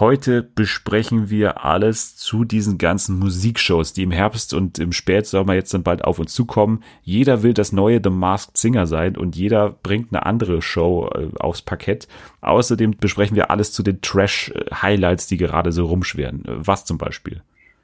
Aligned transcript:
Heute 0.00 0.42
besprechen 0.42 1.28
wir 1.28 1.66
alles 1.66 2.16
zu 2.16 2.44
diesen 2.44 2.78
ganzen 2.78 3.18
Musikshows, 3.18 3.92
die 3.92 4.04
im 4.04 4.10
Herbst 4.10 4.54
und 4.54 4.78
im 4.78 4.90
Spätsommer 4.90 5.52
jetzt 5.52 5.74
dann 5.74 5.82
bald 5.82 6.02
auf 6.02 6.18
uns 6.18 6.32
zukommen. 6.32 6.82
Jeder 7.02 7.42
will 7.42 7.52
das 7.52 7.72
neue 7.72 8.00
The 8.02 8.08
Masked 8.08 8.56
Singer 8.56 8.86
sein 8.86 9.18
und 9.18 9.36
jeder 9.36 9.68
bringt 9.68 10.08
eine 10.10 10.24
andere 10.24 10.62
Show 10.62 11.10
äh, 11.14 11.28
aufs 11.38 11.60
Parkett. 11.60 12.08
Außerdem 12.40 12.96
besprechen 12.96 13.36
wir 13.36 13.50
alles 13.50 13.74
zu 13.74 13.82
den 13.82 14.00
Trash-Highlights, 14.00 15.26
die 15.26 15.36
gerade 15.36 15.72
so 15.72 15.84
rumschweren. 15.84 16.42
Was 16.46 16.86
zum 16.86 16.96
Beispiel? 16.96 17.42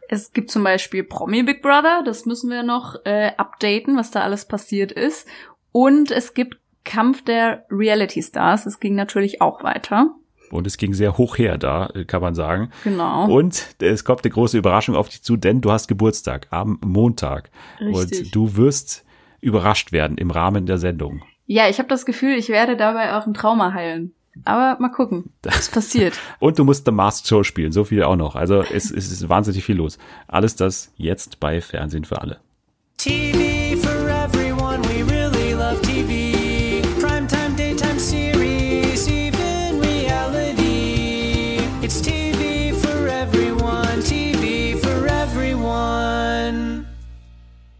Es 0.08 0.32
gibt 0.32 0.50
zum 0.50 0.64
Beispiel 0.64 1.04
Promi 1.04 1.42
Big 1.42 1.60
Brother, 1.60 2.02
das 2.06 2.24
müssen 2.24 2.48
wir 2.48 2.62
noch 2.62 2.96
äh, 3.04 3.32
updaten, 3.36 3.98
was 3.98 4.10
da 4.10 4.22
alles 4.22 4.46
passiert 4.46 4.92
ist. 4.92 5.28
Und 5.72 6.10
es 6.10 6.32
gibt 6.32 6.56
Kampf 6.84 7.22
der 7.22 7.66
Reality 7.70 8.22
Stars, 8.22 8.64
es 8.64 8.80
ging 8.80 8.94
natürlich 8.94 9.42
auch 9.42 9.62
weiter. 9.62 10.14
Und 10.50 10.66
es 10.66 10.76
ging 10.76 10.94
sehr 10.94 11.18
hoch 11.18 11.38
her 11.38 11.58
da, 11.58 11.90
kann 12.06 12.22
man 12.22 12.34
sagen. 12.34 12.70
Genau. 12.84 13.26
Und 13.26 13.76
es 13.80 14.04
kommt 14.04 14.24
eine 14.24 14.32
große 14.32 14.58
Überraschung 14.58 14.96
auf 14.96 15.08
dich 15.08 15.22
zu, 15.22 15.36
denn 15.36 15.60
du 15.60 15.70
hast 15.70 15.88
Geburtstag 15.88 16.48
am 16.50 16.78
Montag. 16.84 17.50
Richtig. 17.80 18.26
Und 18.26 18.34
du 18.34 18.56
wirst 18.56 19.04
überrascht 19.40 19.92
werden 19.92 20.18
im 20.18 20.30
Rahmen 20.30 20.66
der 20.66 20.78
Sendung. 20.78 21.22
Ja, 21.46 21.68
ich 21.68 21.78
habe 21.78 21.88
das 21.88 22.04
Gefühl, 22.04 22.34
ich 22.34 22.48
werde 22.48 22.76
dabei 22.76 23.16
auch 23.16 23.26
ein 23.26 23.34
Trauma 23.34 23.72
heilen. 23.72 24.12
Aber 24.44 24.80
mal 24.80 24.90
gucken, 24.90 25.32
was 25.42 25.68
passiert. 25.68 26.18
Und 26.38 26.58
du 26.58 26.64
musst 26.64 26.84
The 26.84 26.92
Masked 26.92 27.26
Show 27.26 27.42
spielen, 27.42 27.72
so 27.72 27.84
viel 27.84 28.02
auch 28.02 28.16
noch. 28.16 28.36
Also 28.36 28.62
es, 28.62 28.90
es 28.90 29.10
ist 29.10 29.28
wahnsinnig 29.28 29.64
viel 29.64 29.76
los. 29.76 29.98
Alles 30.28 30.54
das 30.56 30.92
jetzt 30.96 31.40
bei 31.40 31.60
Fernsehen 31.60 32.04
für 32.04 32.20
alle. 32.20 32.38
TV 32.98 33.47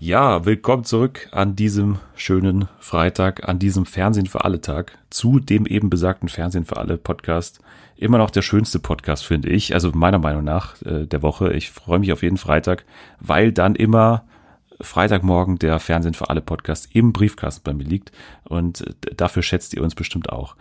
Ja, 0.08 0.46
willkommen 0.46 0.84
zurück 0.84 1.28
an 1.32 1.54
diesem 1.54 1.98
schönen 2.16 2.66
Freitag, 2.78 3.46
an 3.46 3.58
diesem 3.58 3.84
Fernsehen 3.84 4.24
für 4.24 4.42
alle 4.42 4.62
Tag, 4.62 4.96
zu 5.10 5.38
dem 5.38 5.66
eben 5.66 5.90
besagten 5.90 6.30
Fernsehen 6.30 6.64
für 6.64 6.78
alle 6.78 6.96
Podcast. 6.96 7.60
Immer 7.94 8.16
noch 8.16 8.30
der 8.30 8.40
schönste 8.40 8.78
Podcast, 8.78 9.26
finde 9.26 9.50
ich, 9.50 9.74
also 9.74 9.92
meiner 9.92 10.18
Meinung 10.18 10.44
nach 10.44 10.80
äh, 10.80 11.04
der 11.04 11.20
Woche. 11.20 11.52
Ich 11.52 11.70
freue 11.70 11.98
mich 11.98 12.10
auf 12.10 12.22
jeden 12.22 12.38
Freitag, 12.38 12.86
weil 13.20 13.52
dann 13.52 13.74
immer 13.74 14.24
Freitagmorgen 14.80 15.58
der 15.58 15.78
Fernsehen 15.78 16.14
für 16.14 16.30
alle 16.30 16.40
Podcast 16.40 16.88
im 16.94 17.12
Briefkasten 17.12 17.60
bei 17.62 17.74
mir 17.74 17.84
liegt 17.84 18.10
und 18.44 18.80
äh, 18.80 19.14
dafür 19.14 19.42
schätzt 19.42 19.74
ihr 19.74 19.82
uns 19.82 19.94
bestimmt 19.94 20.30
auch. 20.30 20.56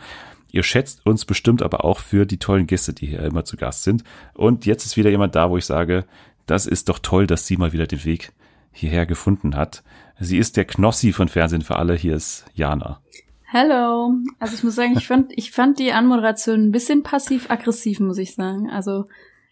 Ihr 0.52 0.64
schätzt 0.64 1.06
uns 1.06 1.24
bestimmt 1.24 1.64
aber 1.64 1.86
auch 1.86 2.00
für 2.00 2.26
die 2.26 2.40
tollen 2.40 2.68
Gäste, 2.68 2.92
die 2.92 3.08
hier 3.08 3.22
immer 3.22 3.46
zu 3.46 3.56
Gast 3.56 3.84
sind. 3.84 4.04
Und 4.34 4.66
jetzt 4.66 4.86
ist 4.86 4.98
wieder 4.98 5.10
jemand 5.10 5.36
da, 5.36 5.50
wo 5.50 5.58
ich 5.58 5.66
sage, 5.66 6.04
das 6.48 6.66
ist 6.66 6.90
doch 6.90 7.00
toll, 7.00 7.28
dass 7.28 7.48
sie 7.48 7.56
mal 7.56 7.72
wieder 7.72 7.88
den 7.88 8.04
Weg 8.04 8.34
hierher 8.78 9.06
gefunden 9.06 9.56
hat. 9.56 9.84
Sie 10.20 10.38
ist 10.38 10.58
der 10.58 10.66
Knossi 10.66 11.12
von 11.12 11.28
Fernsehen 11.28 11.62
für 11.62 11.78
alle. 11.78 11.96
Hier 11.96 12.16
ist 12.16 12.46
Jana. 12.54 13.02
Hello. 13.44 14.14
Also 14.40 14.56
ich 14.56 14.64
muss 14.64 14.76
sagen, 14.76 14.98
ich 14.98 15.08
fand, 15.08 15.32
ich 15.36 15.52
fand 15.52 15.80
die 15.80 15.94
Anmoderation 15.94 16.68
ein 16.68 16.72
bisschen 16.72 17.04
passiv-aggressiv, 17.04 18.00
muss 18.00 18.18
ich 18.18 18.36
sagen. 18.36 18.70
Also 18.70 19.06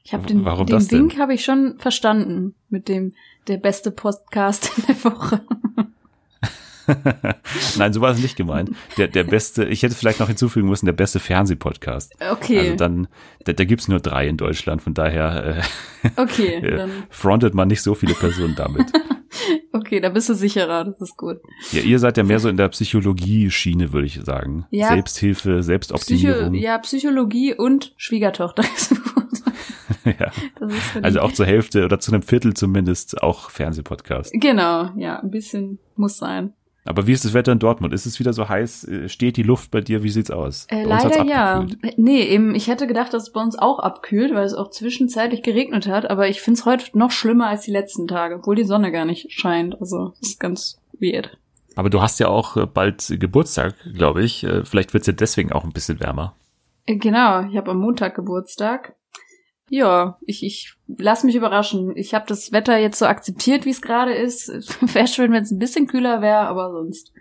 ich 0.04 0.14
habe 0.14 0.28
den, 0.28 0.46
Warum 0.46 0.68
den? 0.68 0.92
Wink 0.92 1.18
habe 1.18 1.34
ich 1.34 1.44
schon 1.44 1.78
verstanden 1.78 2.56
mit 2.70 2.88
dem 2.88 3.14
der 3.48 3.58
beste 3.58 3.92
Podcast 3.92 4.72
in 4.78 4.86
der 4.88 5.04
Woche. 5.06 5.42
Nein, 7.78 7.94
so 7.94 8.02
war 8.02 8.12
es 8.12 8.20
nicht 8.20 8.36
gemeint. 8.36 8.72
Der, 8.98 9.08
der 9.08 9.24
beste, 9.24 9.66
ich 9.66 9.84
hätte 9.84 9.96
vielleicht 9.96 10.20
noch 10.20 10.28
hinzufügen 10.28 10.68
müssen, 10.70 10.86
der 10.86 10.94
beste 10.94 11.20
Fernsehpodcast. 11.20 12.14
Okay. 12.32 12.60
Also 12.60 12.76
dann, 12.76 13.08
da, 13.46 13.54
da 13.54 13.64
gibt's 13.64 13.88
nur 13.88 14.00
drei 14.00 14.28
in 14.28 14.38
Deutschland, 14.38 14.82
von 14.82 14.94
daher 14.94 15.58
äh, 16.04 16.12
Okay, 16.22 16.56
äh, 16.64 16.78
dann, 16.78 16.92
frontet 17.10 17.54
man 17.54 17.68
nicht 17.68 17.82
so 17.82 17.96
viele 17.96 18.14
Personen 18.14 18.56
damit. 18.56 18.92
okay, 19.74 20.00
da 20.00 20.10
bist 20.10 20.30
du 20.30 20.34
sicherer, 20.36 20.84
das 20.86 21.02
ist 21.02 21.18
gut. 21.18 21.38
Ja, 21.72 21.82
ihr 21.82 22.00
seid 22.00 22.18
ja 22.18 22.24
mehr 22.24 22.40
so 22.40 22.50
in 22.50 22.58
der 22.58 22.70
Psychologie-Schiene, 22.70 23.92
würde 23.94 24.08
ich 24.08 24.20
sagen. 24.24 24.66
Ja. 24.70 24.90
Selbsthilfe, 24.90 25.50
Psycho, 25.50 25.62
Selbstoptimierung. 25.62 26.54
ja, 26.54 26.78
Psychologie 26.80 27.54
und 27.56 27.94
Schwiegertochter. 27.98 28.64
Ja. 30.06 30.28
Ist 30.68 30.96
die- 30.96 31.04
Also 31.04 31.20
auch 31.22 31.32
zur 31.32 31.46
Hälfte 31.48 31.84
oder 31.84 32.00
zu 32.00 32.12
einem 32.12 32.22
Viertel 32.22 32.54
zumindest 32.54 33.22
auch 33.24 33.50
Fernsehpodcast. 33.50 34.34
Genau, 34.34 34.92
ja, 34.98 35.20
ein 35.20 35.32
bisschen 35.32 35.80
muss 35.96 36.18
sein. 36.18 36.54
Aber 36.86 37.08
wie 37.08 37.14
ist 37.14 37.26
das 37.26 37.34
Wetter 37.34 37.52
in 37.52 37.60
Dortmund? 37.60 37.94
Ist 37.94 38.06
es 38.06 38.20
wieder 38.20 38.32
so 38.32 38.48
heiß? 38.48 38.88
Äh, 38.88 39.10
Steht 39.10 39.38
die 39.38 39.44
Luft 39.44 39.72
bei 39.72 39.82
dir? 39.82 40.04
Wie 40.04 40.10
sieht's 40.10 40.30
aus? 40.32 40.68
Äh, 40.70 40.84
leider 40.84 41.26
ja. 41.26 41.56
abgekühlt. 41.56 41.98
Nee, 41.98 42.22
eben, 42.22 42.54
ich 42.54 42.68
hätte 42.68 42.86
gedacht, 42.88 43.14
dass 43.14 43.24
es 43.24 43.32
bei 43.32 43.42
uns 43.42 43.58
auch 43.58 43.80
abkühlt, 43.80 44.34
weil 44.34 44.46
es 44.46 44.54
auch 44.54 44.70
zwischenzeitlich 44.70 45.42
geregnet 45.42 45.88
hat, 45.88 46.10
aber 46.10 46.30
ich 46.30 46.42
find's 46.42 46.66
heute 46.66 46.98
noch 46.98 47.12
schlimmer 47.12 47.48
als 47.48 47.64
die 47.64 47.72
letzten 47.72 48.08
Tage, 48.08 48.36
obwohl 48.36 48.56
die 48.56 48.64
Sonne 48.64 48.92
gar 48.92 49.06
nicht 49.06 49.32
scheint. 49.32 49.80
Also, 49.82 50.14
das 50.20 50.30
ist 50.30 50.40
ganz 50.40 50.80
weird. 51.00 51.38
Aber 51.76 51.90
du 51.90 52.02
hast 52.02 52.20
ja 52.20 52.28
auch 52.28 52.56
äh, 52.56 52.66
bald 52.66 53.16
Geburtstag, 53.20 53.76
glaube 53.94 54.24
ich. 54.24 54.44
Äh, 54.44 54.64
Vielleicht 54.64 54.94
wird's 54.94 55.08
ja 55.08 55.14
deswegen 55.14 55.52
auch 55.52 55.64
ein 55.64 55.74
bisschen 55.74 56.00
wärmer. 56.00 56.36
Äh, 56.86 56.98
Genau, 56.98 57.42
ich 57.50 57.58
habe 57.58 57.72
am 57.72 57.80
Montag 57.80 58.16
Geburtstag. 58.16 58.94
Ja, 59.70 60.20
ich, 60.26 60.44
ich 60.44 60.74
lass 60.88 61.24
mich 61.24 61.36
überraschen. 61.36 61.96
Ich 61.98 62.14
habe 62.14 62.26
das 62.28 62.52
Wetter 62.52 62.78
jetzt 62.78 63.00
so 63.00 63.06
akzeptiert, 63.06 63.66
wie 63.66 63.72
es 63.72 63.82
gerade 63.82 64.14
ist. 64.14 64.50
Wäre 64.94 65.08
schön, 65.08 65.32
wenn 65.32 65.44
es 65.44 65.52
ein 65.52 65.60
bisschen 65.60 65.88
kühler 65.88 66.22
wäre, 66.22 66.48
aber 66.48 66.72
sonst. 66.72 67.12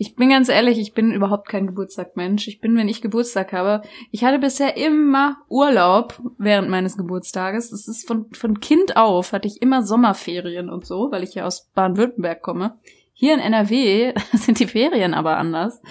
Ich 0.00 0.14
bin 0.14 0.30
ganz 0.30 0.48
ehrlich, 0.48 0.78
ich 0.78 0.94
bin 0.94 1.12
überhaupt 1.12 1.48
kein 1.48 1.66
Geburtstagmensch. 1.66 2.46
Ich 2.46 2.60
bin, 2.60 2.76
wenn 2.76 2.88
ich 2.88 3.02
Geburtstag 3.02 3.52
habe, 3.52 3.82
ich 4.12 4.22
hatte 4.22 4.38
bisher 4.38 4.76
immer 4.76 5.38
Urlaub 5.48 6.22
während 6.38 6.70
meines 6.70 6.96
Geburtstages. 6.96 7.70
Das 7.70 7.88
ist 7.88 8.06
von, 8.06 8.32
von 8.32 8.60
Kind 8.60 8.96
auf, 8.96 9.32
hatte 9.32 9.48
ich 9.48 9.60
immer 9.60 9.82
Sommerferien 9.82 10.70
und 10.70 10.86
so, 10.86 11.08
weil 11.10 11.24
ich 11.24 11.34
ja 11.34 11.44
aus 11.44 11.68
Baden-Württemberg 11.74 12.40
komme. 12.42 12.78
Hier 13.12 13.34
in 13.34 13.40
NRW 13.40 14.14
sind 14.34 14.60
die 14.60 14.68
Ferien 14.68 15.14
aber 15.14 15.36
anders. 15.36 15.82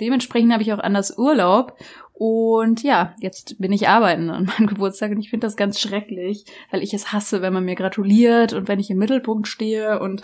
Dementsprechend 0.00 0.52
habe 0.52 0.62
ich 0.62 0.72
auch 0.72 0.78
anders 0.78 1.18
Urlaub. 1.18 1.76
Und 2.18 2.82
ja, 2.82 3.14
jetzt 3.20 3.60
bin 3.60 3.70
ich 3.70 3.88
arbeiten 3.88 4.28
an 4.28 4.46
meinem 4.46 4.66
Geburtstag 4.66 5.12
und 5.12 5.20
ich 5.20 5.30
finde 5.30 5.46
das 5.46 5.56
ganz 5.56 5.78
schrecklich, 5.78 6.44
weil 6.72 6.82
ich 6.82 6.92
es 6.92 7.12
hasse, 7.12 7.42
wenn 7.42 7.52
man 7.52 7.64
mir 7.64 7.76
gratuliert 7.76 8.54
und 8.54 8.66
wenn 8.66 8.80
ich 8.80 8.90
im 8.90 8.98
Mittelpunkt 8.98 9.46
stehe 9.46 10.00
und 10.00 10.22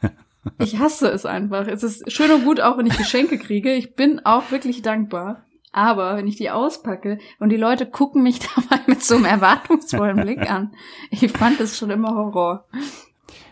ich 0.60 0.78
hasse 0.78 1.08
es 1.08 1.26
einfach. 1.26 1.66
Es 1.66 1.82
ist 1.82 2.12
schön 2.12 2.30
und 2.30 2.44
gut, 2.44 2.60
auch 2.60 2.78
wenn 2.78 2.86
ich 2.86 2.96
Geschenke 2.96 3.38
kriege. 3.38 3.74
Ich 3.74 3.96
bin 3.96 4.24
auch 4.24 4.52
wirklich 4.52 4.82
dankbar. 4.82 5.44
Aber 5.72 6.16
wenn 6.16 6.28
ich 6.28 6.36
die 6.36 6.50
auspacke 6.50 7.18
und 7.40 7.48
die 7.48 7.56
Leute 7.56 7.86
gucken 7.86 8.22
mich 8.22 8.38
dabei 8.54 8.80
mit 8.86 9.02
so 9.02 9.16
einem 9.16 9.24
erwartungsvollen 9.24 10.20
Blick 10.20 10.48
an, 10.48 10.72
ich 11.10 11.28
fand 11.32 11.58
das 11.58 11.76
schon 11.76 11.90
immer 11.90 12.14
Horror. 12.14 12.68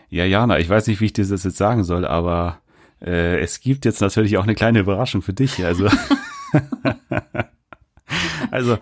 Ja, 0.09 0.23
Jana, 0.23 0.59
ich 0.59 0.69
weiß 0.69 0.87
nicht, 0.87 1.01
wie 1.01 1.05
ich 1.07 1.13
dir 1.13 1.27
das 1.27 1.43
jetzt 1.43 1.57
sagen 1.57 1.83
soll, 1.83 2.05
aber 2.05 2.61
äh, 3.01 3.41
es 3.41 3.59
gibt 3.59 3.83
jetzt 3.83 3.99
natürlich 3.99 4.37
auch 4.37 4.43
eine 4.43 4.55
kleine 4.55 4.79
Überraschung 4.79 5.21
für 5.21 5.33
dich. 5.33 5.65
Also, 5.65 5.89
also 8.51 8.77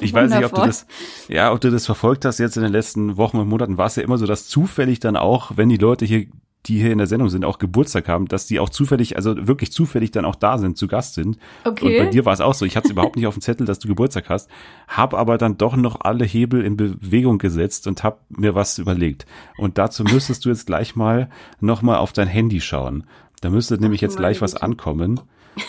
ich 0.00 0.12
weiß 0.12 0.30
nicht, 0.30 0.44
ob 0.44 0.54
du 0.54 0.62
das, 0.62 0.86
ja, 1.28 1.52
ob 1.52 1.60
du 1.60 1.70
das 1.70 1.86
verfolgt 1.86 2.24
hast 2.24 2.38
jetzt 2.38 2.56
in 2.56 2.62
den 2.62 2.72
letzten 2.72 3.16
Wochen 3.16 3.38
und 3.38 3.48
Monaten. 3.48 3.78
War 3.78 3.86
es 3.86 3.96
ja 3.96 4.02
immer 4.02 4.18
so, 4.18 4.26
dass 4.26 4.48
zufällig 4.48 5.00
dann 5.00 5.16
auch, 5.16 5.52
wenn 5.56 5.68
die 5.68 5.76
Leute 5.76 6.04
hier, 6.04 6.26
die 6.66 6.80
hier 6.80 6.92
in 6.92 6.98
der 6.98 7.06
Sendung 7.06 7.28
sind, 7.28 7.44
auch 7.44 7.58
Geburtstag 7.58 8.08
haben, 8.08 8.28
dass 8.28 8.46
die 8.46 8.60
auch 8.60 8.68
zufällig, 8.68 9.16
also 9.16 9.48
wirklich 9.48 9.72
zufällig 9.72 10.12
dann 10.12 10.24
auch 10.24 10.36
da 10.36 10.58
sind, 10.58 10.78
zu 10.78 10.86
Gast 10.86 11.14
sind. 11.14 11.38
Okay. 11.64 11.98
Und 11.98 12.04
bei 12.04 12.10
dir 12.10 12.24
war 12.24 12.32
es 12.32 12.40
auch 12.40 12.54
so. 12.54 12.64
Ich 12.64 12.76
hatte 12.76 12.86
es 12.86 12.92
überhaupt 12.92 13.16
nicht 13.16 13.26
auf 13.26 13.34
dem 13.34 13.40
Zettel, 13.40 13.66
dass 13.66 13.80
du 13.80 13.88
Geburtstag 13.88 14.28
hast, 14.28 14.48
habe 14.86 15.18
aber 15.18 15.38
dann 15.38 15.58
doch 15.58 15.76
noch 15.76 16.00
alle 16.00 16.24
Hebel 16.24 16.64
in 16.64 16.76
Bewegung 16.76 17.38
gesetzt 17.38 17.86
und 17.86 18.04
habe 18.04 18.18
mir 18.28 18.54
was 18.54 18.78
überlegt. 18.78 19.26
Und 19.58 19.78
dazu 19.78 20.04
müsstest 20.04 20.44
du 20.44 20.50
jetzt 20.50 20.66
gleich 20.66 20.94
mal 20.94 21.28
noch 21.60 21.82
mal 21.82 21.98
auf 21.98 22.12
dein 22.12 22.28
Handy 22.28 22.60
schauen. 22.60 23.04
Da 23.40 23.50
müsste 23.50 23.76
nämlich 23.78 24.00
jetzt 24.00 24.16
gleich 24.16 24.40
was 24.40 24.54
ankommen. 24.54 25.20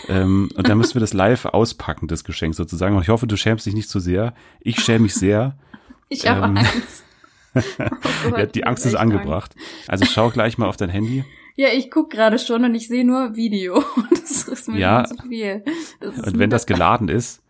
Ähm, 0.08 0.50
und 0.56 0.68
dann 0.70 0.78
müssen 0.78 0.96
wir 0.96 1.02
das 1.02 1.14
live 1.14 1.46
auspacken, 1.46 2.08
das 2.08 2.24
Geschenk 2.24 2.56
sozusagen. 2.56 2.96
Und 2.96 3.02
ich 3.04 3.10
hoffe, 3.10 3.28
du 3.28 3.36
schämst 3.38 3.66
dich 3.66 3.74
nicht 3.74 3.90
zu 3.90 4.00
sehr. 4.00 4.34
Ich 4.62 4.80
schäme 4.80 5.00
mich 5.04 5.14
sehr. 5.16 5.56
Ich 6.10 6.28
habe 6.28 6.46
Ähm, 6.46 6.58
Angst. 6.58 7.04
Oh 7.56 8.36
ja, 8.38 8.46
die 8.46 8.66
Angst 8.66 8.86
ist 8.86 8.94
angebracht. 8.94 9.56
Also 9.88 10.06
schau 10.06 10.30
gleich 10.30 10.60
mal 10.60 10.68
auf 10.68 10.78
dein 10.78 10.90
Handy. 10.90 11.24
Ja, 11.56 11.70
ich 11.74 11.90
guck 11.90 12.12
gerade 12.12 12.38
schon 12.38 12.64
und 12.66 12.76
ich 12.76 12.88
sehe 12.88 13.06
nur 13.06 13.36
Video. 13.36 13.84
Das 14.12 14.44
ist 14.48 14.68
mir 14.70 14.78
Ja. 14.80 15.04
zu 15.06 15.16
viel. 15.28 15.64
Und 16.02 16.38
wenn 16.40 16.50
das 16.52 16.66
geladen 16.68 17.10
ist, 17.10 17.42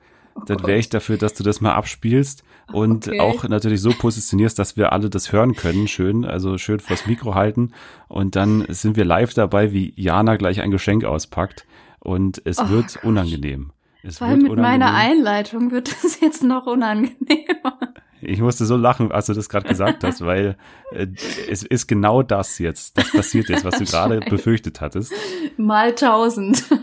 dann 0.47 0.57
Gott. 0.57 0.67
wäre 0.67 0.79
ich 0.79 0.89
dafür, 0.89 1.17
dass 1.17 1.33
du 1.33 1.43
das 1.43 1.61
mal 1.61 1.73
abspielst 1.73 2.43
und 2.71 3.07
Okay. 3.09 3.19
auch 3.19 3.43
natürlich 3.47 3.81
so 3.81 3.91
positionierst, 3.91 4.57
dass 4.57 4.75
wir 4.77 4.91
alle 4.93 5.09
das 5.09 5.31
hören 5.33 5.55
können. 5.55 5.87
Schön, 5.89 6.23
also 6.25 6.57
schön 6.57 6.79
vors 6.79 7.05
Mikro 7.05 7.35
halten. 7.35 7.71
Und 8.07 8.35
dann 8.37 8.65
sind 8.69 8.95
wir 8.97 9.05
live 9.05 9.33
dabei, 9.33 9.71
wie 9.73 9.93
Jana 9.97 10.37
gleich 10.37 10.61
ein 10.61 10.71
Geschenk 10.71 11.03
auspackt. 11.03 11.65
Und 12.03 12.41
es 12.45 12.59
Oh 12.59 12.69
wird 12.69 12.95
Gott. 12.95 13.03
unangenehm. 13.05 13.71
Es 14.03 14.17
Vor 14.17 14.27
allem 14.27 14.41
wird 14.41 14.51
mit 14.55 14.59
meiner. 14.59 14.93
Einleitung 14.93 15.71
wird 15.71 15.91
das 16.03 16.19
jetzt 16.19 16.43
noch 16.43 16.65
unangenehmer. 16.65 17.79
Ich 18.21 18.39
musste 18.41 18.65
so 18.65 18.75
lachen, 18.77 19.11
als 19.11 19.25
du 19.27 19.33
das 19.33 19.47
gerade 19.49 19.67
gesagt 19.67 20.03
hast, 20.03 20.21
weil 20.25 20.57
äh, 20.91 21.07
es 21.49 21.63
ist 21.63 21.87
genau 21.87 22.21
das 22.23 22.59
jetzt, 22.59 22.97
das 22.97 23.11
passiert 23.11 23.49
jetzt, 23.49 23.63
was 23.65 23.77
du 23.79 23.85
gerade 23.89 24.19
befürchtet 24.21 24.81
hattest. 24.81 25.13
Mal 25.57 25.93
tausend. 25.95 26.63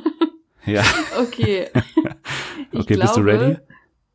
Ja, 0.67 0.85
Okay. 1.19 1.69
Ich 2.71 2.81
okay, 2.81 2.97
bist 2.99 3.17
du 3.17 3.23
ready? 3.23 3.57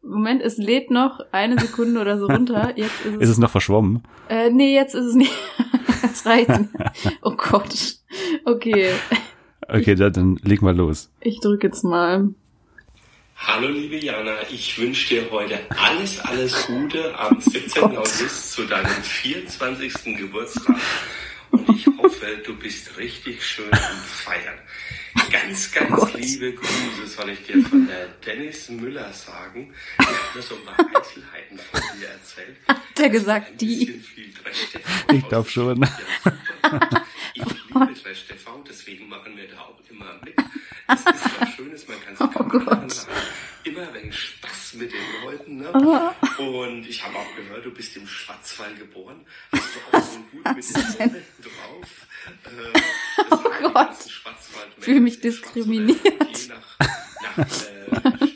Moment, 0.03 0.43
es 0.43 0.57
lädt 0.57 0.91
noch 0.91 1.19
eine 1.31 1.59
Sekunde 1.59 1.99
oder 1.99 2.19
so 2.19 2.27
runter. 2.27 2.73
Jetzt 2.77 3.03
ist 3.03 3.15
es. 3.15 3.21
Ist 3.21 3.29
es 3.29 3.37
noch 3.39 3.49
verschwommen? 3.49 4.03
äh, 4.29 4.51
nee, 4.51 4.75
jetzt 4.75 4.93
ist 4.93 5.05
es 5.05 5.15
nicht. 5.15 5.33
jetzt 6.03 6.23
reicht. 6.27 6.51
Oh 7.23 7.31
Gott. 7.35 7.95
Okay, 8.45 8.91
Okay, 9.75 9.95
dann, 9.95 10.13
dann 10.13 10.39
leg 10.43 10.61
mal 10.61 10.73
los. 10.75 11.09
ich 11.19 11.41
drücke 11.41 11.67
jetzt 11.67 11.83
mal. 11.83 12.29
Hallo 13.35 13.67
liebe 13.67 13.97
Jana, 13.97 14.35
ich 14.49 14.79
wünsche 14.79 15.15
dir 15.15 15.29
heute 15.31 15.59
alles, 15.77 16.19
alles 16.21 16.65
Gute 16.67 17.13
am 17.19 17.41
17. 17.41 17.81
Gott. 17.81 17.97
August 17.97 18.53
zu 18.53 18.63
deinem 18.65 18.89
24. 19.03 20.17
Geburtstag. 20.17 20.77
Und 21.51 21.67
ich 21.69 21.85
hoffe, 21.87 22.25
du 22.45 22.55
bist 22.55 22.97
richtig 22.97 23.45
schön 23.45 23.71
am 23.71 23.97
Feiern. 24.05 24.57
Ganz, 25.29 25.71
ganz 25.73 25.89
Gott. 25.93 26.13
liebe 26.13 26.53
Grüße 26.53 27.07
soll 27.07 27.29
ich 27.31 27.43
dir 27.43 27.61
von 27.63 27.85
der 27.87 28.07
Dennis 28.25 28.69
Müller 28.69 29.11
sagen. 29.11 29.73
Die 29.99 30.05
hat 30.05 30.35
mir 30.35 30.41
so 30.41 30.55
ein 30.55 30.65
paar 30.65 30.79
Einzelheiten 30.79 31.57
von 31.57 31.81
dir 31.99 32.07
erzählt. 32.07 32.55
Hat 32.67 32.77
der 32.97 33.05
Ein 33.05 33.11
gesagt, 33.11 33.61
die? 33.61 34.01
Ich 35.11 35.27
glaub 35.27 35.49
schon. 35.49 35.81
Ja, 35.81 35.89
super. 36.23 37.05
Ich 37.33 37.64
Trash-TV, 37.79 38.63
deswegen 38.67 39.09
machen 39.09 39.35
wir 39.35 39.47
da 39.47 39.61
auch 39.61 39.79
immer 39.89 40.19
mit. 40.23 40.35
Es 40.87 40.99
ist 40.99 41.05
was 41.41 41.49
Schönes, 41.55 41.87
man 41.87 41.97
kann 42.01 42.15
sich 42.15 42.27
Oh 42.39 42.43
Gott. 42.43 42.65
machen. 42.65 42.87
Immer 43.63 43.93
wenn 43.93 44.11
Spaß 44.13 44.75
mit 44.75 44.91
den 44.93 45.01
Leuten. 45.23 45.57
Ne? 45.57 45.71
Oh. 46.37 46.43
Und 46.43 46.85
ich 46.87 47.03
habe 47.03 47.15
auch 47.17 47.35
gehört, 47.35 47.65
du 47.65 47.71
bist 47.71 47.95
im 47.97 48.07
Schwarzwald 48.07 48.77
geboren. 48.77 49.25
Hast 49.51 49.75
du 49.75 49.97
auch 49.97 50.01
so 50.03 50.17
ein 50.17 50.25
Gut 50.31 50.55
mit 50.55 50.99
den 50.99 51.23
drauf? 51.41 52.07
Äh, 52.45 52.79
das 53.29 53.39
Oh 53.39 53.43
Gott. 53.61 53.73
ganzen 53.73 54.09
Schwarzwaldmenschen 54.09 54.83
Fühl 54.83 54.99
mich 54.99 55.19
diskriminiert. 55.19 55.99
Je 56.37 56.47
nach, 56.49 56.79
nach 57.37 57.37
äh, 57.47 58.27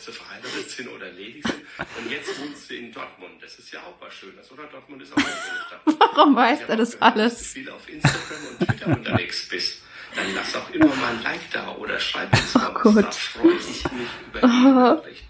ob 0.00 0.06
sie 0.06 0.12
verheiratet 0.12 0.70
sind 0.70 0.88
oder 0.88 1.10
ledig 1.12 1.46
sind. 1.46 1.60
Und 1.98 2.10
jetzt 2.10 2.40
wohnst 2.40 2.70
du 2.70 2.74
in 2.74 2.90
Dortmund. 2.92 3.42
Das 3.42 3.58
ist 3.58 3.70
ja 3.72 3.80
auch 3.80 3.94
was 4.00 4.14
Schönes, 4.14 4.50
oder? 4.50 4.64
Dortmund 4.64 5.02
ist 5.02 5.12
auch 5.12 5.16
eine 5.18 5.26
schöne 5.26 5.60
Stadt. 5.66 5.80
Warum 5.84 6.34
weiß 6.36 6.60
Ich 6.60 6.66
er 6.68 6.72
hab 6.72 6.78
das 6.78 6.98
gehört, 6.98 7.16
dass 7.16 7.16
du 7.16 7.22
alles? 7.22 7.52
viel 7.52 7.70
auf 7.70 7.88
Instagram 7.88 8.46
und 8.48 8.58
Twitter 8.66 8.86
unterwegs 8.86 9.48
bist. 9.48 9.82
Dann 10.14 10.34
lass 10.34 10.56
auch 10.56 10.70
immer 10.70 10.86
mal 10.86 11.14
ein 11.14 11.22
Like 11.22 11.50
da 11.52 11.74
oder 11.76 12.00
schreib 12.00 12.32
uns 12.32 12.54
mal 12.54 12.74
was. 12.74 12.82
Gott. 12.82 13.04
Da 13.04 13.10
freue 13.12 13.52
ich 13.56 13.66
mich 13.66 13.84
über 14.28 14.40
jede 14.40 14.48
Nachricht. 14.74 15.24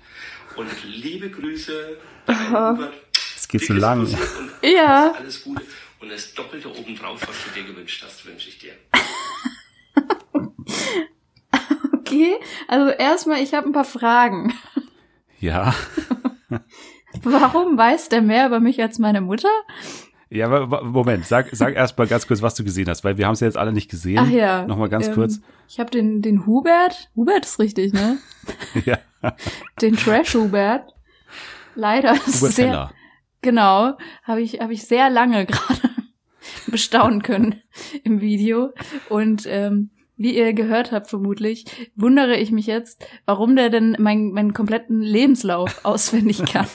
Und 0.57 0.71
liebe 0.85 1.31
Grüße, 1.31 1.97
dein 2.27 2.51
Hubert. 2.51 2.95
Es 3.37 3.49
geht 3.49 3.67
so 3.67 3.73
lang. 3.75 4.07
Ja. 4.63 5.13
Alles 5.19 5.43
Gute. 5.43 5.63
Und 5.99 6.09
das 6.11 6.33
Doppelte 6.33 6.73
obendrauf, 6.75 7.21
was 7.27 7.37
du 7.45 7.51
dir 7.61 7.67
gewünscht 7.67 8.03
hast, 8.07 8.25
wünsche 8.25 8.49
ich 8.49 8.59
dir. 8.59 8.73
Okay, 12.11 12.35
also 12.67 12.91
erstmal, 12.91 13.41
ich 13.41 13.55
habe 13.55 13.69
ein 13.69 13.73
paar 13.73 13.85
Fragen. 13.85 14.53
Ja. 15.39 15.75
Warum 17.23 17.79
weiß 17.79 18.09
der 18.09 18.23
mehr 18.23 18.47
über 18.47 18.61
mich 18.61 18.83
als 18.83 18.99
meine 18.99 19.21
Mutter? 19.21 19.49
Ja, 20.29 20.47
aber 20.47 20.85
Moment, 20.85 21.27
sag, 21.27 21.49
sag 21.53 21.75
erst 21.75 21.99
mal 21.99 22.07
ganz 22.07 22.27
kurz, 22.27 22.43
was 22.43 22.55
du 22.55 22.63
gesehen 22.63 22.89
hast, 22.89 23.03
weil 23.03 23.19
wir 23.19 23.27
haben 23.27 23.35
es 23.35 23.41
ja 23.41 23.47
jetzt 23.47 23.57
alle 23.57 23.73
nicht 23.73 23.91
gesehen. 23.91 24.19
Ach 24.19 24.29
ja. 24.29 24.65
Nochmal 24.67 24.89
ganz 24.89 25.09
ähm, 25.09 25.15
kurz. 25.15 25.41
Ich 25.69 25.81
habe 25.81 25.91
den, 25.91 26.23
den 26.23 26.47
Hubert. 26.47 27.11
Hubert 27.17 27.45
ist 27.45 27.59
richtig, 27.59 27.93
ne? 27.93 28.19
Ja. 28.85 28.99
Den 29.81 29.97
Trash 29.97 30.35
Hubert. 30.35 30.95
Leider 31.75 32.15
ist 32.15 32.41
Hubert 32.41 32.53
sehr, 32.53 32.67
Feller. 32.67 32.93
genau, 33.43 33.99
habe 34.23 34.41
ich, 34.41 34.61
habe 34.61 34.73
ich 34.73 34.85
sehr 34.85 35.11
lange 35.11 35.47
gerade 35.47 35.91
bestaunen 36.69 37.23
können 37.23 37.63
im 38.05 38.21
Video. 38.21 38.71
Und 39.09 39.47
ähm, 39.47 39.91
wie 40.21 40.37
ihr 40.37 40.53
gehört 40.53 40.93
habt 40.93 41.09
vermutlich, 41.09 41.65
wundere 41.97 42.37
ich 42.37 42.53
mich 42.53 42.67
jetzt, 42.67 43.07
warum 43.25 43.57
der 43.57 43.71
denn 43.71 43.97
meinen 43.99 44.33
meinen 44.33 44.53
kompletten 44.53 45.01
Lebenslauf 45.01 45.81
auswendig 45.85 46.45
kann. 46.45 46.67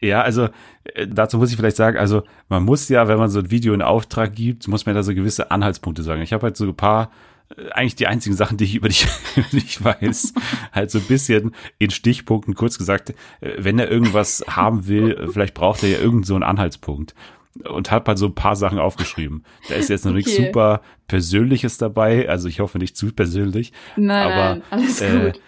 Ja, 0.00 0.22
also 0.22 0.48
äh, 0.94 1.06
dazu 1.06 1.38
muss 1.38 1.50
ich 1.50 1.56
vielleicht 1.56 1.76
sagen, 1.76 1.98
also 1.98 2.24
man 2.48 2.64
muss 2.64 2.88
ja, 2.88 3.06
wenn 3.06 3.18
man 3.18 3.30
so 3.30 3.38
ein 3.38 3.50
Video 3.52 3.74
in 3.74 3.80
Auftrag 3.80 4.34
gibt, 4.34 4.66
muss 4.66 4.86
man 4.86 4.96
da 4.96 5.04
so 5.04 5.14
gewisse 5.14 5.52
Anhaltspunkte 5.52 6.02
sagen. 6.02 6.20
Ich 6.20 6.32
habe 6.32 6.42
halt 6.42 6.56
so 6.56 6.64
ein 6.64 6.74
paar, 6.74 7.12
äh, 7.56 7.70
eigentlich 7.70 7.94
die 7.94 8.08
einzigen 8.08 8.34
Sachen, 8.34 8.56
die 8.56 8.64
ich 8.64 8.74
über 8.74 8.88
dich, 8.88 9.06
über 9.36 9.46
dich 9.52 9.82
weiß, 9.84 10.34
halt 10.72 10.90
so 10.90 10.98
ein 10.98 11.04
bisschen 11.04 11.54
in 11.78 11.90
Stichpunkten 11.90 12.54
kurz 12.54 12.76
gesagt, 12.76 13.10
äh, 13.40 13.52
wenn 13.58 13.78
er 13.78 13.88
irgendwas 13.88 14.44
haben 14.48 14.88
will, 14.88 15.28
vielleicht 15.32 15.54
braucht 15.54 15.84
er 15.84 15.90
ja 15.90 15.98
irgend 15.98 16.26
so 16.26 16.34
einen 16.34 16.42
Anhaltspunkt. 16.42 17.14
Und 17.62 17.90
habe 17.92 18.08
halt 18.08 18.18
so 18.18 18.26
ein 18.26 18.34
paar 18.34 18.56
Sachen 18.56 18.78
aufgeschrieben. 18.80 19.44
Da 19.68 19.76
ist 19.76 19.88
jetzt 19.88 20.04
noch 20.04 20.12
nichts 20.12 20.32
Okay. 20.32 20.46
super 20.46 20.80
Persönliches 21.06 21.78
dabei, 21.78 22.28
also 22.28 22.48
ich 22.48 22.58
hoffe 22.60 22.78
nicht 22.78 22.96
zu 22.96 23.12
persönlich. 23.12 23.72
Nein, 23.96 24.26
aber, 24.26 24.48
nein, 24.56 24.62
alles 24.70 25.00
äh, 25.00 25.32
gut. 25.32 25.40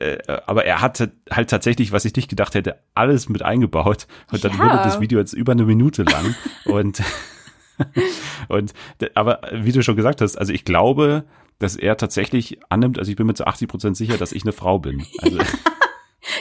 äh, 0.00 0.18
aber 0.46 0.66
er 0.66 0.82
hat 0.82 1.08
halt 1.30 1.48
tatsächlich, 1.50 1.90
was 1.92 2.04
ich 2.04 2.14
nicht 2.16 2.28
gedacht 2.28 2.54
hätte, 2.54 2.76
alles 2.94 3.28
mit 3.30 3.42
eingebaut. 3.42 4.06
Und 4.30 4.44
dann 4.44 4.52
Ja. 4.52 4.58
wurde 4.58 4.80
das 4.84 5.00
Video 5.00 5.18
jetzt 5.18 5.32
über 5.32 5.52
eine 5.52 5.64
Minute 5.64 6.02
lang. 6.02 6.34
und, 6.64 7.02
und, 8.48 8.74
aber 9.14 9.40
wie 9.52 9.72
du 9.72 9.82
schon 9.82 9.96
gesagt 9.96 10.20
hast, 10.20 10.36
also 10.36 10.52
ich 10.52 10.64
glaube, 10.64 11.24
dass 11.58 11.76
er 11.76 11.96
tatsächlich 11.96 12.58
annimmt, 12.68 12.98
also 12.98 13.10
ich 13.10 13.16
bin 13.16 13.26
mir 13.26 13.34
zu 13.34 13.46
80 13.46 13.68
Prozent 13.68 13.96
sicher, 13.96 14.18
dass 14.18 14.32
ich 14.32 14.42
eine 14.42 14.52
Frau 14.52 14.78
bin. 14.78 15.06
Also, 15.18 15.38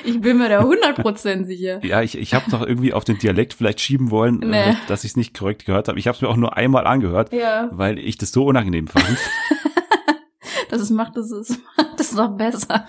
Ich 0.04 0.20
bin 0.22 0.38
mir 0.38 0.50
da 0.50 0.62
100% 0.62 1.46
sicher. 1.46 1.84
ja, 1.86 2.02
ich, 2.02 2.18
ich 2.18 2.34
habe 2.34 2.50
noch 2.52 2.62
irgendwie 2.66 2.94
auf 2.94 3.04
den 3.06 3.18
Dialekt 3.18 3.54
vielleicht 3.54 3.80
schieben 3.82 4.12
wollen, 4.12 4.38
Nee. 4.40 4.72
äh, 4.72 4.76
dass 4.88 5.04
ich 5.04 5.12
es 5.12 5.18
nicht 5.18 5.38
korrekt 5.38 5.66
gehört 5.66 5.88
habe. 5.88 5.98
Ich 6.00 6.08
habe 6.08 6.16
es 6.16 6.22
mir 6.22 6.28
auch 6.30 6.36
nur 6.38 6.58
einmal 6.58 6.86
angehört, 6.88 7.32
Ja, 7.34 7.70
weil 7.72 7.98
ich 8.00 8.18
das 8.18 8.32
so 8.32 8.46
unangenehm 8.46 8.88
fand. 8.88 9.06
das 10.70 10.82
ist, 10.82 10.90
macht 10.92 11.16
es 11.18 11.30
das 11.30 11.50
macht 11.78 12.00
es 12.00 12.14
noch 12.14 12.36
besser. 12.38 12.88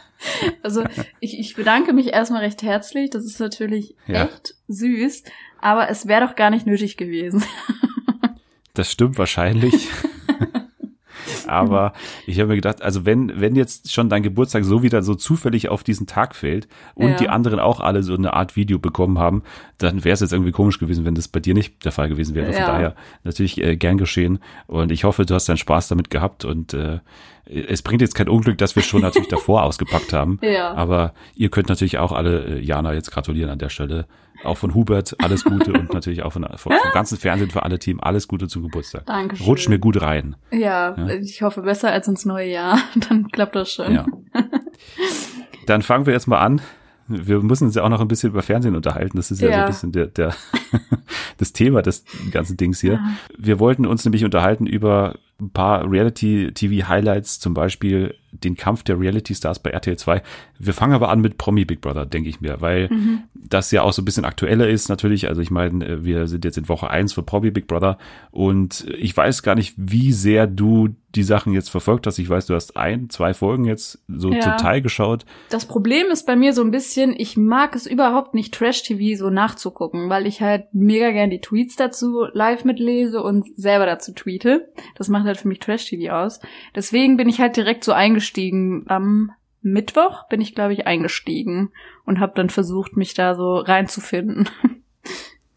Also 0.62 0.84
ich, 1.20 1.38
ich 1.38 1.54
bedanke 1.54 1.92
mich 1.92 2.08
erstmal 2.12 2.42
recht 2.42 2.62
herzlich. 2.62 3.10
Das 3.10 3.24
ist 3.24 3.38
natürlich 3.40 3.94
Ja. 4.06 4.24
echt 4.24 4.54
süß, 4.68 5.24
aber 5.60 5.88
es 5.90 6.06
wäre 6.06 6.26
doch 6.26 6.34
gar 6.36 6.50
nicht 6.50 6.66
nötig 6.66 6.96
gewesen. 6.96 7.44
Das 8.74 8.90
stimmt 8.90 9.18
wahrscheinlich. 9.18 9.88
Aber 11.48 11.92
ich 12.26 12.38
habe 12.40 12.48
mir 12.48 12.56
gedacht, 12.56 12.82
also 12.82 13.04
wenn, 13.04 13.40
wenn 13.40 13.56
jetzt 13.56 13.92
schon 13.92 14.08
dein 14.08 14.22
Geburtstag 14.22 14.64
so 14.64 14.82
wieder 14.82 15.02
so 15.02 15.14
zufällig 15.14 15.68
auf 15.68 15.82
diesen 15.84 16.06
Tag 16.06 16.34
fällt 16.34 16.68
und 16.94 17.10
Ja. 17.10 17.16
die 17.16 17.28
anderen 17.28 17.60
auch 17.60 17.80
alle 17.80 18.02
so 18.02 18.14
eine 18.14 18.34
Art 18.34 18.56
Video 18.56 18.78
bekommen 18.78 19.18
haben, 19.18 19.42
dann 19.78 20.04
wäre 20.04 20.14
es 20.14 20.20
jetzt 20.20 20.32
irgendwie 20.32 20.52
komisch 20.52 20.78
gewesen, 20.78 21.04
wenn 21.04 21.14
das 21.14 21.28
bei 21.28 21.40
dir 21.40 21.54
nicht 21.54 21.84
der 21.84 21.92
Fall 21.92 22.08
gewesen 22.08 22.34
wäre. 22.34 22.46
Von 22.52 22.60
Ja. 22.62 22.66
daher 22.66 22.94
natürlich 23.24 23.60
äh, 23.62 23.76
gern 23.76 23.98
geschehen. 23.98 24.38
Und 24.66 24.92
ich 24.92 25.04
hoffe, 25.04 25.26
du 25.26 25.34
hast 25.34 25.48
deinen 25.48 25.56
Spaß 25.56 25.88
damit 25.88 26.10
gehabt 26.10 26.44
und 26.44 26.74
äh, 26.74 27.00
es 27.46 27.82
bringt 27.82 28.00
jetzt 28.00 28.14
kein 28.14 28.28
Unglück, 28.28 28.56
dass 28.58 28.74
wir 28.74 28.82
schon 28.82 29.02
natürlich 29.02 29.28
davor 29.30 29.64
ausgepackt 29.64 30.12
haben. 30.12 30.38
Ja. 30.42 30.72
Aber 30.74 31.12
ihr 31.34 31.50
könnt 31.50 31.68
natürlich 31.68 31.98
auch 31.98 32.12
alle 32.12 32.44
äh, 32.44 32.60
Jana 32.60 32.94
jetzt 32.94 33.10
gratulieren 33.10 33.50
an 33.50 33.58
der 33.58 33.68
Stelle. 33.68 34.06
Auch 34.44 34.58
von 34.58 34.74
Hubert 34.74 35.16
alles 35.22 35.44
Gute 35.44 35.72
und 35.72 35.92
natürlich 35.94 36.22
auch 36.22 36.32
von, 36.32 36.46
vom 36.56 36.72
ganzen 36.92 37.18
Fernsehen 37.18 37.50
für 37.50 37.62
alle 37.62 37.78
Team 37.78 37.98
alles 38.00 38.28
Gute 38.28 38.46
zum 38.48 38.62
Geburtstag. 38.62 39.06
Dankeschön. 39.06 39.46
Rutscht 39.46 39.68
mir 39.68 39.78
gut 39.78 40.00
rein. 40.02 40.36
Ja, 40.52 40.94
Ja. 40.96 41.08
ich 41.14 41.42
hoffe 41.42 41.62
besser 41.62 41.90
als 41.92 42.06
ins 42.08 42.24
neue 42.24 42.50
Jahr. 42.50 42.78
Dann 43.08 43.28
klappt 43.30 43.56
das 43.56 43.72
schon. 43.72 43.92
Ja. 43.94 44.06
Dann 45.66 45.82
fangen 45.82 46.06
wir 46.06 46.12
jetzt 46.12 46.26
mal 46.26 46.38
an. 46.38 46.60
Wir 47.06 47.40
müssen 47.42 47.64
uns 47.66 47.74
ja 47.74 47.82
auch 47.82 47.90
noch 47.90 48.00
ein 48.00 48.08
bisschen 48.08 48.30
über 48.30 48.42
Fernsehen 48.42 48.74
unterhalten. 48.76 49.16
Das 49.18 49.30
ist 49.30 49.40
ja, 49.40 49.48
so 49.48 49.52
Ja. 49.52 49.60
ein 49.62 49.66
bisschen 49.66 49.92
der, 49.92 50.06
der 50.06 50.34
das 51.38 51.52
Thema 51.52 51.82
des 51.82 52.04
ganzen 52.30 52.56
Dings 52.56 52.80
hier. 52.80 52.94
Ja. 52.94 53.10
Wir 53.36 53.60
wollten 53.60 53.84
uns 53.86 54.04
nämlich 54.04 54.24
unterhalten 54.24 54.66
über 54.66 55.16
ein 55.44 55.50
paar 55.50 55.88
Reality-TV-Highlights, 55.90 57.40
zum 57.40 57.54
Beispiel 57.54 58.14
den 58.32 58.56
Kampf 58.56 58.82
der 58.82 58.98
Reality-Stars 58.98 59.60
bei 59.60 59.70
RTL 59.70 59.96
2. 59.96 60.20
Wir 60.58 60.74
fangen 60.74 60.92
aber 60.94 61.08
an 61.08 61.20
mit 61.20 61.38
Promi 61.38 61.64
Big 61.64 61.80
Brother, 61.80 62.04
denke 62.04 62.28
ich 62.28 62.40
mir, 62.40 62.60
weil 62.60 62.88
das 63.34 63.70
ja 63.70 63.82
auch 63.82 63.92
so 63.92 64.02
ein 64.02 64.04
bisschen 64.04 64.24
aktueller 64.24 64.68
ist 64.68 64.88
natürlich. 64.88 65.28
Also 65.28 65.40
ich 65.40 65.52
meine, 65.52 65.84
äh, 65.86 66.04
wir 66.04 66.26
sind 66.26 66.44
jetzt 66.44 66.58
in 66.58 66.68
Woche 66.68 66.90
eins 66.90 67.12
für 67.12 67.22
Promi 67.22 67.52
Big 67.52 67.68
Brother 67.68 67.96
und 68.32 68.86
ich 68.98 69.16
weiß 69.16 69.42
gar 69.44 69.54
nicht, 69.54 69.74
wie 69.76 70.12
sehr 70.12 70.48
du 70.48 70.88
die 71.14 71.22
Sachen 71.22 71.52
jetzt 71.52 71.70
verfolgt 71.70 72.08
hast. 72.08 72.18
Ich 72.18 72.28
weiß, 72.28 72.46
du 72.46 72.54
hast 72.56 72.76
ein, 72.76 73.08
zwei 73.08 73.34
Folgen 73.34 73.66
jetzt 73.66 74.02
so 74.08 74.32
Ja. 74.32 74.40
zum 74.40 74.56
Teil 74.56 74.82
geschaut. 74.82 75.24
Das 75.48 75.64
Problem 75.66 76.08
ist 76.10 76.26
bei 76.26 76.34
mir 76.34 76.52
so 76.52 76.62
ein 76.62 76.72
bisschen, 76.72 77.14
ich 77.16 77.36
mag 77.36 77.76
es 77.76 77.86
überhaupt 77.86 78.34
nicht, 78.34 78.52
Trash-TV 78.52 79.16
so 79.16 79.30
nachzugucken, 79.30 80.08
weil 80.10 80.26
ich 80.26 80.40
halt 80.40 80.64
mega 80.72 81.12
gern 81.12 81.30
die 81.30 81.40
Tweets 81.40 81.76
dazu 81.76 82.24
live 82.32 82.64
mitlese 82.64 83.22
und 83.22 83.46
selber 83.56 83.86
dazu 83.86 84.12
tweete. 84.12 84.72
Das 84.96 85.08
macht 85.08 85.26
halt 85.34 85.42
für 85.42 85.48
mich 85.48 85.58
Trash-TV 85.58 86.12
aus. 86.12 86.40
Deswegen 86.74 87.16
bin 87.16 87.28
ich 87.28 87.40
halt 87.40 87.56
direkt 87.56 87.84
so 87.84 87.92
eingestiegen. 87.92 88.84
Am 88.88 89.32
Mittwoch 89.62 90.28
bin 90.28 90.40
ich, 90.40 90.54
glaube 90.54 90.72
ich, 90.72 90.86
eingestiegen 90.86 91.72
und 92.04 92.20
habe 92.20 92.32
dann 92.36 92.50
versucht, 92.50 92.96
mich 92.96 93.14
da 93.14 93.34
so 93.34 93.56
reinzufinden. 93.56 94.48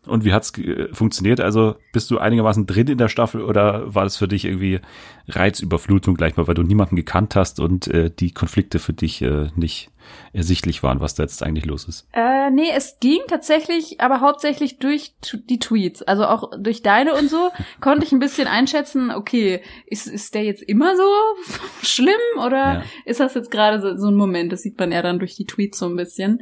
Und 0.08 0.26
wie 0.26 0.34
hat's 0.34 0.58
äh, 0.58 0.88
funktioniert? 0.94 1.40
Also 1.42 1.76
bist 1.94 2.10
du 2.12 2.18
einigermaßen 2.18 2.66
drin 2.66 2.88
in 2.88 2.98
der 2.98 3.10
Staffel 3.10 3.42
oder 3.42 3.94
war 3.94 4.04
das 4.04 4.18
für 4.18 4.28
dich 4.28 4.46
irgendwie 4.46 4.80
Reizüberflutung 5.28 6.16
gleich 6.16 6.38
mal, 6.38 6.48
weil 6.48 6.56
du 6.56 6.64
niemanden 6.64 6.96
gekannt 6.96 7.36
hast 7.36 7.60
und 7.60 7.88
äh, 7.88 8.10
die 8.10 8.32
Konflikte 8.34 8.80
für 8.80 8.94
dich 8.94 9.22
äh, 9.22 9.50
nicht 9.56 9.90
ersichtlich 10.32 10.84
waren, 10.84 11.02
was 11.02 11.16
da 11.16 11.24
jetzt 11.24 11.44
eigentlich 11.44 11.66
los 11.66 11.86
ist? 11.86 12.08
Äh, 12.14 12.50
nee, 12.52 12.70
es 12.74 12.98
ging 13.02 13.20
tatsächlich, 13.28 14.00
aber 14.00 14.22
hauptsächlich 14.22 14.78
durch 14.80 15.14
die 15.50 15.60
Tweets. 15.60 16.02
Also 16.02 16.26
auch 16.26 16.52
durch 16.58 16.82
deine 16.82 17.14
und 17.14 17.30
so 17.30 17.52
konnte 17.82 18.06
ich 18.06 18.14
ein 18.14 18.20
bisschen 18.20 18.48
einschätzen, 18.48 19.12
okay, 19.12 19.62
ist, 19.86 20.08
ist 20.08 20.34
der 20.34 20.44
jetzt 20.44 20.64
immer 20.64 20.96
so 20.96 21.04
schlimm 21.82 22.14
oder 22.38 22.58
Ja. 22.76 22.84
ist 23.06 23.20
das 23.20 23.34
jetzt 23.34 23.52
gerade 23.52 23.82
so, 23.82 23.98
so 23.98 24.08
ein 24.08 24.16
Moment? 24.16 24.52
Das 24.54 24.62
sieht 24.62 24.80
man 24.80 24.92
ja 24.94 25.02
dann 25.02 25.20
durch 25.20 25.36
die 25.36 25.46
Tweets 25.46 25.80
so 25.80 25.88
ein 25.88 25.96
bisschen. 25.98 26.42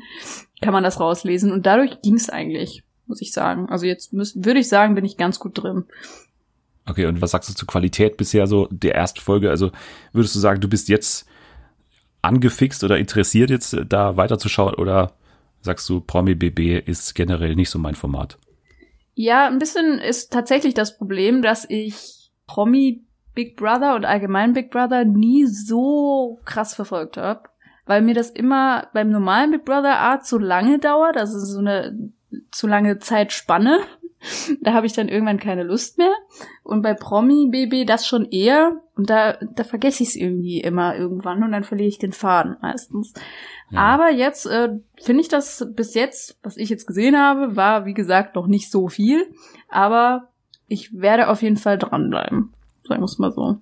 Kann 0.62 0.74
man 0.74 0.84
das 0.84 1.00
rauslesen. 1.00 1.52
Und 1.52 1.66
dadurch 1.66 2.02
ging 2.02 2.16
es 2.16 2.30
eigentlich, 2.30 2.84
muss 3.08 3.22
ich 3.22 3.32
sagen. 3.32 3.68
Also 3.70 3.86
jetzt 3.86 4.14
würde 4.14 4.60
ich 4.60 4.70
sagen, 4.70 4.96
bin 4.96 5.06
ich 5.06 5.18
ganz 5.18 5.40
gut 5.40 5.62
drin. 5.62 5.86
Okay, 6.88 7.06
und 7.06 7.22
was 7.22 7.32
sagst 7.32 7.50
du 7.50 7.54
zur 7.54 7.68
Qualität 7.68 8.18
bisher 8.18 8.48
so 8.48 8.68
der 8.70 8.96
ersten 8.96 9.20
Folge? 9.20 9.50
Also 9.50 9.72
würdest 10.14 10.36
du 10.36 10.40
sagen, 10.40 10.62
du 10.62 10.68
bist 10.68 10.88
jetzt 10.88 11.28
angefixt 12.22 12.84
oder 12.84 12.98
interessiert 12.98 13.50
jetzt 13.50 13.74
äh, 13.74 13.86
da 13.86 14.18
weiterzuschauen 14.18 14.76
oder 14.76 15.14
sagst 15.62 15.88
du, 15.90 16.02
Promi 16.02 16.36
BB 16.36 16.80
ist 16.86 17.16
generell 17.16 17.56
nicht 17.56 17.70
so 17.70 17.80
mein 17.80 17.96
Format? 17.96 18.38
Ja, 19.16 19.48
ein 19.48 19.60
bisschen 19.60 20.00
ist 20.00 20.32
tatsächlich 20.32 20.74
das 20.74 20.98
Problem, 20.98 21.42
dass 21.42 21.66
ich 21.70 22.32
Promi 22.48 23.04
Big 23.34 23.58
Brother 23.58 23.96
und 23.96 24.06
allgemein 24.06 24.54
Big 24.54 24.72
Brother 24.72 25.06
nie 25.06 25.46
so 25.46 26.40
krass 26.46 26.76
verfolgt 26.76 27.18
habe, 27.18 27.50
weil 27.86 28.02
mir 28.02 28.14
das 28.14 28.30
immer 28.30 28.88
beim 28.94 29.10
normalen 29.10 29.52
Big 29.52 29.66
Brother 29.66 30.00
Art 30.00 30.26
zu 30.26 30.38
lange 30.38 30.80
dauert, 30.80 31.18
also 31.18 31.40
so 31.40 31.60
eine 31.60 32.12
zu 32.52 32.68
lange 32.68 33.00
Zeitspanne. 33.00 33.80
Da 34.62 34.74
habe 34.74 34.88
ich 34.88 34.94
dann 34.94 35.08
irgendwann 35.08 35.38
keine 35.38 35.62
Lust 35.62 36.00
mehr. 36.00 36.12
Und 36.64 36.82
bei 36.82 36.96
Promi 36.96 37.48
BB 37.52 37.86
das 37.86 38.08
schon 38.08 38.26
eher. 38.26 38.82
Und 38.96 39.08
da, 39.12 39.34
da 39.34 39.64
vergesse 39.64 40.02
ich 40.02 40.10
es 40.10 40.16
irgendwie 40.16 40.62
immer 40.62 40.96
irgendwann 40.96 41.44
und 41.44 41.52
dann 41.52 41.64
verliere 41.64 41.90
ich 41.90 42.00
den 42.00 42.12
Faden 42.12 42.58
meistens. 42.60 43.14
Ja. 43.70 43.82
Aber 43.82 44.10
jetzt 44.10 44.48
äh, 44.48 44.70
finde 45.00 45.22
ich 45.22 45.28
das 45.28 45.68
bis 45.76 45.94
jetzt, 45.94 46.40
was 46.42 46.58
ich 46.58 46.70
jetzt 46.70 46.88
gesehen 46.88 47.16
habe, 47.16 47.56
war 47.56 47.86
wie 47.86 47.94
gesagt 47.94 48.34
noch 48.36 48.48
nicht 48.48 48.72
so 48.72 48.88
viel. 48.88 49.28
Aber 49.70 50.30
ich 50.68 51.00
werde 51.00 51.30
auf 51.30 51.44
jeden 51.44 51.58
Fall 51.58 51.78
dranbleiben. 51.78 52.52
Sagen 52.88 53.02
wir 53.02 53.06
es 53.06 53.20
mal 53.20 53.32
so. 53.32 53.58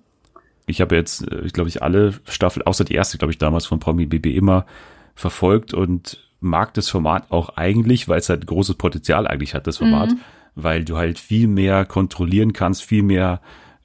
Ich 0.66 0.80
habe 0.80 0.94
jetzt, 0.96 1.30
äh, 1.30 1.42
ich 1.44 1.52
glaube 1.52 1.68
ich, 1.68 1.82
alle 1.82 2.14
Staffeln, 2.26 2.66
außer 2.66 2.84
die 2.84 2.94
erste, 2.94 3.18
glaube 3.18 3.32
ich, 3.32 3.38
damals 3.38 3.66
von 3.66 3.80
Promi 3.80 4.06
BB 4.06 4.26
immer 4.26 4.66
verfolgt 5.14 5.74
und 5.74 6.23
mag 6.44 6.74
das 6.74 6.88
Format 6.88 7.30
auch 7.30 7.56
eigentlich, 7.56 8.06
weil 8.08 8.18
es 8.20 8.28
halt 8.28 8.46
großes 8.46 8.76
Potenzial 8.76 9.26
eigentlich 9.26 9.54
hat, 9.54 9.66
das 9.66 9.78
Format, 9.78 10.10
Mhm. 10.12 10.18
weil 10.54 10.84
du 10.84 10.96
halt 10.96 11.18
viel 11.18 11.48
mehr 11.48 11.84
kontrollieren 11.84 12.52
kannst, 12.52 12.84
viel 12.84 13.02
mehr 13.02 13.40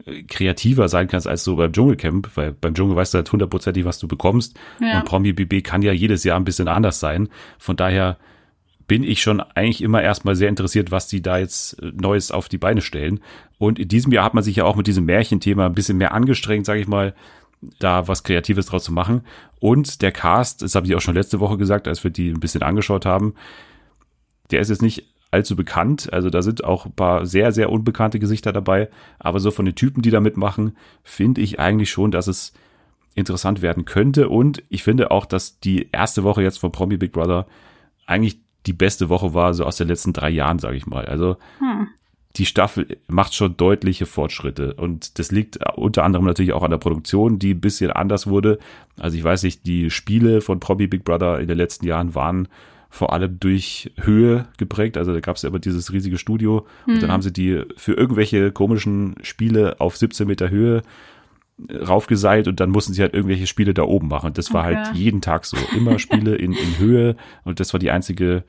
äh, 0.05 0.23
kreativer 0.23 0.87
sein 0.89 1.07
kannst 1.07 1.27
als 1.27 1.43
so 1.43 1.55
beim 1.55 1.73
Dschungelcamp, 1.73 2.29
weil 2.35 2.51
beim 2.53 2.73
Dschungel 2.73 2.95
weißt 2.95 3.13
du 3.13 3.17
halt 3.17 3.31
hundertprozentig, 3.31 3.85
was 3.85 3.99
du 3.99 4.07
bekommst. 4.07 4.57
Ja. 4.79 4.99
Und 4.99 5.05
Promi 5.05 5.33
BB 5.33 5.61
kann 5.63 5.81
ja 5.81 5.91
jedes 5.91 6.23
Jahr 6.23 6.37
ein 6.39 6.45
bisschen 6.45 6.67
anders 6.67 6.99
sein. 6.99 7.29
Von 7.57 7.75
daher 7.75 8.17
bin 8.87 9.03
ich 9.03 9.21
schon 9.21 9.39
eigentlich 9.39 9.81
immer 9.83 10.01
erstmal 10.01 10.35
sehr 10.35 10.49
interessiert, 10.49 10.89
was 10.89 11.07
die 11.07 11.21
da 11.21 11.37
jetzt 11.37 11.73
äh, 11.81 11.91
Neues 11.95 12.31
auf 12.31 12.49
die 12.49 12.57
Beine 12.57 12.81
stellen. 12.81 13.19
Und 13.57 13.77
in 13.77 13.87
diesem 13.87 14.11
Jahr 14.11 14.23
hat 14.25 14.33
man 14.33 14.43
sich 14.43 14.55
ja 14.55 14.63
auch 14.65 14.75
mit 14.75 14.87
diesem 14.87 15.05
Märchenthema 15.05 15.65
ein 15.65 15.75
bisschen 15.75 15.97
mehr 15.97 16.13
angestrengt, 16.13 16.65
sage 16.65 16.79
ich 16.79 16.87
mal, 16.87 17.13
da 17.79 18.07
was 18.07 18.23
Kreatives 18.23 18.67
draus 18.67 18.83
zu 18.83 18.93
machen. 18.93 19.21
Und 19.59 20.01
der 20.01 20.11
Cast, 20.11 20.61
das 20.61 20.75
habe 20.75 20.87
ich 20.87 20.95
auch 20.95 21.01
schon 21.01 21.15
letzte 21.15 21.39
Woche 21.39 21.57
gesagt, 21.57 21.87
als 21.87 22.03
wir 22.03 22.11
die 22.11 22.29
ein 22.29 22.39
bisschen 22.39 22.63
angeschaut 22.63 23.05
haben, 23.05 23.35
der 24.51 24.61
ist 24.61 24.69
jetzt 24.69 24.81
nicht 24.81 25.13
allzu 25.31 25.55
bekannt. 25.55 26.11
Also 26.11 26.29
da 26.29 26.41
sind 26.41 26.63
auch 26.63 26.85
ein 26.85 26.93
paar 26.93 27.25
sehr, 27.25 27.51
sehr 27.51 27.71
unbekannte 27.71 28.19
Gesichter 28.19 28.51
dabei. 28.51 28.89
Aber 29.19 29.39
so 29.39 29.51
von 29.51 29.65
den 29.65 29.75
Typen, 29.75 30.01
die 30.01 30.09
da 30.09 30.19
mitmachen, 30.19 30.75
finde 31.03 31.41
ich 31.41 31.59
eigentlich 31.59 31.91
schon, 31.91 32.11
dass 32.11 32.27
es 32.27 32.53
interessant 33.13 33.61
werden 33.61 33.85
könnte. 33.85 34.29
Und 34.29 34.63
ich 34.69 34.83
finde 34.83 35.11
auch, 35.11 35.25
dass 35.25 35.59
die 35.59 35.89
erste 35.91 36.23
Woche 36.23 36.41
jetzt 36.41 36.59
von 36.59 36.71
Promi 36.71 36.97
Big 36.97 37.11
Brother 37.11 37.45
eigentlich 38.05 38.39
die 38.65 38.73
beste 38.73 39.09
Woche 39.09 39.33
war, 39.33 39.53
so 39.53 39.65
aus 39.65 39.77
den 39.77 39.87
letzten 39.87 40.13
drei 40.13 40.29
Jahren, 40.29 40.59
sage 40.59 40.77
ich 40.77 40.85
mal. 40.85 41.05
Also 41.05 41.37
Hm. 41.59 41.89
Die 42.35 42.45
Staffel 42.45 42.97
macht 43.07 43.33
schon 43.33 43.57
deutliche 43.57 44.05
Fortschritte. 44.05 44.75
Und 44.75 45.17
das 45.17 45.31
liegt 45.31 45.57
unter 45.75 46.03
anderem 46.03 46.25
natürlich 46.25 46.53
auch 46.53 46.63
an 46.63 46.69
der 46.71 46.77
Produktion, 46.77 47.39
die 47.39 47.53
ein 47.55 47.61
bisschen 47.61 47.91
anders 47.91 48.27
wurde. 48.27 48.59
Also 48.99 49.17
ich 49.17 49.23
weiß 49.23 49.43
nicht, 49.43 49.65
die 49.65 49.89
Spiele 49.89 50.41
von 50.41 50.59
Promi 50.59 50.87
Big 50.87 51.03
Brother 51.03 51.39
in 51.39 51.47
den 51.47 51.57
letzten 51.57 51.87
Jahren 51.87 52.13
waren 52.13 52.47
vor 52.91 53.13
allem 53.13 53.39
durch 53.39 53.91
Höhe 53.97 54.47
geprägt. 54.57 54.97
Also 54.97 55.13
da 55.13 55.19
gab 55.19 55.35
es 55.37 55.41
ja 55.41 55.49
immer 55.49 55.59
dieses 55.59 55.91
riesige 55.91 56.17
Studio 56.17 56.65
und 56.87 57.01
dann 57.03 57.11
haben 57.11 57.21
sie 57.21 57.33
die 57.33 57.63
für 57.77 57.93
irgendwelche 57.93 58.51
komischen 58.51 59.15
Spiele 59.21 59.79
auf 59.79 59.97
17 59.97 60.25
Meter 60.27 60.49
Höhe 60.49 60.81
raufgeseilt 61.71 62.47
und 62.47 62.59
dann 62.59 62.69
mussten 62.69 62.93
sie 62.93 63.01
halt 63.01 63.13
irgendwelche 63.13 63.47
Spiele 63.47 63.73
da 63.73 63.83
oben 63.83 64.07
machen. 64.07 64.33
Das 64.33 64.53
war 64.53 64.65
Okay. 64.65 64.75
halt 64.75 64.95
jeden 64.95 65.21
Tag 65.21 65.45
so. 65.45 65.57
Immer 65.75 65.99
Spiele 65.99 66.35
in, 66.35 66.53
in 66.53 66.77
Höhe 66.79 67.15
und 67.43 67.59
das 67.59 67.73
war 67.73 67.79
die 67.79 67.91
einzige 67.91 68.43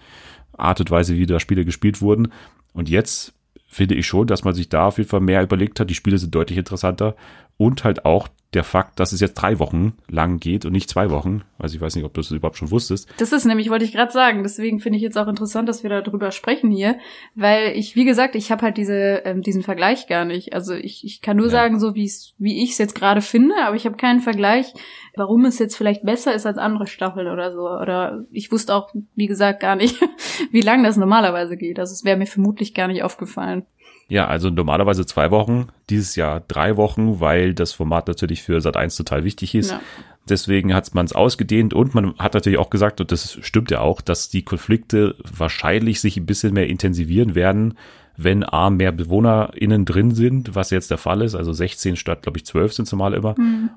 Art 0.56 0.80
und 0.80 0.90
Weise, 0.90 1.16
wie 1.16 1.26
da 1.26 1.40
Spiele 1.40 1.64
gespielt 1.64 2.00
wurden. 2.00 2.28
Und 2.72 2.88
jetzt 2.88 3.34
finde 3.70 3.94
ich 3.94 4.06
schon, 4.06 4.26
dass 4.26 4.42
man 4.42 4.52
sich 4.52 4.68
da 4.68 4.88
auf 4.88 4.98
jeden 4.98 5.08
Fall 5.08 5.20
mehr 5.20 5.42
überlegt 5.42 5.78
hat. 5.78 5.88
Die 5.88 5.94
Spiele 5.94 6.18
sind 6.18 6.34
deutlich 6.34 6.58
interessanter 6.58 7.14
und 7.60 7.84
halt 7.84 8.06
auch 8.06 8.28
der 8.54 8.64
Fakt, 8.64 8.98
dass 8.98 9.12
es 9.12 9.20
jetzt 9.20 9.34
drei 9.34 9.58
Wochen 9.58 9.92
lang 10.08 10.40
geht 10.40 10.64
und 10.64 10.72
nicht 10.72 10.88
zwei 10.88 11.10
Wochen. 11.10 11.42
Also 11.58 11.76
ich 11.76 11.80
weiß 11.80 11.94
nicht, 11.94 12.04
ob 12.06 12.14
du 12.14 12.20
das 12.22 12.30
überhaupt 12.30 12.56
schon 12.56 12.70
wusstest. 12.70 13.06
Das 13.18 13.32
ist 13.32 13.44
nämlich, 13.44 13.68
wollte 13.70 13.84
ich 13.84 13.92
gerade 13.92 14.10
sagen, 14.10 14.42
deswegen 14.42 14.80
finde 14.80 14.96
ich 14.96 15.02
jetzt 15.02 15.16
auch 15.18 15.28
interessant, 15.28 15.68
dass 15.68 15.82
wir 15.84 15.90
darüber 15.90 16.32
sprechen 16.32 16.70
hier, 16.70 16.96
weil 17.36 17.76
ich, 17.76 17.94
wie 17.96 18.04
gesagt, 18.06 18.34
ich 18.34 18.50
habe 18.50 18.62
halt 18.62 18.76
diese, 18.78 19.22
ähm, 19.24 19.42
diesen 19.42 19.62
Vergleich 19.62 20.08
gar 20.08 20.24
nicht. 20.24 20.54
Also 20.54 20.72
ich, 20.74 21.04
ich 21.04 21.20
kann 21.20 21.36
nur 21.36 21.46
Ja. 21.46 21.52
sagen, 21.52 21.78
so 21.78 21.94
wie 21.94 22.06
es, 22.06 22.34
wie 22.38 22.64
ich 22.64 22.72
es 22.72 22.78
jetzt 22.78 22.94
gerade 22.94 23.20
finde, 23.20 23.54
aber 23.62 23.76
ich 23.76 23.84
habe 23.84 23.96
keinen 23.98 24.20
Vergleich, 24.20 24.72
warum 25.14 25.44
es 25.44 25.58
jetzt 25.58 25.76
vielleicht 25.76 26.02
besser 26.02 26.34
ist 26.34 26.46
als 26.46 26.56
andere 26.58 26.86
Staffeln 26.86 27.28
oder 27.28 27.52
so. 27.52 27.68
Oder 27.68 28.24
ich 28.32 28.50
wusste 28.50 28.74
auch, 28.74 28.90
wie 29.14 29.26
gesagt, 29.26 29.60
gar 29.60 29.76
nicht, 29.76 30.00
wie 30.50 30.62
lang 30.62 30.82
das 30.82 30.96
normalerweise 30.96 31.56
geht. 31.58 31.78
Also 31.78 31.92
es 31.92 32.04
wäre 32.04 32.16
mir 32.16 32.26
vermutlich 32.26 32.74
gar 32.74 32.88
nicht 32.88 33.04
aufgefallen. 33.04 33.66
Ja, 34.10 34.26
also 34.26 34.50
normalerweise 34.50 35.06
zwei 35.06 35.30
Wochen, 35.30 35.68
dieses 35.88 36.16
Jahr 36.16 36.42
drei 36.48 36.76
Wochen, 36.76 37.20
weil 37.20 37.54
das 37.54 37.72
Format 37.72 38.08
natürlich 38.08 38.42
für 38.42 38.60
Sat 38.60 38.76
1 38.76 38.96
total 38.96 39.22
wichtig 39.24 39.54
ist. 39.54 39.70
Ja. 39.70 39.80
Deswegen 40.28 40.74
hat 40.74 40.92
man 40.94 41.06
es 41.06 41.12
ausgedehnt 41.12 41.72
und 41.72 41.94
man 41.94 42.18
hat 42.18 42.34
natürlich 42.34 42.58
auch 42.58 42.70
gesagt, 42.70 43.00
und 43.00 43.12
das 43.12 43.38
stimmt 43.40 43.70
ja 43.70 43.80
auch, 43.80 44.00
dass 44.00 44.28
die 44.28 44.42
Konflikte 44.42 45.14
wahrscheinlich 45.32 46.00
sich 46.00 46.16
ein 46.16 46.26
bisschen 46.26 46.52
mehr 46.52 46.66
intensivieren 46.66 47.36
werden, 47.36 47.74
wenn 48.16 48.44
A, 48.44 48.68
mehr 48.68 48.92
BewohnerInnen 48.92 49.86
drin 49.86 50.10
sind, 50.10 50.54
was 50.54 50.70
jetzt 50.70 50.90
der 50.90 50.98
Fall 50.98 51.22
ist, 51.22 51.34
also 51.34 51.52
16 51.52 51.96
statt, 51.96 52.22
glaube 52.22 52.38
ich, 52.38 52.44
12 52.44 52.72
sind 52.74 52.86
zumal 52.86 53.14
immer. 53.14 53.34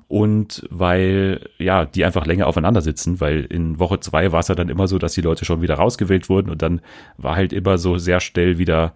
Und 0.08 0.66
weil, 0.68 1.48
ja, 1.58 1.84
die 1.86 2.04
einfach 2.04 2.26
länger 2.26 2.46
aufeinander 2.46 2.82
sitzen, 2.82 3.20
weil 3.20 3.44
in 3.44 3.78
Woche 3.78 4.00
zwei 4.00 4.32
war 4.32 4.40
es 4.40 4.48
ja 4.48 4.54
dann 4.54 4.68
immer 4.68 4.86
so, 4.86 4.98
dass 4.98 5.14
die 5.14 5.22
Leute 5.22 5.44
schon 5.44 5.62
wieder 5.62 5.76
rausgewählt 5.76 6.28
wurden 6.28 6.50
und 6.50 6.60
dann 6.60 6.80
war 7.16 7.36
halt 7.36 7.52
immer 7.52 7.78
so 7.78 7.96
sehr 7.96 8.20
schnell 8.20 8.58
wieder 8.58 8.94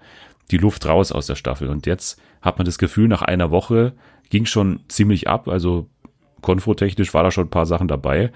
die 0.51 0.59
Luft 0.59 0.87
raus 0.87 1.13
aus 1.13 1.27
der 1.27 1.35
Staffel. 1.35 1.69
Und 1.69 1.87
jetzt 1.87 2.21
hat 2.41 2.59
man 2.59 2.65
das 2.65 2.79
Gefühl, 2.79 3.09
nach 3.09 3.23
einer 3.23 3.51
Woche 3.51 3.93
ging 4.31 4.47
schon 4.47 4.81
ziemlich 4.89 5.29
ab, 5.29 5.49
also 5.49 5.89
konfrotechnisch 6.41 7.13
war 7.15 7.23
da 7.23 7.31
schon 7.31 7.47
ein 7.47 7.51
paar 7.51 7.67
Sachen 7.67 7.89
dabei. 7.89 8.33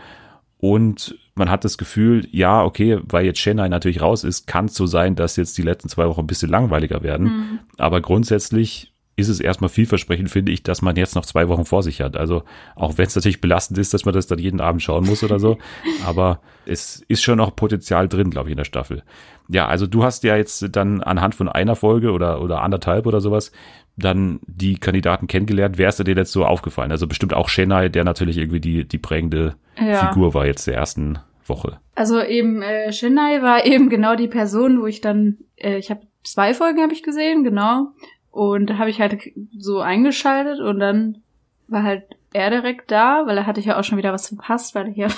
Und 0.59 1.19
man 1.35 1.51
hat 1.51 1.65
das 1.65 1.79
Gefühl, 1.79 2.29
ja, 2.31 2.63
okay, 2.63 3.01
weil 3.03 3.25
jetzt 3.25 3.41
Chennai 3.41 3.69
natürlich 3.69 4.01
raus 4.01 4.23
ist, 4.23 4.47
kann 4.47 4.67
es 4.67 4.75
so 4.75 4.87
sein, 4.87 5.17
dass 5.17 5.37
jetzt 5.37 5.57
die 5.59 5.63
letzten 5.63 5.89
zwei 5.89 6.07
Wochen 6.07 6.21
ein 6.21 6.27
bisschen 6.27 6.51
langweiliger 6.51 7.03
werden. 7.03 7.61
Aber 7.79 8.01
grundsätzlich 8.01 8.92
ist 9.17 9.29
es 9.29 9.41
erstmal 9.41 9.69
vielversprechend, 9.69 10.31
finde 10.31 10.53
ich, 10.53 10.63
dass 10.63 10.81
man 10.81 10.97
jetzt 10.97 11.15
noch 11.15 11.27
zwei 11.27 11.49
Wochen 11.49 11.65
vor 11.65 11.83
sich 11.83 12.01
hat. 12.01 12.17
Also 12.17 12.45
auch 12.75 12.97
wenn 12.97 13.07
es 13.07 13.15
natürlich 13.15 13.41
belastend 13.41 13.79
ist, 13.79 13.93
dass 13.93 14.05
man 14.05 14.15
das 14.15 14.27
dann 14.27 14.39
jeden 14.39 14.61
Abend 14.61 14.83
schauen 14.83 15.05
muss 15.05 15.23
oder 15.23 15.39
so. 15.39 15.59
Aber 16.07 16.41
es 16.65 17.05
ist 17.09 17.23
schon 17.23 17.39
noch 17.39 17.55
Potenzial 17.55 18.09
drin, 18.09 18.31
glaube 18.31 18.49
ich, 18.49 18.53
in 18.53 18.59
der 18.59 18.65
Staffel. 18.65 19.03
Ja, 19.49 19.67
also 19.67 19.87
du 19.87 20.03
hast 20.03 20.25
ja 20.25 20.37
jetzt 20.37 20.67
dann 20.73 21.03
anhand 21.03 21.35
von 21.35 21.49
einer 21.49 21.77
Folge 21.77 22.13
oder, 22.13 22.41
oder 22.41 22.63
anderthalb 22.63 23.07
oder 23.07 23.21
sowas 23.21 23.53
dann 23.97 24.41
die 24.47 24.79
Kandidaten 24.79 25.27
kennengelernt. 25.27 25.77
Wer 25.77 25.91
ist 25.91 25.99
dir 25.99 26.17
jetzt 26.17 26.33
so 26.33 26.47
aufgefallen? 26.47 26.91
Also 26.91 27.07
bestimmt 27.07 27.35
auch 27.35 27.51
Chennai, 27.51 27.91
der 27.91 28.05
natürlich 28.05 28.39
irgendwie 28.39 28.61
die, 28.61 28.89
die 28.89 28.99
prägende 28.99 29.57
Ja. 29.79 30.09
Figur 30.09 30.33
war 30.33 30.47
jetzt 30.47 30.67
der 30.67 30.75
ersten 30.75 31.19
Woche. 31.47 31.79
Also 31.95 32.23
eben 32.23 32.63
äh, 32.63 32.91
Chennai 32.91 33.43
war 33.43 33.67
eben 33.67 33.91
genau 33.91 34.17
die 34.17 34.29
Person, 34.29 34.81
wo 34.81 34.87
ich 34.87 35.03
dann, 35.03 35.39
äh, 35.57 35.77
ich 35.77 35.91
habe 35.91 36.01
zwei 36.25 36.55
Folgen 36.55 36.81
habe 36.81 36.93
ich 36.93 37.03
gesehen, 37.03 37.45
genau, 37.45 37.89
und 38.33 38.71
da 38.71 38.79
habe 38.79 38.91
ich 38.91 39.01
halt 39.01 39.19
so 39.57 39.81
eingeschaltet 39.81 40.59
und 40.59 40.81
dann 40.81 41.23
war 41.69 41.85
halt 41.85 42.05
er 42.33 42.51
direkt 42.51 42.91
da, 42.91 43.27
weil 43.27 43.37
da 43.37 43.47
hatte 43.47 43.61
ich 43.61 43.67
ja 43.67 43.79
auch 43.79 43.85
schon 43.85 43.99
wieder 43.99 44.13
was 44.13 44.29
verpasst, 44.29 44.75
weil 44.75 44.89
ich 44.89 44.97
ja 44.97 45.09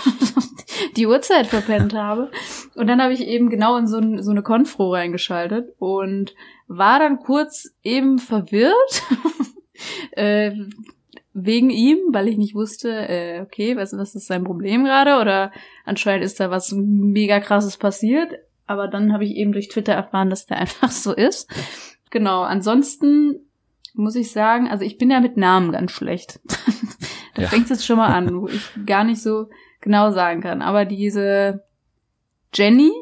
die 0.97 1.07
Uhrzeit 1.07 1.47
verpennt 1.47 1.95
habe. 1.95 2.31
Und 2.75 2.89
dann 2.89 3.01
habe 3.01 3.15
ich 3.15 3.21
eben 3.21 3.51
genau 3.51 3.77
in 3.77 3.87
so, 3.87 3.99
ein, 3.99 4.21
so 4.21 4.33
eine 4.33 4.43
Konfro 4.43 4.93
reingeschaltet 4.93 5.73
und 5.79 6.35
war 6.67 6.99
dann 6.99 7.21
kurz 7.21 7.73
eben 7.85 8.19
verwirrt 8.19 9.03
äh, 10.11 10.51
wegen 11.33 11.71
ihm, 11.71 11.99
weil 12.11 12.27
ich 12.27 12.37
nicht 12.37 12.57
wusste, 12.57 12.91
äh, 12.91 13.41
okay, 13.43 13.77
was, 13.77 13.97
was 13.97 14.17
ist 14.17 14.27
sein 14.27 14.43
Problem 14.43 14.85
gerade 14.85 15.21
oder 15.21 15.53
anscheinend 15.85 16.25
ist 16.25 16.41
da 16.41 16.51
was 16.51 16.73
mega 16.73 17.39
krasses 17.39 17.77
passiert. 17.77 18.33
Aber 18.67 18.89
dann 18.89 19.13
habe 19.13 19.25
ich 19.25 19.37
eben 19.37 19.53
durch 19.53 19.69
Twitter 19.69 19.93
erfahren, 19.93 20.31
dass 20.31 20.47
der 20.47 20.59
einfach 20.61 20.91
so 20.91 21.13
ist. 21.13 21.49
Genau, 22.15 22.43
ansonsten 22.43 23.41
muss 23.93 24.15
ich 24.15 24.31
sagen, 24.31 24.69
also 24.69 24.85
ich 24.85 24.99
bin 24.99 25.11
ja 25.11 25.19
mit 25.21 25.37
Namen 25.37 25.73
ganz 25.73 25.91
schlecht. 25.91 26.39
da 27.35 27.43
Ja. 27.43 27.49
fängt 27.49 27.65
es 27.65 27.71
jetzt 27.71 27.87
schon 27.87 27.97
mal 27.97 28.13
an, 28.15 28.41
wo 28.41 28.47
ich 28.57 28.71
gar 28.87 29.03
nicht 29.03 29.21
so 29.21 29.49
genau 29.81 30.13
sagen 30.13 30.41
kann. 30.41 30.63
Aber 30.63 30.85
diese 30.85 31.65
Jenny, 32.55 32.93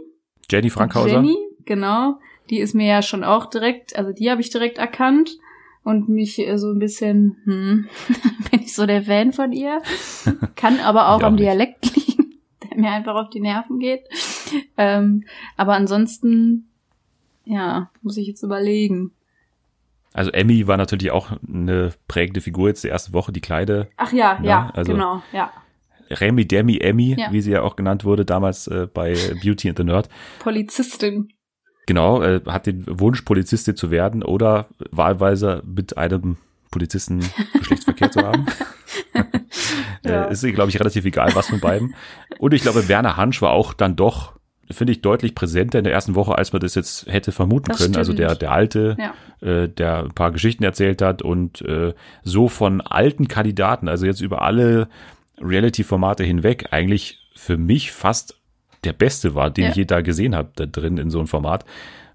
Jenny 0.50 0.70
Frankhauser. 0.70 1.16
Jenny, 1.16 1.36
genau, 1.66 2.18
die 2.48 2.58
ist 2.58 2.74
mir 2.74 2.86
ja 2.86 3.02
schon 3.02 3.22
auch 3.22 3.50
direkt, 3.50 3.94
also 3.96 4.12
die 4.12 4.30
habe 4.30 4.40
ich 4.40 4.48
direkt 4.48 4.78
erkannt 4.78 5.36
und 5.84 6.08
mich 6.08 6.38
äh, 6.38 6.56
so 6.56 6.70
ein 6.70 6.78
bisschen, 6.78 7.36
hm, 7.44 7.88
bin 8.50 8.60
ich 8.62 8.74
so 8.74 8.86
der 8.86 9.02
Fan 9.02 9.34
von 9.34 9.52
ihr. 9.52 9.82
Kann 10.56 10.80
aber 10.80 11.10
auch 11.10 11.18
auch 11.20 11.24
am 11.24 11.34
nicht. 11.34 11.44
Dialekt 11.44 11.94
liegen, 11.94 12.40
der 12.64 12.78
mir 12.78 12.90
einfach 12.92 13.16
auf 13.16 13.28
die 13.28 13.40
Nerven 13.40 13.78
geht. 13.78 14.04
Ähm, 14.78 15.24
aber 15.58 15.74
ansonsten, 15.74 16.70
ja, 17.44 17.90
muss 18.02 18.16
ich 18.16 18.26
jetzt 18.26 18.42
überlegen. 18.42 19.12
Also 20.14 20.30
Emmy 20.30 20.66
war 20.66 20.76
natürlich 20.76 21.10
auch 21.10 21.32
eine 21.48 21.92
prägende 22.06 22.40
Figur 22.42 22.68
jetzt 22.68 22.84
die 22.84 22.88
erste 22.88 23.12
Woche, 23.14 23.32
die 23.32 23.40
Kleide. 23.40 23.88
Ach 23.96 24.12
ja, 24.12 24.38
ja, 24.42 24.44
Ja, 24.44 24.70
also- 24.74 24.92
genau, 24.92 25.22
ja. 25.32 25.50
Remy 26.10 26.46
Demi 26.46 26.76
Emmy, 26.78 27.16
Ja. 27.18 27.32
wie 27.32 27.40
sie 27.40 27.52
ja 27.52 27.62
auch 27.62 27.74
genannt 27.76 28.04
wurde 28.04 28.26
damals 28.26 28.66
äh, 28.66 28.86
bei 28.92 29.14
Beauty 29.42 29.70
and 29.70 29.78
the 29.78 29.84
Nerd. 29.84 30.10
Polizistin. 30.40 31.32
Genau, 31.86 32.20
äh, 32.22 32.42
hat 32.46 32.66
den 32.66 32.84
Wunsch, 33.00 33.22
Polizistin 33.22 33.76
zu 33.76 33.90
werden 33.90 34.22
oder 34.22 34.66
wahlweise 34.90 35.62
mit 35.64 35.96
einem 35.96 36.36
Polizisten 36.70 37.20
Geschlechtsverkehr 37.58 38.10
zu 38.10 38.20
haben. 38.20 38.46
Ja. 40.04 40.24
äh, 40.26 40.32
ist 40.32 40.42
glaube 40.42 40.68
ich, 40.68 40.80
relativ 40.80 41.04
egal, 41.04 41.30
was 41.34 41.48
von 41.48 41.60
beiden. 41.60 41.94
Und 42.40 42.52
ich 42.54 42.62
glaube, 42.62 42.88
Werner 42.88 43.16
Hansch 43.16 43.40
war 43.40 43.52
auch 43.52 43.72
dann 43.72 43.94
doch, 43.94 44.32
finde 44.72 44.92
ich, 44.92 45.02
deutlich 45.02 45.34
präsenter 45.34 45.78
in 45.78 45.84
der 45.84 45.92
ersten 45.92 46.14
Woche, 46.14 46.36
als 46.36 46.52
man 46.52 46.60
das 46.60 46.74
jetzt 46.74 47.06
hätte 47.06 47.32
vermuten 47.32 47.68
Das 47.70 47.78
können. 47.78 47.96
Also 47.96 48.12
stimmt. 48.12 48.28
der, 48.30 48.34
der 48.36 48.52
alte, 48.52 48.96
Ja. 48.98 49.14
äh, 49.48 49.68
der 49.68 50.04
ein 50.04 50.12
paar 50.14 50.30
Geschichten 50.32 50.64
erzählt 50.64 51.02
hat 51.02 51.22
und 51.22 51.62
äh, 51.62 51.94
so 52.22 52.48
von 52.48 52.80
alten 52.80 53.28
Kandidaten, 53.28 53.88
also 53.88 54.06
jetzt 54.06 54.20
über 54.20 54.42
alle 54.42 54.88
Reality-Formate 55.40 56.24
hinweg, 56.24 56.68
eigentlich 56.70 57.18
für 57.34 57.56
mich 57.56 57.92
fast 57.92 58.36
der 58.84 58.92
beste 58.92 59.34
war, 59.34 59.50
den 59.50 59.64
Ja. 59.64 59.70
ich 59.70 59.76
je 59.76 59.84
da 59.84 60.00
gesehen 60.00 60.34
habe, 60.34 60.50
da 60.56 60.66
drin 60.66 60.98
in 60.98 61.10
so 61.10 61.18
einem 61.18 61.28
Format, 61.28 61.64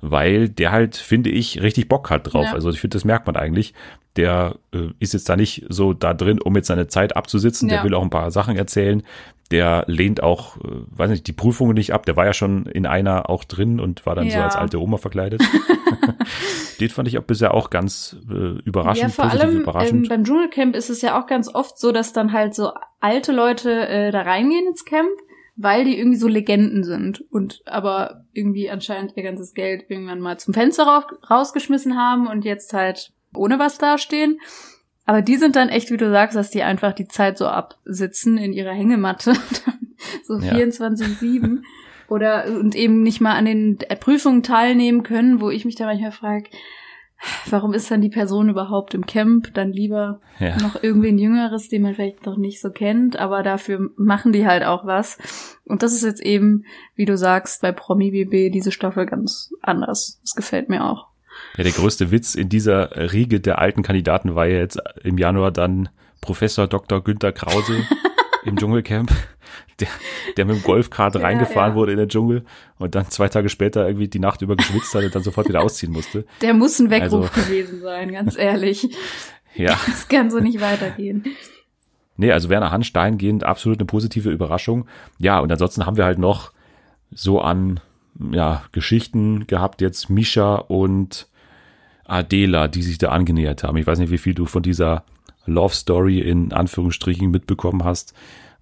weil 0.02 0.50
der 0.50 0.72
halt, 0.72 0.96
finde 0.96 1.30
ich, 1.30 1.62
richtig 1.62 1.88
Bock 1.90 2.10
hat 2.10 2.32
drauf. 2.34 2.46
Ja. 2.46 2.54
Also 2.54 2.70
ich 2.70 2.80
finde, 2.80 2.96
das 2.96 3.06
merkt 3.06 3.26
man 3.26 3.36
eigentlich. 3.36 3.74
Der 4.16 4.56
äh, 4.74 4.90
ist 5.00 5.14
jetzt 5.14 5.30
da 5.30 5.36
nicht 5.36 5.66
so 5.70 5.94
da 5.94 6.14
drin, 6.14 6.42
um 6.42 6.56
jetzt 6.56 6.68
seine 6.68 6.88
Zeit 6.88 7.16
abzusitzen. 7.16 7.68
Der 7.70 7.80
Ja. 7.80 7.84
will 7.84 7.94
auch 7.94 8.04
ein 8.04 8.10
paar 8.10 8.32
Sachen 8.32 8.58
erzählen. 8.58 9.04
Der 9.52 9.86
lehnt 9.88 10.22
auch, 10.22 10.58
äh, 10.58 10.62
weiß 10.88 11.10
nicht, 11.10 11.26
die 11.28 11.34
Prüfungen 11.34 11.76
nicht 11.76 11.94
ab. 11.94 12.06
Der 12.06 12.16
war 12.18 12.26
ja 12.26 12.34
schon 12.34 12.66
in 12.66 12.86
einer 12.86 13.30
auch 13.30 13.44
drin 13.46 13.80
und 13.80 14.06
war 14.06 14.16
dann 14.16 14.30
so 14.30 14.38
Ja. 14.38 14.44
als 14.46 14.56
alte 14.56 14.82
Oma 14.82 14.98
verkleidet. 14.98 15.42
Den 16.80 16.90
fand 16.90 17.08
ich 17.08 17.18
auch 17.18 17.24
bisher 17.24 17.54
auch 17.54 17.70
ganz 17.70 18.18
äh, 18.30 18.60
überraschend, 18.64 19.04
ja, 19.04 19.10
vor 19.10 19.26
positiv 19.26 19.44
allem 19.44 19.56
ähm, 19.56 19.62
überraschend. 19.62 20.10
beim 20.10 20.24
Dschungelcamp 20.24 20.76
ist 20.76 20.90
es 20.90 21.02
ja 21.02 21.20
auch 21.20 21.26
ganz 21.26 21.54
oft 21.54 21.80
so, 21.80 21.92
dass 21.92 22.14
dann 22.14 22.34
halt 22.34 22.54
so 22.54 22.72
alte 23.00 23.32
Leute 23.32 23.88
äh, 23.88 24.12
da 24.12 24.22
reingehen 24.22 24.68
ins 24.68 24.86
Camp, 24.86 25.10
weil 25.56 25.86
die 25.86 25.98
irgendwie 25.98 26.18
so 26.20 26.28
Legenden 26.28 26.84
sind 26.84 27.24
und 27.32 27.62
aber 27.66 28.26
irgendwie 28.34 28.70
anscheinend 28.70 29.14
ihr 29.18 29.24
ganzes 29.24 29.54
Geld 29.54 29.86
irgendwann 29.90 30.20
mal 30.20 30.38
zum 30.38 30.54
Fenster 30.54 31.06
rausgeschmissen 31.30 31.98
haben 31.98 32.28
und 32.28 32.46
jetzt 32.46 32.74
halt 32.74 33.12
ohne 33.34 33.58
was 33.58 33.78
dastehen. 33.80 34.40
Aber 35.08 35.22
die 35.22 35.38
sind 35.38 35.56
dann 35.56 35.70
echt, 35.70 35.90
wie 35.90 35.98
du 35.98 36.12
sagst, 36.12 36.36
dass 36.36 36.52
die 36.52 36.64
einfach 36.64 36.92
die 36.92 37.08
Zeit 37.08 37.38
so 37.38 37.48
absitzen 37.48 38.38
in 38.38 38.52
ihrer 38.52 38.74
Hängematte, 38.74 39.34
so 40.26 40.38
Ja. 40.38 40.54
24/7 40.54 41.64
oder 42.10 42.46
und 42.46 42.76
eben 42.76 43.04
nicht 43.04 43.22
mal 43.22 43.36
an 43.36 43.46
den 43.46 43.78
Prüfungen 44.02 44.44
teilnehmen 44.44 45.04
können, 45.04 45.40
wo 45.40 45.50
ich 45.50 45.64
mich 45.64 45.76
da 45.76 45.86
manchmal 45.86 46.12
frage, 46.12 46.50
warum 47.50 47.74
ist 47.74 47.90
dann 47.90 48.02
die 48.02 48.10
Person 48.10 48.50
überhaupt 48.50 48.94
im 48.94 49.06
Camp? 49.06 49.54
Dann 49.54 49.72
lieber 49.72 50.20
ja. 50.40 50.58
noch 50.58 50.84
irgendwen 50.84 51.18
Jüngeres, 51.18 51.70
den 51.70 51.84
man 51.84 51.96
vielleicht 51.96 52.26
noch 52.26 52.36
nicht 52.36 52.60
so 52.60 52.70
kennt, 52.70 53.18
aber 53.18 53.44
dafür 53.44 53.90
machen 53.96 54.34
die 54.34 54.46
halt 54.46 54.64
auch 54.66 54.86
was. 54.86 55.18
Und 55.64 55.84
das 55.84 55.94
ist 55.94 56.04
jetzt 56.04 56.22
eben, 56.22 56.66
wie 56.96 57.06
du 57.06 57.18
sagst, 57.18 57.62
bei 57.62 57.72
Promi 57.72 58.12
BB 58.12 58.52
diese 58.52 58.74
Staffel 58.74 59.06
ganz 59.06 59.54
anders. 59.62 60.20
Das 60.22 60.36
gefällt 60.36 60.68
mir 60.68 60.84
auch. 60.86 61.08
Ja, 61.58 61.64
der 61.64 61.74
größte 61.74 62.12
Witz 62.12 62.36
in 62.36 62.50
dieser 62.50 63.12
Riege 63.12 63.40
der 63.40 63.60
alten 63.60 63.82
Kandidaten 63.84 64.36
war 64.36 64.46
ja 64.46 64.58
jetzt 64.60 64.80
im 65.04 65.18
Januar 65.18 65.52
dann 65.52 65.90
Professor 66.22 66.68
Dr. 66.68 67.04
Günther 67.04 67.32
Krause 67.32 67.84
im 68.46 68.56
Dschungelcamp, 68.58 69.12
der, 69.80 69.88
der 70.38 70.46
mit 70.46 70.58
dem 70.58 70.64
Golfkart 70.64 71.16
Ja, 71.16 71.22
reingefahren 71.22 71.72
ja. 71.72 71.76
wurde 71.76 71.92
in 71.94 71.98
den 71.98 72.10
Dschungel 72.10 72.46
und 72.78 72.96
dann 72.96 73.10
zwei 73.10 73.28
Tage 73.28 73.50
später 73.50 73.88
irgendwie 73.88 74.08
die 74.08 74.20
Nacht 74.20 74.42
über 74.42 74.56
geschwitzt 74.56 74.94
hat 74.96 75.04
und 75.04 75.14
dann 75.16 75.24
sofort 75.24 75.48
wieder 75.50 75.62
ausziehen 75.62 75.92
musste. 75.92 76.26
Der 76.42 76.54
muss 76.54 76.80
ein 76.80 76.90
Weckruf 76.90 77.32
Also- 77.36 77.42
gewesen 77.50 77.82
sein, 77.82 78.12
ganz 78.12 78.38
ehrlich. 78.38 78.88
Ja, 79.56 79.76
Das 79.88 80.08
kann 80.08 80.30
so 80.30 80.40
nicht 80.40 80.62
weitergehen. 80.62 81.24
nee, 82.16 82.32
also 82.32 82.48
Werner 82.50 82.70
Hansch 82.70 82.94
dahingehend 82.94 83.44
absolut 83.44 83.80
eine 83.80 83.88
positive 83.88 84.30
Überraschung. 84.30 84.86
Ja, 85.18 85.40
und 85.40 85.52
ansonsten 85.52 85.88
haben 85.88 85.98
wir 85.98 86.06
halt 86.06 86.20
noch 86.20 86.52
so 87.12 87.42
an 87.42 87.80
ja, 88.32 88.62
Geschichten 88.72 89.48
gehabt, 89.48 89.82
jetzt 89.82 90.12
Misha 90.12 90.56
und 90.56 91.28
Adela, 92.08 92.68
die 92.68 92.82
sich 92.82 92.98
da 92.98 93.10
angenähert 93.10 93.64
haben. 93.64 93.78
Ich 93.78 93.86
weiß 93.88 94.00
nicht, 94.00 94.12
wie 94.12 94.18
viel 94.18 94.34
du 94.34 94.46
von 94.46 94.64
dieser 94.64 95.04
Love 95.46 95.76
Story 95.76 96.20
in 96.20 96.54
Anführungsstrichen 96.54 97.30
mitbekommen 97.30 97.84
hast, 97.84 98.14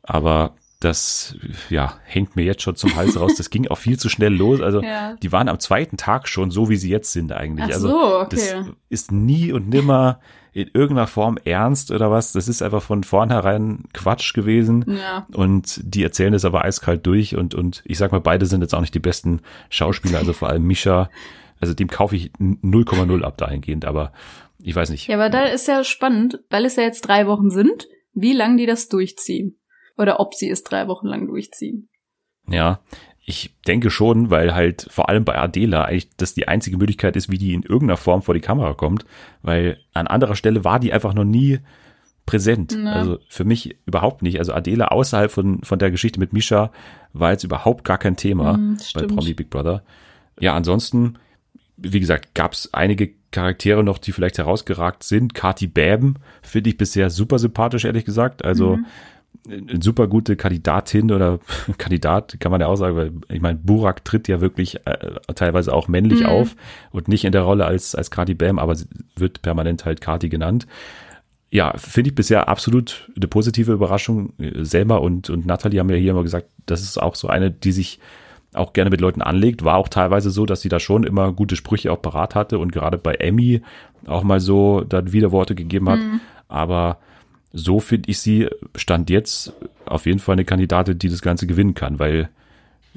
aber 0.04 0.54
das 0.80 1.36
ja 1.70 1.94
hängt 2.04 2.36
mir 2.36 2.44
jetzt 2.44 2.62
schon 2.62 2.76
zum 2.76 2.96
Hals 2.96 3.20
raus. 3.20 3.36
Das 3.38 3.50
ging 3.50 3.68
auch 3.68 3.78
viel 3.78 3.98
zu 3.98 4.10
schnell 4.10 4.34
los. 4.34 4.62
Also 4.62 4.82
Ja. 4.84 5.16
die 5.16 5.32
waren 5.32 5.50
am 5.50 5.60
zweiten 5.60 5.98
Tag 5.98 6.28
schon 6.28 6.52
so, 6.52 6.70
wie 6.70 6.76
sie 6.76 6.90
jetzt 6.90 7.12
sind 7.12 7.32
eigentlich. 7.32 7.66
Ach 7.70 7.74
also 7.76 7.88
so, 7.88 8.20
okay. 8.20 8.28
das 8.32 8.56
ist 8.90 9.12
nie 9.12 9.52
und 9.52 9.70
nimmer 9.70 10.20
in 10.54 10.70
irgendeiner 10.74 11.08
Form 11.08 11.38
ernst 11.44 11.92
oder 11.92 12.12
was. 12.12 12.34
Das 12.34 12.48
ist 12.48 12.62
einfach 12.62 12.82
von 12.84 13.04
vornherein 13.04 13.86
Quatsch 13.94 14.34
gewesen. 14.34 14.86
Ja. 14.88 15.26
Und 15.34 15.82
die 15.84 16.04
erzählen 16.04 16.34
das 16.34 16.46
aber 16.46 16.64
eiskalt 16.64 17.06
durch 17.06 17.36
und, 17.36 17.56
und 17.56 17.82
ich 17.86 17.98
sag 17.98 18.12
mal, 18.12 18.22
beide 18.22 18.46
sind 18.46 18.62
jetzt 18.62 18.74
auch 18.76 18.82
nicht 18.82 18.94
die 18.94 19.00
besten 19.00 19.42
Schauspieler, 19.70 20.20
also 20.20 20.34
vor 20.34 20.50
allem 20.50 20.64
Misha. 20.64 21.10
Also 21.60 21.74
dem 21.74 21.88
kaufe 21.88 22.16
ich 22.16 22.32
0,0 22.40 23.24
ab 23.24 23.38
dahingehend, 23.38 23.86
aber 23.86 24.12
ich 24.60 24.76
weiß 24.76 24.90
nicht. 24.90 25.08
Ja, 25.08 25.16
aber 25.16 25.30
da 25.30 25.44
ist 25.44 25.68
ja 25.68 25.84
spannend, 25.84 26.40
weil 26.50 26.66
es 26.66 26.76
ja 26.76 26.84
jetzt 26.84 27.02
drei 27.02 27.28
Wochen 27.28 27.50
sind, 27.50 27.88
wie 28.14 28.34
lang 28.34 28.58
die 28.58 28.66
das 28.66 28.90
durchziehen. 28.90 29.58
Oder 29.98 30.20
ob 30.20 30.34
sie 30.34 30.50
es 30.50 30.64
drei 30.64 30.88
Wochen 30.88 31.08
lang 31.08 31.28
durchziehen. 31.28 31.90
Ja, 32.48 32.82
ich 33.28 33.56
denke 33.66 33.90
schon, 33.90 34.30
weil 34.30 34.54
halt 34.54 34.88
vor 34.92 35.10
allem 35.10 35.26
bei 35.26 35.38
Adela 35.38 35.86
eigentlich 35.86 36.16
das 36.18 36.36
die 36.36 36.48
einzige 36.48 36.78
Möglichkeit 36.78 37.16
ist, 37.16 37.32
wie 37.32 37.38
die 37.40 37.54
in 37.54 37.64
irgendeiner 37.64 37.98
Form 37.98 38.22
vor 38.22 38.36
die 38.36 38.42
Kamera 38.42 38.74
kommt, 38.74 39.06
weil 39.42 39.80
an 39.94 40.08
anderer 40.08 40.36
Stelle 40.36 40.64
war 40.64 40.80
die 40.80 40.94
einfach 40.94 41.14
noch 41.14 41.24
nie 41.24 41.60
präsent. 42.26 42.74
Ja. 42.74 42.92
Also 42.92 43.20
für 43.28 43.44
mich 43.44 43.78
überhaupt 43.86 44.22
nicht. 44.22 44.40
Also 44.40 44.54
Adela 44.54 44.90
außerhalb 44.90 45.32
von, 45.32 45.64
von 45.64 45.80
der 45.80 45.92
Geschichte 45.92 46.20
mit 46.20 46.34
Misha 46.34 46.72
war 47.14 47.32
jetzt 47.32 47.44
überhaupt 47.44 47.84
gar 47.84 47.98
kein 47.98 48.16
Thema 48.16 48.58
Mhm, 48.58 48.78
bei. 48.94 49.08
Promi 49.08 49.34
Big 49.34 49.50
Brother. 49.50 49.84
Ja, 50.40 50.54
ansonsten, 50.54 51.18
wie 51.78 52.00
gesagt, 52.00 52.34
gab 52.36 52.54
es 52.54 52.74
einige 52.74 53.12
Charaktere 53.32 53.84
noch, 53.84 53.98
die 53.98 54.12
vielleicht 54.14 54.38
herausgeragt 54.38 55.04
sind. 55.04 55.34
Kati 55.34 55.68
Bäben 55.68 56.16
finde 56.42 56.70
ich 56.70 56.78
bisher 56.78 57.10
super 57.10 57.38
sympathisch, 57.40 57.84
ehrlich 57.86 58.06
gesagt. 58.06 58.46
Also 58.46 58.78
Mhm. 58.78 58.86
eine 59.70 59.82
super 59.84 60.08
gute 60.08 60.38
Kandidatin 60.38 61.12
oder 61.12 61.40
Kandidat, 61.78 62.38
kann 62.40 62.52
man 62.52 62.62
ja 62.62 62.68
auch 62.68 62.78
sagen, 62.78 62.96
weil 62.96 63.12
ich 63.30 63.42
meine, 63.42 63.60
Burak 63.62 64.06
tritt 64.06 64.28
ja 64.30 64.40
wirklich 64.40 64.78
äh, 64.88 65.16
teilweise 65.36 65.74
auch 65.74 65.90
männlich 65.90 66.22
Mhm. 66.22 66.28
auf 66.28 66.56
und 66.92 67.10
nicht 67.10 67.26
in 67.26 67.34
der 67.34 67.42
Rolle 67.42 67.66
als, 67.66 67.94
als 67.94 68.10
Kati 68.10 68.34
Bam, 68.36 68.58
aber 68.58 68.76
sie 68.76 68.86
wird 69.18 69.42
permanent 69.42 69.84
halt 69.86 70.00
Kati 70.00 70.30
genannt. 70.30 70.66
Ja, 71.52 71.74
finde 71.78 72.10
ich 72.10 72.16
bisher 72.16 72.48
absolut 72.48 73.12
eine 73.16 73.28
positive 73.28 73.74
Überraschung. 73.74 74.34
Äh, 74.40 74.64
Selma 74.64 74.96
und, 74.96 75.30
und 75.30 75.46
Natalie 75.46 75.80
haben 75.82 75.90
ja 75.90 75.96
hier 75.98 76.12
immer 76.12 76.24
gesagt, 76.24 76.48
das 76.66 76.82
ist 76.82 77.02
auch 77.02 77.16
so 77.16 77.28
eine, 77.28 77.52
die 77.52 77.74
sich 77.74 78.00
auch 78.56 78.74
gerne 78.74 78.90
mit 78.90 79.02
Leuten 79.02 79.22
anlegt. 79.22 79.64
War 79.64 79.78
auch 79.78 79.90
teilweise 79.90 80.30
so, 80.32 80.46
dass 80.46 80.62
sie 80.62 80.70
da 80.70 80.80
schon 80.80 81.04
immer 81.04 81.32
gute 81.32 81.56
Sprüche 81.56 81.92
auch 81.92 82.02
parat 82.02 82.36
hatte 82.36 82.60
und 82.60 82.72
gerade 82.72 82.98
bei 82.98 83.16
Emmy 83.16 83.62
auch 84.08 84.24
mal 84.24 84.40
so 84.40 84.82
dann 84.82 85.12
Widerworte 85.12 85.56
gegeben 85.56 85.90
hat. 85.90 86.00
Aber 86.48 86.98
so 87.54 87.80
finde 87.80 88.10
ich 88.10 88.20
sie, 88.20 88.50
stand 88.76 89.10
jetzt 89.10 89.54
auf 89.86 90.06
jeden 90.06 90.20
Fall 90.20 90.34
eine 90.34 90.46
Kandidatin, 90.46 91.00
die 91.00 91.10
das 91.10 91.22
Ganze 91.22 91.48
gewinnen 91.48 91.74
kann, 91.74 92.00
weil 92.00 92.30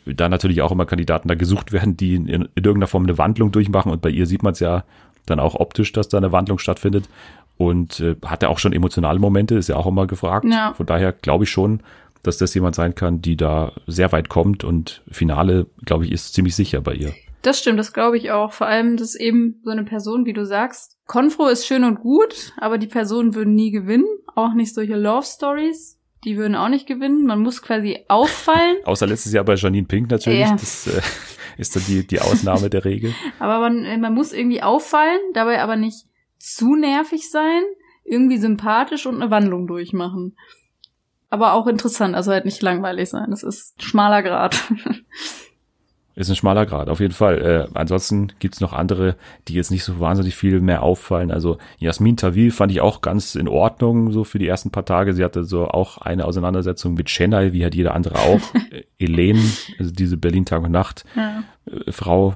da 0.04 0.28
natürlich 0.28 0.62
auch 0.62 0.72
immer 0.72 0.86
Kandidaten 0.86 1.28
da 1.28 1.34
gesucht 1.34 1.72
werden, 1.72 1.96
die 1.96 2.14
in, 2.14 2.26
in 2.26 2.48
irgendeiner 2.56 2.86
Form 2.86 3.04
eine 3.04 3.18
Wandlung 3.18 3.52
durchmachen 3.52 3.92
und 3.92 4.00
bei 4.00 4.10
ihr 4.10 4.26
sieht 4.26 4.42
man 4.42 4.52
es 4.52 4.60
ja 4.60 4.84
dann 5.26 5.40
auch 5.40 5.54
optisch, 5.54 5.92
dass 5.92 6.08
da 6.08 6.16
eine 6.16 6.32
Wandlung 6.32 6.58
stattfindet 6.58 7.08
und 7.56 8.00
äh, 8.00 8.16
hat 8.24 8.42
ja 8.42 8.48
auch 8.48 8.58
schon 8.58 8.72
emotionale 8.72 9.18
Momente, 9.18 9.56
ist 9.56 9.68
ja 9.68 9.76
auch 9.76 9.86
immer 9.86 10.06
gefragt. 10.06 10.46
Ja. 10.48 10.72
Von 10.74 10.86
daher 10.86 11.12
glaube 11.12 11.44
ich 11.44 11.50
schon, 11.50 11.80
dass 12.22 12.38
das 12.38 12.54
jemand 12.54 12.74
sein 12.74 12.94
kann, 12.94 13.20
die 13.20 13.36
da 13.36 13.72
sehr 13.86 14.12
weit 14.12 14.28
kommt 14.28 14.64
und 14.64 15.02
Finale, 15.10 15.66
glaube 15.84 16.04
ich, 16.04 16.12
ist 16.12 16.34
ziemlich 16.34 16.56
sicher 16.56 16.80
bei 16.80 16.94
ihr. 16.94 17.14
Das 17.42 17.60
stimmt, 17.60 17.78
das 17.78 17.92
glaube 17.92 18.16
ich 18.16 18.30
auch. 18.30 18.52
Vor 18.52 18.66
allem, 18.66 18.96
dass 18.96 19.14
eben 19.14 19.60
so 19.64 19.70
eine 19.70 19.84
Person, 19.84 20.26
wie 20.26 20.32
du 20.32 20.44
sagst, 20.44 20.98
Konfro 21.06 21.46
ist 21.46 21.66
schön 21.66 21.84
und 21.84 22.00
gut, 22.00 22.52
aber 22.58 22.78
die 22.78 22.86
Personen 22.86 23.34
würden 23.34 23.54
nie 23.54 23.70
gewinnen. 23.70 24.06
Auch 24.34 24.54
nicht 24.54 24.74
solche 24.74 24.96
Love 24.96 25.26
Stories. 25.26 25.98
Die 26.24 26.36
würden 26.36 26.56
auch 26.56 26.68
nicht 26.68 26.86
gewinnen. 26.86 27.24
Man 27.26 27.40
muss 27.40 27.62
quasi 27.62 28.04
auffallen. 28.08 28.76
Außer 28.84 29.06
letztes 29.06 29.32
Jahr 29.32 29.44
bei 29.44 29.54
Janine 29.54 29.86
Pink 29.86 30.10
natürlich. 30.10 30.40
Ja. 30.40 30.52
Das 30.52 30.86
äh, 30.88 31.00
ist 31.58 31.76
dann 31.76 31.84
die, 31.86 32.06
die 32.06 32.20
Ausnahme 32.20 32.68
der 32.68 32.84
Regel. 32.84 33.14
Aber 33.38 33.60
man, 33.60 33.84
äh, 33.84 33.96
man 33.96 34.14
muss 34.14 34.32
irgendwie 34.32 34.62
auffallen, 34.62 35.20
dabei 35.32 35.62
aber 35.62 35.76
nicht 35.76 36.06
zu 36.38 36.74
nervig 36.74 37.30
sein, 37.30 37.62
irgendwie 38.04 38.38
sympathisch 38.38 39.06
und 39.06 39.22
eine 39.22 39.30
Wandlung 39.30 39.66
durchmachen. 39.66 40.36
Aber 41.30 41.52
auch 41.54 41.66
interessant, 41.66 42.14
also 42.14 42.32
halt 42.32 42.44
nicht 42.44 42.62
langweilig 42.62 43.10
sein. 43.10 43.30
Das 43.30 43.42
ist 43.42 43.82
schmaler 43.82 44.22
Grad. 44.22 44.62
Ist 46.14 46.30
ein 46.30 46.34
schmaler 46.34 46.66
Grad, 46.66 46.88
auf 46.88 46.98
jeden 46.98 47.14
Fall. 47.14 47.68
Äh, 47.72 47.78
ansonsten 47.78 48.32
gibt's 48.40 48.58
noch 48.60 48.72
andere, 48.72 49.14
die 49.46 49.54
jetzt 49.54 49.70
nicht 49.70 49.84
so 49.84 50.00
wahnsinnig 50.00 50.34
viel 50.34 50.60
mehr 50.60 50.82
auffallen. 50.82 51.30
Also 51.30 51.58
Jasmin 51.78 52.16
Tawil 52.16 52.50
fand 52.50 52.72
ich 52.72 52.80
auch 52.80 53.02
ganz 53.02 53.36
in 53.36 53.46
Ordnung, 53.46 54.10
so 54.10 54.24
für 54.24 54.40
die 54.40 54.48
ersten 54.48 54.72
paar 54.72 54.84
Tage. 54.84 55.14
Sie 55.14 55.22
hatte 55.22 55.44
so 55.44 55.68
auch 55.68 55.98
eine 55.98 56.24
Auseinandersetzung 56.24 56.94
mit 56.94 57.06
Chennai, 57.06 57.52
wie 57.52 57.64
hat 57.64 57.76
jeder 57.76 57.94
andere 57.94 58.18
auch. 58.18 58.40
Elaine, 58.98 59.40
also 59.78 59.92
diese 59.92 60.16
Berlin 60.16 60.44
Tag 60.44 60.64
und 60.64 60.72
Nacht 60.72 61.04
Ja. 61.14 61.44
äh, 61.66 61.92
Frau, 61.92 62.34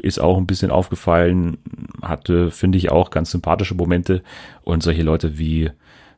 ist 0.00 0.20
auch 0.20 0.38
ein 0.38 0.46
bisschen 0.46 0.70
aufgefallen, 0.70 1.58
hatte, 2.02 2.52
finde 2.52 2.78
ich, 2.78 2.92
auch 2.92 3.10
ganz 3.10 3.32
sympathische 3.32 3.74
Momente. 3.74 4.22
Und 4.62 4.84
solche 4.84 5.02
Leute 5.02 5.38
wie, 5.38 5.72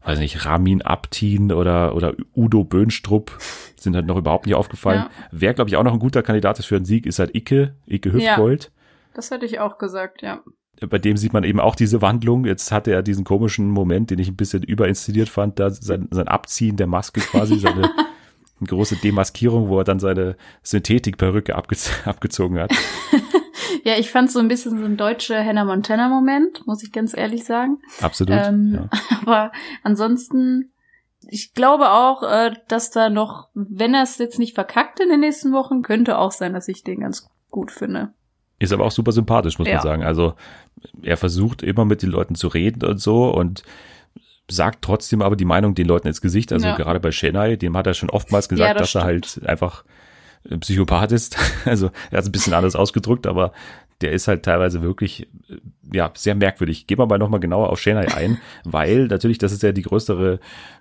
weiß 0.06 0.18
nicht, 0.18 0.44
Ramin 0.44 0.82
Abtin 0.82 1.52
oder, 1.52 1.94
oder 1.94 2.14
Udo 2.34 2.64
Böhnstrup 2.64 3.36
sind 3.76 3.96
halt 3.96 4.06
noch 4.06 4.16
überhaupt 4.16 4.46
nicht 4.46 4.54
aufgefallen. 4.54 5.00
Ja. 5.00 5.10
Wer, 5.32 5.54
glaube 5.54 5.68
ich, 5.68 5.76
auch 5.76 5.82
noch 5.82 5.92
ein 5.92 5.98
guter 5.98 6.22
Kandidat 6.22 6.58
ist 6.58 6.66
für 6.66 6.76
einen 6.76 6.84
Sieg, 6.84 7.06
ist 7.06 7.18
halt 7.18 7.34
Icke, 7.34 7.74
Icke 7.86 8.12
Hüftgold. 8.12 8.72
Das 9.14 9.30
hätte 9.30 9.46
ich 9.46 9.58
auch 9.58 9.78
gesagt, 9.78 10.22
ja. 10.22 10.42
Bei 10.88 10.98
dem 10.98 11.16
sieht 11.16 11.32
man 11.32 11.42
eben 11.42 11.58
auch 11.58 11.74
diese 11.74 12.02
Wandlung. 12.02 12.44
Jetzt 12.44 12.70
hatte 12.70 12.92
er 12.92 13.02
diesen 13.02 13.24
komischen 13.24 13.70
Moment, 13.70 14.10
den 14.10 14.18
ich 14.18 14.28
ein 14.28 14.36
bisschen 14.36 14.62
überinszeniert 14.62 15.28
fand, 15.28 15.58
da 15.58 15.70
sein, 15.70 16.06
sein 16.10 16.28
Abziehen 16.28 16.76
der 16.76 16.86
Maske 16.86 17.20
quasi, 17.20 17.58
seine 17.58 17.90
große 18.64 18.96
Demaskierung, 18.96 19.68
wo 19.68 19.78
er 19.78 19.84
dann 19.84 19.98
seine 19.98 20.36
Synthetikperücke 20.62 21.54
abge 21.54 21.76
abgezogen 22.04 22.58
hat. 22.58 22.72
Ja, 23.84 23.94
ich 23.98 24.10
fand 24.10 24.30
so 24.30 24.38
ein 24.38 24.48
bisschen 24.48 24.78
so 24.78 24.84
ein 24.84 24.96
deutscher 24.96 25.44
Hannah 25.44 25.64
Montana-Moment, 25.64 26.66
muss 26.66 26.82
ich 26.82 26.92
ganz 26.92 27.16
ehrlich 27.16 27.44
sagen. 27.44 27.78
Absolut. 28.00 28.34
Ähm, 28.34 28.74
ja. 28.74 28.88
Aber 29.22 29.52
ansonsten, 29.82 30.72
ich 31.28 31.54
glaube 31.54 31.90
auch, 31.90 32.22
äh, 32.22 32.52
dass 32.68 32.90
da 32.90 33.10
noch, 33.10 33.48
wenn 33.54 33.94
er 33.94 34.02
es 34.02 34.18
jetzt 34.18 34.38
nicht 34.38 34.54
verkackt 34.54 35.00
in 35.00 35.08
den 35.08 35.20
nächsten 35.20 35.52
Wochen, 35.52 35.82
könnte 35.82 36.18
auch 36.18 36.32
sein, 36.32 36.52
dass 36.54 36.68
ich 36.68 36.84
den 36.84 37.00
ganz 37.00 37.28
gut 37.50 37.70
finde. 37.70 38.12
Ist 38.58 38.72
aber 38.72 38.84
auch 38.84 38.90
super 38.92 39.12
sympathisch, 39.12 39.58
muss 39.58 39.68
Ja. 39.68 39.74
man 39.74 39.82
sagen. 39.82 40.02
Also 40.04 40.34
er 41.02 41.16
versucht 41.16 41.62
immer 41.62 41.84
mit 41.84 42.02
den 42.02 42.10
Leuten 42.10 42.34
zu 42.34 42.48
reden 42.48 42.84
und 42.88 42.98
so 43.00 43.30
und 43.30 43.62
sagt 44.48 44.82
trotzdem 44.82 45.22
aber 45.22 45.36
die 45.36 45.44
Meinung 45.44 45.74
den 45.74 45.86
Leuten 45.88 46.06
ins 46.08 46.20
Gesicht. 46.20 46.52
Also 46.52 46.68
Ja. 46.68 46.76
gerade 46.76 47.00
bei 47.00 47.10
Chennai, 47.10 47.56
dem 47.56 47.76
hat 47.76 47.86
er 47.86 47.94
schon 47.94 48.10
oftmals 48.10 48.48
gesagt, 48.48 48.68
Ja, 48.68 48.74
das 48.74 48.92
dass 48.92 49.02
er 49.02 49.04
halt 49.04 49.40
einfach 49.46 49.84
ein 49.84 49.88
Psychopath 50.60 51.12
ist. 51.12 51.36
Also 51.64 51.90
er 52.10 52.18
hat 52.18 52.24
es 52.24 52.28
ein 52.28 52.32
bisschen 52.32 52.54
anders 52.54 52.76
ausgedrückt, 52.76 53.26
aber 53.26 53.52
der 54.00 54.12
ist 54.12 54.28
halt 54.28 54.44
teilweise 54.44 54.82
wirklich 54.82 55.26
ja 55.92 56.10
sehr 56.14 56.34
merkwürdig. 56.34 56.86
Gehen 56.86 56.98
wir 56.98 57.06
mal 57.06 57.18
nochmal 57.18 57.40
genauer 57.40 57.70
auf 57.70 57.80
Chennai 57.80 58.14
ein, 58.14 58.38
weil 58.64 59.06
natürlich, 59.06 59.38
das 59.38 59.52
ist 59.52 59.62
ja 59.62 59.72
die 59.72 59.82
größere 59.82 60.38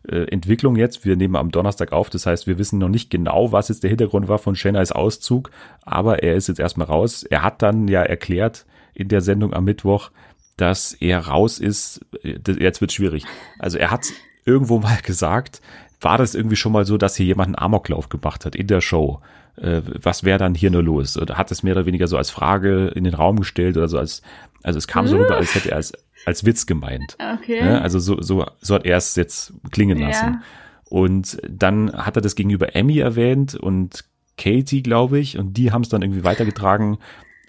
äh, 0.08 0.26
Entwicklung 0.32 0.76
jetzt. 0.76 1.06
Wir 1.06 1.16
nehmen 1.16 1.36
am 1.36 1.52
Donnerstag 1.52 1.92
auf, 1.92 2.10
das 2.10 2.26
heißt, 2.26 2.46
wir 2.46 2.58
wissen 2.58 2.78
noch 2.78 2.90
nicht 2.90 3.10
genau, 3.10 3.52
was 3.52 3.70
jetzt 3.70 3.84
der 3.84 3.90
Hintergrund 3.90 4.28
war 4.28 4.38
von 4.38 4.56
Chennais 4.56 4.92
Auszug, 4.92 5.50
aber 5.82 6.24
er 6.24 6.36
ist 6.36 6.48
jetzt 6.48 6.60
erstmal 6.60 6.88
raus. 6.88 7.24
Er 7.24 7.42
hat 7.44 7.62
dann 7.62 7.88
ja 7.88 8.04
erklärt 8.04 8.66
in 8.94 9.08
der 9.08 9.22
Sendung 9.22 9.54
am 9.54 9.66
Mittwoch, 9.66 10.12
dass 10.58 10.94
er 10.94 11.28
raus 11.28 11.60
ist. 11.60 12.06
Äh, 12.24 12.40
Jetzt 12.60 12.82
wird 12.82 12.92
schwierig. 12.92 13.24
Also 13.60 13.78
er 13.78 13.92
hat 13.92 14.06
irgendwo 14.46 14.80
mal 14.80 15.00
gesagt, 15.02 15.62
war 16.02 16.18
das 16.18 16.36
irgendwie 16.36 16.56
schon 16.56 16.72
mal 16.72 16.86
so, 16.86 16.98
dass 16.98 17.16
hier 17.16 17.26
jemand 17.26 17.48
einen 17.48 17.56
Amoklauf 17.58 18.10
gemacht 18.10 18.46
hat 18.46 18.56
in 18.56 18.68
der 18.68 18.82
Show? 18.82 19.22
Äh, 19.58 19.82
was 19.86 20.24
wäre 20.24 20.38
dann 20.38 20.56
hier 20.56 20.72
nur 20.72 20.84
los? 20.84 21.18
Oder 21.18 21.38
hat 21.38 21.52
es 21.52 21.64
mehr 21.64 21.76
oder 21.76 21.86
weniger 21.86 22.08
so 22.08 22.18
als 22.18 22.30
Frage 22.30 22.88
in 22.88 23.04
den 23.04 23.14
Raum 23.14 23.40
gestellt 23.40 23.78
oder 23.78 23.88
so 23.88 23.98
als, 23.98 24.22
also 24.64 24.78
es 24.78 24.88
kam 24.88 25.08
so 25.08 25.18
rüber, 25.18 25.36
als 25.36 25.56
hätte 25.56 25.72
er 25.72 25.78
als, 25.78 25.94
als 26.26 26.46
Witz 26.46 26.66
gemeint. 26.66 27.18
Okay. 27.40 27.64
Ne? 27.64 27.82
Also 27.82 28.00
so, 28.00 28.22
so, 28.22 28.46
so 28.62 28.76
hat 28.76 28.86
er 28.86 28.98
es 28.98 29.16
jetzt 29.16 29.54
klingen 29.72 30.00
lassen. 30.00 30.26
Ja. 30.26 30.42
Und 30.90 31.38
dann 31.50 31.92
hat 31.94 32.16
er 32.16 32.22
das 32.22 32.36
gegenüber 32.36 32.76
Emmy 32.76 33.00
erwähnt 33.00 33.56
und 33.56 34.06
Katie, 34.38 34.84
glaube 34.84 35.20
ich, 35.20 35.38
und 35.38 35.54
die 35.56 35.72
haben 35.72 35.82
es 35.82 35.90
dann 35.90 36.02
irgendwie 36.02 36.24
weitergetragen 36.24 36.98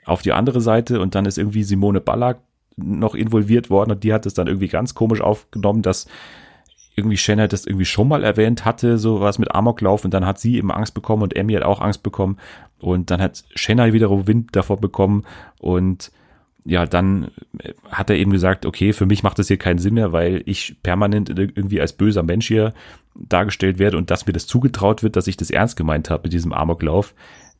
auf 0.04 0.22
die 0.22 0.32
andere 0.32 0.60
Seite 0.60 1.00
und 1.00 1.14
dann 1.14 1.26
ist 1.26 1.36
irgendwie 1.36 1.64
Simone 1.64 2.00
Ballack 2.00 2.38
noch 2.76 3.14
involviert 3.14 3.70
worden 3.70 3.90
und 3.90 4.04
die 4.04 4.12
hat 4.12 4.26
es 4.26 4.34
dann 4.34 4.46
irgendwie 4.46 4.68
ganz 4.68 4.94
komisch 4.94 5.20
aufgenommen, 5.20 5.82
dass 5.82 6.06
irgendwie 6.96 7.18
Shannon 7.18 7.48
das 7.48 7.66
irgendwie 7.66 7.84
schon 7.84 8.08
mal 8.08 8.24
erwähnt 8.24 8.64
hatte, 8.64 8.98
so 8.98 9.20
was 9.20 9.38
mit 9.38 9.54
Amoklauf 9.54 10.04
und 10.04 10.12
dann 10.14 10.26
hat 10.26 10.40
sie 10.40 10.56
eben 10.56 10.72
Angst 10.72 10.94
bekommen 10.94 11.22
und 11.22 11.36
Emmy 11.36 11.52
hat 11.52 11.62
auch 11.62 11.80
Angst 11.80 12.02
bekommen 12.02 12.38
und 12.80 13.10
dann 13.10 13.20
hat 13.20 13.44
Shannon 13.54 13.92
wiederum 13.92 14.26
Wind 14.26 14.56
davor 14.56 14.80
bekommen 14.80 15.24
und 15.58 16.10
ja, 16.64 16.84
dann 16.84 17.30
äh, 17.58 17.74
hat 17.90 18.10
er 18.10 18.16
eben 18.16 18.32
gesagt, 18.32 18.66
okay, 18.66 18.92
für 18.92 19.06
mich 19.06 19.22
macht 19.22 19.38
das 19.38 19.48
hier 19.48 19.56
keinen 19.56 19.78
Sinn 19.78 19.94
mehr, 19.94 20.12
weil 20.12 20.42
ich 20.46 20.76
permanent 20.82 21.28
irgendwie 21.30 21.80
als 21.80 21.92
böser 21.92 22.24
Mensch 22.24 22.48
hier 22.48 22.72
dargestellt 23.14 23.78
werde 23.78 23.96
und 23.96 24.10
dass 24.10 24.26
mir 24.26 24.32
das 24.32 24.46
zugetraut 24.46 25.02
wird, 25.02 25.16
dass 25.16 25.28
ich 25.28 25.36
das 25.36 25.50
ernst 25.50 25.76
gemeint 25.76 26.10
habe 26.10 26.24
mit 26.24 26.32
diesem 26.32 26.52
Amoklauf, 26.52 27.14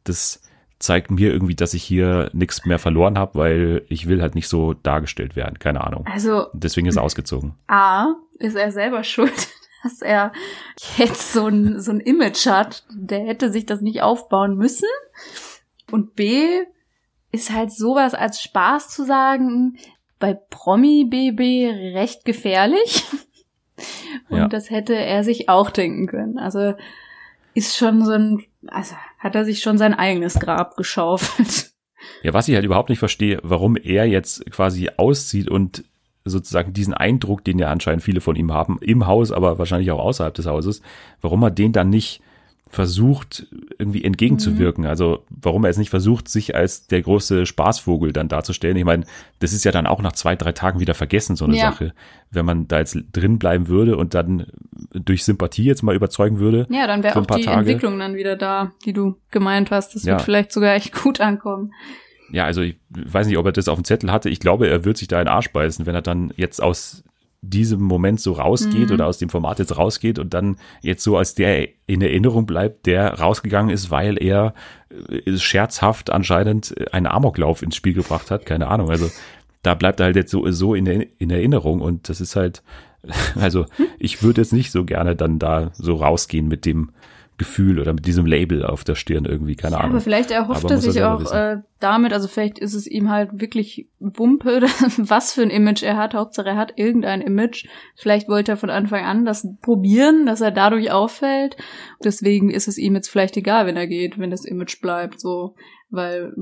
das 0.04 0.42
zeigt 0.78 1.10
mir 1.10 1.32
irgendwie, 1.32 1.54
dass 1.54 1.72
ich 1.72 1.82
hier 1.82 2.30
nichts 2.32 2.66
mehr 2.66 2.78
verloren 2.78 3.16
habe, 3.16 3.38
weil 3.38 3.82
ich 3.88 4.08
will 4.08 4.20
halt 4.20 4.34
nicht 4.34 4.48
so 4.48 4.74
dargestellt 4.74 5.34
werden, 5.34 5.58
keine 5.58 5.82
Ahnung. 5.82 6.06
Also 6.12 6.48
Deswegen 6.52 6.86
ist 6.86 6.96
er 6.96 7.02
ausgezogen. 7.02 7.54
A, 7.68 8.14
ist 8.38 8.56
er 8.56 8.70
selber 8.72 9.04
schuld, 9.04 9.48
dass 9.82 10.02
er 10.02 10.32
jetzt 10.96 11.32
so 11.32 11.46
ein, 11.46 11.80
so 11.80 11.92
ein 11.92 12.00
Image 12.00 12.46
hat. 12.46 12.84
Der 12.90 13.20
hätte 13.26 13.50
sich 13.50 13.66
das 13.66 13.80
nicht 13.80 14.02
aufbauen 14.02 14.56
müssen. 14.56 14.88
Und 15.90 16.14
B, 16.16 16.44
ist 17.32 17.52
halt 17.52 17.70
sowas 17.72 18.14
als 18.14 18.40
Spaß 18.42 18.88
zu 18.88 19.04
sagen, 19.04 19.76
bei 20.18 20.34
Promi-BB 20.34 21.94
recht 21.94 22.24
gefährlich. 22.24 23.04
Und 24.30 24.38
Ja. 24.38 24.48
das 24.48 24.70
hätte 24.70 24.94
er 24.94 25.22
sich 25.22 25.48
auch 25.48 25.70
denken 25.70 26.06
können. 26.06 26.38
Also 26.38 26.74
ist 27.54 27.76
schon 27.76 28.04
so 28.04 28.12
ein, 28.12 28.42
also 28.68 28.94
hat 29.18 29.34
er 29.34 29.44
sich 29.44 29.60
schon 29.60 29.76
sein 29.78 29.92
eigenes 29.94 30.34
Grab 30.40 30.76
geschaufelt. 30.76 31.72
Ja, 32.22 32.32
was 32.32 32.48
ich 32.48 32.54
halt 32.54 32.64
überhaupt 32.64 32.88
nicht 32.88 32.98
verstehe, 32.98 33.38
warum 33.42 33.76
er 33.76 34.06
jetzt 34.06 34.50
quasi 34.50 34.90
auszieht 34.96 35.48
und 35.50 35.84
sozusagen 36.26 36.72
diesen 36.72 36.92
Eindruck, 36.94 37.44
den 37.44 37.58
ja 37.58 37.68
anscheinend 37.68 38.02
viele 38.02 38.20
von 38.20 38.36
ihm 38.36 38.52
haben, 38.52 38.78
im 38.80 39.06
Haus, 39.06 39.32
aber 39.32 39.58
wahrscheinlich 39.58 39.90
auch 39.90 40.00
außerhalb 40.00 40.34
des 40.34 40.46
Hauses, 40.46 40.82
warum 41.22 41.42
er 41.42 41.50
den 41.50 41.72
dann 41.72 41.88
nicht 41.88 42.20
versucht, 42.68 43.46
irgendwie 43.78 44.02
entgegenzuwirken. 44.04 44.86
Also 44.86 45.22
warum 45.30 45.64
er 45.64 45.70
es 45.70 45.76
nicht 45.78 45.88
versucht, 45.88 46.28
sich 46.28 46.56
als 46.56 46.88
der 46.88 47.00
große 47.00 47.46
Spaßvogel 47.46 48.12
dann 48.12 48.28
darzustellen. 48.28 48.76
Ich 48.76 48.84
meine, 48.84 49.04
das 49.38 49.52
ist 49.52 49.64
ja 49.64 49.70
dann 49.70 49.86
auch 49.86 50.02
nach 50.02 50.12
zwei, 50.12 50.34
drei 50.34 50.50
Tagen 50.50 50.80
wieder 50.80 50.94
vergessen, 50.94 51.36
so 51.36 51.44
eine 51.44 51.56
Ja. 51.56 51.70
Sache. 51.70 51.94
Wenn 52.32 52.44
man 52.44 52.66
da 52.66 52.80
jetzt 52.80 52.98
drin 53.12 53.38
bleiben 53.38 53.68
würde 53.68 53.96
und 53.96 54.14
dann 54.14 54.46
durch 54.92 55.24
Sympathie 55.24 55.62
jetzt 55.62 55.82
mal 55.82 55.94
überzeugen 55.94 56.40
würde. 56.40 56.66
Ja, 56.68 56.88
dann 56.88 57.04
wäre 57.04 57.20
auch 57.20 57.26
die 57.26 57.42
Tage. 57.42 57.60
Entwicklung 57.60 57.98
dann 58.00 58.16
wieder 58.16 58.34
da, 58.36 58.72
die 58.84 58.92
du 58.92 59.16
gemeint 59.30 59.70
hast. 59.70 59.94
Das 59.94 60.02
Ja. 60.02 60.14
wird 60.14 60.22
vielleicht 60.22 60.50
sogar 60.52 60.74
echt 60.74 60.92
gut 60.92 61.20
ankommen. 61.20 61.72
Ja, 62.32 62.44
also 62.44 62.60
ich 62.62 62.76
weiß 62.90 63.26
nicht, 63.26 63.38
ob 63.38 63.46
er 63.46 63.52
das 63.52 63.68
auf 63.68 63.78
dem 63.78 63.84
Zettel 63.84 64.10
hatte. 64.10 64.28
Ich 64.28 64.40
glaube, 64.40 64.68
er 64.68 64.84
wird 64.84 64.96
sich 64.96 65.08
da 65.08 65.18
in 65.20 65.26
den 65.26 65.32
Arsch 65.34 65.50
beißen, 65.52 65.86
wenn 65.86 65.94
er 65.94 66.02
dann 66.02 66.32
jetzt 66.36 66.62
aus 66.62 67.04
diesem 67.42 67.80
Moment 67.80 68.20
so 68.20 68.32
rausgeht 68.32 68.88
Mhm. 68.88 68.94
oder 68.94 69.06
aus 69.06 69.18
dem 69.18 69.28
Format 69.28 69.60
jetzt 69.60 69.76
rausgeht 69.76 70.18
und 70.18 70.34
dann 70.34 70.56
jetzt 70.82 71.04
so 71.04 71.16
als 71.16 71.34
der 71.36 71.68
in 71.86 72.02
Erinnerung 72.02 72.46
bleibt, 72.46 72.86
der 72.86 73.14
rausgegangen 73.20 73.70
ist, 73.72 73.90
weil 73.90 74.20
er 74.20 74.54
äh, 75.24 75.36
scherzhaft 75.36 76.10
anscheinend 76.10 76.74
einen 76.92 77.06
Amoklauf 77.06 77.62
ins 77.62 77.76
Spiel 77.76 77.92
gebracht 77.94 78.30
hat. 78.32 78.46
Keine 78.46 78.66
Ahnung. 78.66 78.90
Also 78.90 79.10
da 79.62 79.74
bleibt 79.74 80.00
er 80.00 80.06
halt 80.06 80.16
jetzt 80.16 80.30
so, 80.32 80.50
so 80.50 80.74
in, 80.74 80.86
in 80.86 81.30
Erinnerung 81.30 81.80
und 81.80 82.08
das 82.08 82.20
ist 82.20 82.34
halt, 82.34 82.62
also 83.36 83.66
ich 84.00 84.22
würde 84.24 84.40
jetzt 84.40 84.52
nicht 84.52 84.72
so 84.72 84.84
gerne 84.84 85.14
dann 85.14 85.38
da 85.38 85.70
so 85.74 85.94
rausgehen 85.96 86.48
mit 86.48 86.64
dem 86.64 86.90
Gefühl 87.38 87.78
oder 87.80 87.92
mit 87.92 88.06
diesem 88.06 88.26
Label 88.26 88.64
auf 88.64 88.84
der 88.84 88.94
Stirn 88.94 89.24
irgendwie, 89.24 89.56
keine 89.56 89.74
Ja, 89.76 89.80
Ahnung. 89.80 89.92
aber 89.92 90.00
vielleicht 90.00 90.30
erhofft 90.30 90.64
Aber 90.64 90.74
er 90.74 90.78
sich 90.78 91.02
auch 91.02 91.20
wissen. 91.20 91.36
äh, 91.36 91.56
damit, 91.80 92.12
also 92.12 92.28
vielleicht 92.28 92.58
ist 92.58 92.74
es 92.74 92.86
ihm 92.86 93.10
halt 93.10 93.40
wirklich 93.40 93.88
Wumpe, 93.98 94.62
was 94.96 95.32
für 95.32 95.42
ein 95.42 95.50
Image 95.50 95.82
er 95.82 95.96
hat. 95.96 96.14
Hauptsache 96.14 96.48
er 96.50 96.56
hat 96.56 96.74
irgendein 96.76 97.20
Image. 97.20 97.66
Vielleicht 97.94 98.28
wollte 98.28 98.52
er 98.52 98.56
von 98.56 98.70
Anfang 98.70 99.04
an 99.04 99.24
das 99.24 99.46
probieren, 99.62 100.26
dass 100.26 100.40
er 100.40 100.50
dadurch 100.50 100.90
auffällt. 100.90 101.56
Deswegen 102.02 102.50
ist 102.50 102.68
es 102.68 102.78
ihm 102.78 102.94
jetzt 102.94 103.08
vielleicht 103.08 103.36
egal, 103.36 103.66
wenn 103.66 103.76
er 103.76 103.86
geht, 103.86 104.18
wenn 104.18 104.30
das 104.30 104.44
Image 104.44 104.80
bleibt, 104.80 105.20
so, 105.20 105.54
weil 105.90 106.32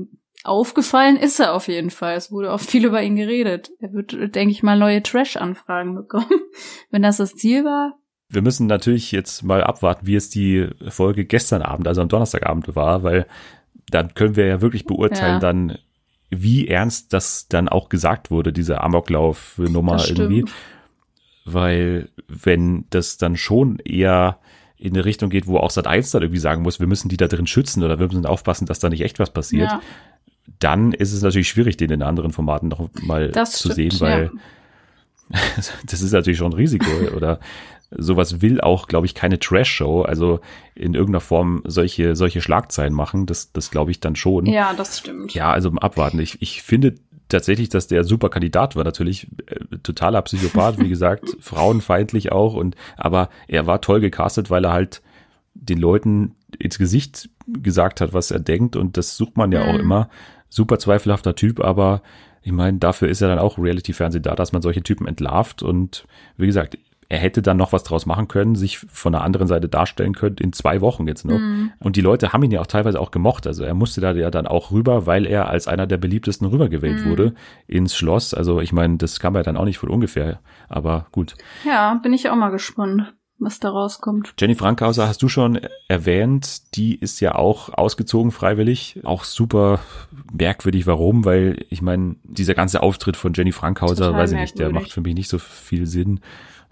aufgefallen 0.43 1.17
ist 1.17 1.39
er 1.39 1.53
auf 1.53 1.67
jeden 1.67 1.89
Fall. 1.89 2.15
Es 2.15 2.31
wurde 2.31 2.53
auch 2.53 2.59
viel 2.59 2.85
über 2.85 3.01
ihn 3.01 3.15
geredet. 3.15 3.71
Er 3.79 3.93
wird, 3.93 4.13
denke 4.35 4.51
ich 4.51 4.61
mal, 4.63 4.77
neue 4.77 5.01
Trash-Anfragen 5.01 5.95
bekommen. 5.95 6.29
Wenn 6.91 7.01
das 7.01 7.17
das 7.17 7.33
Ziel 7.35 7.63
war, 7.65 7.97
Wir 8.35 8.41
müssen 8.41 8.67
natürlich 8.67 9.11
jetzt 9.11 9.43
mal 9.43 9.63
abwarten, 9.63 10.05
wie 10.05 10.15
es 10.15 10.29
die 10.29 10.67
Folge 10.89 11.25
gestern 11.25 11.61
Abend, 11.61 11.87
also 11.87 12.01
am 12.01 12.09
Donnerstagabend 12.09 12.75
war, 12.75 13.01
weil 13.03 13.25
dann 13.89 14.13
können 14.13 14.35
wir 14.35 14.45
ja 14.45 14.61
wirklich 14.61 14.85
beurteilen 14.85 15.35
Ja. 15.35 15.39
dann, 15.39 15.77
wie 16.29 16.67
ernst 16.67 17.13
das 17.13 17.47
dann 17.47 17.69
auch 17.69 17.87
gesagt 17.89 18.31
wurde, 18.31 18.51
diese 18.51 18.81
Amoklauf-Nummer 18.81 20.03
irgendwie. 20.07 20.43
Weil 21.45 22.09
wenn 22.27 22.85
das 22.89 23.17
dann 23.17 23.37
schon 23.37 23.77
eher 23.79 24.39
in 24.77 24.93
eine 24.93 25.05
Richtung 25.05 25.29
geht, 25.29 25.47
wo 25.47 25.57
auch 25.57 25.69
Sat 25.69 25.87
1 25.87 26.11
dann 26.11 26.23
irgendwie 26.23 26.39
sagen 26.39 26.61
muss, 26.63 26.79
wir 26.79 26.87
müssen 26.87 27.07
die 27.07 27.17
da 27.17 27.27
drin 27.27 27.47
schützen 27.47 27.83
oder 27.83 27.99
wir 27.99 28.07
müssen 28.07 28.25
aufpassen, 28.25 28.65
dass 28.65 28.79
da 28.79 28.89
nicht 28.89 29.01
echt 29.01 29.19
was 29.19 29.29
passiert, 29.31 29.69
Ja. 29.71 29.81
dann 30.59 30.91
ist 30.91 31.13
es 31.13 31.21
natürlich 31.21 31.47
schwierig, 31.47 31.77
den 31.77 31.91
in 31.91 32.01
anderen 32.01 32.31
Formaten 32.33 32.67
noch 32.67 32.89
mal 33.01 33.29
Das 33.31 33.53
zu 33.53 33.71
stimmt, 33.71 33.93
sehen, 33.93 34.01
weil 34.01 34.31
das 35.85 36.01
ist 36.01 36.11
natürlich 36.11 36.37
schon 36.39 36.51
ein 36.51 36.57
Risiko 36.57 36.89
oder 37.15 37.39
sowas 37.97 38.41
will 38.41 38.61
auch, 38.61 38.87
glaube 38.87 39.05
ich, 39.05 39.15
keine 39.15 39.39
Trash-Show, 39.39 40.03
also 40.03 40.39
in 40.75 40.93
irgendeiner 40.93 41.21
Form 41.21 41.61
solche, 41.65 42.15
solche 42.15 42.41
Schlagzeilen 42.41 42.93
machen, 42.93 43.25
das, 43.25 43.51
das 43.51 43.71
glaube 43.71 43.91
ich 43.91 43.99
dann 43.99 44.15
schon. 44.15 44.45
Ja, 44.45 44.73
das 44.73 44.99
stimmt. 44.99 45.33
Ja, 45.33 45.51
also 45.51 45.71
abwarten. 45.71 46.19
Ich, 46.19 46.41
ich 46.41 46.61
finde 46.63 46.95
tatsächlich, 47.29 47.69
dass 47.69 47.87
der 47.87 48.03
super 48.03 48.29
Kandidat 48.29 48.75
war. 48.75 48.83
Natürlich 48.83 49.27
äh, 49.47 49.77
totaler 49.83 50.21
Psychopath, 50.21 50.79
wie 50.79 50.89
gesagt, 50.89 51.35
frauenfeindlich 51.39 52.31
auch. 52.31 52.53
Und 52.53 52.75
aber 52.97 53.29
er 53.47 53.65
war 53.67 53.81
toll 53.81 53.99
gecastet, 54.01 54.49
weil 54.49 54.65
er 54.65 54.73
halt 54.73 55.01
den 55.53 55.77
Leuten 55.79 56.35
ins 56.59 56.77
Gesicht 56.77 57.29
gesagt 57.47 58.01
hat, 58.01 58.13
was 58.13 58.31
er 58.31 58.39
denkt. 58.39 58.75
Und 58.75 58.97
das 58.97 59.17
sucht 59.17 59.37
man 59.37 59.51
ja 59.51 59.63
auch 59.63 59.73
Mhm. 59.73 59.79
immer. 59.79 60.09
Super 60.49 60.79
zweifelhafter 60.79 61.35
Typ, 61.35 61.59
aber 61.59 62.01
ich 62.41 62.51
meine, 62.51 62.77
dafür 62.77 63.07
ist 63.09 63.21
ja 63.21 63.27
dann 63.27 63.39
auch 63.39 63.57
Reality-Fernsehen 63.57 64.21
da, 64.21 64.35
dass 64.35 64.51
man 64.51 64.61
solche 64.61 64.83
Typen 64.83 65.07
entlarvt. 65.07 65.63
Und 65.63 66.05
wie 66.37 66.45
gesagt, 66.45 66.77
er 67.07 67.19
hätte 67.19 67.41
dann 67.41 67.57
noch 67.57 67.71
was 67.71 67.83
draus 67.83 68.05
machen 68.05 68.27
können, 68.27 68.55
sich 68.55 68.79
von 68.79 69.11
der 69.11 69.21
anderen 69.21 69.47
Seite 69.47 69.69
darstellen 69.69 70.13
können, 70.13 70.37
in 70.37 70.53
zwei 70.53 70.81
Wochen 70.81 71.07
jetzt 71.07 71.25
noch. 71.25 71.39
Und 71.79 71.95
die 71.95 72.01
Leute 72.01 72.33
haben 72.33 72.43
ihn 72.43 72.51
ja 72.51 72.61
auch 72.61 72.67
teilweise 72.67 72.99
auch 72.99 73.11
gemocht. 73.11 73.45
Also 73.45 73.63
er 73.63 73.73
musste 73.73 74.01
da 74.01 74.11
ja 74.13 74.31
dann 74.31 74.47
auch 74.47 74.71
rüber, 74.71 75.05
weil 75.05 75.25
er 75.25 75.47
als 75.47 75.67
einer 75.67 75.87
der 75.87 75.97
beliebtesten 75.97 76.47
rübergewählt 76.47 77.05
wurde 77.05 77.35
ins 77.67 77.95
Schloss. 77.95 78.33
Also 78.33 78.59
ich 78.59 78.73
meine, 78.73 78.97
das 78.97 79.19
kam 79.19 79.35
ja 79.35 79.43
dann 79.43 79.57
auch 79.57 79.65
nicht 79.65 79.77
von 79.77 79.89
ungefähr. 79.89 80.39
Aber 80.67 81.07
gut. 81.11 81.35
Ja, 81.65 81.95
bin 81.95 82.13
ich 82.13 82.29
auch 82.29 82.35
mal 82.35 82.49
gespannt, 82.49 83.13
was 83.37 83.59
da 83.59 83.69
rauskommt. 83.69 84.33
Jenny 84.39 84.55
Frankhauser 84.55 85.07
hast 85.07 85.21
du 85.21 85.27
schon 85.27 85.59
erwähnt, 85.87 86.75
die 86.75 86.95
ist 86.95 87.19
ja 87.19 87.35
auch 87.35 87.69
ausgezogen 87.69 88.31
freiwillig. 88.31 89.01
Auch 89.03 89.25
super 89.25 89.79
merkwürdig, 90.33 90.87
warum, 90.87 91.25
weil 91.25 91.65
ich 91.69 91.81
meine, 91.81 92.15
dieser 92.23 92.53
ganze 92.53 92.81
Auftritt 92.81 93.17
von 93.17 93.33
Jenny 93.33 93.51
Frankhauser, 93.51 94.07
Total 94.07 94.21
weiß 94.21 94.31
ich 94.31 94.39
nicht, 94.39 94.59
der 94.59 94.71
macht 94.71 94.91
für 94.91 95.01
mich 95.01 95.15
nicht 95.15 95.29
so 95.29 95.37
viel 95.37 95.85
Sinn. 95.85 96.21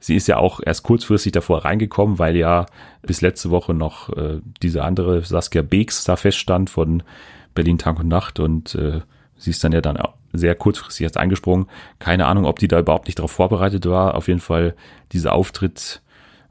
Sie 0.04 0.16
ist 0.16 0.28
ja 0.28 0.36
auch 0.36 0.60
erst 0.62 0.84
kurzfristig 0.84 1.32
davor 1.32 1.64
reingekommen, 1.64 2.20
weil 2.20 2.36
ja 2.36 2.66
bis 3.04 3.22
letzte 3.22 3.52
Woche 3.52 3.74
noch 3.74 4.10
äh, 4.10 4.42
diese 4.62 4.84
andere 4.84 5.22
Saskia 5.24 5.62
Beeks 5.62 6.04
da 6.04 6.18
feststand 6.18 6.70
von 6.70 7.04
Berlin 7.56 7.78
Tag 7.78 8.02
und 8.02 8.10
Nacht 8.10 8.42
und 8.42 8.76
äh, 8.76 9.00
sie 9.38 9.52
ist 9.52 9.64
dann 9.64 9.72
ja 9.72 9.80
dann 9.80 9.96
auch 9.96 10.16
sehr 10.34 10.56
kurzfristig 10.56 11.06
erst 11.06 11.16
eingesprungen. 11.16 11.68
Keine 12.00 12.26
Ahnung, 12.26 12.44
ob 12.44 12.60
die 12.60 12.68
da 12.68 12.80
überhaupt 12.80 13.08
nicht 13.08 13.20
darauf 13.20 13.32
vorbereitet 13.32 13.86
war. 13.86 14.16
Auf 14.16 14.28
jeden 14.28 14.42
Fall 14.42 14.76
dieser 15.14 15.32
Auftritt, 15.32 16.02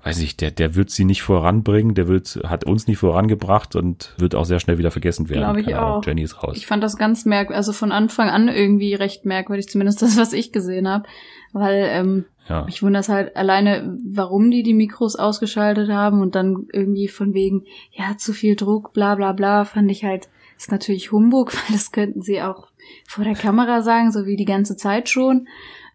weiß 0.02 0.20
ich, 0.20 0.38
der, 0.38 0.50
der 0.50 0.74
wird 0.74 0.88
sie 0.88 1.04
nicht 1.04 1.20
voranbringen, 1.20 1.94
der 1.94 2.08
wird, 2.08 2.40
hat 2.46 2.64
uns 2.64 2.86
nicht 2.86 2.98
vorangebracht 3.00 3.76
und 3.76 4.14
wird 4.16 4.34
auch 4.34 4.46
sehr 4.46 4.60
schnell 4.60 4.78
wieder 4.78 4.90
vergessen 4.90 5.28
werden. 5.28 5.42
Glaube 5.42 5.60
ich 5.60 5.66
Keine 5.66 5.78
Ahnung, 5.78 5.98
auch. 5.98 6.06
Jenny 6.06 6.22
ist 6.22 6.42
raus. 6.42 6.56
Ich 6.56 6.66
fand 6.66 6.82
das 6.82 6.96
ganz 6.96 7.26
merkwürdig, 7.26 7.58
also 7.58 7.74
von 7.74 7.92
Anfang 7.92 8.30
an 8.30 8.48
irgendwie 8.48 8.94
recht 8.94 9.26
merkwürdig, 9.26 9.68
zumindest 9.68 10.00
das, 10.00 10.16
was 10.16 10.32
ich 10.32 10.52
gesehen 10.52 10.88
habe. 10.88 11.04
Weil 11.52 11.84
ähm, 11.90 12.24
ja. 12.48 12.66
ich 12.68 12.82
wundere 12.82 13.00
es 13.00 13.08
halt 13.08 13.36
alleine, 13.36 13.98
warum 14.04 14.50
die 14.50 14.62
die 14.62 14.74
Mikros 14.74 15.16
ausgeschaltet 15.16 15.90
haben 15.90 16.20
und 16.20 16.34
dann 16.34 16.66
irgendwie 16.72 17.08
von 17.08 17.34
wegen, 17.34 17.64
ja, 17.92 18.16
zu 18.16 18.32
viel 18.32 18.56
Druck, 18.56 18.92
bla 18.92 19.14
bla 19.14 19.32
bla, 19.32 19.64
fand 19.64 19.90
ich 19.90 20.04
halt, 20.04 20.28
ist 20.56 20.70
natürlich 20.70 21.12
Humbug, 21.12 21.52
weil 21.54 21.76
das 21.76 21.92
könnten 21.92 22.22
sie 22.22 22.42
auch 22.42 22.68
vor 23.06 23.24
der 23.24 23.34
Kamera 23.34 23.82
sagen, 23.82 24.12
so 24.12 24.26
wie 24.26 24.36
die 24.36 24.44
ganze 24.44 24.76
Zeit 24.76 25.08
schon. 25.08 25.48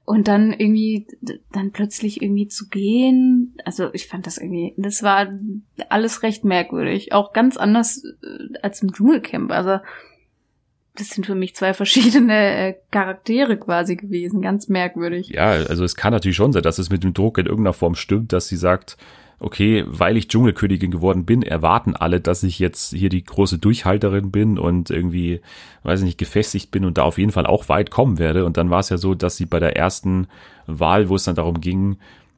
Und 0.05 0.29
dann 0.29 0.53
irgendwie, 0.53 1.05
dann 1.51 1.71
plötzlich 1.73 2.21
irgendwie 2.21 2.47
zu 2.47 2.69
gehen. 2.69 3.57
Also 3.65 3.93
ich 3.93 4.07
fand 4.07 4.25
das 4.25 4.37
irgendwie, 4.37 4.73
das 4.77 5.03
war 5.03 5.27
alles 5.89 6.23
recht 6.23 6.45
merkwürdig. 6.45 7.11
Auch 7.11 7.33
ganz 7.33 7.57
anders 7.57 8.05
äh, 8.23 8.57
als 8.61 8.81
im 8.81 8.93
Dschungelcamp. 8.93 9.51
Also 9.51 9.79
das 10.97 11.09
sind 11.09 11.25
für 11.25 11.35
mich 11.35 11.55
zwei 11.55 11.73
verschiedene 11.73 12.33
äh, 12.33 12.75
Charaktere 12.91 13.57
quasi 13.57 13.95
gewesen. 13.95 14.41
Ganz 14.41 14.67
merkwürdig. 14.67 15.29
Ja, 15.29 15.49
also 15.49 15.83
es 15.83 15.95
kann 15.95 16.13
natürlich 16.13 16.37
schon 16.37 16.53
sein, 16.53 16.63
dass 16.63 16.79
es 16.79 16.89
mit 16.89 17.03
dem 17.03 17.13
Druck 17.13 17.37
in 17.37 17.45
irgendeiner 17.45 17.73
Form 17.73 17.95
stimmt, 17.95 18.33
dass 18.33 18.47
sie 18.47 18.57
sagt, 18.57 18.97
okay, 19.39 19.83
weil 19.87 20.17
ich 20.17 20.27
Dschungelkönigin 20.27 20.89
geworden 20.89 21.25
bin, 21.25 21.43
erwarten 21.43 21.95
alle, 21.95 22.19
dass 22.19 22.43
ich 22.43 22.57
jetzt 22.57 22.93
hier 22.93 23.09
die 23.09 23.23
große 23.23 23.59
Durchhalterin 23.59 24.31
bin 24.31 24.57
und 24.57 24.89
irgendwie, 24.89 25.41
weiß 25.83 25.99
ich 25.99 26.05
nicht, 26.05 26.17
gefestigt 26.17 26.71
bin 26.71 26.85
und 26.85 26.97
da 26.97 27.03
auf 27.03 27.19
jeden 27.19 27.31
Fall 27.31 27.45
auch 27.45 27.69
weit 27.69 27.91
kommen 27.91 28.17
werde. 28.17 28.45
Und 28.45 28.57
dann 28.57 28.69
war 28.69 28.79
es 28.79 28.89
ja 28.89 28.97
so, 28.97 29.13
dass 29.13 29.37
sie 29.37 29.45
bei 29.45 29.59
der 29.59 29.77
ersten 29.77 30.27
Wahl, 30.65 31.09
wo 31.09 31.15
es 31.15 31.23
dann 31.23 31.35
darum 31.35 31.61
ging, 31.61 31.97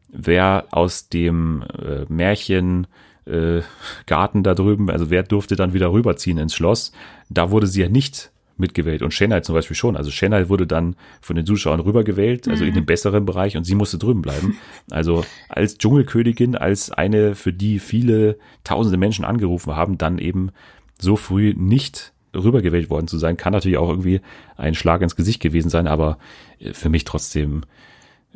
wer 0.09 0.65
aus 0.71 1.07
dem 1.07 1.63
äh, 1.81 2.05
Märchen 2.09 2.87
äh, 3.25 3.61
Garten 4.05 4.43
da 4.43 4.53
drüben, 4.53 4.89
also 4.89 5.09
wer 5.09 5.23
durfte 5.23 5.55
dann 5.55 5.73
wieder 5.73 5.93
rüberziehen 5.93 6.37
ins 6.37 6.55
Schloss, 6.55 6.91
da 7.29 7.51
wurde 7.51 7.67
sie 7.67 7.81
ja 7.81 7.89
nicht 7.89 8.31
mitgewählt 8.59 9.01
und 9.01 9.13
Chennai 9.13 9.41
zum 9.41 9.55
Beispiel 9.55 9.75
schon. 9.75 9.95
Also 9.95 10.11
Chennai 10.11 10.49
wurde 10.49 10.67
dann 10.67 10.95
von 11.21 11.35
den 11.35 11.45
Zuschauern 11.45 11.79
rübergewählt, 11.79 12.47
also 12.47 12.63
in 12.65 12.73
den 12.73 12.85
besseren 12.85 13.25
Bereich 13.25 13.57
und 13.57 13.63
sie 13.63 13.75
musste 13.75 13.97
drüben 13.97 14.21
bleiben. 14.21 14.57
Also 14.91 15.23
als 15.49 15.77
Dschungelkönigin, 15.77 16.55
als 16.55 16.91
eine, 16.91 17.35
für 17.35 17.53
die 17.53 17.79
viele 17.79 18.37
tausende 18.63 18.97
Menschen 18.97 19.23
angerufen 19.23 19.75
haben, 19.75 19.97
dann 19.97 20.17
eben 20.17 20.51
so 20.99 21.15
früh 21.15 21.53
nicht 21.55 22.11
rübergewählt 22.35 22.89
worden 22.89 23.07
zu 23.07 23.17
sein, 23.17 23.37
kann 23.37 23.53
natürlich 23.53 23.77
auch 23.77 23.89
irgendwie 23.89 24.21
ein 24.57 24.73
Schlag 24.73 25.01
ins 25.01 25.15
Gesicht 25.15 25.41
gewesen 25.41 25.69
sein, 25.69 25.87
aber 25.87 26.17
äh, 26.59 26.73
für 26.73 26.89
mich 26.89 27.03
trotzdem 27.03 27.63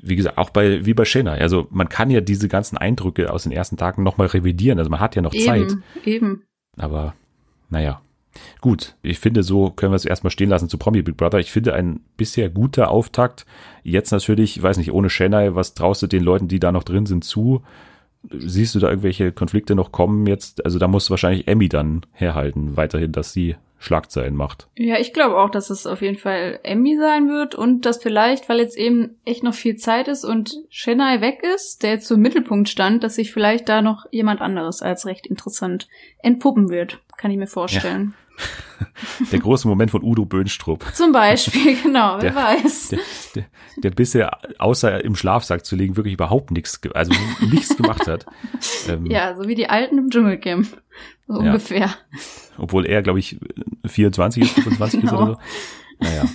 wie 0.01 0.15
gesagt, 0.15 0.37
auch 0.37 0.49
bei, 0.49 0.85
wie 0.85 0.93
bei 0.93 1.05
Chennai. 1.05 1.39
Also 1.39 1.67
man 1.69 1.87
kann 1.87 2.09
ja 2.09 2.19
diese 2.19 2.49
ganzen 2.49 2.77
Eindrücke 2.77 3.31
aus 3.31 3.43
den 3.43 3.51
ersten 3.51 3.77
Tagen 3.77 4.03
nochmal 4.03 4.27
revidieren. 4.27 4.79
Also 4.79 4.91
man 4.91 4.99
hat 4.99 5.15
ja 5.15 5.21
noch 5.21 5.33
Zeit. 5.33 5.71
Eben, 5.71 5.83
eben. 6.03 6.43
Aber 6.77 7.13
naja. 7.69 8.01
Gut, 8.61 8.95
ich 9.01 9.19
finde, 9.19 9.43
so 9.43 9.69
können 9.69 9.91
wir 9.91 9.97
es 9.97 10.05
erstmal 10.05 10.31
stehen 10.31 10.49
lassen 10.49 10.69
zu 10.69 10.77
Promi 10.77 11.01
Big 11.01 11.17
Brother. 11.17 11.39
Ich 11.39 11.51
finde 11.51 11.73
ein 11.73 12.01
bisher 12.17 12.49
guter 12.49 12.89
Auftakt. 12.89 13.45
Jetzt 13.83 14.11
natürlich, 14.11 14.57
ich 14.57 14.63
weiß 14.63 14.77
nicht, 14.77 14.91
ohne 14.91 15.09
Chennai, 15.09 15.55
was 15.55 15.73
traust 15.73 16.01
du 16.01 16.07
den 16.07 16.23
Leuten, 16.23 16.47
die 16.47 16.59
da 16.59 16.71
noch 16.71 16.83
drin 16.83 17.05
sind, 17.05 17.23
zu? 17.23 17.63
Siehst 18.29 18.73
du 18.73 18.79
da 18.79 18.89
irgendwelche 18.89 19.31
Konflikte 19.31 19.75
noch 19.75 19.91
kommen 19.91 20.25
jetzt? 20.27 20.65
Also 20.65 20.79
da 20.79 20.87
muss 20.87 21.09
wahrscheinlich 21.09 21.47
Emmy 21.47 21.67
dann 21.67 22.05
herhalten, 22.13 22.77
weiterhin, 22.77 23.11
dass 23.11 23.33
sie 23.33 23.55
Schlagzeilen 23.83 24.35
macht. 24.35 24.67
Ja, 24.77 24.97
ich 24.97 25.11
glaube 25.11 25.37
auch, 25.37 25.49
dass 25.49 25.69
es 25.69 25.85
auf 25.85 26.01
jeden 26.01 26.17
Fall 26.17 26.59
Emmy 26.63 26.97
sein 26.97 27.27
wird 27.27 27.53
und 27.53 27.85
dass 27.85 28.01
vielleicht, 28.01 28.47
weil 28.47 28.59
jetzt 28.59 28.77
eben 28.77 29.17
echt 29.25 29.43
noch 29.43 29.53
viel 29.53 29.75
Zeit 29.75 30.07
ist 30.07 30.23
und 30.23 30.55
Chennai 30.69 31.19
weg 31.19 31.43
ist, 31.55 31.83
der 31.83 31.91
jetzt 31.91 32.07
so 32.07 32.15
im 32.15 32.21
Mittelpunkt 32.21 32.69
stand, 32.69 33.03
dass 33.03 33.15
sich 33.15 33.33
vielleicht 33.33 33.67
da 33.67 33.81
noch 33.81 34.05
jemand 34.09 34.39
anderes 34.39 34.81
als 34.81 35.05
recht 35.05 35.27
interessant 35.27 35.89
entpuppen 36.19 36.69
wird. 36.69 37.01
Kann 37.17 37.31
ich 37.31 37.37
mir 37.37 37.47
vorstellen. 37.47 38.13
Der 39.31 39.39
große 39.39 39.67
Moment 39.67 39.91
von 39.91 40.03
Udo 40.03 40.25
Böhnstrup. 40.25 40.85
Zum 40.93 41.11
Beispiel, 41.11 41.81
genau, 41.83 42.15
wer 42.19 42.31
Der- 42.31 42.35
weiß. 42.35 42.89
der, 42.89 42.99
der, 43.35 43.45
der 43.77 43.89
bisher 43.91 44.31
außer 44.59 45.03
im 45.03 45.15
Schlafsack 45.15 45.65
zu 45.65 45.75
liegen 45.75 45.95
wirklich 45.95 46.13
überhaupt 46.15 46.51
nichts, 46.51 46.79
also 46.93 47.13
nichts 47.51 47.75
gemacht 47.77 48.07
hat. 48.07 48.25
Ähm, 48.87 49.05
Ja, 49.05 49.35
so 49.35 49.47
wie 49.47 49.55
die 49.55 49.69
Alten 49.69 49.97
im 49.97 50.09
Dschungelcamp. 50.09 50.67
So 51.27 51.33
Ja. 51.41 51.47
ungefähr. 51.47 51.89
Obwohl 52.57 52.85
er, 52.85 53.01
glaube 53.01 53.19
ich, 53.19 53.39
24 53.85 54.43
ist, 54.43 54.53
25 54.55 55.03
ist 55.03 55.09
Genau. 55.09 55.21
oder 55.23 55.33
so. 55.33 55.39
Naja. 55.99 56.25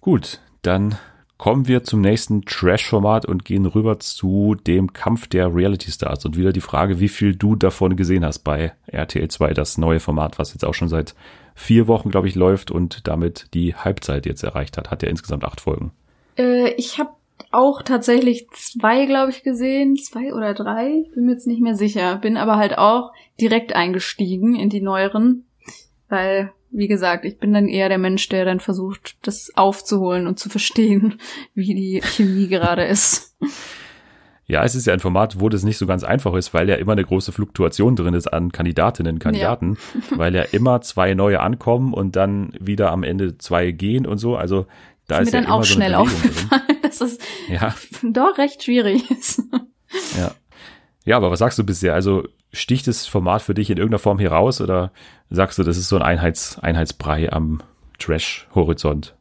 Gut, 0.00 0.40
dann 0.62 0.96
kommen 1.42 1.66
wir 1.66 1.82
zum 1.82 2.02
nächsten 2.02 2.42
Trash-Format 2.42 3.26
und 3.26 3.44
gehen 3.44 3.66
rüber 3.66 3.98
zu 3.98 4.54
dem 4.54 4.92
Kampf 4.92 5.26
der 5.26 5.52
Reality 5.52 5.90
Stars. 5.90 6.24
Und 6.24 6.36
wieder 6.36 6.52
die 6.52 6.60
Frage, 6.60 7.00
wie 7.00 7.08
viel 7.08 7.34
du 7.34 7.56
davon 7.56 7.96
gesehen 7.96 8.24
hast 8.24 8.44
bei 8.44 8.74
RTL 8.86 9.26
2, 9.26 9.52
das 9.52 9.76
neue 9.76 9.98
Format, 9.98 10.38
was 10.38 10.52
jetzt 10.52 10.64
auch 10.64 10.74
schon 10.74 10.86
seit 10.86 11.16
vier 11.56 11.88
Wochen, 11.88 12.12
glaube 12.12 12.28
ich, 12.28 12.36
läuft 12.36 12.70
und 12.70 13.08
damit 13.08 13.48
die 13.54 13.74
Halbzeit 13.74 14.24
jetzt 14.24 14.44
erreicht 14.44 14.78
hat. 14.78 14.92
Hat 14.92 15.02
ja 15.02 15.08
insgesamt 15.08 15.42
acht 15.44 15.60
Folgen. 15.60 15.90
Äh, 16.38 16.74
ich 16.74 17.00
habe 17.00 17.10
auch 17.50 17.82
tatsächlich 17.82 18.46
zwei, 18.52 19.06
glaube 19.06 19.32
ich, 19.32 19.42
gesehen. 19.42 19.96
Zwei 19.96 20.32
oder 20.32 20.54
drei. 20.54 21.06
Bin 21.12 21.24
mir 21.24 21.32
jetzt 21.32 21.48
nicht 21.48 21.60
mehr 21.60 21.74
sicher. 21.74 22.18
Bin 22.18 22.36
aber 22.36 22.54
halt 22.54 22.78
auch 22.78 23.10
direkt 23.40 23.74
eingestiegen 23.74 24.54
in 24.54 24.68
die 24.68 24.80
neueren. 24.80 25.44
Weil, 26.08 26.52
wie 26.72 26.88
gesagt, 26.88 27.24
ich 27.24 27.38
bin 27.38 27.52
dann 27.52 27.68
eher 27.68 27.88
der 27.88 27.98
Mensch, 27.98 28.28
der 28.28 28.44
dann 28.44 28.60
versucht, 28.60 29.16
das 29.22 29.50
aufzuholen 29.54 30.26
und 30.26 30.38
zu 30.38 30.48
verstehen, 30.48 31.18
wie 31.54 31.74
die 31.74 32.00
Chemie 32.02 32.48
gerade 32.48 32.84
ist. 32.84 33.36
Ja, 34.46 34.64
es 34.64 34.74
ist 34.74 34.86
ja 34.86 34.92
ein 34.92 35.00
Format, 35.00 35.40
wo 35.40 35.48
das 35.48 35.62
nicht 35.62 35.78
so 35.78 35.86
ganz 35.86 36.02
einfach 36.04 36.34
ist, 36.34 36.52
weil 36.52 36.68
ja 36.68 36.74
immer 36.74 36.92
eine 36.92 37.04
große 37.04 37.32
Fluktuation 37.32 37.96
drin 37.96 38.12
ist 38.14 38.26
an 38.32 38.50
Kandidatinnen 38.52 39.14
und 39.14 39.18
Kandidaten, 39.18 39.78
weil 40.10 40.34
ja 40.34 40.42
immer 40.42 40.80
zwei 40.82 41.14
neue 41.14 41.40
ankommen 41.40 41.94
und 41.94 42.16
dann 42.16 42.52
wieder 42.58 42.90
am 42.90 43.02
Ende 43.04 43.38
zwei 43.38 43.70
gehen 43.70 44.06
und 44.06 44.18
so. 44.18 44.36
Also 44.36 44.66
da 45.06 45.18
ist 45.18 45.28
ist, 45.28 45.32
mir 45.32 45.38
ja 45.40 45.44
dann 45.44 45.52
auch 45.52 45.64
so 45.64 45.74
schnell 45.74 45.92
Bewegung 45.92 46.08
drin. 46.08 46.30
aufgefallen, 46.30 46.62
dass 46.82 47.00
es 47.00 47.18
Ja, 47.48 47.74
doch 48.02 48.36
recht 48.38 48.62
schwierig 48.64 49.10
ist. 49.10 49.42
ja. 50.18 50.32
Ja, 51.04 51.16
aber 51.16 51.30
was 51.30 51.38
sagst 51.40 51.58
du 51.58 51.64
bisher? 51.64 51.94
Also 51.94 52.24
sticht 52.52 52.86
das 52.86 53.06
Format 53.06 53.42
für 53.42 53.54
dich 53.54 53.70
in 53.70 53.78
irgendeiner 53.78 53.98
Form 53.98 54.18
hier 54.18 54.32
raus 54.32 54.60
oder 54.60 54.92
sagst 55.30 55.58
du, 55.58 55.62
das 55.62 55.76
ist 55.76 55.88
so 55.88 55.96
ein 55.96 56.02
Einheits, 56.02 56.58
Einheitsbrei 56.58 57.32
am 57.32 57.62
Trash-Horizont? 57.98 59.14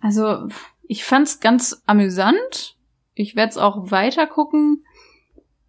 Also, 0.00 0.48
ich 0.88 1.04
fand's 1.04 1.40
ganz 1.40 1.82
amüsant. 1.86 2.76
Ich 3.14 3.36
werde 3.36 3.50
es 3.50 3.58
auch 3.58 3.90
weiter 3.90 4.26
gucken. 4.26 4.84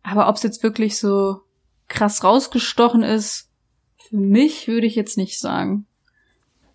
Aber 0.02 0.28
ob 0.28 0.36
es 0.36 0.44
jetzt 0.44 0.64
wirklich 0.64 0.98
so 0.98 1.42
krass 1.88 2.24
rausgestochen 2.24 3.04
ist, 3.04 3.52
für 4.10 4.18
mich 4.18 4.68
würde 4.68 4.88
ich 4.88 4.96
jetzt 4.96 5.18
nicht 5.18 5.40
sagen. 5.40 5.86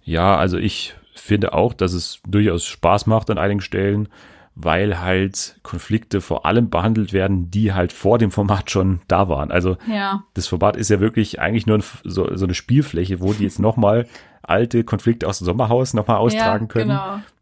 Ja, 0.02 0.36
also 0.36 0.58
ich 0.58 0.94
finde 1.14 1.54
auch, 1.54 1.72
dass 1.72 1.92
es 1.92 2.20
durchaus 2.26 2.64
Spaß 2.64 3.06
macht 3.06 3.30
an 3.30 3.38
einigen 3.38 3.60
Stellen, 3.60 4.08
weil 4.54 5.00
halt 5.00 5.58
Konflikte 5.62 6.20
vor 6.20 6.44
allem 6.44 6.68
behandelt 6.68 7.12
werden, 7.12 7.50
die 7.50 7.72
halt 7.72 7.92
vor 7.92 8.18
dem 8.18 8.30
Format 8.30 8.70
schon 8.70 9.00
da 9.08 9.28
waren. 9.28 9.50
Also 9.50 9.76
Ja. 9.86 10.24
das 10.34 10.46
Format 10.46 10.76
ist 10.76 10.90
ja 10.90 11.00
wirklich 11.00 11.40
eigentlich 11.40 11.66
nur 11.66 11.80
so, 12.04 12.36
so 12.36 12.44
eine 12.44 12.54
Spielfläche, 12.54 13.20
wo 13.20 13.32
die 13.32 13.44
jetzt 13.44 13.58
nochmal 13.58 14.06
alte 14.42 14.82
Konflikte 14.84 15.28
aus 15.28 15.38
dem 15.38 15.44
Sommerhaus 15.44 15.94
nochmal 15.94 16.16
austragen 16.18 16.66
ja, 16.66 16.72
können. 16.72 16.88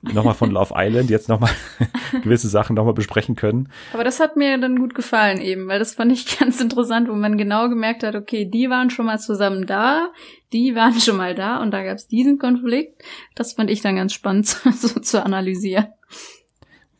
Genau. 0.02 0.14
Nochmal 0.14 0.34
von 0.34 0.50
Love 0.50 0.74
Island 0.76 1.10
jetzt 1.10 1.28
nochmal 1.28 1.50
gewisse 2.22 2.48
Sachen 2.48 2.76
nochmal 2.76 2.94
besprechen 2.94 3.36
können. 3.36 3.70
Aber 3.92 4.04
das 4.04 4.20
hat 4.20 4.36
mir 4.36 4.58
dann 4.58 4.78
gut 4.78 4.94
gefallen 4.94 5.40
eben, 5.40 5.66
weil 5.66 5.78
das 5.78 5.94
fand 5.94 6.12
ich 6.12 6.38
ganz 6.38 6.60
interessant, 6.60 7.08
wo 7.08 7.14
man 7.14 7.38
genau 7.38 7.68
gemerkt 7.68 8.02
hat, 8.02 8.14
okay, 8.14 8.44
die 8.44 8.68
waren 8.70 8.90
schon 8.90 9.06
mal 9.06 9.18
zusammen 9.18 9.66
da, 9.66 10.08
die 10.52 10.74
waren 10.74 11.00
schon 11.00 11.16
mal 11.16 11.34
da 11.34 11.62
und 11.62 11.70
da 11.70 11.82
gab 11.82 11.96
es 11.96 12.06
diesen 12.06 12.38
Konflikt. 12.38 13.02
Das 13.34 13.54
fand 13.54 13.70
ich 13.70 13.80
dann 13.80 13.96
ganz 13.96 14.12
spannend 14.12 14.46
so 14.76 15.00
zu 15.00 15.24
analysieren. 15.24 15.86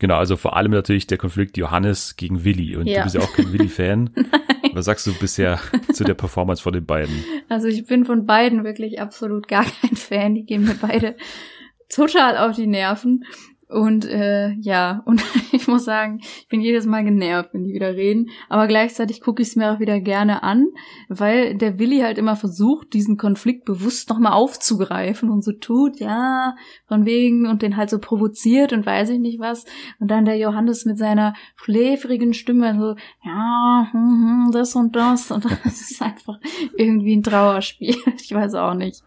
Genau, 0.00 0.16
also 0.16 0.36
vor 0.36 0.56
allem 0.56 0.72
natürlich 0.72 1.06
der 1.06 1.18
Konflikt 1.18 1.56
Johannes 1.56 2.16
gegen 2.16 2.42
Willi. 2.44 2.74
Und 2.76 2.86
Ja. 2.86 2.98
du 2.98 3.04
bist 3.04 3.14
ja 3.14 3.20
auch 3.20 3.32
kein 3.32 3.52
Willi-Fan. 3.52 4.10
Was 4.72 4.86
sagst 4.86 5.06
du 5.06 5.12
bisher 5.14 5.60
zu 5.92 6.02
der 6.04 6.14
Performance 6.14 6.62
von 6.62 6.72
den 6.72 6.84
beiden? 6.86 7.22
Also 7.48 7.68
ich 7.68 7.86
bin 7.86 8.04
von 8.04 8.26
beiden 8.26 8.64
wirklich 8.64 9.00
absolut 9.00 9.46
gar 9.46 9.64
kein 9.64 9.94
Fan. 9.96 10.34
Die 10.34 10.44
gehen 10.44 10.64
mir 10.64 10.74
beide 10.80 11.16
total 11.88 12.36
auf 12.38 12.56
die 12.56 12.66
Nerven. 12.66 13.24
Und 13.70 14.04
äh, 14.04 14.50
ja, 14.60 15.02
und 15.04 15.22
ich 15.52 15.68
muss 15.68 15.84
sagen, 15.84 16.18
ich 16.20 16.48
bin 16.48 16.60
jedes 16.60 16.86
Mal 16.86 17.04
genervt, 17.04 17.50
wenn 17.52 17.64
die 17.64 17.72
wieder 17.72 17.94
reden. 17.94 18.30
Aber 18.48 18.66
gleichzeitig 18.66 19.20
gucke 19.20 19.42
ich 19.42 19.48
es 19.48 19.56
mir 19.56 19.72
auch 19.72 19.78
wieder 19.78 20.00
gerne 20.00 20.42
an, 20.42 20.66
weil 21.08 21.56
der 21.56 21.78
Willi 21.78 22.00
halt 22.00 22.18
immer 22.18 22.34
versucht, 22.34 22.92
diesen 22.92 23.16
Konflikt 23.16 23.64
bewusst 23.64 24.10
nochmal 24.10 24.32
aufzugreifen 24.32 25.30
und 25.30 25.44
so 25.44 25.52
tut, 25.52 26.00
ja, 26.00 26.56
von 26.86 27.04
wegen 27.04 27.46
und 27.46 27.62
den 27.62 27.76
halt 27.76 27.90
so 27.90 28.00
provoziert 28.00 28.72
und 28.72 28.84
weiß 28.84 29.10
ich 29.10 29.20
nicht 29.20 29.38
was. 29.38 29.64
Und 30.00 30.10
dann 30.10 30.24
der 30.24 30.36
Johannes 30.36 30.84
mit 30.84 30.98
seiner 30.98 31.34
schläfrigen 31.54 32.34
Stimme 32.34 32.76
so, 32.76 32.96
ja, 33.24 33.88
hm, 33.92 34.00
hm, 34.00 34.50
das 34.52 34.74
und 34.74 34.96
das. 34.96 35.30
Und 35.30 35.44
das 35.64 35.90
ist 35.92 36.02
einfach 36.02 36.40
irgendwie 36.76 37.16
ein 37.16 37.22
Trauerspiel. 37.22 37.94
Ich 38.22 38.34
weiß 38.36 38.54
auch 38.54 38.74
nicht. 38.74 39.02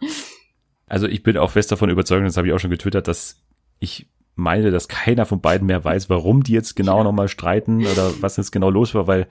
Also 0.87 1.07
ich 1.07 1.23
bin 1.23 1.37
auch 1.37 1.51
fest 1.51 1.71
davon 1.71 1.89
überzeugt, 1.89 2.25
das 2.25 2.35
habe 2.35 2.47
ich 2.47 2.53
auch 2.53 2.59
schon 2.59 2.71
getwittert, 2.71 3.07
dass 3.07 3.41
ich 3.79 4.09
meine, 4.35 4.71
dass 4.71 4.87
keiner 4.87 5.25
von 5.25 5.41
beiden 5.41 5.67
mehr 5.67 5.83
weiß, 5.83 6.09
warum 6.09 6.43
die 6.43 6.53
jetzt 6.53 6.75
genau 6.75 6.97
Ja. 6.97 7.03
nochmal 7.03 7.27
streiten 7.27 7.85
oder 7.85 8.11
was 8.21 8.37
jetzt 8.37 8.51
genau 8.51 8.69
los 8.69 8.95
war, 8.95 9.07
weil, 9.07 9.27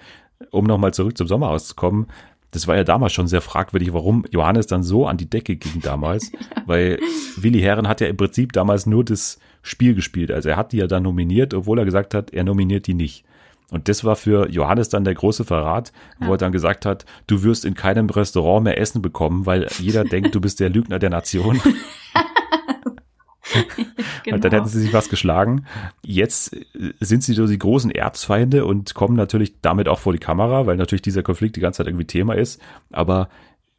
um 0.50 0.64
nochmal 0.64 0.94
zurück 0.94 1.16
zum 1.18 1.26
Sommerhaus 1.26 1.66
zu 1.68 1.74
kommen, 1.74 2.06
das 2.52 2.68
war 2.68 2.76
ja 2.76 2.84
damals 2.84 3.12
schon 3.14 3.26
sehr 3.28 3.40
fragwürdig, 3.40 3.92
warum 3.94 4.24
Johannes 4.30 4.66
dann 4.66 4.82
so 4.82 5.06
an 5.06 5.16
die 5.16 5.28
Decke 5.30 5.56
ging 5.56 5.80
damals, 5.80 6.30
weil 6.66 6.98
Willi 7.36 7.60
Herren 7.60 7.88
hat 7.88 8.00
ja 8.00 8.06
im 8.08 8.16
Prinzip 8.16 8.52
damals 8.52 8.84
nur 8.86 9.04
das 9.04 9.38
Spiel 9.62 9.94
gespielt. 9.94 10.30
Also 10.30 10.50
er 10.50 10.56
hat 10.56 10.72
die 10.72 10.76
ja 10.78 10.86
dann 10.86 11.02
nominiert, 11.04 11.54
obwohl 11.54 11.78
er 11.78 11.84
gesagt 11.84 12.14
hat, 12.14 12.32
er 12.32 12.44
nominiert 12.44 12.86
die 12.86 12.94
nicht. 12.94 13.24
Und 13.70 13.88
das 13.88 14.04
war 14.04 14.16
für 14.16 14.50
Johannes 14.50 14.90
dann 14.90 15.04
der 15.04 15.14
große 15.14 15.44
Verrat, 15.44 15.92
wo 16.20 16.26
Ja. 16.26 16.32
er 16.32 16.36
dann 16.36 16.52
gesagt 16.52 16.84
hat, 16.84 17.06
du 17.26 17.42
wirst 17.42 17.64
in 17.64 17.72
keinem 17.72 18.10
Restaurant 18.10 18.64
mehr 18.64 18.78
Essen 18.78 19.00
bekommen, 19.00 19.46
weil 19.46 19.66
jeder 19.78 20.04
denkt, 20.04 20.34
du 20.34 20.40
bist 20.42 20.60
der 20.60 20.68
Lügner 20.68 20.98
der 20.98 21.08
Nation. 21.10 21.58
Genau. 24.22 24.34
Und 24.36 24.44
dann 24.44 24.52
hätten 24.52 24.68
sie 24.68 24.80
sich 24.80 24.92
was 24.92 25.08
geschlagen. 25.08 25.66
Jetzt 26.02 26.54
äh, 26.54 26.92
sind 27.00 27.22
sie 27.22 27.34
so 27.34 27.46
die 27.46 27.58
großen 27.58 27.90
Erzfeinde 27.90 28.64
und 28.64 28.94
kommen 28.94 29.16
natürlich 29.16 29.60
damit 29.60 29.88
auch 29.88 29.98
vor 29.98 30.12
die 30.12 30.18
Kamera, 30.18 30.66
weil 30.66 30.76
natürlich 30.76 31.02
dieser 31.02 31.22
Konflikt 31.22 31.56
die 31.56 31.60
ganze 31.60 31.78
Zeit 31.78 31.88
irgendwie 31.88 32.06
Thema 32.06 32.34
ist. 32.34 32.60
Aber 32.92 33.28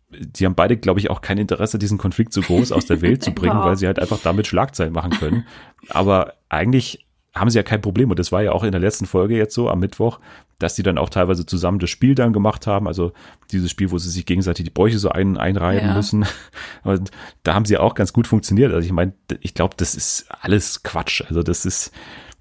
die 0.10 0.46
haben 0.46 0.56
beide, 0.56 0.78
glaube 0.78 1.00
ich, 1.00 1.10
auch 1.10 1.22
kein 1.22 1.38
Interesse, 1.38 1.80
diesen 1.80 1.98
Konflikt 1.98 2.34
so 2.34 2.42
groß 2.42 2.72
aus 2.72 2.86
der 2.86 3.02
Welt 3.02 3.24
zu 3.24 3.32
bringen, 3.36 3.60
weil 3.60 3.78
sie 3.78 3.88
halt 3.88 4.00
einfach 4.00 4.20
damit 4.22 4.48
Schlagzeilen 4.48 4.94
machen 4.94 5.12
können. 5.12 5.46
Aber 5.90 6.34
eigentlich 6.50 7.06
haben 7.34 7.50
sie 7.50 7.58
ja 7.58 7.64
kein 7.64 7.82
Problem. 7.82 8.10
Und 8.10 8.20
das 8.20 8.32
war 8.32 8.44
ja 8.44 8.52
auch 8.52 8.64
in 8.64 8.72
der 8.72 8.82
letzten 8.82 9.06
Folge 9.06 9.36
jetzt 9.36 9.56
so 9.56 9.70
am 9.70 9.80
Mittwoch, 9.80 10.20
dass 10.60 10.76
die 10.76 10.84
dann 10.84 10.98
auch 10.98 11.10
teilweise 11.10 11.46
zusammen 11.46 11.80
das 11.80 11.90
Spiel 11.90 12.14
dann 12.16 12.32
gemacht 12.32 12.68
haben. 12.68 12.88
Also 12.88 13.12
dieses 13.52 13.72
Spiel, 13.72 13.92
wo 13.92 13.98
sie 13.98 14.10
sich 14.10 14.26
gegenseitig 14.26 14.66
die 14.66 14.72
Bräuche 14.72 15.00
so 15.00 15.10
ein, 15.10 15.38
einreiben 15.38 15.90
Ja. 15.90 15.96
müssen. 15.96 16.26
Und 16.84 17.10
da 17.42 17.56
haben 17.56 17.66
sie 17.66 17.78
auch 17.78 17.96
ganz 17.96 18.14
gut 18.14 18.28
funktioniert. 18.28 18.72
Also 18.72 18.86
ich 18.86 18.92
meine, 18.94 19.14
ich 19.42 19.54
glaube, 19.56 19.74
das 19.78 19.96
ist 19.96 20.28
alles 20.30 20.84
Quatsch. 20.84 21.24
Also 21.28 21.42
das 21.44 21.66
ist 21.66 21.92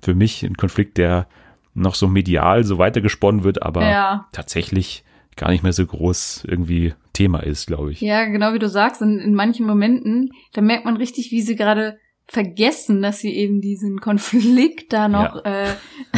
für 0.03 0.15
mich 0.15 0.43
ein 0.43 0.57
Konflikt, 0.57 0.99
der 0.99 1.27
noch 1.75 1.95
so 1.95 2.07
medial 2.07 2.65
so 2.65 2.77
weitergesponnen 2.77 3.45
wird, 3.45 3.63
aber 3.63 3.83
Ja. 3.89 4.29
tatsächlich 4.33 5.05
gar 5.37 5.51
nicht 5.51 5.63
mehr 5.63 5.73
so 5.73 5.87
groß 5.87 6.45
irgendwie 6.47 6.93
Thema 7.15 7.43
ist, 7.43 7.67
glaube 7.67 7.93
ich. 7.93 8.03
Ja, 8.03 8.27
genau 8.27 8.53
wie 8.53 8.59
du 8.59 8.69
sagst, 8.69 9.01
in, 9.01 9.19
in 9.21 9.35
manchen 9.35 9.67
Momenten, 9.67 10.31
da 10.53 10.61
merkt 10.61 10.85
man 10.85 10.99
richtig, 10.99 11.31
wie 11.31 11.41
sie 11.41 11.57
gerade 11.57 11.99
vergessen, 12.33 13.03
dass 13.03 13.19
sie 13.19 13.37
eben 13.37 13.61
diesen 13.61 14.01
Konflikt 14.01 14.95
da 14.95 15.07
noch 15.07 15.45
äh, 15.45 15.67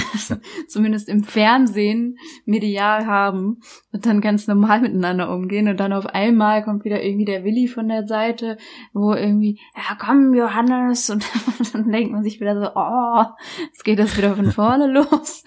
zumindest 0.68 1.09
im 1.09 1.24
Fernsehen 1.24 2.18
medial 2.44 3.07
haben 3.07 3.59
und 3.90 4.07
dann 4.07 4.20
ganz 4.20 4.46
normal 4.46 4.81
miteinander 4.83 5.29
umgehen. 5.29 5.66
Und 5.66 5.81
dann 5.81 5.92
auf 5.92 6.07
einmal 6.07 6.62
kommt 6.62 6.85
wieder 6.85 7.03
irgendwie 7.03 7.24
der 7.24 7.42
Willi 7.42 7.66
von 7.66 7.88
der 7.88 8.07
Seite, 8.07 8.59
wo 8.92 9.12
irgendwie, 9.12 9.59
ja 9.74 9.96
komm 9.98 10.35
Johannes. 10.35 11.11
Und 11.14 11.24
dann 11.72 11.90
denkt 11.90 12.12
man 12.12 12.22
sich 12.22 12.40
wieder 12.40 12.61
so, 12.61 12.70
oh, 12.77 13.24
jetzt 13.66 13.85
geht 13.85 13.98
das 13.98 14.16
wieder 14.16 14.37
von 14.37 14.53
vorne 14.53 14.87
los. 14.87 15.42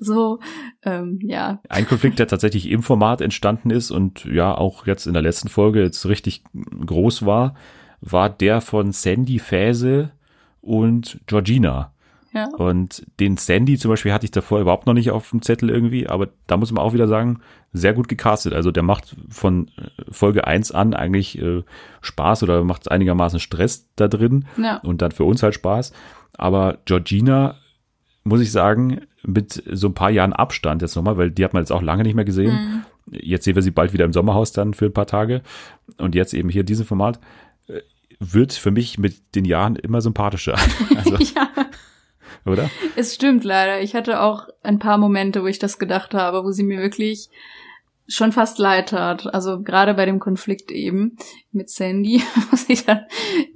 So, 0.00 0.40
ähm, 0.82 1.20
ja, 1.22 1.60
Ein 1.68 1.86
Konflikt, 1.86 2.18
der 2.18 2.26
tatsächlich 2.26 2.68
im 2.70 2.82
Format 2.82 3.20
entstanden 3.20 3.70
ist 3.70 3.92
und 3.92 4.24
ja 4.24 4.52
auch 4.52 4.86
jetzt 4.86 5.06
in 5.06 5.12
der 5.12 5.22
letzten 5.22 5.48
Folge 5.48 5.80
jetzt 5.80 6.06
richtig 6.06 6.42
groß 6.84 7.24
war, 7.24 7.54
war 8.00 8.30
der 8.30 8.60
von 8.60 8.92
Sandy 8.92 9.38
Fäse 9.38 10.10
und 10.60 11.20
Georgina. 11.26 11.92
ja. 12.32 12.48
Und 12.56 13.04
den 13.20 13.36
Sandy 13.36 13.78
zum 13.78 13.90
Beispiel 13.90 14.12
hatte 14.12 14.24
ich 14.26 14.30
davor 14.30 14.60
überhaupt 14.60 14.86
noch 14.86 14.94
nicht 14.94 15.10
auf 15.10 15.30
dem 15.30 15.42
Zettel 15.42 15.70
irgendwie, 15.70 16.08
aber 16.08 16.28
da 16.46 16.56
muss 16.56 16.70
man 16.72 16.82
auch 16.84 16.92
wieder 16.92 17.08
sagen, 17.08 17.40
sehr 17.72 17.94
gut 17.94 18.08
gecastet. 18.08 18.52
Also 18.54 18.70
der 18.70 18.82
macht 18.82 19.16
von 19.28 19.68
äh, 19.76 19.88
Folge 20.10 20.46
1 20.46 20.72
an 20.72 20.94
eigentlich 20.94 21.38
äh, 21.40 21.62
Spaß 22.00 22.42
oder 22.42 22.64
macht 22.64 22.90
einigermaßen 22.90 23.40
Stress 23.40 23.88
da 23.96 24.08
drin 24.08 24.44
Ja. 24.56 24.76
und 24.78 25.02
dann 25.02 25.12
für 25.12 25.24
uns 25.24 25.42
halt 25.42 25.54
Spaß. 25.54 25.92
Aber 26.34 26.78
Georgina, 26.84 27.56
muss 28.24 28.40
ich 28.40 28.52
sagen, 28.52 29.00
mit 29.24 29.62
so 29.72 29.88
ein 29.88 29.94
paar 29.94 30.10
Jahren 30.10 30.32
Abstand 30.32 30.82
jetzt 30.82 30.94
nochmal, 30.96 31.16
weil 31.16 31.30
die 31.30 31.44
hat 31.44 31.52
man 31.54 31.62
jetzt 31.62 31.72
auch 31.72 31.82
lange 31.82 32.02
nicht 32.04 32.14
mehr 32.14 32.24
gesehen. 32.24 32.52
Mhm. 32.52 32.84
Jetzt 33.10 33.44
sehen 33.44 33.54
wir 33.54 33.62
sie 33.62 33.70
bald 33.70 33.92
wieder 33.94 34.04
im 34.04 34.12
Sommerhaus 34.12 34.52
dann 34.52 34.74
für 34.74 34.86
ein 34.86 34.92
paar 34.92 35.06
Tage. 35.06 35.42
Und 35.96 36.14
jetzt 36.14 36.34
eben 36.34 36.50
hier 36.50 36.60
in 36.60 36.66
diesem 36.66 36.84
Format 36.86 37.18
wird 38.18 38.52
für 38.52 38.70
mich 38.70 38.98
mit 38.98 39.34
den 39.34 39.44
Jahren 39.44 39.76
immer 39.76 40.00
sympathischer. 40.00 40.56
Also, 40.96 41.16
ja. 41.34 41.50
oder? 42.44 42.70
Es 42.96 43.14
stimmt 43.14 43.44
leider. 43.44 43.80
Ich 43.80 43.94
hatte 43.94 44.20
auch 44.20 44.48
ein 44.62 44.78
paar 44.78 44.98
Momente, 44.98 45.42
wo 45.42 45.46
ich 45.46 45.58
das 45.58 45.78
gedacht 45.78 46.14
habe, 46.14 46.44
wo 46.44 46.50
sie 46.50 46.64
mir 46.64 46.80
wirklich 46.80 47.28
schon 48.08 48.32
fast 48.32 48.58
leid 48.58 48.88
tat. 48.88 49.32
Also 49.32 49.62
gerade 49.62 49.94
bei 49.94 50.06
dem 50.06 50.18
Konflikt 50.18 50.70
eben 50.70 51.16
mit 51.52 51.70
Sandy, 51.70 52.22
wo 52.50 52.56
sie 52.56 52.82
dann 52.84 53.02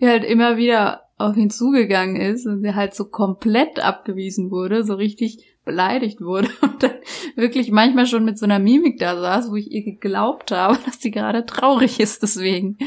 halt 0.01 0.25
immer 0.25 0.57
wieder 0.57 1.03
auf 1.19 1.37
ihn 1.37 1.51
zugegangen 1.51 2.17
ist 2.17 2.47
und 2.47 2.63
sie 2.63 2.75
halt 2.75 2.95
so 2.95 3.07
komplett 3.07 3.81
abgewiesen 3.81 4.51
wurde, 4.51 4.85
so 4.85 4.95
richtig 4.95 5.45
beleidigt 5.65 6.21
wurde 6.21 6.49
und 6.61 6.83
dann 6.83 6.95
wirklich 7.37 7.71
manchmal 7.71 8.07
schon 8.07 8.25
mit 8.25 8.39
so 8.39 8.45
einer 8.45 8.59
Mimik 8.59 8.99
da 8.99 9.19
saß, 9.19 9.51
wo 9.51 9.57
ich 9.57 9.71
ihr 9.71 9.85
geglaubt 9.85 10.51
habe, 10.51 10.79
dass 10.85 11.01
sie 11.01 11.11
gerade 11.11 11.47
traurig 11.47 12.01
ist 12.01 12.23
deswegen. 12.23 12.79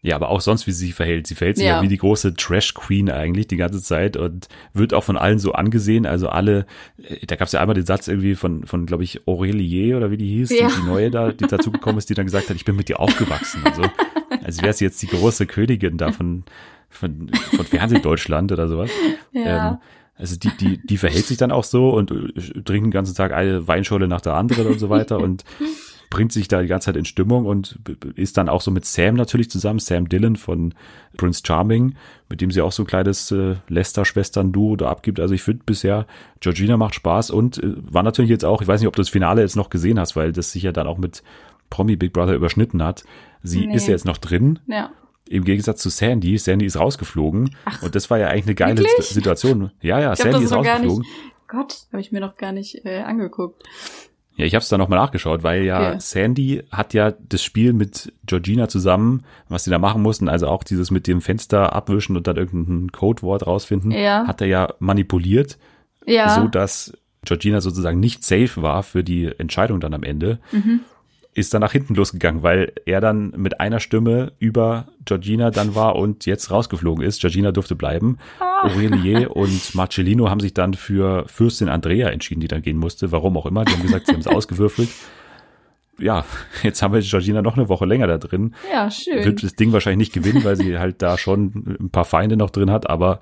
Ja, 0.00 0.14
aber 0.14 0.28
auch 0.28 0.40
sonst, 0.40 0.66
wie 0.68 0.70
sie 0.72 0.86
sich 0.86 0.94
verhält. 0.94 1.26
Sie 1.26 1.34
verhält 1.34 1.56
sich 1.56 1.66
ja, 1.66 1.76
Ja. 1.78 1.82
wie 1.82 1.88
die 1.88 1.96
große 1.96 2.34
Trash-Queen 2.34 3.10
eigentlich 3.10 3.48
die 3.48 3.56
ganze 3.56 3.82
Zeit 3.82 4.16
und 4.16 4.46
wird 4.72 4.94
auch 4.94 5.02
von 5.02 5.16
allen 5.16 5.40
so 5.40 5.52
angesehen. 5.52 6.06
Also 6.06 6.28
alle, 6.28 6.66
äh, 7.02 7.26
da 7.26 7.34
gab 7.34 7.46
es 7.46 7.52
ja 7.52 7.60
einmal 7.60 7.74
den 7.74 7.84
Satz 7.84 8.06
irgendwie 8.06 8.36
von, 8.36 8.64
von 8.64 8.86
glaube 8.86 9.02
ich, 9.02 9.26
Aurelie 9.26 9.96
oder 9.96 10.12
wie 10.12 10.16
die 10.16 10.28
hieß, 10.36 10.50
Ja. 10.56 10.68
die, 10.68 10.80
die 10.82 10.86
neue 10.86 11.10
da, 11.10 11.32
die 11.32 11.46
dazugekommen 11.46 11.98
ist, 11.98 12.08
die 12.10 12.14
dann 12.14 12.26
gesagt 12.26 12.48
hat, 12.48 12.54
ich 12.56 12.64
bin 12.64 12.76
mit 12.76 12.88
dir 12.88 13.00
aufgewachsen. 13.00 13.60
Also, 13.64 13.82
als 14.44 14.62
wäre 14.62 14.72
sie 14.72 14.84
jetzt 14.84 15.02
die 15.02 15.08
große 15.08 15.46
Königin 15.46 15.98
da 15.98 16.12
von, 16.12 16.44
von, 16.88 17.30
von 17.56 17.66
Fernsehdeutschland 17.66 18.52
oder 18.52 18.68
sowas. 18.68 18.90
Ja. 19.32 19.70
Ähm, 19.72 19.78
also 20.14 20.36
die, 20.36 20.50
die, 20.60 20.78
die 20.84 20.96
verhält 20.96 21.26
sich 21.26 21.38
dann 21.38 21.52
auch 21.52 21.64
so 21.64 21.90
und 21.90 22.10
äh, 22.10 22.32
trinkt 22.62 22.86
den 22.86 22.90
ganzen 22.90 23.14
Tag 23.16 23.32
eine 23.32 23.66
Weinschorle 23.68 24.06
nach 24.08 24.20
der 24.20 24.34
anderen 24.34 24.66
und 24.68 24.78
so 24.78 24.90
weiter 24.90 25.18
und 25.18 25.44
bringt 26.10 26.32
sich 26.32 26.48
da 26.48 26.62
die 26.62 26.68
ganze 26.68 26.86
Zeit 26.86 26.96
in 26.96 27.04
Stimmung 27.04 27.44
und 27.46 27.78
ist 28.14 28.36
dann 28.38 28.48
auch 28.48 28.60
so 28.60 28.70
mit 28.70 28.84
Sam 28.84 29.14
natürlich 29.14 29.50
zusammen, 29.50 29.78
Sam 29.78 30.08
Dillon 30.08 30.36
von 30.36 30.74
Prince 31.16 31.42
Charming, 31.44 31.94
mit 32.28 32.40
dem 32.40 32.50
sie 32.50 32.60
auch 32.62 32.72
so 32.72 32.82
ein 32.82 32.86
kleines 32.86 33.30
äh, 33.30 33.56
Lester-Schwestern-Duo 33.68 34.76
da 34.76 34.88
abgibt. 34.88 35.20
Also 35.20 35.34
ich 35.34 35.42
finde 35.42 35.64
bisher, 35.66 36.06
Georgina 36.40 36.76
macht 36.76 36.94
Spaß 36.94 37.30
und 37.30 37.62
äh, 37.62 37.74
war 37.92 38.02
natürlich 38.02 38.30
jetzt 38.30 38.44
auch, 38.44 38.62
ich 38.62 38.68
weiß 38.68 38.80
nicht, 38.80 38.88
ob 38.88 38.96
du 38.96 39.02
das 39.02 39.08
Finale 39.10 39.42
jetzt 39.42 39.56
noch 39.56 39.70
gesehen 39.70 39.98
hast, 39.98 40.16
weil 40.16 40.32
das 40.32 40.52
sich 40.52 40.62
ja 40.62 40.72
dann 40.72 40.86
auch 40.86 40.98
mit 40.98 41.22
Promi 41.70 41.96
Big 41.96 42.12
Brother 42.12 42.34
überschnitten 42.34 42.82
hat. 42.82 43.04
Sie 43.42 43.66
Nee. 43.66 43.74
ist 43.76 43.86
ja 43.86 43.92
jetzt 43.92 44.06
noch 44.06 44.18
drin, 44.18 44.58
ja. 44.66 44.90
im 45.28 45.44
Gegensatz 45.44 45.82
zu 45.82 45.90
Sandy. 45.90 46.38
Sandy 46.38 46.64
ist 46.64 46.78
rausgeflogen 46.78 47.54
und 47.82 47.94
das 47.94 48.08
war 48.08 48.18
ja 48.18 48.28
eigentlich 48.28 48.46
eine 48.46 48.54
geile 48.54 48.78
wirklich? 48.78 49.06
Situation. 49.06 49.70
Ja, 49.82 50.00
ja, 50.00 50.06
habe 50.06 50.16
Sandy 50.16 50.44
ist 50.44 50.52
rausgeflogen. 50.52 51.00
nicht. 51.00 51.10
Gott, 51.48 51.86
habe 51.92 52.00
ich 52.00 52.12
mir 52.12 52.20
noch 52.20 52.36
gar 52.36 52.52
nicht 52.52 52.84
äh, 52.84 53.00
angeguckt. 53.00 53.62
Ja, 54.38 54.46
ich 54.46 54.54
habe 54.54 54.62
es 54.62 54.68
da 54.68 54.78
nochmal 54.78 54.98
nachgeschaut, 55.00 55.42
weil 55.42 55.64
ja 55.64 55.88
Okay. 55.90 55.96
Sandy 56.00 56.62
hat 56.70 56.94
ja 56.94 57.12
das 57.28 57.42
Spiel 57.42 57.72
mit 57.72 58.12
Georgina 58.24 58.68
zusammen, 58.68 59.24
was 59.48 59.64
sie 59.64 59.70
da 59.70 59.78
machen 59.78 60.00
mussten, 60.00 60.28
also 60.28 60.46
auch 60.46 60.62
dieses 60.64 60.90
mit 60.90 61.06
dem 61.06 61.20
Fenster 61.20 61.74
abwischen 61.74 62.16
und 62.16 62.26
dann 62.26 62.36
irgendein 62.36 62.92
Codewort 62.92 63.46
rausfinden, 63.46 63.90
Ja. 63.90 64.26
hat 64.26 64.40
er 64.40 64.46
ja 64.46 64.72
manipuliert, 64.78 65.58
Ja. 66.06 66.28
so 66.40 66.46
dass 66.48 66.92
Georgina 67.24 67.60
sozusagen 67.60 67.98
nicht 68.00 68.22
safe 68.24 68.62
war 68.62 68.84
für 68.84 69.02
die 69.02 69.26
Entscheidung 69.38 69.80
dann 69.80 69.92
am 69.92 70.04
Ende. 70.04 70.38
Mhm. 70.52 70.80
Ist 71.38 71.54
dann 71.54 71.60
nach 71.60 71.70
hinten 71.70 71.94
losgegangen, 71.94 72.42
weil 72.42 72.72
er 72.84 73.00
dann 73.00 73.30
mit 73.36 73.60
einer 73.60 73.78
Stimme 73.78 74.32
über 74.40 74.88
Georgina 75.04 75.52
dann 75.52 75.76
war 75.76 75.94
und 75.94 76.26
jetzt 76.26 76.50
rausgeflogen 76.50 77.04
ist. 77.04 77.20
Georgina 77.20 77.52
durfte 77.52 77.76
bleiben. 77.76 78.18
Ah. 78.40 78.66
Aurelie 78.66 79.28
und 79.28 79.72
Marcellino 79.76 80.28
haben 80.30 80.40
sich 80.40 80.52
dann 80.52 80.74
für 80.74 81.26
Fürstin 81.28 81.68
Andrea 81.68 82.08
entschieden, 82.08 82.40
die 82.40 82.48
dann 82.48 82.62
gehen 82.62 82.76
musste. 82.76 83.12
Warum 83.12 83.36
auch 83.36 83.46
immer. 83.46 83.64
Die 83.64 83.72
haben 83.72 83.82
gesagt, 83.82 84.06
sie 84.06 84.14
haben 84.14 84.20
es 84.20 84.26
ausgewürfelt. 84.36 84.88
Ja, 86.00 86.24
jetzt 86.64 86.82
haben 86.82 86.92
wir 86.92 87.00
Georgina 87.02 87.40
noch 87.40 87.56
eine 87.56 87.68
Woche 87.68 87.86
länger 87.86 88.08
da 88.08 88.18
drin. 88.18 88.54
ja, 88.72 88.90
schön. 88.90 89.24
Wird 89.24 89.42
das 89.44 89.54
Ding 89.54 89.72
wahrscheinlich 89.72 90.08
nicht 90.08 90.24
gewinnen, 90.24 90.42
weil 90.44 90.56
sie 90.56 90.76
halt 90.76 91.02
da 91.02 91.18
schon 91.18 91.76
ein 91.80 91.90
paar 91.90 92.04
Feinde 92.04 92.36
noch 92.36 92.50
drin 92.50 92.72
hat. 92.72 92.90
Aber 92.90 93.20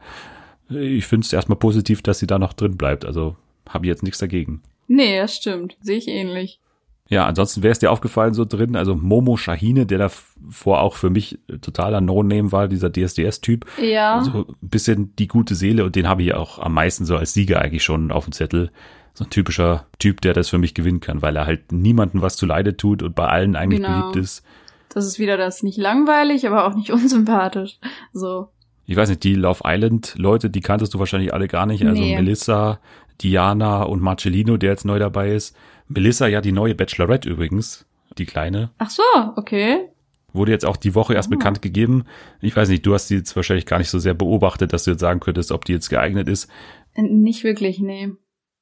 ich 0.71 1.05
finde 1.07 1.27
es 1.27 1.35
erstmal 1.35 1.59
positiv, 1.59 2.01
dass 2.01 2.19
sie 2.19 2.27
da 2.27 2.39
noch 2.39 2.55
drin 2.55 2.79
bleibt. 2.79 3.05
Also 3.05 3.37
habe 3.69 3.85
ich 3.85 3.89
jetzt 3.89 4.03
nichts 4.03 4.21
dagegen. 4.21 4.63
nee, 4.89 5.19
das 5.19 5.37
stimmt. 5.37 5.77
Sehe 5.83 5.99
ich 5.99 6.09
ähnlich. 6.09 6.61
Ja, 7.09 7.25
ansonsten 7.27 7.63
wäre 7.63 7.71
es 7.73 7.79
dir 7.79 7.93
aufgefallen 7.93 8.35
so 8.35 8.45
drin, 8.45 8.75
also 8.75 8.97
Momo 8.97 9.37
Shahine, 9.37 9.87
der 9.87 9.99
davor 9.99 10.81
auch 10.81 10.97
für 10.97 11.09
mich 11.11 11.39
totaler 11.61 12.01
No-Name 12.01 12.51
war, 12.51 12.67
dieser 12.67 12.91
DSDS-Typ. 12.93 13.65
Ja. 13.81 14.23
So 14.25 14.47
ein 14.49 14.55
bisschen 14.61 15.15
die 15.17 15.29
gute 15.29 15.55
Seele 15.55 15.85
und 15.85 15.95
den 15.95 16.09
habe 16.09 16.23
ich 16.25 16.35
auch 16.35 16.59
am 16.59 16.75
meisten 16.75 17.05
so 17.05 17.17
als 17.17 17.33
Sieger 17.33 17.61
eigentlich 17.61 17.85
schon 17.85 18.11
auf 18.11 18.25
dem 18.25 18.33
Zettel. 18.33 18.71
So 19.15 19.25
ein 19.25 19.31
typischer 19.31 19.87
Typ, 19.99 20.21
der 20.21 20.35
das 20.35 20.49
für 20.49 20.59
mich 20.59 20.75
gewinnen 20.75 21.01
kann, 21.01 21.23
weil 21.23 21.37
er 21.37 21.47
halt 21.47 21.71
niemandem 21.73 22.23
was 22.23 22.37
zu 22.37 22.45
Leide 22.45 22.77
tut 22.77 23.03
und 23.03 23.15
bei 23.15 23.27
allen 23.29 23.55
eigentlich 23.57 23.81
Genau. 23.83 24.01
beliebt 24.11 24.17
ist. 24.17 24.45
Das 24.89 25.07
ist 25.07 25.19
wieder 25.19 25.37
das 25.37 25.63
nicht 25.63 25.79
langweilig, 25.79 26.47
aber 26.47 26.67
auch 26.67 26.75
nicht 26.75 26.91
unsympathisch. 26.93 27.79
So. 28.13 28.49
Ich 28.85 28.97
weiß 28.97 29.09
nicht, 29.09 29.23
die 29.25 29.35
Love 29.35 29.61
Island 29.65 30.15
Leute, 30.19 30.51
die 30.51 30.61
kanntest 30.61 30.93
du 30.93 30.99
wahrscheinlich 30.99 31.33
alle 31.33 31.49
gar 31.49 31.67
nicht. 31.67 31.85
Also 31.87 32.01
Nee. 32.03 32.15
Melissa, 32.17 32.79
Diana 33.23 33.83
und 33.85 34.03
Marcellino, 34.03 34.57
der 34.57 34.71
jetzt 34.73 34.85
neu 34.85 34.99
dabei 34.99 35.33
ist. 35.33 35.57
Melissa, 35.89 36.27
ja, 36.27 36.41
die 36.41 36.53
neue 36.53 36.75
Bachelorette 36.75 37.29
übrigens, 37.29 37.87
die 38.19 38.27
kleine. 38.27 38.71
Ach 38.79 38.91
so, 38.91 39.03
okay. 39.37 39.89
Wurde 40.33 40.53
jetzt 40.53 40.67
auch 40.67 40.77
die 40.77 40.95
Woche 40.95 41.15
erst 41.15 41.29
Ah. 41.33 41.37
bekannt 41.37 41.63
gegeben. 41.63 42.05
Ich 42.41 42.55
weiß 42.57 42.69
nicht, 42.69 42.85
du 42.85 42.93
hast 42.95 43.09
die 43.09 43.15
jetzt 43.17 43.35
wahrscheinlich 43.37 43.67
gar 43.67 43.79
nicht 43.79 43.89
so 43.91 43.99
sehr 43.99 44.15
beobachtet, 44.15 44.73
dass 44.73 44.85
du 44.85 44.91
jetzt 44.93 45.01
sagen 45.01 45.21
könntest, 45.21 45.53
ob 45.53 45.65
die 45.65 45.73
jetzt 45.73 45.89
geeignet 45.89 46.29
ist. 46.29 46.51
Nicht 46.97 47.45
wirklich, 47.45 47.79
nee. 47.79 48.11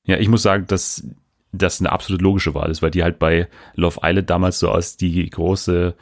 Ja, 0.04 0.18
ich 0.18 0.28
muss 0.28 0.42
sagen, 0.42 0.66
dass 0.66 1.06
das 1.52 1.80
eine 1.80 1.90
absolut 1.92 2.20
logische 2.20 2.54
Wahl 2.54 2.70
ist, 2.70 2.82
weil 2.82 2.90
die 2.90 3.02
halt 3.02 3.18
bei 3.18 3.48
Love 3.74 4.00
Island 4.02 4.28
damals 4.28 4.58
so 4.58 4.70
als 4.70 4.96
die 4.96 5.28
große, 5.30 5.94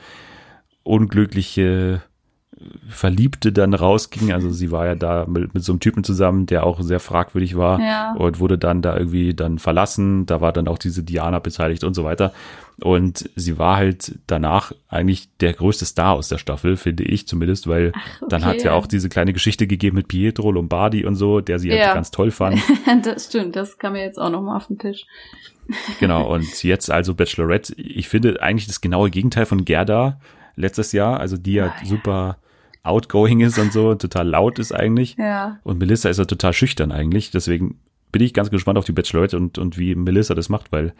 unglückliche 0.83 2.03
Verliebte 2.89 3.53
dann 3.53 3.75
rausging. 3.75 4.33
Also 4.33 4.51
sie 4.51 4.71
war 4.71 4.87
ja 4.87 4.95
da 4.95 5.27
mit, 5.27 5.55
mit 5.55 5.65
so 5.65 5.73
einem 5.73 5.81
Typen 5.81 6.05
zusammen, 6.05 6.47
der 6.47 6.65
auch 6.65 6.81
sehr 6.81 7.01
fragwürdig 7.01 7.57
war 7.57 7.81
Ja. 7.81 8.15
und 8.15 8.41
wurde 8.41 8.59
dann 8.59 8.83
da 8.83 8.97
irgendwie 8.97 9.35
dann 9.35 9.59
verlassen. 9.59 10.27
Da 10.27 10.41
war 10.41 10.53
dann 10.53 10.69
auch 10.69 10.79
diese 10.79 11.03
Diana 11.03 11.39
beteiligt 11.39 11.85
und 11.85 11.95
so 11.95 12.05
weiter. 12.05 12.33
Und 12.81 13.29
sie 13.37 13.59
war 13.59 13.77
halt 13.77 14.19
danach 14.27 14.73
eigentlich 14.89 15.29
der 15.39 15.53
größte 15.53 15.85
Star 15.85 16.13
aus 16.15 16.29
der 16.29 16.39
Staffel, 16.39 16.77
finde 16.77 17.05
ich 17.05 17.29
zumindest, 17.29 17.69
weil 17.69 17.93
dann 18.29 18.45
hat 18.45 18.57
okay. 18.57 18.65
ja 18.67 18.73
auch 18.73 18.87
diese 18.87 19.09
kleine 19.09 19.33
Geschichte 19.33 19.67
gegeben 19.67 19.97
mit 19.97 20.09
Pietro 20.09 20.51
Lombardi 20.51 21.05
und 21.05 21.15
so, 21.15 21.41
der 21.41 21.59
sie 21.59 21.69
Ja. 21.69 21.87
halt 21.87 21.95
ganz 21.95 22.11
toll 22.11 22.31
fand. 22.31 22.61
das 23.05 23.27
stimmt, 23.27 23.57
das 23.57 23.79
kam 23.79 23.93
mir 23.93 24.03
jetzt 24.03 24.19
auch 24.19 24.31
noch 24.31 24.43
mal 24.43 24.57
auf 24.57 24.67
den 24.69 24.79
Tisch. 24.79 25.05
Genau, 26.01 26.33
und 26.35 26.65
jetzt 26.65 26.91
also 26.91 27.15
Bachelorette. 27.15 27.73
Ich 27.77 28.09
finde 28.09 28.43
eigentlich 28.43 28.67
das 28.67 28.81
genaue 28.81 29.11
Gegenteil 29.11 29.47
von 29.47 29.65
Gerda 29.65 30.19
letztes 30.57 30.91
Jahr, 30.93 31.21
also 31.21 31.37
die 31.37 31.53
ja, 31.53 31.67
Ah, 31.69 31.75
ja. 31.85 32.37
Outgoing 32.83 33.41
ist 33.41 33.59
und 33.59 33.73
so, 33.73 33.95
total 33.95 34.29
laut 34.29 34.59
ist 34.59 34.73
eigentlich. 34.73 35.17
Ja. 35.19 35.59
Und 35.63 35.79
Melissa 35.79 36.09
ist 36.09 36.19
ja 36.19 36.25
total 36.25 36.53
schüchtern 36.53 36.93
eigentlich. 36.93 37.31
Deswegen 37.31 37.79
bin 38.11 38.23
ich 38.23 38.35
ganz 38.35 38.51
gespannt 38.51 38.79
auf 38.79 38.85
die 38.85 38.93
Bachelorette 38.93 39.37
und, 39.37 39.59
und 39.59 39.79
wie 39.79 39.95
Melissa 39.95 40.35
das 40.35 40.49
macht, 40.49 40.73
weil 40.73 40.93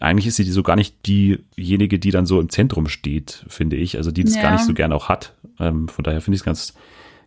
eigentlich 0.00 0.26
ist 0.26 0.36
sie 0.36 0.44
so 0.44 0.62
gar 0.62 0.76
nicht 0.76 1.06
diejenige, 1.06 1.98
die 1.98 2.10
dann 2.10 2.26
so 2.26 2.40
im 2.40 2.48
Zentrum 2.48 2.88
steht, 2.88 3.44
finde 3.48 3.76
ich. 3.76 3.96
Also 3.96 4.10
die 4.10 4.24
das 4.24 4.34
Ja. 4.36 4.42
gar 4.42 4.52
nicht 4.52 4.64
so 4.64 4.74
gern 4.74 4.92
auch 4.92 5.08
hat. 5.08 5.34
Ähm, 5.58 5.88
von 5.88 6.02
daher 6.04 6.20
finde 6.20 6.36
ich 6.36 6.40
es 6.40 6.44
ganz, 6.44 6.74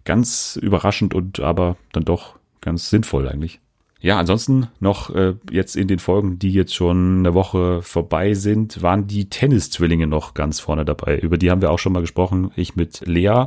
ganz 0.06 0.60
überraschend 0.62 1.14
und 1.14 1.39
aber 1.39 1.78
dann 1.91 2.04
doch 2.04 2.36
ganz 2.62 2.89
sinnvoll 2.89 3.28
eigentlich. 3.28 3.60
Ja, 4.01 4.20
ansonsten 4.20 4.68
noch 4.82 5.12
äh, 5.16 5.36
jetzt 5.49 5.78
in 5.78 5.88
den 5.88 5.99
Folgen, 5.99 6.38
die 6.38 6.51
jetzt 6.51 6.76
schon 6.76 7.20
eine 7.20 7.34
Woche 7.34 7.82
vorbei 7.82 8.34
sind, 8.34 8.82
waren 8.82 9.08
die 9.08 9.30
Tennis-Zwillinge 9.30 10.08
noch 10.08 10.34
ganz 10.34 10.60
vorne 10.60 10.84
dabei. 10.84 11.20
Über 11.20 11.38
die 11.38 11.49
haben 11.49 11.62
wir 11.62 11.72
auch 11.72 11.80
schon 11.80 11.93
mal 11.93 12.01
gesprochen. 12.01 12.51
Ich 12.58 12.76
mit 12.76 13.01
Lea. 13.06 13.45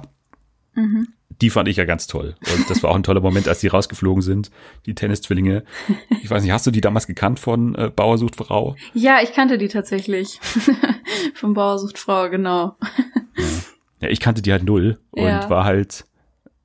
Mhm. 0.77 1.09
Die 1.43 1.51
fand 1.51 1.69
ich 1.69 1.77
ja 1.77 1.85
ganz 1.85 2.07
toll. 2.07 2.35
Und 2.57 2.71
das 2.71 2.83
war 2.83 2.91
auch 2.91 2.95
ein 2.95 3.03
toller 3.03 3.21
Moment, 3.21 3.47
als 3.49 3.61
die 3.61 3.67
rausgeflogen 3.67 4.23
sind, 4.23 4.51
die 4.87 4.95
Tennis-Zwillinge. 4.95 5.65
Ich 6.23 6.31
weiß 6.31 6.43
nicht, 6.43 6.53
hast 6.53 6.67
du 6.67 6.71
die 6.71 6.81
damals 6.81 7.07
gekannt 7.07 7.41
von 7.41 7.75
äh, 7.75 7.91
Bauer 7.95 8.17
sucht 8.17 8.37
Frau? 8.37 8.75
Ja, 8.95 9.19
ich 9.23 9.35
kannte 9.35 9.59
die 9.59 9.69
tatsächlich. 9.69 10.41
Vom 11.35 11.53
Bauer 11.53 11.79
sucht 11.79 11.99
Frau, 11.99 12.31
genau. 12.31 12.77
Ja, 14.01 14.09
ich 14.09 14.21
kannte 14.21 14.41
die 14.41 14.53
halt 14.53 14.65
null 14.65 14.99
und 15.11 15.25
Ja. 15.25 15.51
war 15.51 15.65
halt 15.65 16.07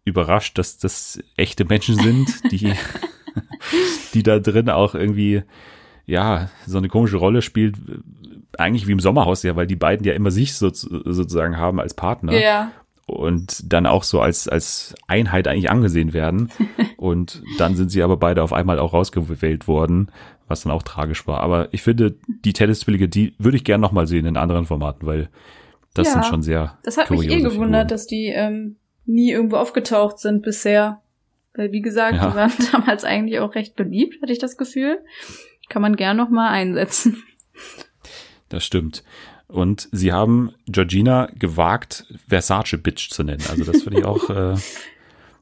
überrascht, 0.06 0.58
dass 0.58 0.78
das 0.78 1.20
echte 1.36 1.66
Menschen 1.66 1.96
sind, 1.96 2.52
die, 2.52 2.74
die 4.14 4.24
da 4.24 4.40
drin 4.40 4.70
auch 4.70 4.96
irgendwie, 4.96 5.44
ja, 6.06 6.50
so 6.66 6.78
eine 6.78 6.88
komische 6.88 7.18
Rolle 7.18 7.42
spielt. 7.42 7.76
Eigentlich 8.58 8.88
wie 8.88 8.92
im 8.94 9.00
Sommerhaus, 9.00 9.44
ja, 9.44 9.56
weil 9.56 9.68
die 9.68 9.76
beiden 9.76 10.06
ja 10.06 10.14
immer 10.14 10.32
sich 10.32 10.56
so, 10.56 10.70
sozusagen 10.72 11.58
haben 11.58 11.80
als 11.80 11.94
Partner. 11.94 12.34
Ja. 12.40 12.72
Und 13.08 13.72
dann 13.72 13.86
auch 13.86 14.04
so 14.04 14.22
als, 14.22 14.48
als 14.48 14.96
Einheit 15.08 15.48
eigentlich 15.48 15.70
angesehen 15.70 16.14
werden. 16.14 16.50
Und 16.98 17.42
dann 17.58 17.76
sind 17.76 17.90
sie 17.90 18.04
aber 18.04 18.16
beide 18.18 18.44
auf 18.44 18.54
einmal 18.54 18.78
auch 18.78 18.94
rausgewählt 18.94 19.68
worden, 19.68 20.12
was 20.48 20.62
dann 20.62 20.72
auch 20.72 20.84
tragisch 20.84 21.26
war. 21.26 21.40
Aber 21.42 21.68
ich 21.74 21.82
finde, 21.82 22.16
die 22.46 22.54
Tennis-Zwillinge, 22.54 23.08
die 23.10 23.34
würde 23.40 23.58
ich 23.58 23.64
gerne 23.64 23.82
nochmal 23.82 24.06
sehen 24.06 24.28
in 24.28 24.38
anderen 24.38 24.66
Formaten, 24.68 25.08
weil 25.08 25.30
das 25.96 26.08
Ja, 26.08 26.14
sind 26.14 26.26
schon 26.28 26.44
sehr. 26.44 26.78
Das 26.84 26.98
hat 26.98 27.10
mich 27.10 27.24
eh 27.24 27.38
gewundert, 27.42 27.54
Figuren. 27.54 27.88
dass 27.88 28.06
die 28.06 28.28
ähm, 28.28 28.76
nie 29.08 29.32
irgendwo 29.32 29.56
aufgetaucht 29.58 30.20
sind 30.20 30.44
bisher. 30.44 31.02
Weil, 31.56 31.72
wie 31.72 31.82
gesagt, 31.82 32.18
Ja. 32.18 32.30
die 32.30 32.36
waren 32.36 32.52
damals 32.72 33.04
eigentlich 33.04 33.40
auch 33.40 33.56
recht 33.56 33.76
beliebt, 33.76 34.22
hatte 34.22 34.32
ich 34.32 34.40
das 34.40 34.56
Gefühl. 34.56 35.00
Kann 35.70 35.82
man 35.82 35.96
gern 35.96 36.18
noch 36.18 36.30
mal 36.30 36.50
einsetzen. 36.52 37.24
Das 38.50 38.64
stimmt. 38.64 39.04
Und 39.52 39.90
sie 39.92 40.14
haben 40.14 40.54
Georgina 40.68 41.30
gewagt, 41.38 42.06
Versace 42.28 42.78
Bitch 42.78 43.10
zu 43.10 43.24
nennen. 43.24 43.44
Also 43.50 43.64
das 43.64 43.84
finde 43.84 44.00
ich 44.00 44.06
auch, 44.06 44.30
äh, 44.30 44.56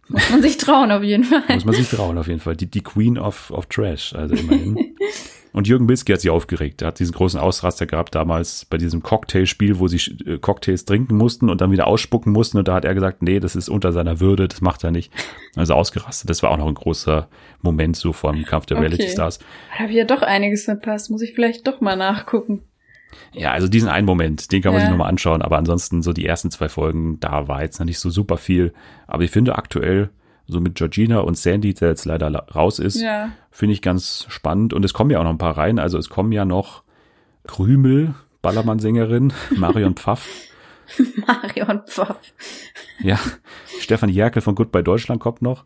Muss 0.10 0.30
man 0.32 0.42
sich 0.42 0.58
trauen, 0.58 0.92
auf 0.92 1.04
jeden 1.04 1.24
Fall. 1.24 1.44
muss 1.50 1.66
man 1.66 1.76
sich 1.76 1.88
trauen 1.88 2.18
auf 2.18 2.28
jeden 2.28 2.40
Fall. 2.40 2.56
Die, 2.56 2.66
die 2.66 2.82
Queen 2.82 3.20
of, 3.20 3.52
of 3.52 3.68
Trash, 3.68 4.14
also 4.16 4.34
immerhin. 4.34 4.96
Und 5.52 5.68
Jürgen 5.68 5.88
Bilski 5.88 6.12
hat 6.12 6.22
sich 6.22 6.30
aufgeregt. 6.30 6.82
Er 6.82 6.90
hat 6.90 7.00
diesen 7.00 7.14
großen 7.14 7.40
Ausraster 7.40 7.86
gehabt 7.86 8.14
damals 8.16 8.66
bei 8.66 8.78
diesem 8.78 9.02
Cocktailspiel, 9.02 9.80
wo 9.80 9.88
sie 9.88 9.98
äh, 10.26 10.38
Cocktails 10.38 10.86
trinken 10.86 11.16
mussten 11.16 11.50
und 11.50 11.62
dann 11.62 11.72
wieder 11.72 11.88
ausspucken 11.88 12.32
mussten. 12.32 12.58
Und 12.58 12.68
da 12.68 12.76
hat 12.76 12.86
er 12.86 12.94
gesagt, 12.94 13.22
nee, 13.22 13.40
das 13.40 13.56
ist 13.56 13.70
unter 13.70 13.92
seiner 13.92 14.20
Würde, 14.20 14.48
das 14.48 14.62
macht 14.62 14.84
er 14.84 14.92
nicht. 14.92 15.12
Also 15.56 15.74
ausgerastet. 15.74 16.30
Das 16.30 16.44
war 16.44 16.52
auch 16.52 16.58
noch 16.58 16.68
ein 16.68 16.76
großer 16.76 17.28
Moment 17.62 17.96
so 17.96 18.14
vom 18.14 18.44
Kampf 18.46 18.68
der 18.68 18.78
Okay. 18.78 18.88
Reality 18.88 19.10
Stars. 19.10 19.40
Da 19.74 19.80
habe 19.80 19.92
ich 19.92 19.98
ja 19.98 20.06
doch 20.06 20.22
einiges 20.22 20.66
verpasst. 20.66 21.10
Muss 21.10 21.22
ich 21.22 21.34
vielleicht 21.34 21.68
doch 21.68 21.82
mal 21.82 21.96
nachgucken. 21.96 22.64
Ja, 23.34 23.52
also 23.52 23.68
diesen 23.68 23.90
einen 23.90 24.06
Moment, 24.06 24.52
den 24.52 24.62
kann 24.62 24.72
man 24.74 24.80
Ja. 24.82 24.86
sich 24.88 24.92
nochmal 24.92 25.10
anschauen. 25.10 25.42
Aber 25.42 25.58
ansonsten 25.58 26.02
so 26.02 26.14
die 26.14 26.26
ersten 26.26 26.52
zwei 26.52 26.70
Folgen, 26.70 27.20
da 27.20 27.48
war 27.48 27.62
jetzt 27.62 27.80
noch 27.80 27.86
nicht 27.86 28.00
so 28.00 28.10
super 28.10 28.38
viel. 28.38 28.74
Aber 29.08 29.24
ich 29.24 29.32
finde 29.32 29.56
aktuell 29.56 30.10
so 30.48 30.60
mit 30.60 30.76
Georgina 30.76 31.20
und 31.20 31.38
Sandy, 31.38 31.74
der 31.74 31.90
jetzt 31.90 32.06
leider 32.06 32.30
raus 32.56 32.80
ist, 32.80 33.00
Ja. 33.02 33.32
finde 33.52 33.74
ich 33.74 33.82
ganz 33.82 34.26
spannend. 34.30 34.74
Und 34.74 34.84
es 34.84 34.94
kommen 34.94 35.12
ja 35.12 35.20
auch 35.20 35.24
noch 35.24 35.30
ein 35.32 35.38
paar 35.38 35.58
rein. 35.58 35.78
Also 35.80 35.98
es 35.98 36.10
kommen 36.10 36.32
ja 36.32 36.44
noch 36.46 36.84
Krümel, 37.46 38.16
Ballermann-Sängerin, 38.42 39.34
Marion 39.58 39.96
Pfaff, 39.96 40.28
Marion 41.28 41.82
Pfaff. 41.86 42.18
ja, 43.00 43.20
Stefan 43.80 44.10
Jerkel 44.10 44.42
von 44.42 44.56
Goodbye 44.56 44.84
Deutschland 44.84 45.22
kommt 45.22 45.42
noch 45.42 45.66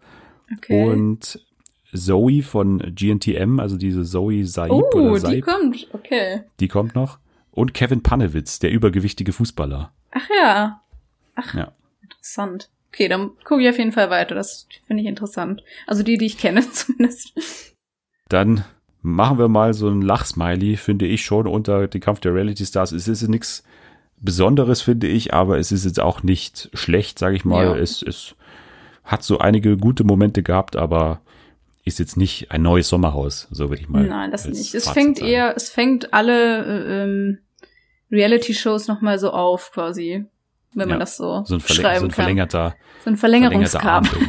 Okay. 0.58 0.86
und 0.90 1.40
Zoe 1.94 2.42
von 2.42 2.80
GNTM, 2.80 3.60
also 3.60 3.78
diese 3.78 4.04
Zoe 4.04 4.46
Saib 4.46 4.72
oh, 4.72 4.90
oder 4.94 5.14
die 5.14 5.20
Saib, 5.20 5.46
kommt. 5.46 5.88
Okay. 5.94 6.42
die 6.60 6.68
kommt 6.68 6.96
noch. 6.96 7.20
Und 7.54 7.74
Kevin 7.74 8.02
Panewitz, 8.04 8.60
der 8.60 8.72
übergewichtige 8.72 9.32
Fußballer. 9.32 9.92
Ach 10.12 10.28
ja. 10.42 10.82
Ach, 11.36 11.54
Ja. 11.54 11.72
interessant. 12.02 12.70
Okay, 12.92 13.08
dann 13.08 13.32
gucke 13.44 13.62
ich 13.64 13.70
auf 13.70 13.78
jeden 13.78 13.92
Fall 13.92 14.10
weiter. 14.10 14.36
Das 14.36 14.68
finde 14.86 15.02
ich 15.04 15.10
interessant. 15.10 15.64
Also 15.88 16.04
die, 16.04 16.18
die 16.18 16.26
ich 16.26 16.38
kenne 16.38 16.62
zumindest. 16.72 17.34
Dann 18.30 18.66
machen 19.02 19.38
wir 19.38 19.48
mal 19.48 19.74
so 19.74 19.90
ein 19.90 20.02
Lachsmiley, 20.02 20.78
finde 20.78 21.06
ich 21.06 21.24
schon, 21.26 21.48
unter 21.48 21.88
den 21.88 22.02
Kampf 22.02 22.20
der 22.20 22.34
Reality 22.34 22.66
Stars. 22.66 22.92
Es 22.92 23.08
ist 23.08 23.28
nichts 23.28 23.64
Besonderes, 24.18 24.82
finde 24.82 25.08
ich, 25.08 25.34
aber 25.34 25.58
es 25.60 25.72
ist 25.72 25.86
jetzt 25.86 26.00
auch 26.00 26.24
nicht 26.24 26.70
schlecht, 26.74 27.20
sage 27.20 27.36
ich 27.36 27.46
mal. 27.46 27.66
Ja. 27.66 27.76
Es, 27.76 28.02
es 28.02 28.36
hat 29.04 29.24
so 29.24 29.40
einige 29.40 29.76
gute 29.78 30.04
Momente 30.06 30.44
gehabt, 30.44 30.76
aber 30.76 31.20
ist 31.86 32.00
jetzt 32.00 32.16
nicht 32.18 32.52
ein 32.52 32.62
neues 32.62 32.88
Sommerhaus, 32.90 33.48
so 33.52 33.70
würde 33.70 33.82
ich 33.82 33.90
mal. 33.90 34.04
Nein, 34.06 34.32
das 34.32 34.46
nicht. 34.48 34.74
Es 34.74 34.86
Fazit 34.86 34.94
fängt 34.94 35.18
sagen. 35.18 35.30
eher, 35.32 35.54
es 35.56 35.70
fängt 35.70 36.14
alle 36.14 36.66
äh, 36.66 37.04
ähm, 37.04 37.40
Reality-Shows 38.12 38.88
nochmal 38.88 39.20
so 39.20 39.32
auf, 39.32 39.72
quasi, 39.72 40.26
wenn 40.74 40.88
man 40.88 40.98
Ja, 40.98 41.00
das 41.00 41.18
so, 41.18 41.44
so 41.46 41.56
ein, 41.56 41.60
schreiben 41.62 42.00
so 42.00 42.06
ein 42.06 42.10
kann. 42.10 42.12
verlängerter, 42.12 42.76
so 43.04 43.10
ein 43.10 43.18
Verlängerungskabel. 43.18 44.10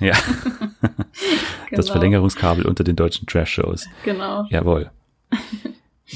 Ja, 0.00 0.14
das 1.70 1.86
Genau. 1.86 1.92
Verlängerungskabel 1.92 2.66
unter 2.66 2.82
den 2.82 2.96
deutschen 2.96 3.26
Trash-Shows. 3.28 3.86
Genau. 4.04 4.44
Jawohl. 4.50 4.90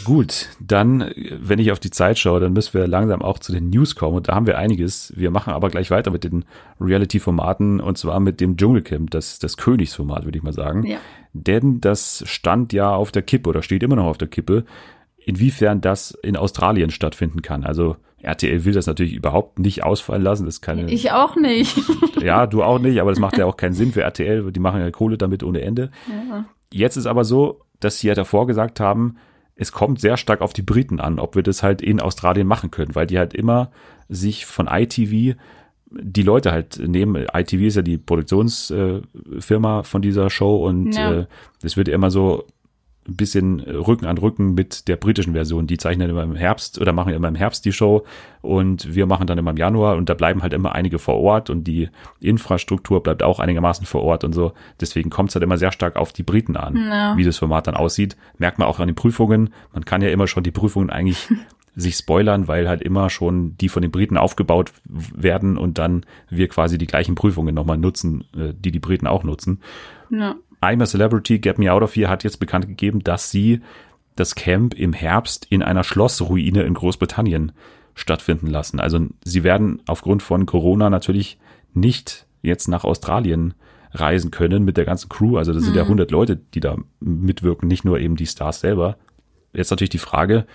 Gut, 0.04 0.48
dann, 0.60 1.10
wenn 1.40 1.58
ich 1.58 1.72
auf 1.72 1.80
die 1.80 1.90
Zeit 1.90 2.18
schaue, 2.18 2.40
dann 2.40 2.52
müssen 2.52 2.74
wir 2.74 2.86
langsam 2.86 3.22
auch 3.22 3.38
zu 3.38 3.52
den 3.52 3.70
News 3.70 3.94
kommen 3.94 4.16
und 4.16 4.28
da 4.28 4.34
haben 4.34 4.46
wir 4.46 4.58
einiges. 4.58 5.12
Wir 5.16 5.30
machen 5.30 5.52
aber 5.52 5.70
gleich 5.70 5.90
weiter 5.90 6.10
mit 6.10 6.24
den 6.24 6.44
Reality-Formaten 6.80 7.80
und 7.80 7.96
zwar 7.98 8.20
mit 8.20 8.40
dem 8.40 8.56
Dschungelcamp, 8.56 9.10
das, 9.10 9.38
das 9.38 9.56
Königsformat, 9.56 10.24
würde 10.24 10.38
ich 10.38 10.44
mal 10.44 10.52
sagen. 10.52 10.84
Ja. 10.86 10.98
Denn 11.32 11.80
das 11.80 12.22
stand 12.26 12.72
ja 12.72 12.94
auf 12.94 13.12
der 13.12 13.22
Kippe 13.22 13.48
oder 13.48 13.62
steht 13.62 13.82
immer 13.82 13.96
noch 13.96 14.06
auf 14.06 14.18
der 14.18 14.28
Kippe, 14.28 14.64
inwiefern 15.18 15.80
das 15.80 16.12
in 16.22 16.36
Australien 16.36 16.90
stattfinden 16.90 17.42
kann. 17.42 17.64
Also 17.64 17.96
RTL 18.22 18.64
will 18.64 18.72
das 18.72 18.86
natürlich 18.86 19.14
überhaupt 19.14 19.58
nicht 19.58 19.84
ausfallen 19.84 20.22
lassen. 20.22 20.44
Das 20.46 20.56
ist 20.56 20.60
keine, 20.62 20.90
Ich 20.90 21.12
auch 21.12 21.36
nicht. 21.36 21.76
ja, 22.20 22.46
du 22.46 22.62
auch 22.62 22.78
nicht, 22.78 23.00
aber 23.00 23.10
das 23.10 23.18
macht 23.18 23.38
ja 23.38 23.46
auch 23.46 23.56
keinen 23.56 23.74
Sinn 23.74 23.92
für 23.92 24.02
RTL. 24.02 24.52
Die 24.52 24.60
machen 24.60 24.80
ja 24.80 24.90
Kohle 24.90 25.18
damit 25.18 25.42
ohne 25.42 25.60
Ende. 25.62 25.90
ja. 26.08 26.44
Jetzt 26.72 26.96
ist 26.96 27.06
aber 27.06 27.24
so, 27.24 27.60
dass 27.78 28.00
sie 28.00 28.08
ja 28.08 28.14
davor 28.14 28.46
gesagt 28.48 28.80
haben, 28.80 29.16
es 29.56 29.72
kommt 29.72 30.00
sehr 30.00 30.16
stark 30.16 30.42
auf 30.42 30.52
die 30.52 30.62
Briten 30.62 31.00
an, 31.00 31.18
ob 31.18 31.34
wir 31.34 31.42
das 31.42 31.62
halt 31.62 31.80
in 31.82 32.00
Australien 32.00 32.46
machen 32.46 32.70
können, 32.70 32.94
weil 32.94 33.06
die 33.06 33.18
halt 33.18 33.34
immer 33.34 33.70
sich 34.08 34.46
von 34.46 34.68
ITV 34.68 35.36
die 35.90 36.22
Leute 36.22 36.52
halt 36.52 36.78
nehmen. 36.78 37.26
ITV 37.32 37.62
ist 37.62 37.76
ja 37.76 37.82
die 37.82 37.96
Produktionsfirma 37.96 39.82
von 39.82 40.02
dieser 40.02 40.30
Show 40.30 40.56
und 40.66 40.94
Ja. 40.96 41.20
äh, 41.20 41.26
das 41.62 41.76
wird 41.76 41.88
ja 41.88 41.94
immer 41.94 42.10
so 42.10 42.44
ein 43.08 43.16
bisschen 43.16 43.60
Rücken 43.60 44.06
an 44.06 44.18
Rücken 44.18 44.54
mit 44.54 44.88
der 44.88 44.96
britischen 44.96 45.32
Version. 45.34 45.66
Die 45.66 45.76
zeichnen 45.78 46.10
immer 46.10 46.22
im 46.22 46.34
Herbst 46.34 46.80
oder 46.80 46.92
machen 46.92 47.12
immer 47.12 47.28
im 47.28 47.34
Herbst 47.36 47.64
die 47.64 47.72
Show 47.72 48.04
und 48.42 48.94
wir 48.94 49.06
machen 49.06 49.26
dann 49.26 49.38
immer 49.38 49.52
im 49.52 49.56
Januar 49.56 49.96
und 49.96 50.08
da 50.08 50.14
bleiben 50.14 50.42
halt 50.42 50.52
immer 50.52 50.72
einige 50.74 50.98
vor 50.98 51.16
Ort 51.16 51.48
und 51.50 51.64
die 51.64 51.88
Infrastruktur 52.20 53.02
bleibt 53.02 53.22
auch 53.22 53.38
einigermaßen 53.40 53.86
vor 53.86 54.02
Ort 54.02 54.24
und 54.24 54.32
so. 54.32 54.52
Deswegen 54.80 55.10
kommt 55.10 55.30
es 55.30 55.34
halt 55.34 55.42
immer 55.44 55.58
sehr 55.58 55.72
stark 55.72 55.96
auf 55.96 56.12
die 56.12 56.22
Briten 56.22 56.56
an, 56.56 56.76
Ja. 56.76 57.16
wie 57.16 57.24
das 57.24 57.38
Format 57.38 57.66
dann 57.66 57.76
aussieht. 57.76 58.16
Merkt 58.38 58.58
man 58.58 58.68
auch 58.68 58.80
an 58.80 58.88
den 58.88 58.96
Prüfungen. 58.96 59.50
Man 59.72 59.84
kann 59.84 60.02
ja 60.02 60.08
immer 60.08 60.26
schon 60.26 60.42
die 60.42 60.50
Prüfungen 60.50 60.90
eigentlich 60.90 61.28
sich 61.78 61.94
spoilern, 61.96 62.48
weil 62.48 62.68
halt 62.68 62.80
immer 62.82 63.10
schon 63.10 63.56
die 63.58 63.68
von 63.68 63.82
den 63.82 63.90
Briten 63.90 64.16
aufgebaut 64.16 64.72
werden 64.88 65.56
und 65.58 65.76
dann 65.78 66.04
wir 66.30 66.48
quasi 66.48 66.78
die 66.78 66.86
gleichen 66.86 67.14
Prüfungen 67.14 67.54
nochmal 67.54 67.76
nutzen, 67.76 68.24
äh, 68.36 68.54
die 68.58 68.72
die 68.72 68.78
Briten 68.80 69.06
auch 69.06 69.24
nutzen. 69.24 69.60
ja. 70.10 70.34
I'm 70.66 70.82
a 70.82 70.86
Celebrity, 70.86 71.38
Get 71.38 71.58
Me 71.58 71.72
Out 71.72 71.82
of 71.84 71.94
Here 71.94 72.08
hat 72.08 72.24
jetzt 72.24 72.40
bekannt 72.40 72.66
gegeben, 72.66 73.04
dass 73.04 73.30
sie 73.30 73.60
das 74.16 74.34
Camp 74.34 74.74
im 74.74 74.92
Herbst 74.92 75.46
in 75.48 75.62
einer 75.62 75.84
Schlossruine 75.84 76.64
in 76.64 76.74
Großbritannien 76.74 77.52
stattfinden 77.94 78.48
lassen. 78.48 78.80
Also 78.80 79.06
sie 79.22 79.44
werden 79.44 79.80
aufgrund 79.86 80.24
von 80.24 80.44
Corona 80.44 80.90
natürlich 80.90 81.38
nicht 81.72 82.26
jetzt 82.42 82.66
nach 82.66 82.82
Australien 82.82 83.54
reisen 83.92 84.32
können 84.32 84.64
mit 84.64 84.76
der 84.76 84.84
ganzen 84.84 85.08
Crew. 85.08 85.36
Also 85.36 85.52
das 85.52 85.62
sind 85.62 85.76
ja 85.76 85.82
100 85.82 86.10
Leute, 86.10 86.36
die 86.36 86.60
da 86.60 86.76
mitwirken, 86.98 87.68
nicht 87.68 87.84
nur 87.84 88.00
eben 88.00 88.16
die 88.16 88.26
Stars 88.26 88.60
selber. 88.60 88.96
Jetzt 89.52 89.70
natürlich 89.70 89.90
die 89.90 89.98
Frage, 89.98 90.46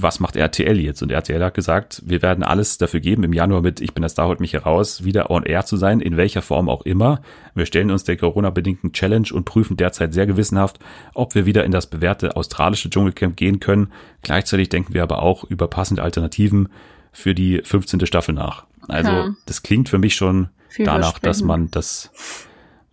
was 0.00 0.20
macht 0.20 0.36
RTL 0.36 0.78
jetzt? 0.78 1.02
Und 1.02 1.10
RTL 1.10 1.42
hat 1.42 1.54
gesagt, 1.54 2.02
wir 2.06 2.22
werden 2.22 2.44
alles 2.44 2.78
dafür 2.78 3.00
geben, 3.00 3.24
im 3.24 3.32
Januar 3.32 3.62
mit 3.62 3.80
Ich 3.80 3.94
bin 3.94 4.02
der 4.02 4.08
Star, 4.08 4.28
holt 4.28 4.38
mich 4.38 4.52
heraus, 4.52 5.02
wieder 5.04 5.30
on 5.30 5.42
air 5.42 5.64
zu 5.66 5.76
sein, 5.76 6.00
in 6.00 6.16
welcher 6.16 6.40
Form 6.40 6.68
auch 6.68 6.82
immer. 6.82 7.20
Wir 7.54 7.66
stellen 7.66 7.90
uns 7.90 8.04
der 8.04 8.16
Corona-bedingten 8.16 8.92
Challenge 8.92 9.26
und 9.32 9.44
prüfen 9.44 9.76
derzeit 9.76 10.14
sehr 10.14 10.26
gewissenhaft, 10.26 10.78
ob 11.14 11.34
wir 11.34 11.46
wieder 11.46 11.64
in 11.64 11.72
das 11.72 11.88
bewährte 11.88 12.36
australische 12.36 12.90
Dschungelcamp 12.90 13.36
gehen 13.36 13.58
können. 13.58 13.92
Gleichzeitig 14.22 14.68
denken 14.68 14.94
wir 14.94 15.02
aber 15.02 15.20
auch 15.22 15.42
über 15.44 15.66
passende 15.66 16.02
Alternativen 16.02 16.68
für 17.12 17.34
die 17.34 17.60
15. 17.64 18.06
Staffel 18.06 18.34
nach. 18.34 18.66
Also 18.86 19.10
Ja. 19.10 19.34
das 19.46 19.62
klingt 19.64 19.88
für 19.88 19.98
mich 19.98 20.14
schon 20.14 20.48
danach, 20.78 21.18
dass 21.18 21.42
man 21.42 21.72
das 21.72 22.12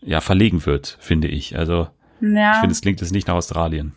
ja 0.01 0.21
verlegen 0.21 0.65
wird, 0.65 0.97
finde 0.99 1.27
ich. 1.27 1.55
Also 1.55 1.87
Ja. 2.19 2.53
ich 2.53 2.57
finde, 2.61 2.71
es 2.71 2.81
klingt 2.81 2.99
jetzt 3.01 3.11
nicht 3.11 3.27
nach 3.27 3.35
Australien. 3.35 3.93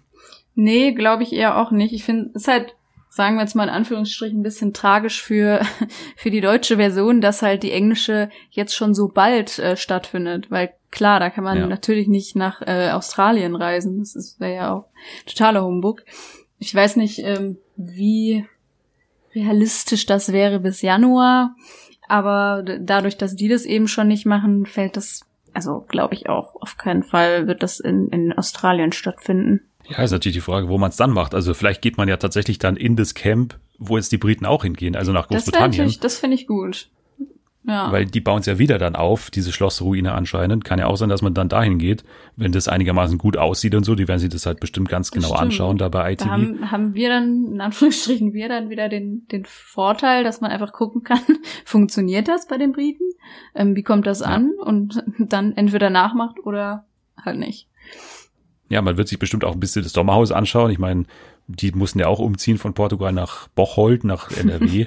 Nee, 0.54 0.92
glaube 0.92 1.22
ich 1.22 1.32
eher 1.32 1.56
auch 1.56 1.70
nicht. 1.70 1.94
Ich 1.94 2.04
finde, 2.04 2.30
es 2.34 2.42
ist 2.42 2.48
halt, 2.48 2.74
sagen 3.18 3.34
wir 3.36 3.42
jetzt 3.42 3.56
mal 3.56 3.64
in 3.64 3.74
Anführungsstrichen, 3.74 4.38
ein 4.38 4.44
bisschen 4.44 4.72
tragisch 4.72 5.20
für, 5.22 5.60
für 6.16 6.30
die 6.30 6.40
deutsche 6.40 6.76
Version, 6.76 7.20
dass 7.20 7.42
halt 7.42 7.64
die 7.64 7.72
englische 7.72 8.30
jetzt 8.50 8.74
schon 8.76 8.94
so 8.94 9.08
bald 9.08 9.58
äh, 9.58 9.76
stattfindet. 9.76 10.50
Weil 10.52 10.70
klar, 10.92 11.18
da 11.18 11.28
kann 11.28 11.42
man 11.44 11.58
Ja. 11.58 11.66
natürlich 11.66 12.06
nicht 12.06 12.36
nach 12.36 12.62
äh, 12.62 12.90
Australien 12.92 13.56
reisen. 13.56 13.98
Das 13.98 14.14
ist- 14.14 14.38
wäre 14.38 14.54
ja 14.54 14.72
auch 14.72 14.84
totaler 15.26 15.64
Humbug. 15.64 16.04
Ich 16.60 16.72
weiß 16.72 16.94
nicht, 16.96 17.18
ähm, 17.18 17.58
wie 17.76 18.46
realistisch 19.34 20.06
das 20.06 20.32
wäre 20.32 20.60
bis 20.60 20.80
Januar. 20.82 21.54
Aber 22.08 22.62
dadurch, 22.64 23.16
dass 23.18 23.34
die 23.36 23.48
das 23.48 23.64
eben 23.64 23.88
schon 23.88 24.08
nicht 24.08 24.24
machen, 24.26 24.64
fällt 24.64 24.96
das, 24.96 25.20
also 25.52 25.84
glaube 25.88 26.14
ich 26.14 26.28
auch, 26.28 26.54
auf 26.62 26.76
keinen 26.78 27.02
Fall 27.02 27.46
wird 27.46 27.62
das 27.62 27.80
in, 27.80 28.08
in 28.08 28.32
Australien 28.32 28.92
stattfinden. 28.92 29.67
Ja, 29.88 30.02
ist 30.02 30.10
natürlich 30.10 30.36
die 30.36 30.40
Frage, 30.42 30.68
wo 30.68 30.78
man 30.78 30.90
es 30.90 30.96
dann 30.96 31.10
macht. 31.10 31.34
Also 31.34 31.54
vielleicht 31.54 31.82
geht 31.82 31.96
man 31.96 32.08
ja 32.08 32.16
tatsächlich 32.16 32.58
dann 32.58 32.76
in 32.76 32.96
das 32.96 33.14
Camp, 33.14 33.58
wo 33.78 33.96
jetzt 33.96 34.12
die 34.12 34.18
Briten 34.18 34.44
auch 34.46 34.62
hingehen, 34.64 34.96
also 34.96 35.12
nach 35.12 35.26
Das 35.26 35.44
Großbritannien. 35.44 35.70
natürlich, 35.78 36.00
das 36.00 36.18
finde 36.18 36.36
ich 36.36 36.46
gut. 36.46 36.88
Ja. 37.64 37.92
Weil 37.92 38.06
die 38.06 38.20
bauen 38.20 38.40
es 38.40 38.46
ja 38.46 38.58
wieder 38.58 38.78
dann 38.78 38.96
auf, 38.96 39.30
diese 39.30 39.52
Schlossruine 39.52 40.12
anscheinend. 40.12 40.64
Kann 40.64 40.78
ja 40.78 40.86
auch 40.86 40.96
sein, 40.96 41.10
dass 41.10 41.20
man 41.20 41.34
dann 41.34 41.50
dahin 41.50 41.78
geht, 41.78 42.02
wenn 42.34 42.50
das 42.50 42.66
einigermaßen 42.66 43.18
gut 43.18 43.36
aussieht 43.36 43.74
und 43.74 43.84
so. 43.84 43.94
Die 43.94 44.08
werden 44.08 44.20
sich 44.20 44.30
das 44.30 44.46
halt 44.46 44.58
bestimmt 44.60 44.88
ganz 44.88 45.10
genau 45.10 45.32
anschauen, 45.32 45.76
da 45.76 45.90
bei 45.90 46.12
ITV. 46.12 46.24
da 46.24 46.30
haben, 46.30 46.70
haben 46.70 46.94
wir 46.94 47.10
dann, 47.10 47.46
in 47.52 47.60
Anführungsstrichen, 47.60 48.32
wir 48.32 48.48
dann 48.48 48.70
wieder 48.70 48.88
den, 48.88 49.26
den 49.28 49.44
Vorteil, 49.44 50.24
dass 50.24 50.40
man 50.40 50.50
einfach 50.50 50.72
gucken 50.72 51.02
kann, 51.02 51.20
funktioniert 51.66 52.26
das 52.28 52.46
bei 52.46 52.56
den 52.56 52.72
Briten? 52.72 53.04
Ähm, 53.54 53.76
wie 53.76 53.82
kommt 53.82 54.06
das 54.06 54.20
Ja. 54.20 54.26
an? 54.28 54.52
Und 54.58 55.02
dann 55.18 55.52
entweder 55.54 55.90
nachmacht 55.90 56.38
oder 56.42 56.86
halt 57.22 57.38
nicht. 57.38 57.68
Ja, 58.68 58.82
man 58.82 58.96
wird 58.96 59.08
sich 59.08 59.18
bestimmt 59.18 59.44
auch 59.44 59.52
ein 59.54 59.60
bisschen 59.60 59.82
das 59.82 59.92
Sommerhaus 59.92 60.30
anschauen. 60.32 60.70
Ich 60.70 60.78
meine, 60.78 61.04
die 61.46 61.72
mussten 61.72 61.98
ja 61.98 62.06
auch 62.06 62.18
umziehen 62.18 62.58
von 62.58 62.74
Portugal 62.74 63.12
nach 63.12 63.48
Bocholt, 63.48 64.04
nach 64.04 64.30
NRW. 64.36 64.86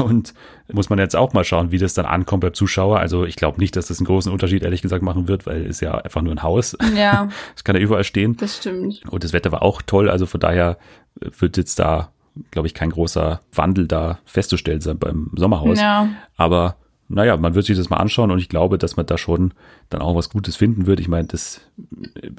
und 0.00 0.34
muss 0.72 0.90
man 0.90 0.98
jetzt 0.98 1.14
auch 1.14 1.32
mal 1.32 1.44
schauen, 1.44 1.70
wie 1.70 1.78
das 1.78 1.94
dann 1.94 2.06
ankommt 2.06 2.40
beim 2.40 2.54
Zuschauer. 2.54 2.98
Also 2.98 3.24
ich 3.24 3.36
glaube 3.36 3.60
nicht, 3.60 3.76
dass 3.76 3.86
das 3.86 3.98
einen 4.00 4.06
großen 4.06 4.32
Unterschied, 4.32 4.64
ehrlich 4.64 4.82
gesagt, 4.82 5.02
machen 5.04 5.28
wird, 5.28 5.46
weil 5.46 5.64
es 5.66 5.80
ja 5.80 5.94
einfach 5.94 6.22
nur 6.22 6.32
ein 6.34 6.42
Haus. 6.42 6.76
Ja, 6.96 7.28
Es 7.56 7.62
kann 7.62 7.76
ja 7.76 7.82
überall 7.82 8.02
stehen. 8.04 8.36
das 8.36 8.56
stimmt. 8.56 9.02
Und 9.08 9.22
das 9.22 9.32
Wetter 9.32 9.52
war 9.52 9.62
auch 9.62 9.82
toll. 9.82 10.10
Also 10.10 10.26
von 10.26 10.40
daher 10.40 10.76
wird 11.20 11.56
jetzt 11.56 11.78
da, 11.78 12.10
glaube 12.50 12.66
ich, 12.66 12.74
kein 12.74 12.90
großer 12.90 13.40
Wandel 13.54 13.86
da 13.86 14.18
festzustellen 14.24 14.80
sein 14.80 14.98
beim 14.98 15.30
Sommerhaus. 15.36 15.78
Ja, 15.80 16.08
Aber 16.36 16.76
naja, 17.08 17.36
man 17.36 17.54
wird 17.54 17.66
sich 17.66 17.76
das 17.76 17.88
mal 17.88 17.98
anschauen 17.98 18.30
und 18.30 18.38
ich 18.38 18.48
glaube, 18.48 18.78
dass 18.78 18.96
man 18.96 19.06
da 19.06 19.16
schon 19.16 19.54
dann 19.90 20.02
auch 20.02 20.16
was 20.16 20.28
Gutes 20.28 20.56
finden 20.56 20.86
wird. 20.86 20.98
Ich 20.98 21.06
meine, 21.08 21.28
das 21.28 21.60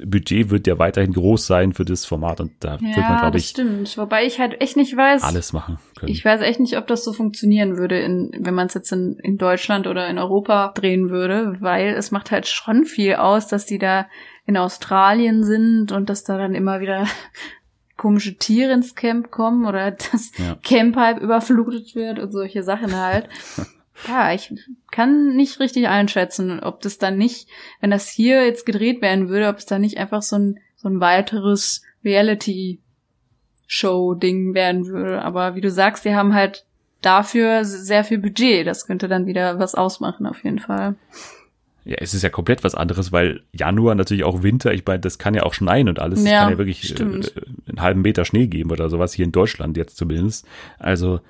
Budget 0.05 0.49
wird 0.49 0.67
ja 0.67 0.77
weiterhin 0.77 1.13
groß 1.13 1.47
sein 1.47 1.73
für 1.73 1.85
das 1.85 2.05
Format 2.05 2.41
und 2.41 2.51
da 2.59 2.73
wird 2.73 2.81
man, 2.81 2.91
ja 2.91 3.19
glaube 3.19 3.33
das 3.33 3.43
ich, 3.43 3.49
stimmt. 3.49 3.97
Wobei 3.97 4.25
ich 4.25 4.39
halt 4.39 4.59
echt 4.61 4.75
nicht 4.75 4.95
weiß, 4.95 5.23
alles 5.23 5.53
machen 5.53 5.77
können. 5.95 6.11
Ich 6.11 6.25
weiß 6.25 6.41
echt 6.41 6.59
nicht, 6.59 6.77
ob 6.77 6.85
das 6.87 7.03
so 7.05 7.13
funktionieren 7.13 7.77
würde, 7.77 7.97
in, 7.99 8.31
wenn 8.39 8.53
man 8.53 8.67
es 8.67 8.73
jetzt 8.73 8.91
in, 8.91 9.17
in 9.23 9.37
Deutschland 9.37 9.87
oder 9.87 10.07
in 10.09 10.17
Europa 10.17 10.73
drehen 10.75 11.09
würde, 11.09 11.55
weil 11.61 11.93
es 11.93 12.11
macht 12.11 12.31
halt 12.31 12.47
schon 12.47 12.83
viel 12.85 13.15
aus, 13.15 13.47
dass 13.47 13.65
die 13.65 13.79
da 13.79 14.07
in 14.45 14.57
Australien 14.57 15.43
sind 15.43 15.91
und 15.93 16.09
dass 16.09 16.23
da 16.25 16.37
dann 16.37 16.55
immer 16.55 16.81
wieder 16.81 17.05
komische 17.95 18.35
Tiere 18.37 18.73
ins 18.73 18.95
Camp 18.95 19.31
kommen 19.31 19.65
oder 19.65 19.91
das 20.11 20.31
Ja. 20.37 20.57
Camp 20.61 20.97
halb 20.97 21.21
überflutet 21.21 21.95
wird 21.95 22.19
und 22.19 22.31
solche 22.31 22.63
Sachen 22.63 22.93
halt. 22.95 23.29
Ja, 24.07 24.33
ich 24.33 24.53
kann 24.91 25.35
nicht 25.35 25.59
richtig 25.59 25.87
einschätzen, 25.87 26.59
ob 26.59 26.81
das 26.81 26.97
dann 26.97 27.17
nicht, 27.17 27.47
wenn 27.81 27.89
das 27.91 28.09
hier 28.09 28.45
jetzt 28.45 28.65
gedreht 28.65 29.01
werden 29.01 29.29
würde, 29.29 29.47
ob 29.47 29.57
es 29.57 29.65
dann 29.65 29.81
nicht 29.81 29.97
einfach 29.97 30.21
so 30.21 30.35
ein, 30.37 30.59
so 30.75 30.87
ein 30.87 30.99
weiteres 30.99 31.81
Reality 32.05 32.79
Show-Ding 33.65 34.53
werden 34.53 34.85
würde. 34.87 35.21
Aber 35.21 35.55
wie 35.55 35.61
du 35.61 35.71
sagst, 35.71 36.05
die 36.05 36.15
haben 36.15 36.33
halt 36.33 36.65
dafür 37.01 37.65
sehr 37.65 38.03
viel 38.03 38.17
Budget. 38.19 38.65
Das 38.65 38.85
könnte 38.87 39.07
dann 39.07 39.25
wieder 39.25 39.59
was 39.59 39.75
ausmachen, 39.75 40.25
auf 40.25 40.43
jeden 40.43 40.59
Fall. 40.59 40.95
Ja, 41.83 41.95
es 42.01 42.13
ist 42.13 42.21
ja 42.21 42.29
komplett 42.29 42.63
was 42.65 42.75
anderes, 42.75 43.11
weil 43.13 43.43
Januar 43.53 43.95
natürlich 43.95 44.25
auch 44.25 44.43
Winter, 44.43 44.73
ich 44.73 44.85
meine, 44.85 44.99
das 44.99 45.19
kann 45.19 45.33
ja 45.33 45.43
auch 45.43 45.53
schneien 45.53 45.87
und 45.87 45.99
alles. 45.99 46.19
Es 46.19 46.29
Ja, 46.29 46.41
kann 46.41 46.51
ja 46.51 46.57
wirklich 46.57 46.85
stimmt. 46.85 47.33
äh, 47.37 47.41
einen 47.69 47.81
halben 47.81 48.01
Meter 48.01 48.25
Schnee 48.25 48.47
geben 48.47 48.71
oder 48.71 48.89
sowas, 48.89 49.13
hier 49.13 49.23
in 49.25 49.31
Deutschland 49.31 49.77
jetzt 49.77 49.95
zumindest. 49.95 50.45
Also 50.79 51.21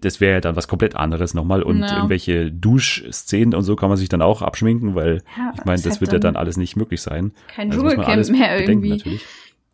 das 0.00 0.20
wäre 0.20 0.34
ja 0.34 0.40
dann 0.40 0.56
was 0.56 0.68
komplett 0.68 0.96
anderes 0.96 1.34
nochmal. 1.34 1.62
Und 1.62 1.80
Ja. 1.80 1.96
irgendwelche 1.96 2.50
Duschszenen 2.52 3.54
und 3.54 3.62
so 3.62 3.76
kann 3.76 3.88
man 3.88 3.98
sich 3.98 4.08
dann 4.08 4.22
auch 4.22 4.42
abschminken, 4.42 4.94
weil 4.94 5.22
Ja, 5.36 5.52
ich 5.56 5.64
meine, 5.64 5.80
das 5.82 5.92
halt 5.94 6.00
wird 6.02 6.12
ja 6.12 6.18
dann 6.18 6.36
alles 6.36 6.56
nicht 6.56 6.76
möglich 6.76 7.00
sein. 7.00 7.32
Kein 7.54 7.70
Also 7.70 7.82
Dschungelcamp 7.88 8.28
mehr 8.30 8.58
bedenken 8.58 8.84
irgendwie. 8.84 8.88
natürlich. 8.90 9.26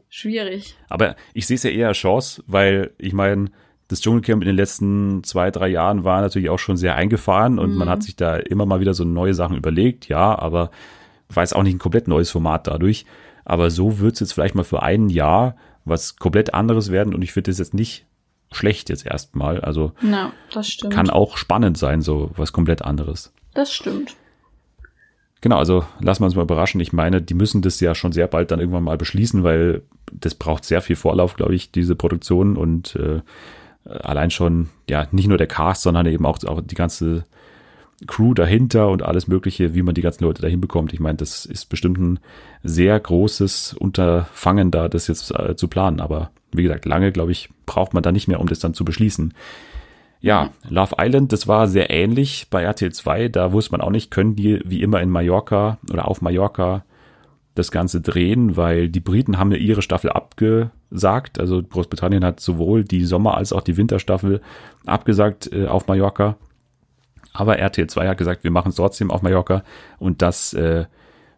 Schwierig. 0.09 0.77
Aber 0.89 1.17
ich 1.35 1.47
sehe 1.47 1.57
es 1.57 1.63
ja 1.63 1.71
eher 1.71 1.89
als 1.89 1.99
Chance, 1.99 2.43
weil 2.47 2.93
ich 2.99 3.13
meine, 3.13 3.47
das 3.89 4.01
Dschungelcamp 4.01 4.43
in 4.43 4.47
den 4.47 4.57
letzten 4.57 5.23
zwei, 5.25 5.51
drei 5.51 5.69
Jahren 5.69 6.05
war 6.05 6.21
natürlich 6.21 6.49
auch 6.51 6.59
schon 6.59 6.77
sehr 6.77 6.95
eingefahren 6.97 7.59
und 7.59 7.73
Mhm. 7.73 7.79
man 7.79 7.89
hat 7.89 8.03
sich 8.03 8.17
da 8.17 8.37
immer 8.37 8.67
mal 8.67 8.81
wieder 8.81 8.95
so 8.95 9.05
neue 9.05 9.35
Sachen 9.35 9.57
überlegt, 9.57 10.09
ja, 10.09 10.39
aber 10.39 10.71
war 11.29 11.43
jetzt 11.43 11.55
auch 11.55 11.63
nicht 11.63 11.75
ein 11.75 11.79
komplett 11.81 12.09
neues 12.09 12.31
Format 12.31 12.67
dadurch, 12.67 13.05
aber 13.45 13.71
so 13.71 13.99
wird's 13.99 14.21
jetzt 14.21 14.33
vielleicht 14.33 14.55
mal 14.55 14.65
für 14.65 14.83
ein 14.83 15.09
Jahr 15.09 15.57
was 15.85 16.17
komplett 16.17 16.53
anderes 16.55 16.91
werden 16.91 17.15
und 17.15 17.23
ich 17.23 17.33
finde 17.33 17.51
das 17.51 17.59
jetzt 17.59 17.75
nicht 17.75 18.07
schlecht 18.53 18.89
jetzt 18.89 19.07
erstmal. 19.07 19.61
Also 19.61 19.93
Ja, 20.03 20.33
das 20.53 20.69
stimmt. 20.69 20.93
kann 20.95 21.11
auch 21.11 21.37
spannend 21.37 21.77
sein, 21.79 22.01
so 22.03 22.31
was 22.37 22.53
komplett 22.53 22.83
anderes. 22.83 23.33
das 23.55 23.73
stimmt. 23.73 24.15
Genau, 25.43 25.59
also 25.59 25.85
lassen 26.01 26.23
wir 26.23 26.27
uns 26.27 26.35
mal 26.35 26.43
überraschen. 26.43 26.81
Ich 26.81 26.93
meine, 26.93 27.21
die 27.23 27.35
müssen 27.35 27.63
das 27.63 27.79
ja 27.81 27.95
schon 27.95 28.11
sehr 28.13 28.27
bald 28.27 28.51
dann 28.51 28.59
irgendwann 28.59 28.83
mal 28.83 28.97
beschließen, 28.97 29.45
weil 29.45 29.83
das 30.13 30.35
braucht 30.35 30.65
sehr 30.65 30.81
viel 30.81 30.97
Vorlauf, 30.97 31.37
glaube 31.37 31.55
ich, 31.55 31.71
diese 31.71 31.95
Produktion 31.95 32.57
und 32.57 32.97
äh, 32.97 33.21
allein 33.85 34.31
schon, 34.31 34.71
ja, 34.89 35.07
nicht 35.13 35.29
nur 35.29 35.39
der 35.39 35.47
Cast, 35.47 35.83
sondern 35.83 36.07
eben 36.07 36.27
auch, 36.27 36.43
auch 36.45 36.61
die 36.63 36.75
ganze 36.75 37.25
Crew 38.07 38.35
dahinter 38.35 38.89
und 38.89 39.03
alles 39.03 39.29
Mögliche, 39.29 39.75
wie 39.75 39.83
man 39.83 39.95
die 39.95 40.03
ganzen 40.03 40.25
Leute 40.25 40.43
dahin 40.43 40.61
bekommt. 40.61 40.93
Ich 40.93 41.01
meine, 41.01 41.19
das 41.19 41.45
ist 41.47 41.67
bestimmt 41.67 41.99
ein 41.99 42.19
sehr 42.65 42.99
großes 42.99 43.75
Unterfangen, 43.75 44.71
da 44.71 44.89
das 44.89 45.07
jetzt 45.07 45.31
äh, 45.33 45.55
zu 45.55 45.69
planen. 45.69 46.01
Aber 46.01 46.31
wie 46.53 46.63
gesagt, 46.63 46.85
lange, 46.85 47.13
glaube 47.13 47.33
ich, 47.33 47.49
braucht 47.67 47.95
man 47.95 48.03
da 48.03 48.13
nicht 48.13 48.29
mehr, 48.29 48.41
um 48.41 48.49
das 48.49 48.59
dann 48.59 48.75
zu 48.75 48.85
beschließen. 48.85 49.35
Ja, 50.21 50.51
Love 50.69 50.97
Island, 50.99 51.33
das 51.33 51.47
war 51.47 51.69
sehr 51.69 51.91
ähnlich 51.91 52.49
bei 52.51 52.63
RTL 52.63 52.93
2. 52.93 53.29
Da 53.29 53.53
wusste 53.53 53.73
man 53.73 53.81
auch 53.81 53.91
nicht, 53.91 54.11
können 54.11 54.35
die 54.35 54.61
wie 54.65 54.83
immer 54.83 55.01
in 55.01 55.11
Mallorca 55.11 55.79
oder 55.91 56.09
auf 56.09 56.23
Mallorca 56.23 56.85
das 57.55 57.71
Ganze 57.71 58.01
drehen, 58.01 58.57
weil 58.57 58.89
die 58.89 59.01
Briten 59.01 59.39
haben 59.39 59.51
ja 59.51 59.59
ihre 59.59 59.83
Staffel 59.83 60.11
abgesagt. 60.11 61.39
Also 61.39 61.63
Großbritannien 61.63 62.25
hat 62.25 62.41
sowohl 62.41 62.85
die 62.85 63.05
Sommer- 63.05 63.37
als 63.37 63.53
auch 63.53 63.63
die 63.63 63.77
Winterstaffel 63.77 64.41
abgesagt 64.85 65.53
äh, 65.53 65.67
auf 65.67 65.87
Mallorca. 65.87 66.37
Aber 67.33 67.59
RTL 67.59 67.87
2 67.87 68.09
hat 68.09 68.19
gesagt, 68.19 68.45
wir 68.45 68.51
machen 68.51 68.71
es 68.71 68.77
trotzdem 68.77 69.11
auf 69.11 69.23
Mallorca. 69.23 69.63
Und 69.99 70.23
das 70.23 70.53
äh, 70.55 70.87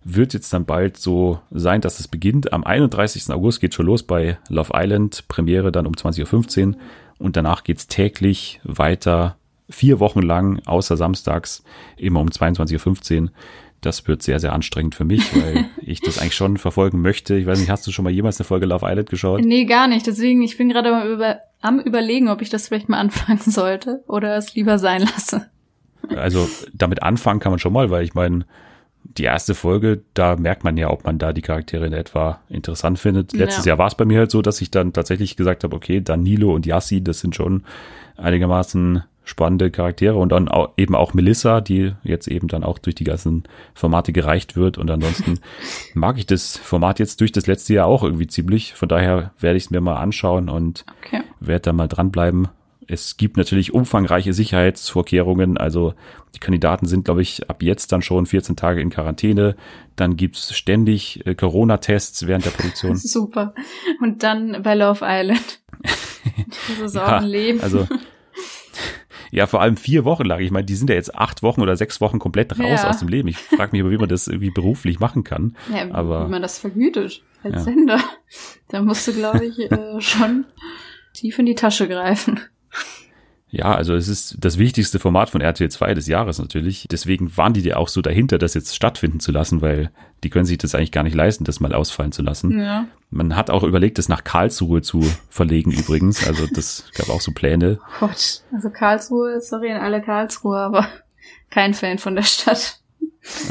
wird 0.05 0.35
jetzt 0.35 0.53
dann 0.53 0.65
bald 0.65 0.97
so 0.97 1.41
sein, 1.51 1.81
dass 1.81 2.01
es 2.01 2.09
beginnt. 2.09 2.53
Am 2.53 2.65
31. 2.65 3.31
August 3.31 3.61
geht 3.61 3.75
schon 3.75 3.87
los 3.87 4.03
bei 4.03 4.39
Love 4.49 4.73
Island. 4.75 5.25
Premiere 5.29 5.73
dann 5.73 5.87
um 5.87 5.95
20.15 5.95 6.69
Uhr. 6.69 6.77
Und 7.19 7.37
danach 7.37 7.65
geht's 7.65 7.89
täglich 7.89 8.61
weiter. 8.65 9.37
Vier 9.71 10.01
Wochen 10.01 10.23
lang, 10.23 10.63
außer 10.65 10.97
samstags, 10.97 11.63
immer 11.97 12.21
um 12.21 12.29
22.15 12.29 13.23
Uhr. 13.23 13.31
Das 13.81 14.09
wird 14.09 14.23
sehr, 14.23 14.41
sehr 14.41 14.53
anstrengend 14.53 14.95
für 14.95 15.05
mich, 15.05 15.35
weil 15.37 15.67
ich 15.83 16.01
das 16.01 16.19
eigentlich 16.19 16.35
schon 16.35 16.57
verfolgen 16.57 17.01
möchte. 17.01 17.35
Ich 17.37 17.47
weiß 17.47 17.61
nicht, 17.61 17.71
hast 17.71 17.87
du 17.87 17.93
schon 17.93 18.05
mal 18.05 18.11
jemals 18.11 18.41
eine 18.41 18.47
Folge 18.47 18.67
Love 18.67 18.87
Island 18.89 19.11
geschaut? 19.11 19.41
Nee, 19.45 19.67
gar 19.67 19.89
nicht. 19.89 20.07
Deswegen, 20.07 20.43
ich 20.43 20.57
bin 20.57 20.69
gerade 20.71 20.91
mal 20.91 21.07
über, 21.07 21.41
am 21.61 21.81
überlegen, 21.81 22.29
ob 22.29 22.41
ich 22.41 22.49
das 22.49 22.69
vielleicht 22.69 22.89
mal 22.89 22.99
anfangen 22.99 23.41
sollte 23.45 24.03
oder 24.09 24.37
es 24.37 24.55
lieber 24.55 24.79
sein 24.79 25.03
lasse. 25.03 25.47
Also 26.17 26.49
damit 26.73 27.03
anfangen 27.03 27.41
kann 27.41 27.53
man 27.53 27.59
schon 27.59 27.73
mal, 27.73 27.91
weil 27.91 28.05
ich 28.05 28.15
meine, 28.15 28.47
die 29.19 29.25
erste 29.25 29.55
Folge, 29.55 30.03
da 30.15 30.37
merkt 30.37 30.65
man 30.65 30.77
ja, 30.77 30.91
ob 30.91 31.05
man 31.05 31.19
da 31.19 31.33
die 31.33 31.43
Charaktere 31.43 31.87
in 31.87 31.93
etwa 31.93 32.41
interessant 32.49 32.99
findet. 32.99 33.33
Letztes 33.33 33.65
Ja. 33.65 33.71
Jahr 33.73 33.79
war 33.79 33.89
es 33.89 33.95
bei 33.97 34.05
mir 34.05 34.21
halt 34.21 34.31
so, 34.31 34.43
dass 34.43 34.61
ich 34.61 34.71
dann 34.71 34.93
tatsächlich 34.93 35.37
gesagt 35.37 35.65
habe, 35.65 35.75
okay, 35.77 36.01
Danilo 36.01 36.55
und 36.55 36.67
Yassi, 36.67 37.03
das 37.03 37.21
sind 37.21 37.35
schon 37.35 37.65
einigermaßen 38.17 39.03
spannende 39.25 39.71
Charaktere 39.71 40.17
und 40.17 40.31
dann 40.31 40.49
auch, 40.49 40.71
eben 40.79 40.95
auch 40.95 41.13
Melissa, 41.13 41.61
die 41.61 41.93
jetzt 42.03 42.29
eben 42.29 42.49
dann 42.49 42.65
auch 42.65 42.79
durch 42.79 42.95
die 42.95 43.05
ganzen 43.05 43.45
Formate 43.75 44.13
gereicht 44.13 44.57
wird 44.57 44.79
und 44.79 44.91
ansonsten 44.91 45.41
mag 45.95 46.17
ich 46.19 46.25
das 46.25 46.57
Format 46.57 46.99
jetzt 46.99 47.21
durch 47.21 47.31
das 47.33 47.47
letzte 47.47 47.75
Jahr 47.75 47.87
auch 47.87 48.03
irgendwie 48.03 48.27
ziemlich. 48.27 48.73
Von 48.73 48.89
daher 48.89 49.33
werde 49.39 49.59
ich 49.59 49.65
es 49.65 49.71
mir 49.71 49.83
mal 49.83 49.97
anschauen 49.97 50.49
und 50.49 50.87
Okay. 51.05 51.23
werde 51.41 51.61
da 51.63 51.73
mal 51.75 51.89
dranbleiben. 51.89 52.49
Es 52.91 53.19
gibt 53.19 53.37
natürlich 53.37 53.75
umfangreiche 53.75 54.33
Sicherheitsvorkehrungen. 54.33 55.59
Also 55.59 55.93
die 56.35 56.39
Kandidaten 56.39 56.87
sind, 56.87 57.05
glaube 57.05 57.21
ich, 57.21 57.49
ab 57.51 57.63
jetzt 57.63 57.93
dann 57.93 58.01
schon 58.01 58.25
14 58.25 58.57
Tage 58.57 58.81
in 58.81 58.89
Quarantäne. 58.89 59.57
Dann 59.95 60.17
gibt's 60.17 60.57
ständig 60.57 61.25
äh, 61.27 61.35
Corona-Tests 61.35 62.27
während 62.27 62.47
der 62.47 62.51
Produktion. 62.51 62.97
Super. 62.97 63.55
Und 64.01 64.23
dann 64.23 64.63
bei 64.63 64.75
Love 64.75 65.05
Island. 65.07 65.61
Das 65.83 66.79
ist 66.93 66.97
auch 66.99 67.09
ein 67.09 67.25
Leben. 67.27 67.61
Also 67.61 67.87
ja, 69.31 69.47
vor 69.47 69.61
allem 69.61 69.77
vier 69.77 70.07
Wochen 70.07 70.25
lang. 70.25 70.41
Ich 70.41 70.51
meine, 70.51 70.65
die 70.65 70.75
sind 70.75 70.89
ja 70.89 70.97
jetzt 70.97 71.15
acht 71.15 71.43
Wochen 71.43 71.61
oder 71.61 71.77
sechs 71.77 72.01
Wochen 72.01 72.19
komplett 72.19 72.59
raus 72.59 72.81
Ja. 72.83 72.89
aus 72.89 73.01
dem 73.01 73.09
Leben. 73.09 73.29
Ich 73.29 73.37
frage 73.37 73.73
mich 73.73 73.83
aber, 73.83 73.91
wie 73.91 73.99
man 73.99 74.09
das 74.09 74.29
irgendwie 74.29 74.51
beruflich 74.51 74.99
machen 74.99 75.25
kann. 75.25 75.55
ja, 75.71 75.93
aber- 75.93 76.27
wie 76.27 76.31
man 76.31 76.41
das 76.43 76.59
vergütet 76.59 77.23
als 77.43 77.55
Ja. 77.57 77.61
Sender. 77.61 78.01
Da 78.69 78.81
musst 78.81 79.07
du, 79.07 79.13
glaube 79.13 79.45
ich, 79.45 79.59
äh, 79.71 80.01
schon 80.01 80.47
tief 81.13 81.39
in 81.39 81.45
die 81.47 81.55
Tasche 81.55 81.87
greifen. 81.87 82.41
Ja, 83.51 83.75
also 83.75 83.95
es 83.95 84.09
ist 84.09 84.37
das 84.39 84.59
wichtigste 84.59 84.99
Format 84.99 85.31
von 85.31 85.41
RTL 85.41 85.71
2 85.71 85.95
des 85.95 86.07
Jahres 86.07 86.39
natürlich. 86.39 86.87
Deswegen 86.91 87.37
waren 87.37 87.55
die 87.55 87.63
ja 87.63 87.77
auch 87.77 87.89
so 87.89 88.03
dahinter, 88.03 88.39
das 88.39 88.55
jetzt 88.55 88.77
stattfinden 88.77 89.21
zu 89.21 89.33
lassen, 89.33 89.63
weil 89.63 89.91
die 90.23 90.31
können 90.31 90.45
sich 90.45 90.59
das 90.59 90.75
eigentlich 90.75 90.93
gar 90.93 91.03
nicht 91.03 91.15
leisten, 91.15 91.45
das 91.45 91.61
mal 91.61 91.73
ausfallen 91.73 92.13
zu 92.13 92.23
lassen. 92.23 92.61
Ja. 92.61 92.87
Man 93.11 93.37
hat 93.37 93.49
auch 93.49 93.63
überlegt, 93.63 93.99
das 93.99 94.09
nach 94.09 94.25
Karlsruhe 94.25 94.83
zu 94.83 95.03
verlegen 95.31 95.71
übrigens. 95.71 96.27
Also 96.27 96.47
das 96.47 96.85
gab 96.95 97.09
auch 97.09 97.23
so 97.23 97.33
Pläne. 97.33 97.79
Gott. 98.01 98.43
Also 98.53 98.69
Karlsruhe, 98.71 99.41
sorry 99.41 99.73
an 99.73 99.81
alle 99.81 100.03
Karlsruhe, 100.03 100.59
aber 100.59 100.87
kein 101.51 101.73
Fan 101.73 101.99
von 101.99 102.17
der 102.17 102.25
Stadt. 102.25 102.81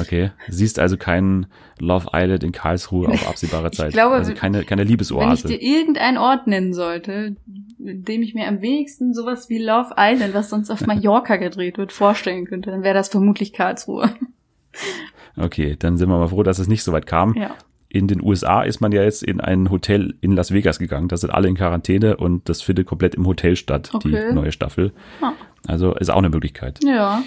Okay. 0.02 0.32
Siehst 0.50 0.80
also 0.80 0.98
keinen 0.98 1.48
Love 1.80 2.08
Island 2.14 2.44
in 2.44 2.52
Karlsruhe 2.52 3.08
auf 3.10 3.28
absehbare 3.30 3.72
Zeit. 3.72 3.94
glaube, 3.94 4.16
also 4.16 4.34
keine, 4.34 4.64
keine 4.64 4.82
Wenn 4.82 4.88
ich 4.88 4.92
Liebesoase. 4.92 5.48
dir 5.48 5.62
irgendeinen 5.62 6.18
Ort 6.18 6.48
nennen 6.48 6.74
sollte, 6.74 7.36
in 7.80 8.04
dem 8.04 8.24
ich 8.24 8.34
mir 8.34 8.48
am 8.48 8.62
wenigsten 8.62 9.14
sowas 9.14 9.50
wie 9.50 9.60
Love 9.60 9.94
Island, 9.98 10.34
was 10.34 10.50
sonst 10.50 10.70
auf 10.72 10.86
Mallorca 10.86 11.36
gedreht 11.38 11.78
wird, 11.78 11.92
vorstellen 11.92 12.46
könnte, 12.46 12.72
dann 12.72 12.84
wäre 12.84 12.96
das 12.96 13.10
vermutlich 13.10 13.54
Karlsruhe. 13.54 14.10
Okay, 15.36 15.76
dann 15.78 15.98
sind 15.98 16.10
wir 16.10 16.18
mal 16.18 16.28
froh, 16.28 16.44
dass 16.44 16.60
es 16.60 16.68
nicht 16.68 16.84
so 16.84 16.92
weit 16.92 17.06
kam. 17.06 17.34
Ja. 17.36 17.56
In 17.90 18.08
den 18.08 18.22
USA 18.22 18.64
ist 18.64 18.82
man 18.82 18.92
ja 18.92 19.04
jetzt 19.04 19.24
in 19.24 19.40
ein 19.40 19.70
Hotel 19.72 20.16
in 20.20 20.34
Las 20.34 20.52
Vegas 20.52 20.78
gegangen. 20.78 21.08
Da 21.08 21.16
sind 21.18 21.30
alle 21.30 21.48
in 21.48 21.56
Quarantäne 21.56 22.18
und 22.18 22.50
das 22.50 22.62
findet 22.62 22.86
komplett 22.86 23.16
im 23.16 23.26
Hotel 23.26 23.56
statt, 23.56 23.92
Okay. 23.94 24.10
die 24.30 24.36
neue 24.36 24.52
Staffel. 24.52 24.92
Ah. 25.22 25.32
Also 25.68 25.94
ist 25.96 26.10
auch 26.10 26.18
eine 26.18 26.30
Möglichkeit. 26.30 26.80
Ja. 26.84 27.24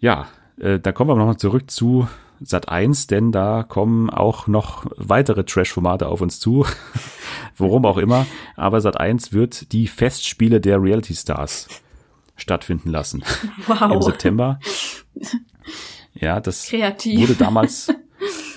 Ja, 0.00 0.26
äh, 0.58 0.78
da 0.80 0.92
kommen 0.92 1.10
wir 1.10 1.16
nochmal 1.16 1.36
zurück 1.36 1.70
zu 1.70 2.08
Sat 2.40 2.68
1, 2.68 3.06
denn 3.06 3.32
da 3.32 3.62
kommen 3.62 4.10
auch 4.10 4.46
noch 4.46 4.84
weitere 4.96 5.44
Trash-Formate 5.44 6.06
auf 6.06 6.20
uns 6.20 6.38
zu. 6.38 6.66
Worum 7.56 7.86
auch 7.86 7.96
immer. 7.96 8.26
Aber 8.56 8.80
Sat 8.82 9.00
1 9.00 9.32
wird 9.32 9.72
die 9.72 9.86
Festspiele 9.86 10.60
der 10.60 10.82
Reality 10.82 11.14
Stars 11.14 11.68
stattfinden 12.36 12.90
lassen 12.90 13.22
im 13.68 13.78
Wow. 13.80 14.02
September. 14.04 14.58
Ja, 16.18 16.40
das 16.40 16.64
Kreativ. 16.68 17.20
wurde 17.20 17.34
damals 17.34 17.88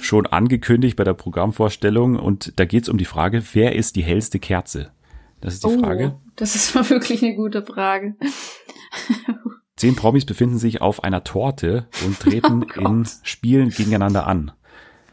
schon 0.01 0.25
angekündigt 0.25 0.95
bei 0.95 1.03
der 1.03 1.13
Programmvorstellung 1.13 2.15
und 2.17 2.57
da 2.57 2.63
geht 2.63 2.83
es 2.83 2.89
um 2.89 2.97
die 2.97 3.03
Frage, 3.03 3.43
wer 3.51 3.75
ist 3.75 3.97
die 3.97 4.01
hellste 4.01 4.39
Kerze? 4.39 4.91
Das 5.41 5.55
ist 5.55 5.65
die 5.65 5.77
Frage. 5.77 6.13
Oh, 6.15 6.21
das 6.37 6.55
ist 6.55 6.73
mal 6.73 6.89
wirklich 6.89 7.21
eine 7.21 7.35
gute 7.35 7.61
Frage. 7.61 8.15
Zehn 9.79 9.95
Promis 9.95 10.25
befinden 10.25 10.57
sich 10.57 10.81
auf 10.81 11.05
einer 11.05 11.23
Torte 11.23 11.87
und 12.05 12.19
treten 12.19 12.65
Oh 12.75 12.81
in 12.81 13.07
Spielen 13.23 13.69
gegeneinander 13.69 14.27
an. 14.27 14.51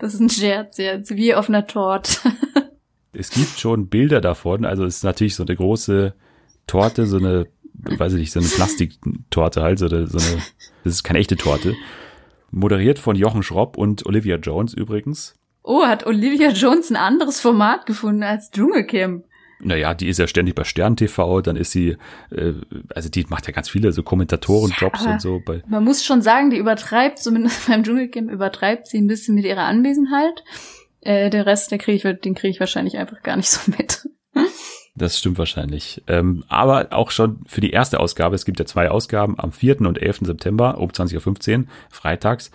Das 0.00 0.12
ist 0.12 0.18
ein 0.18 0.28
Scherz 0.28 0.78
jetzt, 0.78 1.14
wie 1.14 1.36
auf 1.36 1.48
einer 1.48 1.66
Torte. 1.66 2.18
Es 3.18 3.30
gibt 3.30 3.58
schon 3.58 3.88
Bilder 3.88 4.20
davon, 4.20 4.66
also 4.66 4.84
es 4.84 4.96
ist 4.98 5.02
natürlich 5.02 5.36
so 5.36 5.42
eine 5.42 5.56
große 5.56 6.12
Torte, 6.66 7.06
so 7.06 7.16
eine, 7.16 7.46
weiß 7.72 8.12
ich 8.12 8.18
nicht, 8.18 8.32
so 8.32 8.40
eine 8.40 8.48
Plastiktorte 8.50 9.62
halt, 9.62 9.78
so 9.78 9.86
eine, 9.86 10.06
so 10.06 10.18
eine 10.18 10.42
das 10.84 10.92
ist 10.92 11.02
keine 11.02 11.20
echte 11.20 11.36
Torte. 11.36 11.74
Moderiert 12.50 12.98
von 12.98 13.16
Jochen 13.16 13.42
Schropp 13.42 13.78
und 13.78 14.04
Olivia 14.04 14.36
Jones 14.36 14.74
übrigens. 14.74 15.34
Oh, 15.62 15.86
hat 15.86 16.04
Olivia 16.04 16.50
Jones 16.50 16.90
ein 16.90 16.96
anderes 16.96 17.40
Format 17.40 17.86
gefunden 17.86 18.22
als 18.22 18.50
Dschungelcamp? 18.50 19.24
Naja, 19.60 19.94
die 19.94 20.08
ist 20.08 20.18
ja 20.18 20.26
ständig 20.26 20.54
bei 20.54 20.64
Stern 20.64 20.96
TV, 20.96 21.40
dann 21.40 21.56
ist 21.56 21.70
sie, 21.72 21.96
äh, 22.30 22.52
also 22.94 23.08
die 23.08 23.24
macht 23.28 23.46
ja 23.46 23.52
ganz 23.52 23.70
viele 23.70 23.92
so 23.92 24.02
Kommentatorenjobs 24.02 25.04
Ja, 25.04 25.12
und 25.12 25.22
so. 25.22 25.40
Bei, 25.44 25.62
Man 25.66 25.84
muss 25.84 26.04
schon 26.04 26.20
sagen, 26.20 26.50
die 26.50 26.58
übertreibt, 26.58 27.18
zumindest 27.18 27.66
beim 27.68 27.82
Dschungelcamp 27.82 28.30
übertreibt 28.30 28.86
sie 28.86 28.98
ein 28.98 29.06
bisschen 29.06 29.34
mit 29.34 29.44
ihrer 29.44 29.64
Anwesenheit. 29.64 30.44
Äh, 31.00 31.30
den 31.30 31.42
Rest, 31.42 31.70
den 31.70 31.78
kriege 31.78 32.10
ich, 32.10 32.20
den 32.20 32.34
kriege 32.34 32.50
ich 32.50 32.60
wahrscheinlich 32.60 32.98
einfach 32.98 33.22
gar 33.22 33.36
nicht 33.36 33.48
so 33.48 33.70
mit. 33.78 34.06
das 34.94 35.18
stimmt 35.18 35.38
wahrscheinlich. 35.38 36.02
Ähm, 36.06 36.44
aber 36.48 36.88
auch 36.90 37.10
schon 37.10 37.40
für 37.46 37.60
die 37.60 37.70
erste 37.70 38.00
Ausgabe, 38.00 38.34
es 38.34 38.44
gibt 38.44 38.58
ja 38.58 38.66
zwei 38.66 38.90
Ausgaben 38.90 39.38
am 39.38 39.52
4. 39.52 39.80
und 39.82 40.00
11. 40.00 40.20
September 40.22 40.78
um 40.78 40.90
20.15 40.90 41.58
Uhr, 41.60 41.64
freitags. 41.90 42.50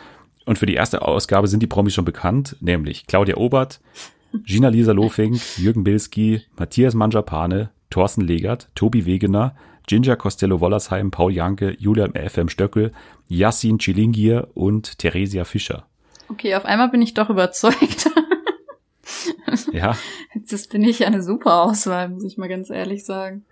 Und 0.45 0.59
für 0.59 0.65
die 0.65 0.73
erste 0.73 1.03
Ausgabe 1.03 1.47
sind 1.47 1.61
die 1.61 1.67
Promis 1.67 1.93
schon 1.93 2.05
bekannt, 2.05 2.57
nämlich 2.59 3.07
Claudia 3.07 3.37
Obert, 3.37 3.79
Gina-Lisa 4.45 4.91
Lofing, 4.91 5.39
Jürgen 5.57 5.83
Bilski, 5.83 6.41
Matthias 6.57 6.93
Manjapane, 6.93 7.71
Thorsten 7.89 8.21
Legert, 8.21 8.69
Tobi 8.75 9.05
Wegener, 9.05 9.55
Ginger 9.87 10.15
Costello-Wollersheim, 10.15 11.11
Paul 11.11 11.33
Janke, 11.33 11.75
Julia 11.79 12.07
FM 12.13 12.49
Stöckel, 12.49 12.93
Yassin 13.27 13.77
Chilingir 13.79 14.47
und 14.53 14.97
Theresia 14.99 15.43
Fischer. 15.43 15.85
Okay, 16.29 16.55
auf 16.55 16.65
einmal 16.65 16.89
bin 16.89 17.01
ich 17.01 17.13
doch 17.13 17.29
überzeugt. 17.29 18.09
Ja, 19.73 19.97
Das 20.49 20.67
bin 20.67 20.83
ich 20.83 21.05
eine 21.05 21.21
super 21.21 21.63
Auswahl, 21.63 22.07
muss 22.07 22.23
ich 22.23 22.37
mal 22.37 22.47
ganz 22.47 22.69
ehrlich 22.69 23.03
sagen. 23.03 23.43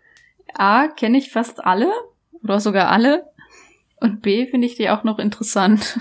A, 0.54 0.88
kenne 0.88 1.18
ich 1.18 1.32
fast 1.32 1.64
alle 1.66 1.92
oder 2.42 2.60
sogar 2.60 2.90
alle. 2.90 3.26
Und 4.00 4.22
B, 4.22 4.48
finde 4.48 4.68
ich 4.68 4.76
die 4.76 4.90
auch 4.90 5.04
noch 5.04 5.20
interessant. 5.20 6.00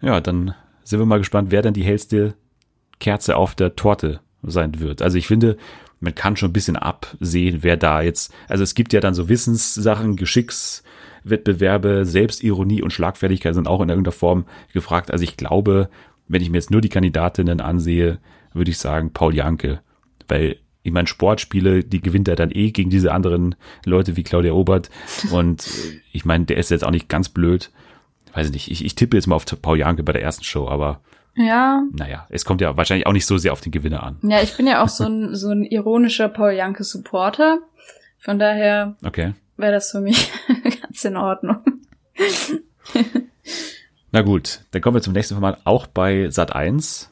Ja, 0.00 0.20
dann 0.20 0.54
sind 0.82 0.98
wir 0.98 1.06
mal 1.06 1.18
gespannt, 1.18 1.50
wer 1.50 1.62
denn 1.62 1.74
die 1.74 1.84
hellste 1.84 2.34
Kerze 3.00 3.36
auf 3.36 3.54
der 3.54 3.76
Torte 3.76 4.20
sein 4.42 4.80
wird. 4.80 5.02
Also 5.02 5.18
ich 5.18 5.26
finde, 5.26 5.56
man 6.00 6.14
kann 6.14 6.36
schon 6.36 6.50
ein 6.50 6.54
bisschen 6.54 6.76
absehen, 6.76 7.58
wer 7.62 7.76
da 7.76 8.02
jetzt, 8.02 8.32
also 8.48 8.62
es 8.62 8.74
gibt 8.74 8.92
ja 8.92 9.00
dann 9.00 9.14
so 9.14 9.28
Wissenssachen, 9.28 10.16
Geschickswettbewerbe, 10.16 12.04
Selbstironie 12.04 12.82
und 12.82 12.92
Schlagfertigkeit 12.92 13.54
sind 13.54 13.68
auch 13.68 13.80
in 13.80 13.88
irgendeiner 13.88 14.12
Form 14.12 14.44
gefragt. 14.72 15.10
Also 15.10 15.24
ich 15.24 15.36
glaube, 15.36 15.88
wenn 16.28 16.42
ich 16.42 16.50
mir 16.50 16.58
jetzt 16.58 16.70
nur 16.70 16.80
die 16.80 16.88
Kandidatinnen 16.88 17.60
ansehe, 17.60 18.18
würde 18.52 18.70
ich 18.70 18.78
sagen 18.78 19.12
Paul 19.12 19.34
Janke, 19.34 19.80
weil 20.28 20.58
ich 20.84 20.92
meine, 20.92 21.08
Sportspiele, 21.08 21.82
die 21.82 22.02
gewinnt 22.02 22.28
er 22.28 22.36
dann 22.36 22.50
eh 22.50 22.70
gegen 22.70 22.90
diese 22.90 23.12
anderen 23.12 23.54
Leute 23.86 24.18
wie 24.18 24.22
Claudia 24.22 24.52
Obert. 24.52 24.90
Und 25.30 25.66
ich 26.12 26.26
meine, 26.26 26.44
der 26.44 26.58
ist 26.58 26.70
jetzt 26.70 26.84
auch 26.84 26.90
nicht 26.90 27.08
ganz 27.08 27.30
blöd. 27.30 27.70
Weiß 28.34 28.48
ich 28.48 28.52
nicht, 28.52 28.70
ich, 28.70 28.84
ich 28.84 28.94
tippe 28.94 29.16
jetzt 29.16 29.26
mal 29.26 29.36
auf 29.36 29.46
Paul 29.62 29.78
Janke 29.78 30.02
bei 30.02 30.12
der 30.12 30.22
ersten 30.22 30.44
Show, 30.44 30.68
aber 30.68 31.00
Ja. 31.36 31.82
naja, 31.92 32.26
es 32.30 32.44
kommt 32.44 32.60
ja 32.60 32.76
wahrscheinlich 32.76 33.06
auch 33.06 33.12
nicht 33.12 33.26
so 33.26 33.38
sehr 33.38 33.52
auf 33.52 33.60
den 33.60 33.72
Gewinner 33.72 34.02
an. 34.04 34.18
Ja, 34.22 34.40
ich 34.40 34.56
bin 34.56 34.66
ja 34.68 34.82
auch 34.82 34.88
so 34.88 35.04
ein, 35.04 35.34
so 35.34 35.50
ein 35.50 35.64
ironischer 35.64 36.28
Paul 36.28 36.52
Janke 36.52 36.84
Supporter. 36.84 37.58
Von 38.18 38.38
daher 38.38 38.96
Okay. 39.04 39.34
wäre 39.56 39.72
das 39.72 39.90
für 39.90 40.00
mich 40.00 40.30
ganz 40.82 41.04
in 41.04 41.16
Ordnung. 41.16 41.58
Na 44.12 44.22
gut, 44.22 44.60
dann 44.70 44.80
kommen 44.80 44.96
wir 44.96 45.02
zum 45.02 45.12
nächsten 45.12 45.34
Format, 45.34 45.60
auch 45.64 45.86
bei 45.86 46.30
Sat 46.30 46.54
1. 46.54 47.10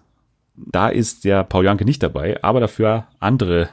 Da 0.54 0.88
ist 0.88 1.24
der 1.24 1.42
Paul 1.44 1.64
Janke 1.64 1.84
nicht 1.84 2.02
dabei, 2.02 2.38
aber 2.42 2.60
dafür 2.60 3.06
andere 3.18 3.70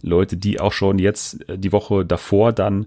Leute, 0.00 0.36
die 0.36 0.60
auch 0.60 0.72
schon 0.72 0.98
jetzt 0.98 1.46
äh, 1.48 1.58
die 1.58 1.72
Woche 1.72 2.04
davor 2.06 2.52
dann 2.52 2.86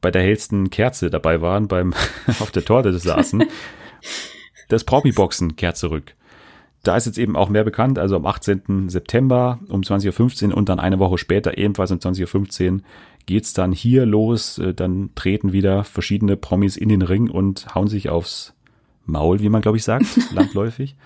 bei 0.00 0.10
der 0.10 0.22
hellsten 0.22 0.70
Kerze 0.70 1.10
dabei 1.10 1.40
waren, 1.40 1.66
beim 1.68 1.92
auf 2.40 2.50
der 2.52 2.64
Torte 2.64 2.96
saßen. 2.96 3.44
Das 4.68 4.84
Promi-Boxen 4.84 5.56
kehrt 5.56 5.76
zurück. 5.76 6.14
Da 6.84 6.96
ist 6.96 7.06
jetzt 7.06 7.18
eben 7.18 7.36
auch 7.36 7.48
mehr 7.48 7.64
bekannt, 7.64 7.98
also 7.98 8.16
am 8.16 8.24
18. 8.24 8.88
September 8.88 9.58
um 9.68 9.80
20.15 9.80 10.50
Uhr 10.50 10.56
und 10.56 10.68
dann 10.68 10.78
eine 10.80 10.98
Woche 10.98 11.18
später, 11.18 11.58
ebenfalls 11.58 11.90
um 11.90 11.98
20.15 11.98 12.72
Uhr, 12.72 12.80
geht's 13.26 13.52
dann 13.52 13.72
hier 13.72 14.06
los. 14.06 14.58
Äh, 14.58 14.74
Dann 14.74 15.10
treten 15.14 15.52
wieder 15.52 15.84
verschiedene 15.84 16.36
Promis 16.36 16.76
in 16.76 16.88
den 16.88 17.02
Ring 17.02 17.30
und 17.30 17.74
hauen 17.74 17.88
sich 17.88 18.08
aufs 18.08 18.54
Maul, 19.06 19.40
wie 19.40 19.48
man 19.48 19.60
glaube 19.60 19.76
ich 19.76 19.84
sagt, 19.84 20.06
landläufig. 20.32 20.96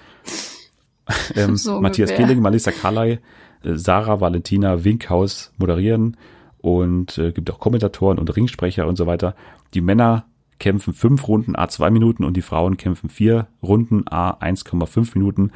ähm, 1.34 1.56
So 1.56 1.80
Matthias. 1.80 2.12
Killing, 2.12 2.40
Malissa 2.40 2.70
Kalay, 2.70 3.18
äh, 3.64 3.74
Sarah 3.74 4.20
Valentina 4.20 4.84
Winkhaus 4.84 5.52
moderieren 5.58 6.16
und 6.58 7.18
äh, 7.18 7.32
gibt 7.32 7.50
auch 7.50 7.58
Kommentatoren 7.58 8.18
und 8.18 8.34
Ringsprecher 8.36 8.86
und 8.86 8.96
so 8.96 9.06
weiter. 9.06 9.34
Die 9.74 9.80
Männer 9.80 10.26
kämpfen 10.62 10.94
fünf 10.94 11.26
Runden 11.26 11.56
a 11.56 11.68
zwei 11.68 11.90
Minuten 11.90 12.24
und 12.24 12.36
die 12.36 12.42
Frauen 12.42 12.76
kämpfen 12.76 13.10
vier 13.10 13.48
Runden 13.62 14.04
a 14.08 14.30
1,5 14.30 15.10
Minuten. 15.14 15.50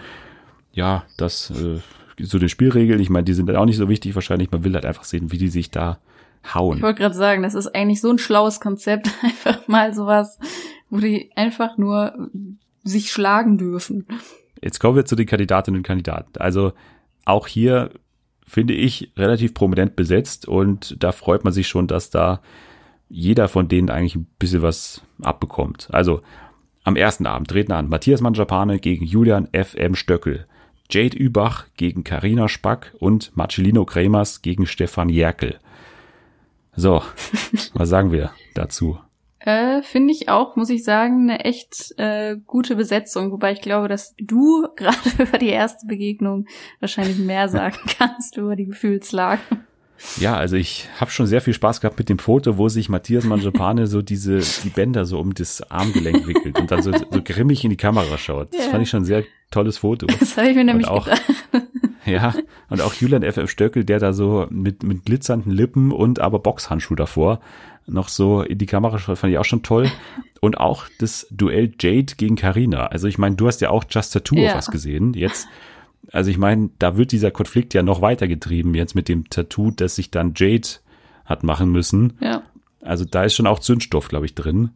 Ja, 0.72 1.04
das 1.16 1.50
äh, 1.50 1.78
so 2.20 2.40
die 2.40 2.48
Spielregeln. 2.48 2.98
Ich 2.98 3.08
meine, 3.08 3.22
die 3.22 3.32
sind 3.32 3.46
dann 3.46 3.54
auch 3.54 3.66
nicht 3.66 3.76
so 3.76 3.88
wichtig 3.88 4.16
wahrscheinlich. 4.16 4.50
Man 4.50 4.64
will 4.64 4.74
halt 4.74 4.84
einfach 4.84 5.04
sehen, 5.04 5.30
wie 5.30 5.38
die 5.38 5.48
sich 5.48 5.70
da 5.70 6.00
hauen. 6.52 6.78
Ich 6.78 6.82
wollte 6.82 7.00
gerade 7.00 7.14
sagen, 7.14 7.44
das 7.44 7.54
ist 7.54 7.72
eigentlich 7.72 8.00
so 8.00 8.10
ein 8.10 8.18
schlaues 8.18 8.58
Konzept, 8.58 9.08
einfach 9.22 9.68
mal 9.68 9.94
sowas, 9.94 10.40
wo 10.90 10.98
die 10.98 11.30
einfach 11.36 11.78
nur 11.78 12.28
sich 12.82 13.12
schlagen 13.12 13.58
dürfen. 13.58 14.06
Jetzt 14.60 14.80
kommen 14.80 14.96
wir 14.96 15.04
zu 15.04 15.14
den 15.14 15.26
Kandidatinnen 15.26 15.78
und 15.78 15.86
Kandidaten. 15.86 16.36
Also 16.40 16.72
auch 17.24 17.46
hier 17.46 17.90
finde 18.44 18.74
ich 18.74 19.12
relativ 19.16 19.54
prominent 19.54 19.94
besetzt 19.94 20.48
und 20.48 21.00
da 21.00 21.12
freut 21.12 21.44
man 21.44 21.52
sich 21.52 21.68
schon, 21.68 21.86
dass 21.86 22.10
da 22.10 22.40
jeder 23.08 23.48
von 23.48 23.68
denen 23.68 23.90
eigentlich 23.90 24.16
ein 24.16 24.26
bisschen 24.38 24.62
was 24.62 25.02
abbekommt. 25.22 25.88
Also 25.92 26.22
am 26.84 26.96
ersten 26.96 27.26
Abend 27.26 27.48
treten 27.48 27.72
an 27.72 27.88
Matthias 27.88 28.20
Manjapane 28.20 28.78
gegen 28.78 29.04
Julian 29.04 29.48
FM 29.52 29.94
Stöckel, 29.94 30.46
Jade 30.90 31.16
Übach 31.16 31.66
gegen 31.76 32.04
Karina 32.04 32.48
Spack 32.48 32.94
und 33.00 33.36
Marcelino 33.36 33.84
Kremers 33.84 34.42
gegen 34.42 34.66
Stefan 34.66 35.08
Jerkel. 35.08 35.58
So, 36.74 37.02
was 37.74 37.88
sagen 37.88 38.12
wir 38.12 38.30
dazu? 38.54 38.98
Äh, 39.46 39.82
Finde 39.82 40.12
ich 40.12 40.28
auch, 40.28 40.56
muss 40.56 40.70
ich 40.70 40.82
sagen, 40.82 41.30
eine 41.30 41.44
echt 41.44 41.94
äh, 41.98 42.36
gute 42.46 42.74
Besetzung. 42.74 43.30
Wobei 43.30 43.52
ich 43.52 43.60
glaube, 43.60 43.86
dass 43.86 44.14
du 44.18 44.66
gerade 44.76 44.96
über 45.18 45.38
die 45.38 45.48
erste 45.48 45.86
Begegnung 45.86 46.46
wahrscheinlich 46.80 47.18
mehr 47.18 47.48
sagen 47.50 47.78
kannst 47.96 48.36
über 48.36 48.56
die 48.56 48.66
Gefühlslage. 48.66 49.40
Ja, 50.20 50.36
also 50.36 50.56
ich 50.56 50.88
habe 51.00 51.10
schon 51.10 51.26
sehr 51.26 51.40
viel 51.40 51.54
Spaß 51.54 51.80
gehabt 51.80 51.98
mit 51.98 52.08
dem 52.08 52.18
Foto, 52.18 52.58
wo 52.58 52.68
sich 52.68 52.88
Matthias 52.88 53.24
Manjapane 53.24 53.86
so 53.86 54.02
diese 54.02 54.40
die 54.64 54.68
Bänder 54.70 55.04
so 55.06 55.18
um 55.18 55.34
das 55.34 55.62
Armgelenk 55.70 56.26
wickelt 56.26 56.58
und 56.58 56.70
dann 56.70 56.82
so, 56.82 56.92
so 56.92 57.22
grimmig 57.24 57.64
in 57.64 57.70
die 57.70 57.76
Kamera 57.76 58.18
schaut. 58.18 58.52
Das 58.54 58.66
Ja. 58.66 58.70
fand 58.72 58.82
ich 58.82 58.90
schon 58.90 59.02
ein 59.02 59.06
sehr 59.06 59.24
tolles 59.50 59.78
Foto. 59.78 60.06
Das 60.06 60.36
habe 60.36 60.48
ich 60.50 60.56
mir 60.56 60.64
nämlich 60.64 60.86
auch- 60.88 61.04
gedacht. 61.04 61.22
Ja, 62.04 62.34
und 62.70 62.80
auch 62.82 62.94
Julian 62.94 63.22
FF 63.24 63.50
Stöckel, 63.50 63.84
der 63.84 63.98
da 63.98 64.12
so 64.12 64.46
mit 64.50 64.84
mit 64.84 65.04
glitzernden 65.06 65.50
Lippen 65.50 65.90
und 65.90 66.20
aber 66.20 66.38
Boxhandschuh 66.38 66.94
davor 66.94 67.40
noch 67.88 68.08
so 68.08 68.42
in 68.42 68.58
die 68.58 68.66
Kamera 68.66 68.98
schaut, 68.98 69.18
fand 69.18 69.32
ich 69.32 69.38
auch 69.38 69.44
schon 69.44 69.62
toll. 69.64 69.90
Und 70.40 70.58
auch 70.58 70.84
das 71.00 71.26
Duell 71.30 71.72
Jade 71.80 72.14
gegen 72.16 72.36
Karina. 72.36 72.86
Also 72.86 73.08
ich 73.08 73.18
meine, 73.18 73.34
du 73.36 73.46
hast 73.48 73.60
ja 73.60 73.70
auch 73.70 73.84
Just 73.90 74.12
Tattoo 74.12 74.36
Ja. 74.36 74.50
auf 74.50 74.56
was 74.58 74.70
gesehen. 74.70 75.14
Jetzt 75.14 75.48
also 76.12 76.30
ich 76.30 76.38
meine, 76.38 76.70
da 76.78 76.96
wird 76.96 77.12
dieser 77.12 77.30
Konflikt 77.30 77.74
ja 77.74 77.82
noch 77.82 78.00
weitergetrieben 78.00 78.74
jetzt 78.74 78.94
mit 78.94 79.08
dem 79.08 79.28
Tattoo, 79.30 79.70
das 79.70 79.96
sich 79.96 80.10
dann 80.10 80.34
Jade 80.36 80.68
hat 81.24 81.42
machen 81.42 81.70
müssen. 81.70 82.14
Ja. 82.20 82.42
Also 82.80 83.04
da 83.04 83.24
ist 83.24 83.34
schon 83.34 83.46
auch 83.46 83.58
Zündstoff, 83.58 84.08
glaube 84.08 84.26
ich, 84.26 84.34
drin. 84.34 84.70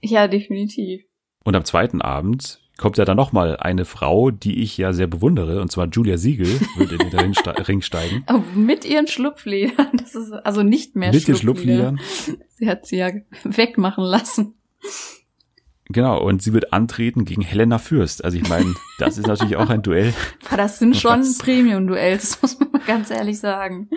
ja, 0.00 0.28
definitiv. 0.28 1.02
Und 1.44 1.56
am 1.56 1.64
zweiten 1.64 2.00
Abend 2.00 2.60
kommt 2.76 2.98
ja 2.98 3.04
dann 3.04 3.16
noch 3.16 3.32
mal 3.32 3.56
eine 3.56 3.84
Frau, 3.84 4.30
die 4.30 4.62
ich 4.62 4.76
ja 4.76 4.92
sehr 4.92 5.06
bewundere, 5.06 5.60
und 5.62 5.72
zwar 5.72 5.88
Julia 5.88 6.18
Siegel, 6.18 6.46
wird 6.76 6.92
in 6.92 6.98
den 6.98 7.08
Ring 7.20 7.34
ste- 7.34 7.66
Ring 7.68 7.80
steigen. 7.82 8.22
Aber 8.26 8.44
mit 8.54 8.84
ihren 8.84 9.06
Schlupfliedern. 9.06 9.88
Das 9.94 10.14
ist 10.14 10.30
also 10.32 10.62
nicht 10.62 10.94
mehr 10.96 11.12
Mit 11.12 11.26
den 11.26 11.36
Schlupflieder. 11.36 11.94
Schlupfliedern. 11.96 12.38
Sie 12.56 12.68
hat 12.68 12.86
sie 12.86 12.96
ja 12.98 13.10
wegmachen 13.44 14.04
lassen. 14.04 14.54
Genau, 15.88 16.20
und 16.22 16.42
sie 16.42 16.52
wird 16.52 16.72
antreten 16.72 17.24
gegen 17.24 17.42
Helena 17.42 17.78
Fürst. 17.78 18.24
Also 18.24 18.36
ich 18.36 18.48
meine, 18.48 18.74
das 18.98 19.18
ist 19.18 19.26
natürlich 19.26 19.56
auch 19.56 19.70
ein 19.70 19.82
Duell. 19.82 20.12
Das 20.56 20.78
sind 20.78 20.96
schon? 20.96 21.22
Premium-Duells, 21.38 22.22
das 22.30 22.42
muss 22.42 22.58
man 22.58 22.70
mal 22.72 22.80
ganz 22.86 23.10
ehrlich 23.10 23.38
sagen. 23.38 23.88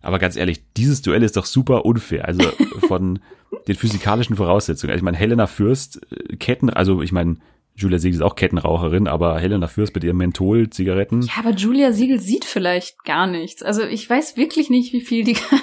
Aber 0.00 0.18
ganz 0.18 0.36
ehrlich, 0.36 0.62
dieses 0.76 1.02
Duell 1.02 1.22
ist 1.22 1.36
doch 1.36 1.44
super 1.44 1.84
unfair. 1.84 2.26
Also 2.26 2.42
von 2.86 3.18
den 3.66 3.74
physikalischen 3.74 4.36
Voraussetzungen. 4.36 4.90
Also 4.92 4.98
ich 5.00 5.04
meine, 5.04 5.16
Helena 5.16 5.46
Fürst, 5.46 6.00
äh, 6.12 6.36
Ketten, 6.36 6.70
also 6.70 7.02
ich 7.02 7.12
meine, 7.12 7.36
Julia 7.74 7.98
Siegel 7.98 8.16
ist 8.16 8.22
auch 8.22 8.34
Kettenraucherin, 8.34 9.06
aber 9.06 9.38
Helena 9.38 9.66
Fürst 9.68 9.94
mit 9.94 10.02
ihren 10.04 10.16
Menthol-Zigaretten. 10.16 11.22
Ja, 11.22 11.32
aber 11.38 11.50
Julia 11.50 11.92
Siegel 11.92 12.20
sieht 12.20 12.44
vielleicht 12.44 13.04
gar 13.04 13.26
nichts. 13.26 13.62
Also 13.62 13.82
ich 13.82 14.08
weiß 14.08 14.36
wirklich 14.36 14.68
nicht, 14.70 14.92
wie 14.92 15.00
viel 15.00 15.24
die 15.24 15.34
kann. 15.34 15.60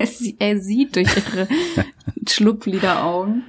Sie- 0.06 0.36
er 0.38 0.58
sieht 0.60 0.96
durch 0.96 1.08
ihre 1.16 1.46
Schlupflideraugen. 2.28 3.44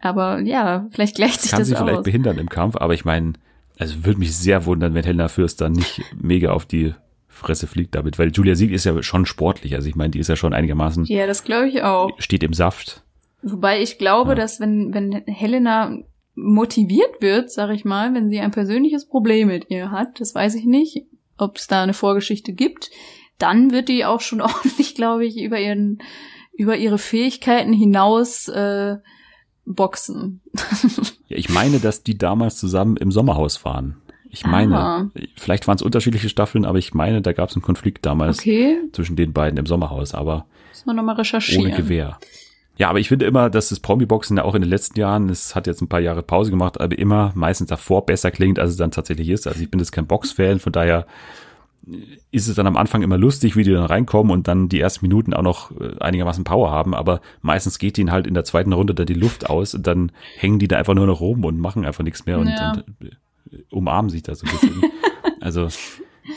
Aber 0.00 0.40
ja, 0.40 0.86
vielleicht 0.90 1.16
gleicht 1.16 1.40
sich 1.42 1.50
kann 1.50 1.60
das 1.60 1.68
sie 1.68 1.74
vielleicht 1.76 1.98
aus. 1.98 2.04
behindern 2.04 2.38
im 2.38 2.48
Kampf, 2.48 2.76
aber 2.76 2.94
ich 2.94 3.04
meine, 3.04 3.32
also 3.78 4.04
würde 4.04 4.18
mich 4.20 4.36
sehr 4.36 4.64
wundern, 4.66 4.94
wenn 4.94 5.04
Helena 5.04 5.28
Fürst 5.28 5.60
dann 5.60 5.72
nicht 5.72 6.00
mega 6.20 6.52
auf 6.52 6.66
die 6.66 6.94
Fresse 7.26 7.66
fliegt 7.66 7.94
damit, 7.94 8.18
weil 8.18 8.30
Julia 8.32 8.54
Siegel 8.54 8.74
ist 8.74 8.84
ja 8.84 9.00
schon 9.02 9.26
sportlich, 9.26 9.74
also 9.74 9.88
ich 9.88 9.94
meine, 9.96 10.10
die 10.10 10.18
ist 10.18 10.28
ja 10.28 10.36
schon 10.36 10.52
einigermaßen, 10.54 11.04
Ja, 11.04 11.26
das 11.26 11.44
glaube 11.44 11.68
ich 11.68 11.82
auch. 11.82 12.10
steht 12.18 12.42
im 12.42 12.52
Saft. 12.52 13.02
Wobei 13.42 13.80
ich 13.82 13.98
glaube, 13.98 14.30
Ja. 14.30 14.34
dass 14.36 14.58
wenn, 14.60 14.92
wenn 14.94 15.12
Helena 15.26 15.96
motiviert 16.34 17.20
wird, 17.20 17.50
sag 17.50 17.70
ich 17.70 17.84
mal, 17.84 18.14
wenn 18.14 18.30
sie 18.30 18.40
ein 18.40 18.50
persönliches 18.52 19.06
Problem 19.08 19.48
mit 19.48 19.70
ihr 19.70 19.90
hat, 19.90 20.20
das 20.20 20.34
weiß 20.34 20.54
ich 20.54 20.64
nicht, 20.64 21.06
ob 21.36 21.56
es 21.56 21.66
da 21.66 21.82
eine 21.82 21.94
Vorgeschichte 21.94 22.52
gibt, 22.52 22.90
dann 23.38 23.70
wird 23.72 23.88
die 23.88 24.04
auch 24.04 24.20
schon 24.20 24.40
ordentlich, 24.42 24.94
glaube 24.94 25.26
ich, 25.26 25.40
über 25.40 25.58
ihren, 25.60 25.98
über 26.56 26.76
ihre 26.76 26.98
Fähigkeiten 26.98 27.72
hinaus 27.72 28.48
äh, 28.48 28.96
boxen. 29.74 30.40
Ja, 31.28 31.36
ich 31.36 31.48
meine, 31.48 31.78
dass 31.78 32.02
die 32.02 32.16
damals 32.18 32.56
zusammen 32.58 32.96
im 32.96 33.10
Sommerhaus 33.12 33.64
waren. 33.64 33.96
Ich 34.30 34.44
meine, 34.46 34.78
Ah. 34.78 35.10
vielleicht 35.36 35.66
waren 35.68 35.76
es 35.76 35.82
unterschiedliche 35.82 36.28
Staffeln, 36.28 36.64
aber 36.66 36.78
ich 36.78 36.92
meine, 36.92 37.22
da 37.22 37.32
gab 37.32 37.48
es 37.48 37.56
einen 37.56 37.62
Konflikt 37.62 38.04
damals 38.04 38.38
Okay, 38.40 38.76
zwischen 38.92 39.16
den 39.16 39.32
beiden 39.32 39.58
im 39.58 39.66
Sommerhaus, 39.66 40.12
aber 40.14 40.46
ohne 40.86 41.70
Gewehr. 41.76 42.18
Ja, 42.76 42.90
aber 42.90 43.00
ich 43.00 43.08
finde 43.08 43.26
immer, 43.26 43.50
dass 43.50 43.70
das 43.70 43.80
Promi-Boxen 43.80 44.36
ja 44.36 44.44
auch 44.44 44.54
in 44.54 44.60
den 44.62 44.70
letzten 44.70 45.00
Jahren, 45.00 45.28
es 45.30 45.56
hat 45.56 45.66
jetzt 45.66 45.80
ein 45.82 45.88
paar 45.88 45.98
Jahre 46.00 46.22
Pause 46.22 46.50
gemacht, 46.50 46.80
aber 46.80 46.96
immer 46.96 47.32
meistens 47.34 47.68
davor 47.70 48.06
besser 48.06 48.30
klingt, 48.30 48.58
als 48.60 48.70
es 48.72 48.76
dann 48.76 48.92
tatsächlich 48.92 49.28
ist. 49.30 49.46
Also 49.48 49.60
ich 49.60 49.70
bin 49.70 49.80
jetzt 49.80 49.90
kein 49.92 50.06
Box-Fan, 50.06 50.60
von 50.60 50.72
daher 50.72 51.06
ist 52.30 52.48
es 52.48 52.54
dann 52.56 52.66
am 52.66 52.76
Anfang 52.76 53.02
immer 53.02 53.16
lustig, 53.18 53.56
wie 53.56 53.62
die 53.64 53.72
dann 53.72 53.84
reinkommen 53.84 54.32
und 54.32 54.48
dann 54.48 54.68
die 54.68 54.80
ersten 54.80 55.04
Minuten 55.04 55.32
auch 55.34 55.42
noch 55.42 55.70
äh, 55.80 55.98
einigermaßen 56.00 56.44
Power 56.44 56.70
haben, 56.70 56.94
aber 56.94 57.20
meistens 57.40 57.78
geht 57.78 57.96
ihnen 57.98 58.12
halt 58.12 58.26
in 58.26 58.34
der 58.34 58.44
zweiten 58.44 58.72
Runde 58.72 58.94
da 58.94 59.04
die 59.04 59.14
Luft 59.14 59.48
aus 59.48 59.74
und 59.74 59.86
dann 59.86 60.12
hängen 60.36 60.58
die 60.58 60.68
da 60.68 60.76
einfach 60.78 60.94
nur 60.94 61.06
noch 61.06 61.20
rum 61.20 61.44
und 61.44 61.58
machen 61.58 61.84
einfach 61.86 62.04
nichts 62.04 62.26
mehr 62.26 62.38
und, 62.38 62.48
Ja. 62.48 62.72
und 62.72 62.84
äh, 63.06 63.62
umarmen 63.70 64.10
sich 64.10 64.22
da 64.22 64.34
so 64.34 64.46
ein 64.46 64.52
bisschen. 64.52 64.82
also, 65.40 65.68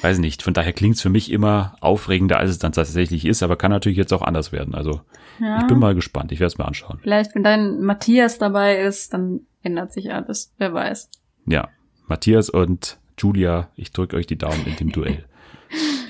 weiß 0.02 0.20
nicht, 0.20 0.42
von 0.42 0.54
daher 0.54 0.72
klingt's 0.74 1.02
für 1.02 1.10
mich 1.10 1.32
immer 1.32 1.76
aufregender, 1.82 2.38
als 2.38 2.52
es 2.52 2.60
dann 2.60 2.72
tatsächlich 2.72 3.26
ist, 3.26 3.44
aber 3.44 3.58
kann 3.58 3.72
natürlich 3.72 3.98
jetzt 3.98 4.14
auch 4.14 4.22
anders 4.22 4.52
werden. 4.54 4.74
Also 4.74 5.02
Ja. 5.40 5.60
ich 5.60 5.68
bin 5.68 5.80
mal 5.80 5.96
gespannt, 5.96 6.32
ich 6.32 6.40
werde 6.40 6.54
es 6.54 6.58
mir 6.58 6.66
anschauen. 6.66 7.00
Vielleicht, 7.02 7.36
wenn 7.36 7.44
dein 7.44 7.82
Matthias 7.82 8.38
dabei 8.38 8.80
ist, 8.82 9.14
dann 9.14 9.42
ändert 9.64 9.92
sich 9.92 10.14
alles. 10.14 10.54
Wer 10.58 10.74
weiß. 10.74 11.10
Ja, 11.46 11.68
Matthias 12.08 12.50
und 12.50 12.98
Julia, 13.18 13.70
ich 13.76 13.92
drücke 13.92 14.16
euch 14.16 14.26
die 14.28 14.38
Daumen 14.38 14.66
in 14.66 14.76
dem 14.78 14.92
Duell. 14.92 15.26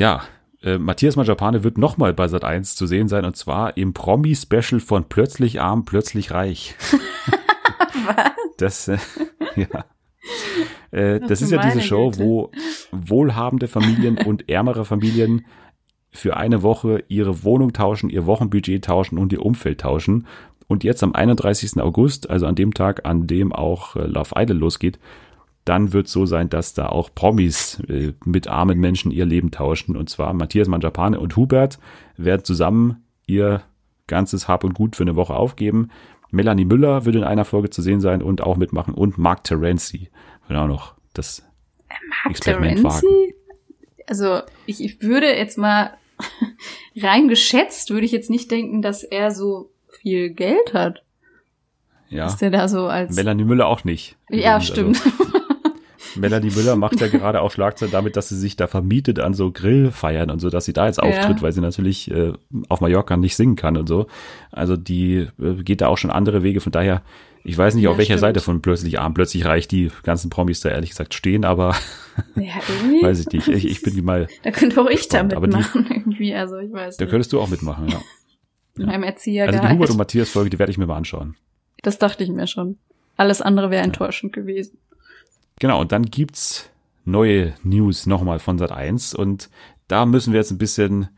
Ja, 0.02 0.24
äh, 0.64 0.80
Matthias 0.80 1.16
Majapane 1.16 1.64
wird 1.64 1.78
nochmal 1.78 2.12
bei 2.12 2.28
Sat 2.28 2.43
1 2.43 2.76
zu 2.76 2.88
sehen 2.88 3.08
sein 3.08 3.24
und 3.24 3.36
zwar 3.36 3.78
im 3.78 3.93
Promi-Special 3.93 4.80
von 4.80 5.04
Plötzlich 5.04 5.62
arm, 5.62 5.86
plötzlich 5.86 6.32
reich. 6.32 6.76
Das, 8.58 8.88
äh, 8.88 8.97
ja. 9.56 9.86
Äh, 10.91 11.20
das 11.20 11.41
ist 11.41 11.52
ja 11.52 11.62
diese 11.62 11.82
Show, 11.82 12.12
Güte. 12.12 12.24
wo 12.24 12.52
wohlhabende 12.91 13.68
Familien 13.68 14.18
und 14.20 14.49
ärmere 14.49 14.86
Familien 14.86 15.45
für 16.12 16.38
eine 16.38 16.62
Woche 16.62 17.04
ihre 17.08 17.43
Wohnung 17.43 17.74
tauschen, 17.74 18.10
ihr 18.10 18.28
Wochenbudget 18.28 18.86
tauschen 18.86 19.18
und 19.18 19.34
ihr 19.34 19.43
Umfeld 19.43 19.82
tauschen. 19.82 20.28
Und 20.68 20.84
jetzt 20.84 21.04
am 21.04 21.14
31. 21.14 21.80
August, 21.82 22.30
also 22.30 22.45
an 22.45 22.56
dem 22.56 22.74
Tag, 22.74 23.06
an 23.06 23.28
dem 23.28 23.52
auch 23.52 23.95
äh, 23.95 24.06
Love 24.06 24.30
Idol 24.36 24.58
losgeht, 24.58 24.99
dann 25.66 25.93
wird 25.93 26.07
so 26.07 26.26
sein, 26.26 26.49
dass 26.49 26.74
da 26.74 26.88
auch 26.88 27.14
Promis 27.14 27.80
äh, 27.88 28.14
mit 28.26 28.47
armen 28.47 28.80
Menschen 28.80 29.12
ihr 29.12 29.26
Leben 29.26 29.51
tauschen. 29.51 29.95
Und 29.95 30.09
zwar 30.09 30.34
Matthias 30.34 30.68
Manjapane 30.68 31.20
und 31.20 31.36
Hubert 31.36 31.80
werden 32.18 32.43
zusammen 32.43 33.03
ihr 33.28 33.62
ganzes 34.07 34.47
Hab 34.47 34.64
und 34.64 34.74
Gut 34.74 34.95
für 34.95 35.03
eine 35.03 35.16
Woche 35.16 35.36
aufgeben. 35.36 35.89
Melanie 36.32 36.66
Müller 36.66 37.05
wird 37.05 37.16
in 37.16 37.24
einer 37.24 37.45
Folge 37.45 37.70
zu 37.70 37.82
sehen 37.82 38.01
sein 38.01 38.22
und 38.22 38.41
auch 38.41 38.57
mitmachen. 38.57 38.93
Und 38.93 39.18
Mark 39.18 39.43
Terenzi 39.43 40.09
wird 40.47 40.59
auch 40.59 40.68
noch 40.68 40.95
das 41.14 41.43
Mark 41.89 42.32
Experiment 42.32 42.84
wagen. 42.84 43.01
Terenzi? 43.01 43.36
Also, 44.07 44.41
ich, 44.66 44.84
ich 44.84 45.01
würde 45.01 45.28
jetzt 45.28 45.57
mal 45.57 45.91
rein 46.95 47.28
geschätzt, 47.28 47.91
würde 47.91 48.05
ich 48.05 48.12
jetzt 48.12 48.30
nicht 48.30 48.49
denken, 48.49 48.82
dass 48.82 49.03
er 49.03 49.32
so 49.32 49.70
viel 49.89 50.32
Geld 50.32 50.74
hat. 50.74 51.03
Ja. 52.09 52.28
Ist 52.28 52.38
der 52.38 52.49
da 52.49 52.68
so 52.68 52.88
als. 52.88 53.16
Melanie 53.16 53.45
Müller 53.45 53.68
auch 53.68 53.84
nicht. 53.84 54.18
ja, 54.30 54.55
Also, 54.55 54.74
stimmt. 54.74 55.01
Melanie 56.22 56.52
Müller 56.52 56.76
macht 56.76 57.00
ja 57.02 57.08
gerade 57.08 57.42
auch 57.42 57.52
Schlagzeilen 57.52 57.92
damit, 57.92 58.16
dass 58.16 58.30
sie 58.30 58.38
sich 58.38 58.56
da 58.56 58.68
vermietet 58.68 59.20
an 59.20 59.34
so 59.34 59.52
Grillfeiern 59.52 60.30
und 60.32 60.40
so, 60.40 60.50
dass 60.50 60.66
sie 60.66 60.74
da 60.74 60.88
jetzt 60.88 61.02
auftritt, 61.02 61.42
weil 61.42 61.52
sie 61.52 61.62
natürlich 61.62 62.10
äh, 62.12 62.34
auf 62.70 62.80
Mallorca 62.82 63.18
nicht 63.18 63.36
singen 63.36 63.56
kann 63.56 63.76
und 63.78 63.88
so. 63.88 64.08
Also 64.52 64.78
die 64.78 65.28
äh, 65.42 65.64
geht 65.64 65.82
da 65.82 65.88
auch 65.88 65.98
schon 65.98 66.12
andere 66.12 66.44
Wege. 66.44 66.62
Von 66.62 66.72
daher, 66.72 67.02
ich 67.44 67.58
weiß 67.58 67.74
nicht, 67.76 67.84
Ja, 67.86 67.90
auf 67.90 67.98
welcher 67.98 68.14
stimmt. 68.14 68.20
Seite 68.22 68.40
von 68.40 68.62
plötzlich 68.62 69.00
arm, 69.00 69.14
plötzlich 69.14 69.46
reich 69.46 69.68
die 69.68 69.92
ganzen 70.04 70.30
Promis 70.30 70.62
da 70.62 70.70
ehrlich 70.70 70.92
gesagt 70.92 71.14
stehen, 71.14 71.44
aber 71.44 71.76
ja, 72.36 72.54
irgendwie. 72.70 73.02
weiß 73.06 73.20
ich 73.20 73.28
nicht. 73.32 73.48
Ich, 73.48 73.66
ich 73.66 73.82
bin 73.82 73.96
die 73.96 74.02
mal, 74.02 74.28
da 74.44 74.52
könnte 74.52 74.80
auch 74.82 74.88
ich 74.90 75.08
da 75.08 75.24
gespannt, 75.24 75.32
die- 75.54 75.58
mitmachen, 75.58 75.88
irgendwie. 75.90 76.34
Also, 76.36 76.58
ich 76.60 76.72
weiß 76.72 76.98
da 76.98 77.04
nicht. 77.06 77.10
könntest 77.12 77.34
du 77.34 77.40
auch 77.42 77.50
mitmachen, 77.50 77.88
ja. 77.90 78.00
In 78.78 78.86
meinem 78.86 79.04
Erzieher 79.04 79.48
Also 79.48 79.60
die 79.60 79.68
Hubert 79.70 79.90
und 79.90 79.98
Matthias 79.98 80.30
Folge, 80.30 80.50
die 80.50 80.58
werde 80.60 80.72
ich 80.72 80.78
mir 80.78 80.86
mal 80.86 80.96
anschauen. 80.96 81.36
Das 81.84 81.98
dachte 82.00 82.24
ich 82.24 82.30
mir 82.30 82.48
schon. 82.48 82.78
Alles 83.18 83.42
andere 83.42 83.70
wäre 83.70 83.84
enttäuschend 83.84 84.34
gewesen. 84.34 84.78
Genau, 85.62 85.80
und 85.80 85.91
dann 85.91 86.05
gibt's 86.05 86.72
neue 87.05 87.53
News 87.62 88.07
nochmal 88.07 88.39
von 88.39 88.57
Sat 88.57 88.72
1 88.72 89.14
und 89.14 89.51
da 89.88 90.07
müssen 90.07 90.34
wir 90.34 90.39
jetzt 90.39 90.49
ein 90.49 90.57
bisschen 90.57 91.09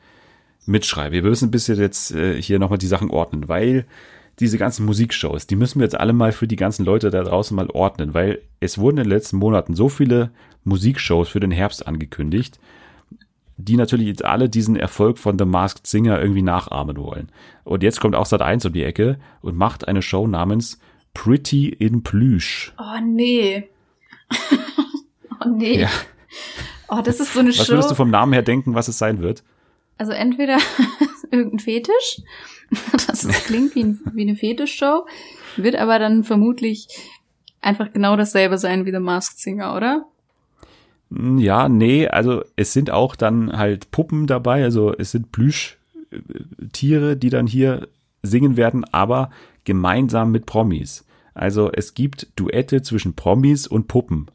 mitschreiben. 0.66 1.14
Wir 1.14 1.24
müssen 1.24 1.48
ein 1.48 1.52
bisschen 1.52 1.80
jetzt 1.80 2.12
äh, 2.12 2.42
hier 2.42 2.60
nochmal 2.60 2.78
die 2.78 2.88
Sachen 2.88 3.10
ordnen, 3.10 3.48
weil 3.48 3.86
diese 4.42 4.58
ganzen 4.58 4.86
Musikshows, 4.86 5.48
die 5.48 5.56
müssen 5.56 5.80
wir 5.80 5.86
jetzt 5.86 5.98
alle 5.98 6.12
mal 6.12 6.34
für 6.34 6.46
die 6.46 6.58
ganzen 6.58 6.84
Leute 6.84 7.10
da 7.10 7.24
draußen 7.24 7.56
mal 7.56 7.70
ordnen, 7.70 8.14
weil 8.14 8.42
es 8.60 8.78
wurden 8.78 8.98
in 8.98 9.06
den 9.06 9.12
letzten 9.12 9.38
Monaten 9.38 9.76
so 9.76 9.88
viele 9.88 10.32
Musikshows 10.66 11.30
für 11.30 11.40
den 11.40 11.52
Herbst 11.52 11.88
angekündigt, 11.88 12.60
die 13.56 13.78
natürlich 13.78 14.08
jetzt 14.08 14.26
alle 14.26 14.50
diesen 14.50 14.76
Erfolg 14.76 15.20
von 15.20 15.40
The 15.40 15.46
Masked 15.46 15.88
Singer 15.88 16.20
irgendwie 16.20 16.42
nachahmen 16.42 16.98
wollen. 16.98 17.30
Und 17.64 17.82
jetzt 17.82 18.02
kommt 18.02 18.16
auch 18.16 18.26
Sat 18.26 18.42
1 18.42 18.66
um 18.66 18.74
die 18.74 18.84
Ecke 18.84 19.20
und 19.40 19.56
macht 19.56 19.88
eine 19.88 20.02
Show 20.02 20.28
namens 20.28 20.80
Pretty 21.14 21.70
in 21.70 22.04
Plüsch. 22.04 22.74
Oh, 22.78 23.00
nee. 23.02 23.70
oh, 25.46 25.50
nee. 25.50 25.82
Ja. 25.82 25.90
Oh, 26.90 27.02
das 27.04 27.20
ist 27.20 27.34
so 27.34 27.40
eine 27.40 27.50
Was 27.50 27.56
Show. 27.58 27.70
würdest 27.74 27.92
du 27.92 27.96
vom 27.96 28.10
Namen 28.10 28.34
her 28.34 28.42
denken, 28.44 28.76
was 28.76 28.88
es 28.88 28.98
sein 28.98 29.22
wird? 29.22 29.44
Also 29.98 30.12
entweder 30.12 30.58
irgendein 31.32 31.60
Fetisch, 31.60 32.22
das 33.08 33.28
klingt 33.46 33.76
wie, 33.76 33.84
ein, 33.84 34.00
wie 34.14 34.22
eine 34.24 34.36
Fetischshow, 34.36 35.06
wird 35.58 35.76
aber 35.76 36.00
dann 36.00 36.24
vermutlich 36.24 36.88
einfach 37.62 37.94
genau 37.94 38.16
dasselbe 38.16 38.58
sein 38.58 38.86
wie 38.86 38.92
The 38.92 39.00
Masked 39.00 39.40
Singer, 39.40 39.76
oder? 39.76 40.06
Hm, 41.12 41.38
Ja, 41.38 41.70
nee, 41.70 42.08
also 42.08 42.44
es 42.56 42.74
sind 42.74 42.90
auch 42.92 43.16
dann 43.16 43.56
halt 43.58 43.92
Puppen 43.92 44.28
dabei, 44.28 44.64
also 44.64 44.94
es 44.94 45.12
sind 45.12 45.32
Plüschtiere, 45.32 47.16
die 47.18 47.30
dann 47.30 47.48
hier 47.48 47.88
singen 48.24 48.58
werden, 48.58 48.84
aber 48.92 49.30
gemeinsam 49.64 50.32
mit 50.32 50.46
Promis. 50.46 51.06
Also 51.34 51.72
es 51.72 51.94
gibt 51.94 52.28
Duette 52.36 52.82
zwischen 52.82 53.16
Promis 53.16 53.68
und 53.68 53.88
Puppen. 53.88 54.28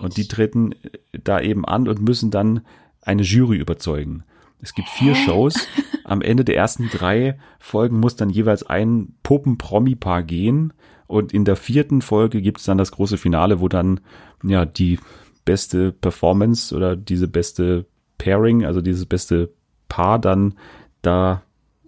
Und 0.00 0.16
die 0.16 0.26
treten 0.26 0.74
da 1.12 1.40
eben 1.40 1.64
an 1.64 1.88
und 1.88 2.00
müssen 2.00 2.30
dann 2.30 2.62
eine 3.02 3.22
Jury 3.22 3.56
überzeugen. 3.56 4.24
Es 4.60 4.74
gibt 4.74 4.88
vier 4.88 5.14
Shows. 5.14 5.66
Am 6.04 6.22
Ende 6.22 6.44
der 6.44 6.56
ersten 6.56 6.88
drei 6.88 7.38
Folgen 7.58 7.98
muss 7.98 8.16
dann 8.16 8.30
jeweils 8.30 8.62
ein 8.62 9.14
Puppen-Promi-Paar 9.22 10.22
gehen. 10.22 10.72
Und 11.06 11.32
in 11.32 11.44
der 11.44 11.56
vierten 11.56 12.00
Folge 12.00 12.40
gibt 12.40 12.60
es 12.60 12.64
dann 12.64 12.78
das 12.78 12.92
große 12.92 13.18
Finale, 13.18 13.60
wo 13.60 13.68
dann 13.68 14.00
ja 14.42 14.64
die 14.64 14.98
beste 15.44 15.92
Performance 15.92 16.74
oder 16.74 16.96
diese 16.96 17.28
beste 17.28 17.86
Pairing, 18.18 18.64
also 18.64 18.80
dieses 18.80 19.06
beste 19.06 19.50
Paar 19.88 20.18
dann 20.18 20.54
da 21.02 21.42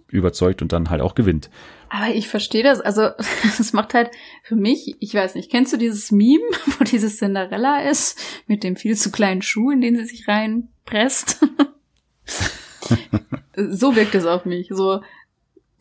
überzeugt 0.07 0.61
und 0.61 0.71
dann 0.73 0.89
halt 0.89 1.01
auch 1.01 1.15
gewinnt. 1.15 1.49
Aber 1.95 2.13
ich 2.13 2.27
verstehe 2.27 2.63
das. 2.63 2.81
Also, 2.81 3.09
es 3.43 3.71
macht 3.71 3.93
halt 3.93 4.11
für 4.43 4.55
mich, 4.55 4.97
ich 4.99 5.13
weiß 5.13 5.35
nicht, 5.35 5.49
kennst 5.49 5.71
du 5.71 5.77
dieses 5.77 6.11
Meme, 6.11 6.43
wo 6.77 6.83
dieses 6.83 7.17
Cinderella 7.17 7.83
ist, 7.83 8.19
mit 8.47 8.63
dem 8.63 8.75
viel 8.75 8.97
zu 8.97 9.11
kleinen 9.11 9.41
Schuh, 9.41 9.71
in 9.71 9.81
den 9.81 9.95
sie 9.95 10.05
sich 10.05 10.27
reinpresst? 10.27 11.39
so 13.55 13.95
wirkt 13.95 14.13
es 14.13 14.25
auf 14.25 14.43
mich. 14.45 14.67
So, 14.71 15.01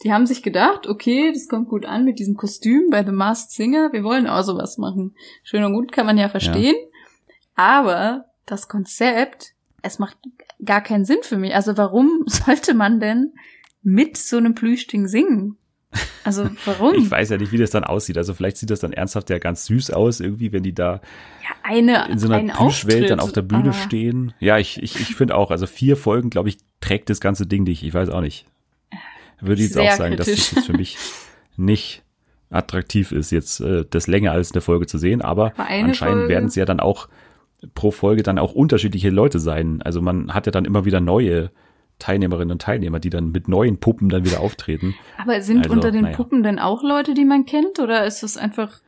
die 0.05 0.13
haben 0.13 0.27
sich 0.27 0.45
gedacht, 0.45 0.87
okay, 0.87 1.33
das 1.33 1.49
kommt 1.49 1.69
gut 1.69 1.85
an 1.85 2.05
mit 2.05 2.21
diesem 2.21 2.37
Kostüm 2.37 2.91
bei 2.91 3.05
The 3.05 3.11
Masked 3.11 3.51
Singer, 3.51 3.93
wir 3.93 4.05
wollen 4.05 4.29
auch 4.29 4.45
sowas 4.45 4.79
machen. 4.79 5.17
Schön 5.43 5.65
und 5.65 5.75
gut 5.75 5.91
kann 5.91 6.07
man 6.07 6.19
ja 6.19 6.29
verstehen. 6.29 6.77
Aber 7.57 8.27
das 8.47 8.69
Konzept, 8.69 9.55
es 9.83 9.99
macht 9.99 10.17
gar 10.65 10.81
keinen 10.81 11.05
Sinn 11.05 11.23
für 11.23 11.39
mich. 11.39 11.57
Also 11.57 11.77
warum 11.77 12.23
sollte 12.27 12.75
man 12.75 13.01
denn 13.01 13.33
mit 13.83 14.17
so 14.17 14.37
einem 14.37 14.55
Plüschding 14.55 15.09
singen? 15.09 15.59
Also 16.25 16.49
warum? 16.65 16.95
Ich 16.95 17.11
weiß 17.11 17.31
ja 17.31 17.37
nicht, 17.37 17.53
wie 17.53 17.59
das 17.59 17.71
dann 17.71 17.85
aussieht. 17.85 18.17
Also 18.19 18.35
vielleicht 18.35 18.57
sieht 18.57 18.71
das 18.71 18.81
dann 18.81 18.93
ernsthaft 18.93 19.31
ja 19.31 19.39
ganz 19.39 19.67
süß 19.67 19.91
aus, 19.91 20.21
irgendwie, 20.21 20.53
wenn 20.53 20.63
die 20.63 20.75
da 20.75 21.01
ja, 21.43 21.51
eine, 21.63 22.09
in 22.11 22.19
so 22.19 22.27
einer 22.29 22.37
ein 22.37 22.49
Plüschwelt 22.49 23.11
dann 23.11 23.21
auf 23.21 23.33
der 23.33 23.43
Bühne 23.43 23.71
aber- 23.71 23.73
stehen. 23.73 24.33
Ja, 24.41 24.59
ich, 24.59 24.83
ich, 24.83 25.01
ich 25.01 25.15
finde 25.15 25.37
auch, 25.37 25.51
also 25.51 25.67
vier 25.67 25.97
Folgen, 25.97 26.31
glaube 26.31 26.49
ich, 26.49 26.59
trägt 26.81 27.11
das 27.11 27.21
ganze 27.21 27.47
Ding 27.47 27.65
nicht. 27.65 27.83
Ich 27.83 27.95
weiß 27.95 28.09
auch 28.11 28.21
nicht. 28.21 28.47
Würde 29.41 29.63
jetzt 29.63 29.75
Sehr 29.75 29.93
auch 29.93 29.97
sagen, 29.97 30.17
dass 30.17 30.27
kritisch. 30.27 30.49
das 30.51 30.57
jetzt 30.57 30.67
für 30.67 30.77
mich 30.77 30.97
nicht 31.57 32.03
attraktiv 32.51 33.13
ist, 33.13 33.31
jetzt 33.31 33.61
äh, 33.61 33.85
das 33.89 34.07
länger 34.07 34.33
als 34.33 34.53
eine 34.53 34.61
Folge 34.61 34.87
zu 34.87 34.97
sehen, 34.99 35.23
aber 35.23 35.47
Aber 35.57 35.67
eine 35.67 35.89
anscheinend 35.89 36.29
werden 36.29 36.47
es 36.47 36.55
ja 36.55 36.65
dann 36.65 36.81
auch 36.81 37.09
pro 37.75 37.91
Folge 37.91 38.23
dann 38.23 38.39
auch 38.39 38.53
unterschiedliche 38.53 39.11
Leute 39.11 39.39
sein. 39.39 39.83
Also 39.83 40.01
man 40.03 40.33
hat 40.35 40.47
ja 40.47 40.53
dann 40.53 40.65
immer 40.65 40.85
wieder 40.85 41.01
neue 41.01 41.51
Teilnehmerinnen 42.05 42.53
und 42.53 42.61
Teilnehmer, 42.61 43.01
die 43.01 43.09
dann 43.09 43.33
mit 43.33 43.49
neuen 43.49 43.79
Puppen 43.79 44.11
dann 44.11 44.27
wieder 44.27 44.41
auftreten. 44.41 44.95
Aber 45.17 45.41
sind 45.41 45.61
Also, 45.63 45.73
unter 45.73 45.91
den 45.91 46.03
naja. 46.03 46.17
Puppen 46.17 46.43
denn 46.43 46.59
auch 46.59 46.83
Leute, 46.83 47.15
die 47.15 47.25
man 47.25 47.47
kennt? 47.47 47.79
Oder 47.79 48.05
ist 48.05 48.23
das 48.23 48.37
einfach. 48.37 48.81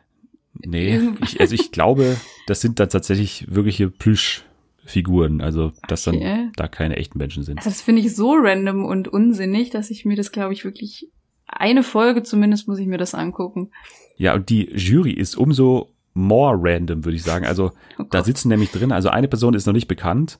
Nee, 0.53 1.01
ich, 1.23 1.41
also 1.41 1.55
ich 1.55 1.73
glaube, 1.73 2.17
das 2.47 2.61
sind 2.61 2.79
dann 2.79 2.91
tatsächlich 2.91 3.47
wirkliche 3.49 3.89
Plüschfiguren, 3.91 5.41
also 5.41 5.73
dass 5.89 6.07
Okay. 6.07 6.21
dann 6.21 6.53
da 6.57 6.69
keine 6.69 6.97
echten 6.97 7.19
Menschen 7.19 7.43
sind. 7.43 7.59
Also 7.59 7.71
das 7.71 7.81
finde 7.81 8.03
ich 8.03 8.15
so 8.15 8.35
random 8.35 8.85
und 8.85 9.09
unsinnig, 9.09 9.71
dass 9.71 9.91
ich 9.91 10.05
mir 10.05 10.17
das, 10.17 10.31
glaube 10.33 10.53
ich, 10.53 10.65
wirklich. 10.65 11.09
Eine 11.47 11.83
Folge 11.85 12.23
zumindest 12.23 12.69
muss 12.69 12.79
ich 12.79 12.87
mir 12.87 12.99
das 12.99 13.15
angucken. 13.15 13.71
Ja, 14.17 14.35
und 14.35 14.51
die 14.51 14.71
Jury 14.75 15.13
ist 15.13 15.37
umso 15.37 15.91
more 16.13 16.57
random, 16.59 17.05
würde 17.05 17.17
ich 17.17 17.23
sagen. 17.23 17.47
Also 17.47 17.71
Oh 17.99 18.05
da 18.11 18.23
sitzen 18.25 18.49
nämlich 18.49 18.71
drin, 18.73 18.93
also 18.93 19.09
eine 19.11 19.29
Person 19.29 19.55
ist 19.55 19.67
noch 19.67 19.73
nicht 19.73 19.89
bekannt, 19.89 20.39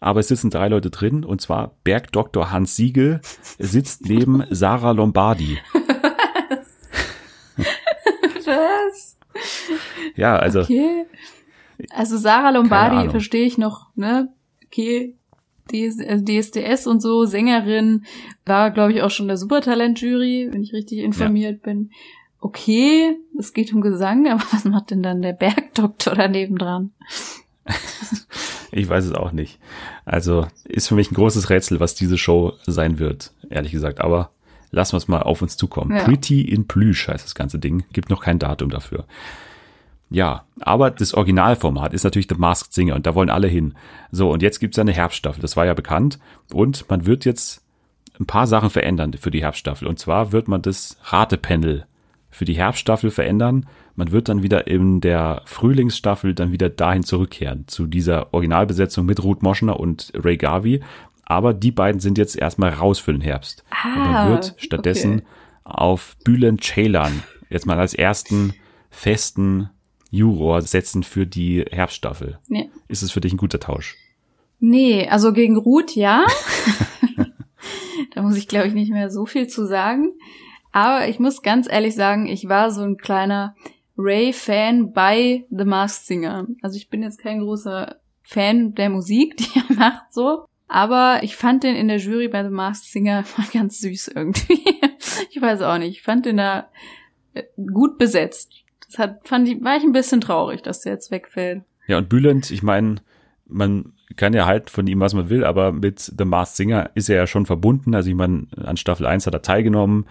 aber 0.00 0.20
es 0.20 0.28
sitzen 0.28 0.50
drei 0.50 0.68
Leute 0.68 0.90
drin, 0.90 1.24
und 1.24 1.40
zwar 1.40 1.74
Bergdoktor 1.84 2.50
Hans 2.50 2.76
Siegel 2.76 3.20
sitzt 3.58 4.06
neben 4.08 4.44
Sarah 4.50 4.92
Lombardi. 4.92 5.58
Was? 8.44 9.18
Ja, 10.16 10.36
also 10.36 10.60
Okay. 10.60 11.04
Also 11.90 12.16
Sarah 12.16 12.50
Lombardi 12.50 13.08
verstehe 13.08 13.46
ich 13.46 13.56
noch, 13.58 13.86
ne? 13.94 14.32
Okay. 14.66 15.14
DS, 15.70 16.00
also 16.00 16.24
DSDS 16.24 16.86
und 16.86 17.00
so, 17.00 17.24
Sängerin, 17.26 18.04
war, 18.46 18.70
glaube 18.70 18.92
ich, 18.92 19.02
auch 19.02 19.10
schon 19.10 19.28
der 19.28 19.36
Supertalent-Jury, 19.36 20.48
wenn 20.50 20.62
ich 20.62 20.72
richtig 20.72 21.00
informiert 21.00 21.62
bin. 21.62 21.90
Okay, 22.40 23.16
es 23.38 23.52
geht 23.52 23.72
um 23.74 23.80
Gesang, 23.80 24.26
aber 24.30 24.42
was 24.50 24.64
macht 24.64 24.90
denn 24.90 25.02
dann 25.02 25.22
der 25.22 25.34
Bergdoktor 25.34 26.14
daneben 26.14 26.56
dran? 26.56 26.92
ich 28.70 28.88
weiß 28.88 29.04
es 29.04 29.12
auch 29.12 29.32
nicht. 29.32 29.58
Also 30.04 30.46
ist 30.64 30.88
für 30.88 30.94
mich 30.94 31.10
ein 31.10 31.14
großes 31.14 31.50
Rätsel, 31.50 31.80
was 31.80 31.94
diese 31.94 32.18
Show 32.18 32.54
sein 32.66 32.98
wird, 32.98 33.32
ehrlich 33.50 33.72
gesagt. 33.72 34.00
Aber 34.00 34.30
lassen 34.70 34.92
wir 34.92 34.98
es 34.98 35.08
mal 35.08 35.22
auf 35.22 35.42
uns 35.42 35.56
zukommen. 35.56 35.96
Ja. 35.96 36.04
Pretty 36.04 36.42
in 36.42 36.66
Plüsch 36.66 37.08
heißt 37.08 37.24
das 37.24 37.34
ganze 37.34 37.58
Ding. 37.58 37.84
Gibt 37.92 38.10
noch 38.10 38.22
kein 38.22 38.38
Datum 38.38 38.70
dafür. 38.70 39.04
Ja, 40.10 40.44
aber 40.60 40.90
das 40.90 41.12
Originalformat 41.12 41.92
ist 41.92 42.04
natürlich 42.04 42.28
The 42.30 42.36
Masked 42.36 42.72
Singer 42.72 42.94
und 42.94 43.06
da 43.06 43.14
wollen 43.14 43.28
alle 43.28 43.48
hin. 43.48 43.74
So, 44.10 44.30
und 44.30 44.42
jetzt 44.42 44.58
gibt's 44.58 44.78
ja 44.78 44.82
eine 44.82 44.92
Herbststaffel, 44.92 45.42
das 45.42 45.56
war 45.56 45.66
ja 45.66 45.74
bekannt. 45.74 46.18
Und 46.52 46.88
man 46.88 47.04
wird 47.04 47.24
jetzt 47.26 47.62
ein 48.18 48.26
paar 48.26 48.46
Sachen 48.46 48.70
verändern 48.70 49.12
für 49.14 49.30
die 49.30 49.42
Herbststaffel. 49.42 49.86
Und 49.86 49.98
zwar 49.98 50.32
wird 50.32 50.48
man 50.48 50.62
das 50.62 50.96
Ratepanel 51.04 51.86
für 52.30 52.44
die 52.44 52.56
Herbststaffel 52.56 53.10
verändern. 53.10 53.66
Man 53.98 54.12
wird 54.12 54.28
dann 54.28 54.44
wieder 54.44 54.68
in 54.68 55.00
der 55.00 55.42
Frühlingsstaffel 55.44 56.32
dann 56.32 56.52
wieder 56.52 56.68
dahin 56.70 57.02
zurückkehren, 57.02 57.64
zu 57.66 57.88
dieser 57.88 58.32
Originalbesetzung 58.32 59.04
mit 59.04 59.24
Ruth 59.24 59.42
Moschner 59.42 59.80
und 59.80 60.12
Ray 60.14 60.36
Garvey. 60.36 60.82
Aber 61.24 61.52
die 61.52 61.72
beiden 61.72 62.00
sind 62.00 62.16
jetzt 62.16 62.36
erstmal 62.36 62.70
raus 62.70 63.00
für 63.00 63.10
den 63.10 63.20
Herbst. 63.20 63.64
und 63.84 63.98
man 63.98 64.14
Ah, 64.14 64.28
wird 64.28 64.54
stattdessen 64.56 65.14
okay. 65.14 65.24
auf 65.64 66.16
Bülent 66.22 66.62
Ceylan 66.62 67.24
jetzt 67.50 67.66
mal 67.66 67.76
als 67.80 67.92
ersten 67.92 68.54
festen 68.88 69.68
Juror 70.12 70.62
setzen 70.62 71.02
für 71.02 71.26
die 71.26 71.64
Herbststaffel. 71.68 72.38
Nee. 72.46 72.70
Ist 72.86 73.02
es 73.02 73.10
für 73.10 73.20
dich 73.20 73.32
ein 73.32 73.36
guter 73.36 73.58
Tausch? 73.58 73.96
Nee, 74.60 75.08
also 75.08 75.32
gegen 75.32 75.56
Ruth 75.56 75.96
ja. 75.96 76.24
da 78.14 78.22
muss 78.22 78.36
ich, 78.36 78.46
glaube 78.46 78.68
ich, 78.68 78.74
nicht 78.74 78.92
mehr 78.92 79.10
so 79.10 79.26
viel 79.26 79.48
zu 79.48 79.66
sagen. 79.66 80.12
Aber 80.70 81.08
ich 81.08 81.18
muss 81.18 81.42
ganz 81.42 81.68
ehrlich 81.68 81.96
sagen, 81.96 82.26
ich 82.26 82.48
war 82.48 82.70
so 82.70 82.82
ein 82.82 82.96
kleiner 82.96 83.56
Ray-Fan 83.98 84.92
bei 84.92 85.44
The 85.50 85.64
Masked 85.64 86.06
Singer. 86.06 86.46
Also 86.62 86.76
ich 86.76 86.88
bin 86.88 87.02
jetzt 87.02 87.20
kein 87.20 87.40
großer 87.40 87.96
Fan 88.22 88.74
der 88.74 88.90
Musik, 88.90 89.36
die 89.38 89.58
er 89.58 89.74
macht 89.74 90.12
so. 90.12 90.46
Aber 90.68 91.20
ich 91.22 91.34
fand 91.34 91.64
den 91.64 91.74
in 91.74 91.88
der 91.88 91.96
Jury 91.96 92.28
bei 92.28 92.44
The 92.44 92.50
Masked 92.50 92.90
Singer 92.90 93.24
ganz 93.52 93.80
süß 93.80 94.08
irgendwie. 94.14 94.62
ich 95.30 95.40
weiß 95.40 95.62
auch 95.62 95.78
nicht. 95.78 95.96
Ich 95.96 96.02
fand 96.02 96.26
den 96.26 96.36
da 96.36 96.68
äh, 97.34 97.42
gut 97.56 97.98
besetzt. 97.98 98.52
Das 98.86 98.98
hat, 98.98 99.26
fand 99.26 99.48
ich, 99.48 99.62
war 99.62 99.76
ich 99.76 99.82
ein 99.82 99.92
bisschen 99.92 100.20
traurig, 100.20 100.62
dass 100.62 100.82
der 100.82 100.92
jetzt 100.92 101.10
wegfällt. 101.10 101.62
Ja, 101.86 101.98
und 101.98 102.08
Bülent, 102.08 102.50
ich 102.50 102.62
meine, 102.62 102.96
man 103.46 103.94
kann 104.16 104.34
ja 104.34 104.46
halt 104.46 104.70
von 104.70 104.86
ihm, 104.86 105.00
was 105.00 105.14
man 105.14 105.30
will, 105.30 105.44
aber 105.44 105.72
mit 105.72 106.00
The 106.00 106.24
Masked 106.24 106.56
Singer 106.56 106.90
ist 106.94 107.08
er 107.08 107.16
ja 107.16 107.26
schon 107.26 107.46
verbunden. 107.46 107.94
Also 107.94 108.10
ich 108.10 108.16
meine, 108.16 108.46
an 108.56 108.76
Staffel 108.76 109.06
1 109.06 109.26
hat 109.26 109.34
er 109.34 109.42
teilgenommen, 109.42 110.06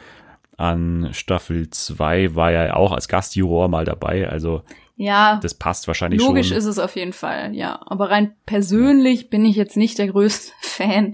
an 0.58 1.10
Staffel 1.14 1.70
2 1.70 2.36
war 2.36 2.52
er 2.52 2.66
ja 2.68 2.76
auch 2.76 2.92
als 2.92 3.08
Gastjuror 3.08 3.68
mal 3.70 3.86
dabei. 3.86 4.28
Also 4.28 4.64
Ja, 4.96 5.40
das 5.42 5.54
passt 5.54 5.88
wahrscheinlich 5.88 6.20
Logisch 6.22 6.50
schon. 6.50 6.58
ist 6.58 6.66
es 6.66 6.80
auf 6.80 6.96
jeden 6.96 7.14
Fall, 7.14 7.54
ja. 7.56 7.80
Aber 7.86 8.10
rein 8.10 8.34
persönlich 8.46 9.30
bin 9.30 9.46
ich 9.46 9.56
jetzt 9.56 9.78
nicht 9.78 9.98
der 10.00 10.08
größte 10.08 10.52
Fan. 10.62 11.14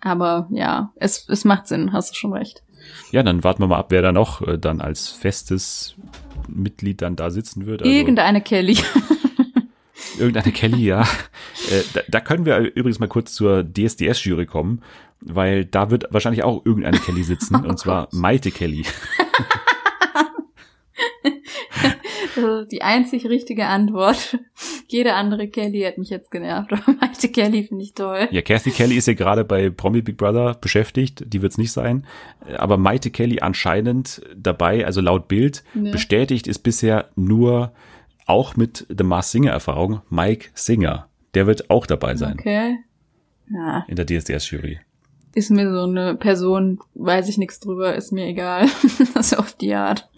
Aber 0.00 0.48
ja, 0.50 0.92
es, 0.96 1.28
es 1.28 1.44
macht 1.44 1.68
Sinn, 1.68 1.92
hast 1.92 2.10
du 2.10 2.14
schon 2.16 2.32
recht. 2.32 2.62
Ja, 3.12 3.22
dann 3.22 3.44
warten 3.44 3.62
wir 3.62 3.68
mal 3.68 3.78
ab, 3.78 3.86
wer 3.90 4.02
da 4.02 4.10
noch 4.10 4.40
äh, 4.42 4.58
dann 4.58 4.80
als 4.80 5.08
festes 5.10 5.94
Mitglied 6.48 7.02
dann 7.02 7.14
da 7.14 7.30
sitzen 7.30 7.66
wird. 7.66 7.82
Also 7.82 7.92
Irgendeine 7.94 8.40
Kelly. 8.40 8.78
irgendeine 10.18 10.50
Kelly, 10.52 10.84
ja. 10.86 11.06
Äh, 11.72 11.82
da, 11.94 12.00
da 12.08 12.20
können 12.20 12.44
wir 12.46 12.58
übrigens 12.58 12.98
mal 12.98 13.08
kurz 13.08 13.32
zur 13.34 13.62
DSDS-Jury 13.64 14.46
kommen, 14.46 14.82
weil 15.20 15.64
da 15.64 15.90
wird 15.90 16.06
wahrscheinlich 16.10 16.42
auch 16.44 16.64
irgendeine 16.66 16.98
Kelly 16.98 17.22
sitzen, 17.24 17.56
und 17.64 17.78
zwar 17.78 18.08
Maite 18.12 18.50
Kelly. 18.50 18.84
Also 22.34 22.64
die 22.64 22.82
einzig 22.82 23.26
richtige 23.26 23.66
Antwort. 23.66 24.38
Jede 24.88 25.14
andere 25.14 25.48
Kelly 25.48 25.80
hätte 25.80 26.00
mich 26.00 26.10
jetzt 26.10 26.30
genervt, 26.30 26.72
aber 26.72 26.94
Maite 27.00 27.28
Kelly 27.28 27.64
finde 27.64 27.84
ich 27.84 27.94
toll. 27.94 28.28
Ja, 28.30 28.42
Kathy 28.42 28.70
Kelly 28.70 28.96
ist 28.96 29.06
ja 29.06 29.14
gerade 29.14 29.44
bei 29.44 29.70
Promi 29.70 30.00
Big 30.02 30.16
Brother 30.16 30.54
beschäftigt, 30.54 31.24
die 31.26 31.42
wird's 31.42 31.58
nicht 31.58 31.72
sein. 31.72 32.06
Aber 32.56 32.76
Maite 32.78 33.10
Kelly 33.10 33.40
anscheinend 33.40 34.22
dabei, 34.34 34.86
also 34.86 35.00
laut 35.00 35.28
Bild, 35.28 35.62
Ja. 35.74 35.92
bestätigt 35.92 36.46
ist 36.46 36.60
bisher 36.60 37.10
nur 37.16 37.72
auch 38.26 38.56
mit 38.56 38.86
The 38.96 39.04
Mars 39.04 39.30
Singer 39.30 39.52
Erfahrung 39.52 40.00
Mike 40.08 40.48
Singer. 40.54 41.08
Der 41.34 41.46
wird 41.46 41.70
auch 41.70 41.86
dabei 41.86 42.16
sein 42.16 42.34
Okay. 42.34 42.78
Ja, 43.50 43.84
in 43.88 43.96
der 43.96 44.06
DSDS-Jury. 44.06 44.78
ist 45.34 45.50
mir 45.50 45.70
so 45.70 45.82
eine 45.82 46.14
Person, 46.14 46.78
weiß 46.94 47.28
ich 47.28 47.38
nichts 47.38 47.60
drüber, 47.60 47.94
ist 47.94 48.12
mir 48.12 48.26
egal. 48.26 48.66
das 49.14 49.32
ist 49.32 49.38
auf 49.38 49.52
die 49.54 49.74
Art. 49.74 50.08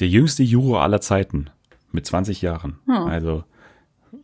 Der 0.00 0.08
jüngste 0.08 0.42
Juror 0.42 0.82
aller 0.82 1.00
Zeiten 1.00 1.50
mit 1.92 2.06
20 2.06 2.42
Jahren. 2.42 2.78
Hm. 2.86 2.94
Also 2.94 3.44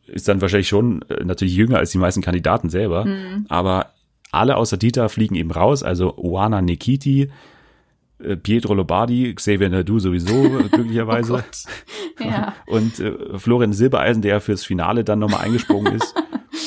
ist 0.06 0.28
dann 0.28 0.40
wahrscheinlich 0.40 0.68
schon 0.68 1.02
äh, 1.08 1.24
natürlich 1.24 1.54
jünger 1.54 1.78
als 1.78 1.90
die 1.90 1.98
meisten 1.98 2.22
Kandidaten 2.22 2.68
selber. 2.68 3.04
Hm. 3.04 3.46
Aber 3.48 3.92
alle 4.30 4.56
außer 4.56 4.76
Dieter 4.76 5.08
fliegen 5.08 5.36
eben 5.36 5.50
raus. 5.50 5.82
Also 5.82 6.16
Oana 6.16 6.60
Nikiti, 6.60 7.30
Pietro 8.18 8.74
Lombardi, 8.74 9.34
Xavier 9.34 9.68
Nadu 9.68 9.98
sowieso 9.98 10.44
äh, 10.44 10.68
glücklicherweise. 10.70 11.44
Oh. 12.20 12.24
Ja. 12.24 12.54
Und 12.66 13.00
äh, 13.00 13.38
Florian 13.38 13.72
Silbereisen, 13.72 14.22
der 14.22 14.40
fürs 14.40 14.64
Finale 14.64 15.04
dann 15.04 15.18
nochmal 15.18 15.44
eingesprungen 15.44 15.94
ist, 15.94 16.14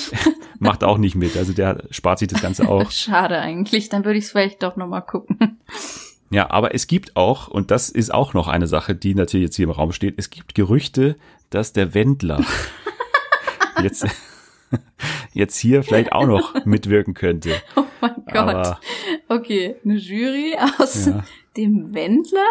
macht 0.60 0.84
auch 0.84 0.98
nicht 0.98 1.16
mit. 1.16 1.38
Also 1.38 1.54
der 1.54 1.84
spart 1.92 2.20
sich 2.20 2.28
das 2.28 2.42
Ganze 2.42 2.68
auch. 2.68 2.92
Schade 2.92 3.40
eigentlich. 3.40 3.90
Dann 3.90 4.06
würde 4.06 4.20
ich 4.20 4.26
es 4.26 4.32
vielleicht 4.32 4.62
doch 4.62 4.76
nochmal 4.76 5.04
gucken. 5.04 5.60
Ja, 6.30 6.52
aber 6.52 6.76
es 6.76 6.88
gibt 6.88 7.16
auch, 7.16 7.48
und 7.48 7.72
das 7.72 7.90
ist 7.90 8.14
auch 8.14 8.34
noch 8.34 8.50
eine 8.50 8.68
Sache, 8.68 8.96
die 8.96 9.16
natürlich 9.16 9.46
jetzt 9.46 9.56
hier 9.56 9.66
im 9.66 9.72
Raum 9.72 9.94
steht, 9.94 10.16
es 10.18 10.30
gibt 10.30 10.56
Gerüchte, 10.56 11.16
dass 11.50 11.72
der 11.72 11.94
Wendler 11.94 12.44
jetzt, 13.82 14.06
jetzt 15.34 15.58
hier 15.58 15.84
vielleicht 15.84 16.12
auch 16.12 16.26
noch 16.28 16.54
mitwirken 16.66 17.14
könnte. 17.14 17.52
Oh 17.76 17.84
mein 18.02 18.16
Gott. 18.26 18.36
Aber 18.36 18.80
Okay, 19.28 19.76
eine 19.84 19.96
Jury 19.96 20.56
aus 20.80 21.06
Ja. 21.08 21.24
dem 21.56 21.94
Wendler, 21.94 22.46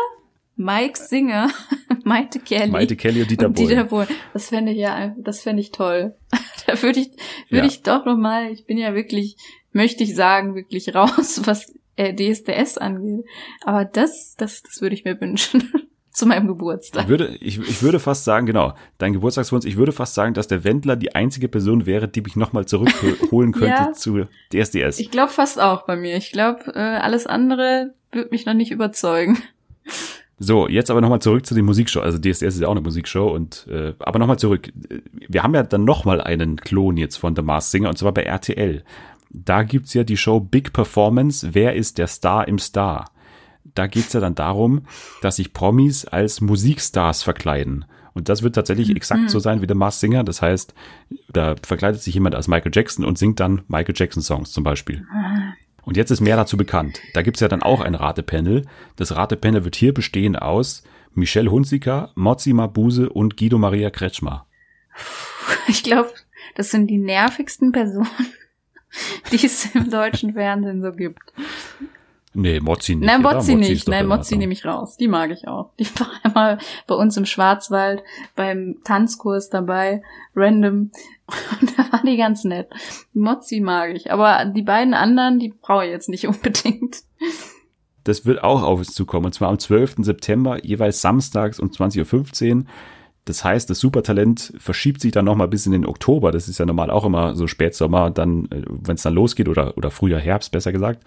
Mike 0.56 0.98
Singer, 0.98 1.50
Maite 2.04 2.38
Kelly. 2.40 2.70
Maite 2.70 2.96
Kelly 2.96 3.22
und 3.22 3.30
Dieter 3.30 3.46
und 3.46 3.58
Dieter 3.58 3.84
Bohlen. 3.84 4.06
Bohlen. 4.08 4.20
Das 4.32 4.48
fände 4.48 4.72
ich 4.72 4.78
ja, 4.78 5.14
das 5.18 5.42
fände 5.42 5.60
ich 5.60 5.70
toll. 5.72 6.14
da 6.66 6.80
würde 6.82 7.00
ich, 7.00 7.08
würde 7.50 7.64
Ja. 7.66 7.72
ich 7.72 7.82
doch 7.82 8.04
noch 8.06 8.16
mal, 8.16 8.50
ich 8.50 8.64
bin 8.66 8.78
ja 8.78 8.94
wirklich, 8.94 9.36
möchte 9.72 10.02
ich 10.04 10.14
sagen, 10.14 10.54
wirklich 10.54 10.94
raus, 10.94 11.42
was 11.44 11.74
äh, 11.96 12.14
DSDS 12.14 12.78
angeht. 12.78 13.24
Aber 13.64 13.84
das, 13.84 14.34
das, 14.36 14.62
das 14.62 14.80
würde 14.80 14.94
ich 14.94 15.04
mir 15.04 15.20
wünschen. 15.20 15.85
Zu 16.16 16.24
meinem 16.24 16.44
ich 16.44 16.48
Geburtstag. 16.48 17.08
würde, 17.08 17.36
ich, 17.40 17.58
ich 17.58 17.82
würde 17.82 18.00
fast 18.00 18.24
sagen, 18.24 18.46
genau, 18.46 18.72
dein 18.96 19.12
Geburtstagswunsch, 19.12 19.66
ich 19.66 19.76
würde 19.76 19.92
fast 19.92 20.14
sagen, 20.14 20.32
dass 20.32 20.48
der 20.48 20.64
Wendler 20.64 20.96
die 20.96 21.14
einzige 21.14 21.46
Person 21.46 21.84
wäre, 21.84 22.08
die 22.08 22.22
mich 22.22 22.36
nochmal 22.36 22.64
zurückholen 22.64 23.52
könnte 23.52 23.66
Ja. 23.66 23.92
zu 23.92 24.24
DSDS. 24.50 24.98
Ich 24.98 25.10
glaube 25.10 25.30
fast 25.30 25.60
auch 25.60 25.82
bei 25.84 25.94
mir. 25.94 26.16
Ich 26.16 26.32
glaube, 26.32 26.72
äh, 26.74 26.78
alles 26.78 27.26
andere 27.26 27.92
wird 28.12 28.32
mich 28.32 28.46
noch 28.46 28.54
nicht 28.54 28.70
überzeugen. 28.70 29.36
So, 30.38 30.66
jetzt 30.68 30.90
aber 30.90 31.02
nochmal 31.02 31.20
zurück 31.20 31.44
zu 31.44 31.54
den 31.54 31.66
Musikshow. 31.66 32.00
Also 32.00 32.16
DSDS 32.16 32.42
ist 32.54 32.60
ja 32.62 32.68
auch 32.68 32.72
eine 32.72 32.80
Musikshow 32.80 33.28
und 33.28 33.66
äh, 33.70 33.92
aber 33.98 34.18
nochmal 34.18 34.38
zurück. 34.38 34.72
Wir 35.28 35.42
haben 35.42 35.54
ja 35.54 35.64
dann 35.64 35.84
nochmal 35.84 36.22
einen 36.22 36.56
Klon 36.56 36.96
jetzt 36.96 37.16
von 37.16 37.36
The 37.36 37.42
Masked 37.42 37.72
Singer 37.72 37.90
und 37.90 37.98
zwar 37.98 38.12
bei 38.14 38.22
RTL. 38.22 38.84
Da 39.28 39.64
gibt's 39.64 39.92
ja 39.92 40.02
die 40.02 40.16
Show 40.16 40.40
Big 40.40 40.72
Performance. 40.72 41.50
Wer 41.52 41.74
ist 41.74 41.98
der 41.98 42.06
Star 42.06 42.48
im 42.48 42.58
Star? 42.58 43.10
Da 43.74 43.86
geht's 43.86 44.12
ja 44.12 44.20
dann 44.20 44.34
darum, 44.34 44.82
dass 45.22 45.36
sich 45.36 45.52
Promis 45.52 46.04
als 46.04 46.40
Musikstars 46.40 47.22
verkleiden. 47.22 47.84
Und 48.14 48.30
das 48.30 48.42
wird 48.42 48.54
tatsächlich 48.54 48.90
exakt 48.90 49.28
so 49.28 49.38
sein 49.38 49.60
wie 49.60 49.66
The 49.68 49.74
Masked 49.74 50.00
Singer. 50.00 50.24
Das 50.24 50.40
heißt, 50.40 50.72
da 51.28 51.54
verkleidet 51.62 52.00
sich 52.00 52.14
jemand 52.14 52.34
als 52.34 52.48
Michael 52.48 52.72
Jackson 52.74 53.04
und 53.04 53.18
singt 53.18 53.40
dann 53.40 53.62
Michael 53.68 53.94
Jackson 53.94 54.22
Songs 54.22 54.52
zum 54.52 54.64
Beispiel. 54.64 55.06
Und 55.82 55.98
jetzt 55.98 56.10
ist 56.10 56.22
mehr 56.22 56.36
dazu 56.36 56.56
bekannt. 56.56 57.00
Da 57.12 57.20
gibt's 57.20 57.40
ja 57.40 57.48
dann 57.48 57.62
auch 57.62 57.82
ein 57.82 57.94
Ratepanel. 57.94 58.64
Das 58.96 59.14
Ratepanel 59.14 59.64
wird 59.64 59.76
hier 59.76 59.92
bestehen 59.92 60.34
aus 60.34 60.82
Michelle 61.12 61.50
Hunziker, 61.50 62.10
Mozzi 62.14 62.54
Mabuse 62.54 63.10
und 63.10 63.36
Guido 63.36 63.58
Maria 63.58 63.90
Kretschmer. 63.90 64.46
Ich 65.68 65.82
glaube, 65.82 66.10
das 66.54 66.70
sind 66.70 66.88
die 66.88 66.98
nervigsten 66.98 67.72
Personen, 67.72 68.08
die 69.30 69.44
es 69.44 69.74
im 69.74 69.90
deutschen 69.90 70.32
Fernsehen 70.32 70.80
so 70.80 70.92
gibt. 70.92 71.32
Nee, 72.38 72.60
Mozzi 72.60 72.94
nicht. 72.94 73.06
Nein? 73.06 73.22
Mozzi 73.22 73.52
ist 73.54 73.58
nicht. 73.58 73.88
Nein, 73.88 74.02
in 74.02 74.08
Mozzi 74.08 74.36
nehme 74.36 74.52
ich 74.52 74.66
raus. 74.66 74.98
Die 74.98 75.08
mag 75.08 75.30
ich 75.30 75.48
auch. 75.48 75.70
Die 75.78 75.86
war 75.98 76.08
einmal 76.22 76.58
bei 76.86 76.94
uns 76.94 77.16
im 77.16 77.24
Schwarzwald 77.24 78.02
beim 78.34 78.76
Tanzkurs 78.84 79.48
dabei, 79.48 80.02
random. 80.34 80.90
Und 81.60 81.78
da 81.78 81.90
war 81.90 82.02
die 82.04 82.18
ganz 82.18 82.44
nett. 82.44 82.68
Mozzi 83.14 83.60
mag 83.60 83.96
ich. 83.96 84.12
Aber 84.12 84.44
die 84.44 84.62
beiden 84.62 84.92
anderen, 84.92 85.38
die 85.38 85.48
brauche 85.48 85.86
ich 85.86 85.90
jetzt 85.90 86.10
nicht 86.10 86.28
unbedingt. 86.28 86.98
Das 88.04 88.26
wird 88.26 88.44
auch 88.44 88.62
auf 88.62 88.80
uns 88.80 88.92
zukommen. 88.92 89.26
Und 89.26 89.32
zwar 89.32 89.48
am 89.48 89.58
12. 89.58 89.96
September, 90.00 90.62
jeweils 90.62 91.00
samstags 91.00 91.58
um 91.58 91.70
20.15 91.70 92.54
Uhr. 92.54 92.64
Das 93.24 93.44
heißt, 93.44 93.70
das 93.70 93.80
Supertalent 93.80 94.52
verschiebt 94.58 95.00
sich 95.00 95.10
dann 95.10 95.24
nochmal 95.24 95.48
bis 95.48 95.64
in 95.64 95.72
den 95.72 95.86
Oktober. 95.86 96.32
Das 96.32 96.48
ist 96.48 96.58
ja 96.58 96.66
normal 96.66 96.90
auch 96.90 97.06
immer 97.06 97.34
so 97.34 97.46
Spätsommer, 97.46 98.10
dann, 98.10 98.46
wenn 98.50 98.94
es 98.94 99.02
dann 99.02 99.14
losgeht 99.14 99.48
oder, 99.48 99.76
oder 99.76 99.90
früher 99.90 100.18
Herbst, 100.18 100.52
besser 100.52 100.70
gesagt. 100.70 101.02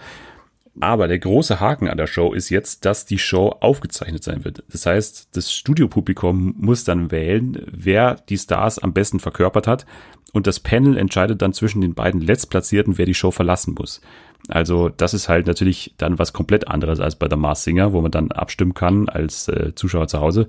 Aber 0.79 1.07
der 1.07 1.19
große 1.19 1.59
Haken 1.59 1.89
an 1.89 1.97
der 1.97 2.07
Show 2.07 2.33
ist 2.33 2.49
jetzt, 2.49 2.85
dass 2.85 3.05
die 3.05 3.17
Show 3.17 3.49
aufgezeichnet 3.59 4.23
sein 4.23 4.45
wird. 4.45 4.63
Das 4.71 4.85
heißt, 4.85 5.29
das 5.35 5.51
Studiopublikum 5.53 6.55
muss 6.57 6.83
dann 6.83 7.11
wählen, 7.11 7.61
wer 7.71 8.15
die 8.29 8.37
Stars 8.37 8.79
am 8.79 8.93
besten 8.93 9.19
verkörpert 9.19 9.67
hat. 9.67 9.85
Und 10.31 10.47
das 10.47 10.59
Panel 10.59 10.97
entscheidet 10.97 11.41
dann 11.41 11.53
zwischen 11.53 11.81
den 11.81 11.95
beiden 11.95 12.21
Letztplatzierten, 12.21 12.97
wer 12.97 13.05
die 13.05 13.13
Show 13.15 13.31
verlassen 13.31 13.75
muss. 13.77 13.99
Also 14.47 14.89
das 14.89 15.13
ist 15.13 15.27
halt 15.27 15.47
natürlich 15.47 15.93
dann 15.97 16.17
was 16.17 16.33
komplett 16.33 16.67
anderes 16.67 16.99
als 16.99 17.15
bei 17.15 17.27
der 17.27 17.37
Mars 17.37 17.63
Singer, 17.63 17.93
wo 17.93 18.01
man 18.01 18.11
dann 18.11 18.31
abstimmen 18.31 18.73
kann 18.73 19.09
als 19.09 19.47
äh, 19.47 19.73
Zuschauer 19.75 20.07
zu 20.07 20.19
Hause. 20.21 20.47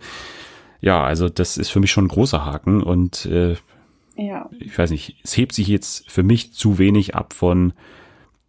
Ja, 0.80 1.02
also 1.02 1.28
das 1.28 1.56
ist 1.58 1.70
für 1.70 1.80
mich 1.80 1.90
schon 1.90 2.04
ein 2.04 2.08
großer 2.08 2.44
Haken 2.44 2.82
und 2.82 3.26
äh, 3.26 3.56
Ja. 4.16 4.48
ich 4.58 4.78
weiß 4.78 4.90
nicht, 4.90 5.16
es 5.24 5.36
hebt 5.36 5.54
sich 5.54 5.66
jetzt 5.68 6.10
für 6.10 6.22
mich 6.22 6.52
zu 6.52 6.78
wenig 6.78 7.14
ab 7.14 7.32
von 7.34 7.72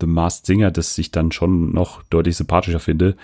The 0.02 0.08
Masked 0.08 0.45
Singer, 0.47 0.72
das 0.72 0.97
ich 0.97 1.12
dann 1.12 1.32
schon 1.32 1.72
noch 1.72 2.04
deutlich 2.10 2.36
sympathischer 2.36 2.80
finde. 2.82 3.16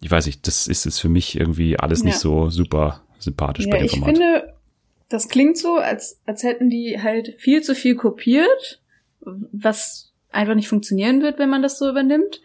Ich 0.00 0.10
weiß 0.10 0.24
nicht, 0.26 0.46
das 0.46 0.66
ist 0.66 0.86
es 0.86 0.98
für 0.98 1.08
mich 1.10 1.38
irgendwie 1.38 1.78
alles 1.78 2.02
nicht 2.04 2.14
Ja. 2.14 2.20
so 2.20 2.48
super 2.48 3.02
sympathisch 3.18 3.66
bei 3.66 3.72
Ja, 3.72 3.78
dem 3.78 3.84
ich 3.86 3.90
Format. 3.92 4.08
finde, 4.16 4.54
das 5.10 5.28
klingt 5.28 5.58
so, 5.58 5.76
als, 5.76 6.20
als 6.24 6.42
hätten 6.42 6.70
die 6.70 7.02
halt 7.02 7.34
viel 7.38 7.62
zu 7.62 7.74
viel 7.74 7.96
kopiert, 7.96 8.80
was 9.20 10.12
einfach 10.30 10.54
nicht 10.54 10.68
funktionieren 10.68 11.20
wird, 11.22 11.38
wenn 11.38 11.50
man 11.50 11.62
das 11.62 11.78
so 11.78 11.88
übernimmt. 11.90 12.40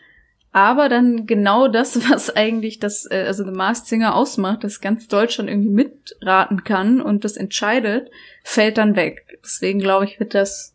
Aber 0.51 0.87
dann 0.89 1.25
genau 1.27 1.67
das, 1.67 1.97
was 2.09 2.35
eigentlich 2.35 2.79
das, 2.79 3.05
äh, 3.09 3.23
also 3.27 3.43
The 3.45 3.51
Masked 3.51 3.87
Singer 3.87 4.15
ausmacht, 4.15 4.63
dass 4.63 4.81
ganz 4.81 5.07
Deutschland 5.07 5.49
irgendwie 5.49 5.69
mitraten 5.69 6.63
kann 6.63 7.01
und 7.01 7.23
das 7.23 7.37
entscheidet, 7.37 8.09
fällt 8.43 8.77
dann 8.77 8.95
weg. 8.95 9.39
Deswegen 9.43 9.79
glaube 9.79 10.05
ich, 10.05 10.19
wird 10.19 10.33
das 10.33 10.73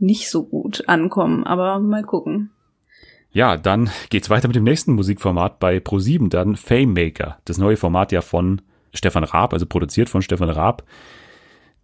nicht 0.00 0.30
so 0.30 0.44
gut 0.44 0.88
ankommen. 0.88 1.44
Aber 1.44 1.78
mal 1.78 2.02
gucken. 2.02 2.50
Ja, 3.32 3.56
dann 3.56 3.90
geht's 4.08 4.28
weiter 4.28 4.48
mit 4.48 4.56
dem 4.56 4.64
nächsten 4.64 4.94
Musikformat 4.94 5.60
bei 5.60 5.76
Pro7, 5.78 6.28
dann 6.28 6.56
Fame 6.56 6.92
Maker. 6.92 7.38
Das 7.44 7.58
neue 7.58 7.76
Format 7.76 8.10
ja 8.10 8.22
von 8.22 8.60
Stefan 8.92 9.22
Raab, 9.22 9.52
also 9.52 9.66
produziert 9.66 10.08
von 10.08 10.22
Stefan 10.22 10.50
Raab. 10.50 10.84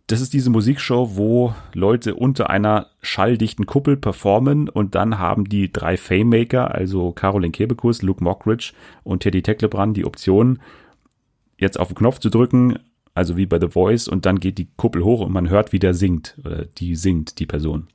Das 0.08 0.20
ist 0.20 0.32
diese 0.32 0.50
Musikshow, 0.50 1.16
wo 1.16 1.54
Leute 1.72 2.14
unter 2.14 2.50
einer 2.50 2.88
schalldichten 3.00 3.66
Kuppel 3.66 3.96
performen 3.96 4.68
und 4.68 4.94
dann 4.94 5.18
haben 5.18 5.48
die 5.48 5.72
drei 5.72 5.96
Fame 5.96 6.28
Maker, 6.28 6.72
also 6.72 7.10
Caroline 7.12 7.52
Kebekus, 7.52 8.02
Luke 8.02 8.22
Mockridge 8.22 8.72
und 9.02 9.24
Teddy 9.24 9.42
Tecklebrand 9.42 9.96
die 9.96 10.04
Option, 10.04 10.60
jetzt 11.58 11.78
auf 11.78 11.88
den 11.88 11.96
Knopf 11.96 12.20
zu 12.20 12.30
drücken, 12.30 12.78
also 13.14 13.36
wie 13.36 13.46
bei 13.46 13.58
The 13.58 13.68
Voice, 13.68 14.06
und 14.06 14.26
dann 14.26 14.38
geht 14.38 14.58
die 14.58 14.68
Kuppel 14.76 15.02
hoch 15.02 15.22
und 15.22 15.32
man 15.32 15.48
hört, 15.48 15.72
wie 15.72 15.80
der 15.80 15.94
singt, 15.94 16.36
oder 16.44 16.66
die 16.66 16.94
singt, 16.94 17.40
die 17.40 17.46
Person. 17.46 17.88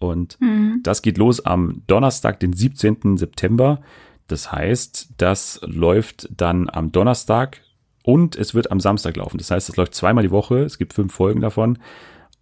Und 0.00 0.38
das 0.82 1.02
geht 1.02 1.18
los 1.18 1.44
am 1.44 1.82
Donnerstag, 1.86 2.40
den 2.40 2.52
17. 2.52 3.16
September. 3.16 3.80
Das 4.26 4.50
heißt, 4.50 5.10
das 5.18 5.60
läuft 5.62 6.28
dann 6.36 6.68
am 6.68 6.90
Donnerstag 6.90 7.60
und 8.02 8.34
es 8.34 8.54
wird 8.54 8.70
am 8.72 8.80
Samstag 8.80 9.16
laufen. 9.16 9.38
Das 9.38 9.50
heißt, 9.50 9.68
es 9.68 9.76
läuft 9.76 9.94
zweimal 9.94 10.24
die 10.24 10.30
Woche. 10.30 10.60
Es 10.60 10.78
gibt 10.78 10.94
fünf 10.94 11.12
Folgen 11.12 11.40
davon. 11.40 11.78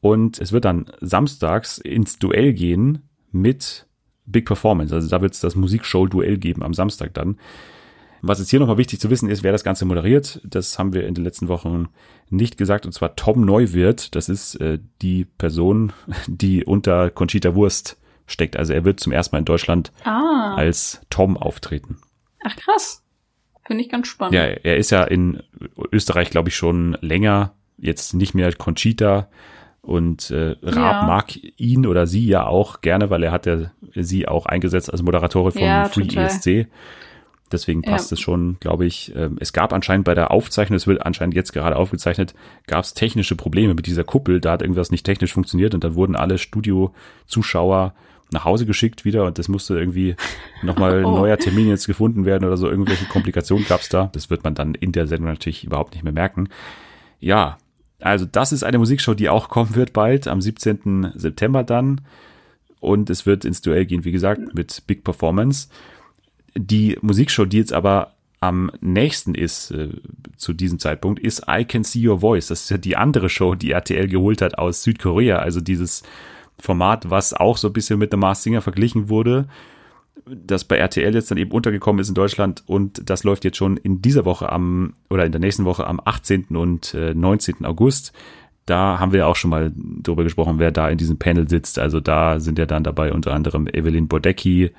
Und 0.00 0.40
es 0.40 0.52
wird 0.52 0.64
dann 0.64 0.86
samstags 1.00 1.78
ins 1.78 2.18
Duell 2.18 2.52
gehen 2.52 3.08
mit 3.32 3.86
Big 4.24 4.46
Performance. 4.46 4.94
Also 4.94 5.08
da 5.08 5.20
wird 5.20 5.34
es 5.34 5.40
das 5.40 5.56
Musikshow-Duell 5.56 6.38
geben 6.38 6.62
am 6.62 6.74
Samstag 6.74 7.14
dann. 7.14 7.38
Was 8.22 8.38
jetzt 8.40 8.50
hier 8.50 8.58
nochmal 8.60 8.78
wichtig 8.78 9.00
zu 9.00 9.10
wissen 9.10 9.28
ist, 9.30 9.42
wer 9.42 9.52
das 9.52 9.64
Ganze 9.64 9.84
moderiert. 9.84 10.40
Das 10.44 10.78
haben 10.78 10.92
wir 10.92 11.06
in 11.06 11.14
den 11.14 11.24
letzten 11.24 11.48
Wochen 11.48 11.88
nicht 12.30 12.56
gesagt. 12.58 12.84
Und 12.86 12.92
zwar 12.92 13.16
Tom 13.16 13.44
Neuwirth. 13.44 14.14
Das 14.14 14.28
ist 14.28 14.56
äh, 14.56 14.78
die 15.02 15.24
Person, 15.24 15.92
die 16.26 16.64
unter 16.64 17.10
Conchita 17.10 17.54
Wurst 17.54 17.96
steckt. 18.26 18.56
Also 18.56 18.72
er 18.72 18.84
wird 18.84 19.00
zum 19.00 19.12
ersten 19.12 19.34
Mal 19.34 19.38
in 19.40 19.44
Deutschland 19.44 19.92
Ah, 20.04 20.54
als 20.56 21.00
Tom 21.10 21.36
auftreten. 21.36 21.98
ach 22.44 22.56
krass. 22.56 23.02
Finde 23.66 23.82
ich 23.84 23.90
ganz 23.90 24.08
spannend. 24.08 24.34
Ja, 24.34 24.42
er 24.44 24.78
ist 24.78 24.90
ja 24.90 25.04
in 25.04 25.42
Österreich, 25.92 26.30
glaube 26.30 26.48
ich, 26.48 26.56
schon 26.56 26.96
länger. 27.02 27.52
Jetzt 27.76 28.14
nicht 28.14 28.34
mehr 28.34 28.50
Conchita. 28.54 29.28
Und 29.82 30.30
äh, 30.30 30.56
Raab 30.62 31.02
Ja. 31.02 31.06
mag 31.06 31.36
ihn 31.58 31.86
oder 31.86 32.06
sie 32.06 32.26
ja 32.26 32.46
auch 32.46 32.80
gerne, 32.80 33.10
weil 33.10 33.22
er 33.22 33.30
hat 33.32 33.46
ja 33.46 33.70
sie 33.94 34.26
auch 34.26 34.46
eingesetzt 34.46 34.90
als 34.90 35.02
Moderatorin 35.02 35.52
von 35.52 35.62
Ja, 35.62 35.84
Free 35.88 36.06
total. 36.06 36.24
ESC. 36.26 36.66
Deswegen 37.50 37.82
Ja. 37.82 37.92
passt 37.92 38.12
es 38.12 38.20
schon, 38.20 38.56
glaube 38.60 38.84
ich. 38.86 39.12
Ähm, 39.16 39.36
Es 39.40 39.52
gab 39.52 39.72
anscheinend 39.72 40.04
bei 40.04 40.14
der 40.14 40.30
Aufzeichnung, 40.30 40.76
es 40.76 40.86
wird 40.86 41.04
anscheinend 41.06 41.34
jetzt 41.34 41.52
gerade 41.52 41.76
aufgezeichnet, 41.76 42.34
gab 42.66 42.84
es 42.84 42.94
technische 42.94 43.36
Probleme 43.36 43.74
mit 43.74 43.86
dieser 43.86 44.04
Kuppel. 44.04 44.40
Da 44.40 44.52
hat 44.52 44.62
irgendwas 44.62 44.90
nicht 44.90 45.04
technisch 45.04 45.32
funktioniert 45.32 45.74
und 45.74 45.82
dann 45.84 45.94
wurden 45.94 46.14
alle 46.16 46.38
Studio-Zuschauer 46.38 47.94
nach 48.30 48.44
Hause 48.44 48.66
geschickt 48.66 49.06
wieder 49.06 49.24
und 49.24 49.38
das 49.38 49.48
musste 49.48 49.78
irgendwie 49.78 50.14
nochmal 50.62 50.98
ein 50.98 51.04
Oh. 51.06 51.16
neuer 51.16 51.38
Termin 51.38 51.68
jetzt 51.68 51.86
gefunden 51.86 52.26
werden 52.26 52.44
oder 52.44 52.58
so. 52.58 52.68
Irgendwelche 52.68 53.06
Komplikationen 53.06 53.64
gab 53.66 53.80
es 53.80 53.88
da. 53.88 54.10
Das 54.12 54.28
wird 54.28 54.44
man 54.44 54.54
dann 54.54 54.74
in 54.74 54.92
der 54.92 55.06
Sendung 55.06 55.28
natürlich 55.30 55.64
überhaupt 55.64 55.94
nicht 55.94 56.04
mehr 56.04 56.12
merken. 56.12 56.48
Ja, 57.20 57.56
also 58.00 58.26
das 58.30 58.52
ist 58.52 58.62
eine 58.64 58.78
Musikshow, 58.78 59.14
die 59.14 59.28
auch 59.30 59.48
kommen 59.48 59.74
wird 59.74 59.92
bald, 59.94 60.28
am 60.28 60.40
17. 60.42 61.12
September 61.14 61.64
dann. 61.64 62.02
Und 62.80 63.10
es 63.10 63.24
wird 63.26 63.44
ins 63.44 63.60
Duell 63.62 63.86
gehen, 63.86 64.04
wie 64.04 64.12
gesagt, 64.12 64.54
mit 64.54 64.82
Big 64.86 65.02
Performance. 65.04 65.68
Die 66.56 66.98
Musikshow, 67.02 67.44
die 67.44 67.58
jetzt 67.58 67.72
aber 67.72 68.14
am 68.40 68.70
nächsten 68.80 69.34
ist 69.34 69.70
äh, 69.72 69.88
zu 70.36 70.52
diesem 70.52 70.78
Zeitpunkt, 70.78 71.20
ist 71.20 71.44
I 71.48 71.64
Can 71.64 71.84
See 71.84 72.06
Your 72.06 72.20
Voice. 72.20 72.48
Das 72.48 72.62
ist 72.62 72.70
ja 72.70 72.78
die 72.78 72.96
andere 72.96 73.28
Show, 73.28 73.54
die 73.54 73.72
RTL 73.72 74.08
geholt 74.08 74.42
hat 74.42 74.58
aus 74.58 74.82
Südkorea. 74.82 75.38
Also 75.38 75.60
dieses 75.60 76.02
Format, 76.58 77.10
was 77.10 77.34
auch 77.34 77.56
so 77.56 77.68
ein 77.68 77.72
bisschen 77.72 77.98
mit 77.98 78.10
The 78.10 78.16
Masked 78.16 78.44
Singer 78.44 78.60
verglichen 78.60 79.08
wurde, 79.08 79.48
das 80.26 80.64
bei 80.64 80.76
RTL 80.76 81.14
jetzt 81.14 81.30
dann 81.30 81.38
eben 81.38 81.52
untergekommen 81.52 82.00
ist 82.00 82.08
in 82.08 82.14
Deutschland 82.14 82.62
und 82.66 83.08
das 83.08 83.24
läuft 83.24 83.44
jetzt 83.44 83.56
schon 83.56 83.76
in 83.76 84.02
dieser 84.02 84.24
Woche 84.24 84.50
am 84.50 84.94
oder 85.08 85.24
in 85.24 85.32
der 85.32 85.40
nächsten 85.40 85.64
Woche 85.64 85.86
am 85.86 86.00
18. 86.04 86.56
und 86.56 86.94
äh, 86.94 87.14
19. 87.14 87.64
August. 87.64 88.12
Da 88.66 88.98
haben 88.98 89.12
wir 89.12 89.26
auch 89.26 89.36
schon 89.36 89.50
mal 89.50 89.72
drüber 89.74 90.24
gesprochen, 90.24 90.58
wer 90.58 90.70
da 90.70 90.90
in 90.90 90.98
diesem 90.98 91.18
Panel 91.18 91.48
sitzt. 91.48 91.78
Also 91.78 92.00
da 92.00 92.38
sind 92.38 92.58
ja 92.58 92.66
dann 92.66 92.84
dabei 92.84 93.12
unter 93.12 93.32
anderem 93.32 93.66
Evelyn 93.66 94.08
Bodecki 94.08 94.72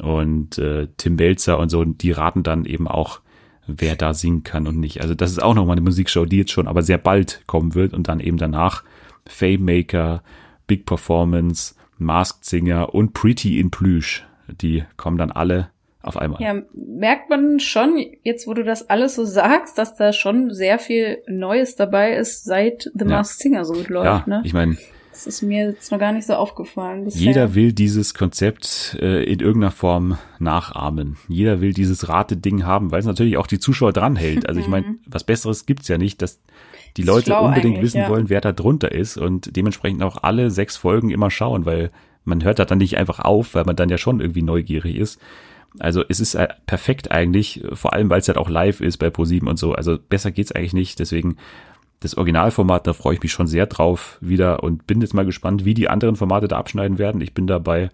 und 0.00 0.58
äh, 0.58 0.88
Tim 0.96 1.16
Belzer 1.16 1.58
und 1.58 1.68
so. 1.68 1.84
Die 1.84 2.10
raten 2.10 2.42
dann 2.42 2.64
eben 2.64 2.88
auch, 2.88 3.20
wer 3.66 3.96
da 3.96 4.14
singen 4.14 4.42
kann 4.42 4.66
und 4.66 4.78
nicht. 4.78 5.00
Also 5.00 5.14
das 5.14 5.30
ist 5.30 5.42
auch 5.42 5.54
nochmal 5.54 5.76
eine 5.76 5.84
Musikshow, 5.84 6.24
die 6.24 6.38
jetzt 6.38 6.52
schon 6.52 6.68
aber 6.68 6.82
sehr 6.82 6.98
bald 6.98 7.42
kommen 7.46 7.74
wird 7.74 7.94
und 7.94 8.08
dann 8.08 8.20
eben 8.20 8.36
danach 8.36 8.84
Fame 9.26 9.64
Maker, 9.64 10.22
Big 10.66 10.86
Performance, 10.86 11.74
Masked 11.98 12.44
Singer 12.44 12.94
und 12.94 13.12
Pretty 13.12 13.58
in 13.60 13.70
Plüsch. 13.70 14.26
Die 14.60 14.84
kommen 14.96 15.16
dann 15.16 15.30
alle 15.30 15.70
auf 16.02 16.18
einmal. 16.18 16.40
Ja, 16.42 16.60
merkt 16.74 17.30
man 17.30 17.60
schon, 17.60 17.98
jetzt 18.22 18.46
wo 18.46 18.52
du 18.52 18.62
das 18.62 18.90
alles 18.90 19.14
so 19.14 19.24
sagst, 19.24 19.78
dass 19.78 19.96
da 19.96 20.12
schon 20.12 20.52
sehr 20.52 20.78
viel 20.78 21.22
Neues 21.26 21.76
dabei 21.76 22.14
ist, 22.14 22.44
seit 22.44 22.90
The 22.94 23.04
Ja. 23.06 23.16
Masked 23.16 23.40
Singer 23.40 23.64
so 23.64 23.72
gut 23.72 23.88
läuft, 23.88 24.26
ja 24.26 24.36
ne? 24.38 24.42
ich 24.44 24.52
meine, 24.52 24.76
Das 25.14 25.28
ist 25.28 25.42
mir 25.42 25.68
jetzt 25.68 25.92
noch 25.92 26.00
gar 26.00 26.10
nicht 26.10 26.26
so 26.26 26.34
aufgefallen. 26.34 27.04
Bisher. 27.04 27.22
jeder 27.22 27.54
will 27.54 27.72
dieses 27.72 28.14
Konzept 28.14 28.98
äh, 29.00 29.22
in 29.22 29.38
irgendeiner 29.38 29.70
Form 29.70 30.18
nachahmen. 30.40 31.16
Jeder 31.28 31.60
will 31.60 31.72
dieses 31.72 32.08
Rate-Ding 32.08 32.64
haben, 32.64 32.90
weil 32.90 32.98
es 32.98 33.06
natürlich 33.06 33.36
auch 33.36 33.46
die 33.46 33.60
Zuschauer 33.60 33.92
dranhält. 33.92 34.48
Also 34.48 34.60
ich 34.60 34.66
meine, 34.66 34.96
was 35.06 35.22
Besseres 35.22 35.66
gibt's 35.66 35.86
ja 35.86 35.98
nicht, 35.98 36.20
dass 36.20 36.40
die 36.96 37.02
Ist 37.02 37.06
Leute 37.06 37.38
unbedingt 37.38 37.80
wissen 37.80 37.98
ja. 37.98 38.08
wollen, 38.08 38.28
wer 38.28 38.40
da 38.40 38.50
drunter 38.50 38.90
ist 38.90 39.16
und 39.16 39.54
dementsprechend 39.54 40.02
auch 40.02 40.24
alle 40.24 40.50
sechs 40.50 40.76
Folgen 40.76 41.10
immer 41.10 41.30
schauen, 41.30 41.64
weil 41.64 41.92
man 42.24 42.42
hört 42.42 42.58
da 42.58 42.64
dann 42.64 42.78
nicht 42.78 42.96
einfach 42.96 43.20
auf, 43.20 43.54
weil 43.54 43.64
man 43.64 43.76
dann 43.76 43.90
ja 43.90 43.98
schon 43.98 44.20
irgendwie 44.20 44.42
neugierig 44.42 44.96
ist. 44.96 45.20
Also 45.78 46.02
es 46.08 46.18
ist 46.18 46.34
äh, 46.34 46.48
perfekt 46.66 47.12
eigentlich, 47.12 47.62
vor 47.72 47.92
allem 47.92 48.10
weil 48.10 48.20
es 48.20 48.26
halt 48.26 48.38
auch 48.38 48.48
live 48.48 48.80
ist 48.80 48.96
bei 48.96 49.10
ProSieben 49.10 49.48
und 49.48 49.58
so. 49.58 49.74
Also 49.74 49.96
besser 49.96 50.32
geht's 50.32 50.52
eigentlich 50.52 50.72
nicht. 50.72 50.98
Deswegen 50.98 51.36
das 52.04 52.18
Originalformat, 52.18 52.86
da 52.86 52.92
freue 52.92 53.14
ich 53.14 53.22
mich 53.22 53.32
schon 53.32 53.46
sehr 53.46 53.64
drauf 53.64 54.18
wieder 54.20 54.62
und 54.62 54.86
bin 54.86 55.00
jetzt 55.00 55.14
mal 55.14 55.24
gespannt, 55.24 55.64
wie 55.64 55.72
die 55.72 55.88
anderen 55.88 56.16
Formate 56.16 56.48
da 56.48 56.58
abschneiden 56.58 56.98
werden. 56.98 57.22
Ich 57.22 57.32
bin 57.32 57.46
da 57.46 57.58
bei 57.58 57.88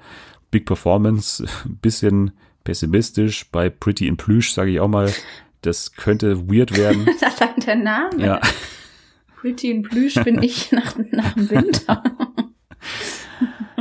Big 0.50 0.66
Performance 0.66 1.46
ein 1.64 1.76
bisschen 1.80 2.32
pessimistisch, 2.64 3.48
bei 3.50 3.70
Pretty 3.70 4.08
in 4.08 4.16
Plüsch 4.16 4.52
sage 4.52 4.72
ich 4.72 4.80
auch 4.80 4.88
mal, 4.88 5.12
das 5.62 5.92
könnte 5.92 6.50
weird 6.50 6.76
werden. 6.76 7.06
Allein 7.20 7.60
der 7.64 7.76
Name. 7.76 8.26
ja. 8.26 8.40
Pretty 9.40 9.70
in 9.70 9.82
Plüsch 9.82 10.14
bin 10.14 10.42
ich 10.42 10.72
nach, 10.72 10.96
nach 11.12 11.34
dem 11.34 11.48
Winter. 11.48 12.02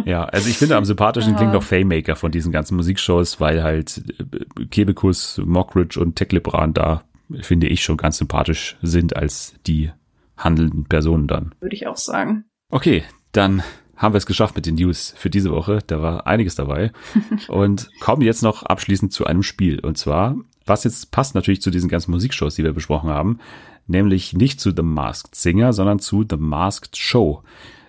Ja, 0.05 0.25
also 0.25 0.47
ich 0.47 0.57
finde 0.59 0.77
am 0.77 0.85
sympathischen 0.85 1.35
klingt 1.35 1.53
noch 1.53 1.63
Fame-Maker 1.63 2.15
von 2.15 2.31
diesen 2.31 2.51
ganzen 2.51 2.75
Musikshows, 2.75 3.41
weil 3.41 3.63
halt 3.63 4.03
äh, 4.19 4.65
Kebekus, 4.65 5.41
Mockridge 5.43 5.99
und 5.99 6.15
Teklebran 6.15 6.73
da, 6.73 7.03
finde 7.41 7.67
ich, 7.67 7.83
schon 7.83 7.97
ganz 7.97 8.19
sympathisch 8.19 8.77
sind 8.81 9.15
als 9.15 9.55
die 9.65 9.91
handelnden 10.39 10.85
Personen 10.85 11.27
dann. 11.27 11.53
Würde 11.59 11.75
ich 11.75 11.87
auch 11.87 11.97
sagen. 11.97 12.45
Okay, 12.71 13.03
dann 13.31 13.63
haben 13.95 14.13
wir 14.13 14.17
es 14.17 14.25
geschafft 14.25 14.55
mit 14.55 14.65
den 14.65 14.75
News 14.75 15.13
für 15.17 15.29
diese 15.29 15.51
Woche. 15.51 15.79
Da 15.85 16.01
war 16.01 16.25
einiges 16.25 16.55
dabei. 16.55 16.91
Und 17.47 17.89
kommen 17.99 18.21
jetzt 18.21 18.41
noch 18.41 18.63
abschließend 18.63 19.11
zu 19.11 19.25
einem 19.25 19.43
Spiel. 19.43 19.79
Und 19.79 19.97
zwar, 19.97 20.37
was 20.65 20.85
jetzt 20.85 21.11
passt 21.11 21.35
natürlich 21.35 21.61
zu 21.61 21.69
diesen 21.69 21.89
ganzen 21.89 22.11
Musikshows, 22.11 22.55
die 22.55 22.63
wir 22.63 22.73
besprochen 22.73 23.09
haben, 23.09 23.39
nämlich 23.87 24.33
nicht 24.33 24.61
zu 24.61 24.71
The 24.71 24.83
Masked 24.83 25.35
Singer, 25.35 25.73
sondern 25.73 25.99
zu 25.99 26.25
The 26.27 26.37
Masked 26.37 26.95
Show. 26.95 27.43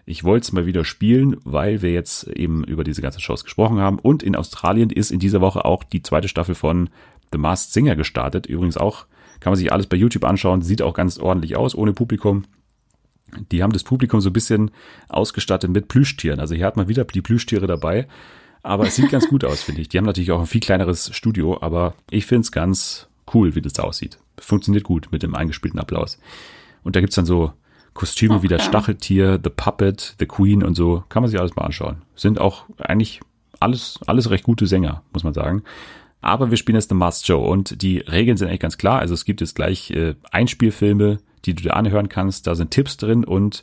Ich 0.05 0.24
wollte 0.24 0.44
es 0.44 0.52
mal 0.52 0.66
wieder 0.66 0.85
spielen, 0.85 1.36
weil 1.44 1.82
wir 1.82 1.93
jetzt 1.93 2.27
eben 2.27 2.64
über 2.64 2.82
diese 2.82 3.02
ganzen 3.02 3.20
Shows 3.20 3.44
gesprochen 3.44 3.78
haben. 3.78 4.01
Und 4.01 4.24
in 4.24 4.35
Australien 4.35 4.90
ist 4.90 5.12
in 5.12 5.20
dieser 5.20 5.40
Woche 5.40 5.64
auch 5.64 5.85
die 5.85 6.02
zweite 6.02 6.27
Staffel 6.27 6.56
von 6.56 6.90
The 7.31 7.39
Masked 7.39 7.72
Singer 7.72 7.94
gestartet. 7.94 8.47
Übrigens 8.47 8.77
auch, 8.77 9.06
kann 9.40 9.50
man 9.50 9.58
sich 9.58 9.72
alles 9.72 9.86
bei 9.86 9.96
YouTube 9.96 10.24
anschauen, 10.24 10.62
sieht 10.62 10.82
auch 10.82 10.94
ganz 10.94 11.18
ordentlich 11.18 11.56
aus, 11.56 11.74
ohne 11.74 11.92
Publikum. 11.92 12.44
Die 13.50 13.62
haben 13.62 13.72
das 13.72 13.84
Publikum 13.84 14.20
so 14.20 14.30
ein 14.30 14.34
bisschen 14.34 14.70
ausgestattet 15.08 15.70
mit 15.70 15.88
Plüschtieren. 15.88 16.40
Also 16.40 16.54
hier 16.54 16.66
hat 16.66 16.76
man 16.76 16.88
wieder 16.88 17.04
die 17.04 17.22
Plüschtiere 17.22 17.66
dabei. 17.66 18.06
Aber 18.62 18.86
es 18.86 18.96
sieht 18.96 19.10
ganz 19.10 19.28
gut 19.28 19.44
aus, 19.44 19.62
finde 19.62 19.80
ich. 19.80 19.88
Die 19.88 19.98
haben 19.98 20.04
natürlich 20.04 20.32
auch 20.32 20.40
ein 20.40 20.46
viel 20.46 20.60
kleineres 20.60 21.14
Studio, 21.14 21.58
aber 21.62 21.94
ich 22.10 22.26
finde 22.26 22.42
es 22.42 22.52
ganz 22.52 23.08
cool, 23.32 23.54
wie 23.54 23.62
das 23.62 23.78
aussieht. 23.78 24.18
funktioniert 24.38 24.84
gut 24.84 25.08
mit 25.12 25.22
dem 25.22 25.34
eingespielten 25.34 25.80
Applaus. 25.80 26.18
Und 26.82 26.96
da 26.96 27.00
gibt's 27.00 27.16
dann 27.16 27.26
so 27.26 27.52
Kostüme 27.94 28.42
wie 28.42 28.48
das 28.48 28.62
Okay. 28.62 28.68
Stacheltier, 28.68 29.40
The 29.42 29.50
Puppet, 29.50 30.16
The 30.18 30.26
Queen 30.26 30.62
und 30.62 30.74
so. 30.74 31.04
Kann 31.08 31.22
man 31.22 31.30
sich 31.30 31.40
alles 31.40 31.56
mal 31.56 31.64
anschauen. 31.64 32.02
Sind 32.14 32.40
auch 32.40 32.64
eigentlich 32.78 33.20
alles, 33.58 33.98
alles 34.06 34.30
recht 34.30 34.44
gute 34.44 34.66
Sänger, 34.66 35.02
muss 35.12 35.24
man 35.24 35.34
sagen. 35.34 35.62
Aber 36.20 36.51
wir 36.51 36.56
spielen 36.56 36.76
jetzt 36.76 36.90
The 36.90 36.94
Masked 36.94 37.26
Show 37.26 37.40
und 37.40 37.82
die 37.82 37.98
Regeln 37.98 38.36
sind 38.36 38.48
eigentlich 38.48 38.60
ganz 38.60 38.78
klar. 38.78 38.98
Also 38.98 39.14
es 39.14 39.24
gibt 39.24 39.40
jetzt 39.40 39.55
gleich 39.55 39.90
äh, 39.90 40.14
Einspielfilme, 40.30 41.18
die 41.44 41.55
du 41.55 41.62
dir 41.62 41.76
anhören 41.76 42.09
kannst. 42.09 42.47
Da 42.47 42.55
sind 42.55 42.70
Tipps 42.70 42.97
drin 42.97 43.24
und 43.24 43.62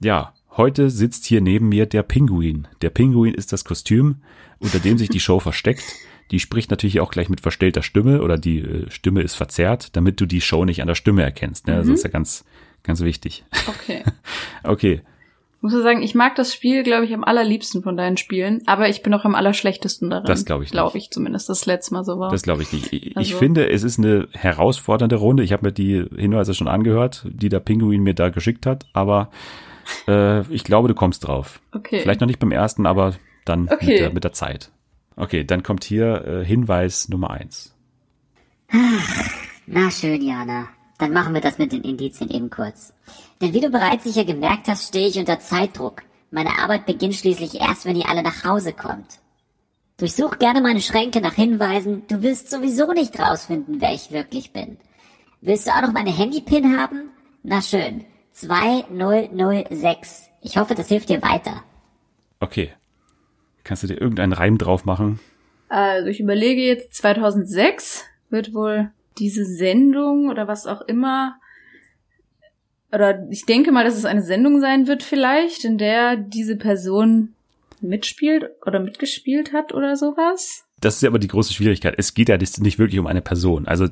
ja, 0.00 0.32
heute 0.56 0.90
sitzt 0.90 1.24
hier 1.24 1.40
neben 1.40 1.68
mir 1.68 1.86
der 1.86 2.02
Pinguin. 2.02 2.66
Der 2.82 2.90
Pinguin 2.90 3.34
ist 3.34 3.52
das 3.52 3.64
Kostüm, 3.64 4.16
unter 4.58 4.80
dem 4.80 4.98
sich 4.98 5.08
die 5.08 5.20
Show 5.20 5.38
versteckt. 5.40 5.84
Die 6.30 6.40
spricht 6.40 6.70
natürlich 6.70 7.00
auch 7.00 7.10
gleich 7.10 7.28
mit 7.28 7.40
verstellter 7.40 7.82
Stimme 7.82 8.22
oder 8.22 8.38
die 8.38 8.60
äh, 8.60 8.90
Stimme 8.90 9.22
ist 9.22 9.34
verzerrt, 9.34 9.94
damit 9.94 10.20
du 10.20 10.26
die 10.26 10.40
Show 10.40 10.64
nicht 10.64 10.80
an 10.80 10.88
der 10.88 10.94
Stimme 10.94 11.22
erkennst. 11.22 11.66
Ne? 11.66 11.74
Also 11.74 11.90
Das 11.90 12.00
ist 12.00 12.04
ja 12.04 12.10
ganz, 12.10 12.44
ganz 12.82 13.00
wichtig. 13.00 13.44
Okay. 13.66 14.02
Okay, 14.66 15.02
Ich 15.66 15.72
muss 15.72 15.82
sagen, 15.82 16.02
ich 16.02 16.14
mag 16.14 16.34
das 16.34 16.52
Spiel, 16.52 16.82
glaube 16.82 17.06
ich, 17.06 17.14
am 17.14 17.24
allerliebsten 17.24 17.82
von 17.82 17.96
deinen 17.96 18.18
Spielen, 18.18 18.60
aber 18.66 18.90
ich 18.90 19.02
bin 19.02 19.14
auch 19.14 19.24
am 19.24 19.34
allerschlechtesten 19.34 20.10
darin. 20.10 20.26
Das 20.26 20.44
glaub 20.44 20.60
ich 20.60 20.66
nicht. 20.66 20.72
Glaube 20.72 20.98
ich 20.98 21.10
zumindest, 21.10 21.48
das 21.48 21.64
letzte 21.64 21.94
Mal 21.94 22.04
so 22.04 22.18
war. 22.18 22.30
das 22.30 22.42
glaube 22.42 22.60
ich 22.60 22.70
nicht. 22.74 22.92
Ich, 22.92 23.06
ich 23.06 23.16
Also- 23.16 23.38
finde, 23.38 23.70
es 23.70 23.82
ist 23.82 23.98
eine 23.98 24.28
herausfordernde 24.32 25.16
Runde. 25.16 25.42
Ich 25.42 25.54
habe 25.54 25.64
mir 25.64 25.72
die 25.72 26.04
Hinweise 26.16 26.52
schon 26.52 26.68
angehört, 26.68 27.24
die 27.30 27.48
der 27.48 27.60
Pinguin 27.60 28.02
mir 28.02 28.12
da 28.12 28.28
geschickt 28.28 28.66
hat, 28.66 28.84
aber 28.92 29.30
äh, 30.06 30.42
ich 30.52 30.64
glaube, 30.64 30.88
du 30.88 30.94
kommst 30.94 31.26
drauf. 31.26 31.60
okay. 31.72 32.00
Vielleicht 32.00 32.20
noch 32.20 32.28
nicht 32.28 32.40
beim 32.40 32.52
ersten, 32.52 32.84
aber 32.84 33.14
dann 33.46 33.70
Okay. 33.70 33.86
mit, 33.86 33.98
der, 34.00 34.12
mit 34.12 34.24
der 34.24 34.32
Zeit. 34.34 34.70
Okay, 35.16 35.44
dann 35.44 35.62
kommt 35.62 35.84
hier 35.84 36.26
äh, 36.26 36.44
Hinweis 36.44 37.08
Nummer 37.08 37.30
eins. 37.30 37.74
Na 39.66 39.90
schön, 39.90 40.20
Jana. 40.20 40.68
Dann 40.98 41.12
machen 41.12 41.34
wir 41.34 41.40
das 41.40 41.58
mit 41.58 41.72
den 41.72 41.82
Indizien 41.82 42.30
eben 42.30 42.50
kurz. 42.50 42.92
Denn 43.40 43.52
wie 43.52 43.60
du 43.60 43.70
bereits 43.70 44.04
sicher 44.04 44.24
gemerkt 44.24 44.68
hast, 44.68 44.88
stehe 44.88 45.08
ich 45.08 45.18
unter 45.18 45.40
Zeitdruck. 45.40 46.02
Meine 46.30 46.58
Arbeit 46.58 46.86
beginnt 46.86 47.14
schließlich 47.14 47.60
erst, 47.60 47.84
wenn 47.84 47.96
ihr 47.96 48.08
alle 48.08 48.22
nach 48.22 48.44
Hause 48.44 48.72
kommt. 48.72 49.18
Durchsuch 49.96 50.38
gerne 50.38 50.60
meine 50.60 50.80
Schränke 50.80 51.20
nach 51.20 51.34
Hinweisen. 51.34 52.02
Du 52.08 52.22
wirst 52.22 52.50
sowieso 52.50 52.92
nicht 52.92 53.18
rausfinden, 53.18 53.80
wer 53.80 53.92
ich 53.92 54.10
wirklich 54.10 54.52
bin. 54.52 54.76
Willst 55.40 55.66
du 55.66 55.70
auch 55.70 55.82
noch 55.82 55.92
meine 55.92 56.10
Handy-Pin 56.10 56.76
haben? 56.78 57.10
Na 57.42 57.62
schön. 57.62 58.04
2006. 58.32 60.30
Ich 60.42 60.56
hoffe, 60.58 60.74
das 60.74 60.88
hilft 60.88 61.10
dir 61.10 61.22
weiter. 61.22 61.62
Okay. 62.40 62.72
Kannst 63.62 63.84
du 63.84 63.86
dir 63.86 64.00
irgendeinen 64.00 64.32
Reim 64.32 64.58
drauf 64.58 64.84
machen? 64.84 65.20
Also 65.68 66.08
ich 66.08 66.18
überlege 66.20 66.62
jetzt, 66.62 66.94
2006 66.94 68.04
wird 68.30 68.52
wohl 68.52 68.90
diese 69.18 69.44
Sendung 69.44 70.28
oder 70.28 70.48
was 70.48 70.66
auch 70.66 70.82
immer, 70.82 71.36
oder 72.92 73.26
ich 73.30 73.44
denke 73.44 73.72
mal, 73.72 73.84
dass 73.84 73.96
es 73.96 74.04
eine 74.04 74.22
Sendung 74.22 74.60
sein 74.60 74.86
wird 74.86 75.02
vielleicht, 75.02 75.64
in 75.64 75.78
der 75.78 76.16
diese 76.16 76.56
Person 76.56 77.34
mitspielt 77.80 78.50
oder 78.64 78.80
mitgespielt 78.80 79.52
hat 79.52 79.74
oder 79.74 79.96
sowas. 79.96 80.64
Das 80.80 80.96
ist 80.96 81.02
ja 81.02 81.08
aber 81.08 81.18
die 81.18 81.28
große 81.28 81.52
Schwierigkeit. 81.52 81.94
Es 81.96 82.14
geht 82.14 82.28
ja 82.28 82.36
nicht 82.36 82.78
wirklich 82.78 82.98
um 82.98 83.06
eine 83.06 83.20
Person. 83.20 83.66
Also 83.66 83.88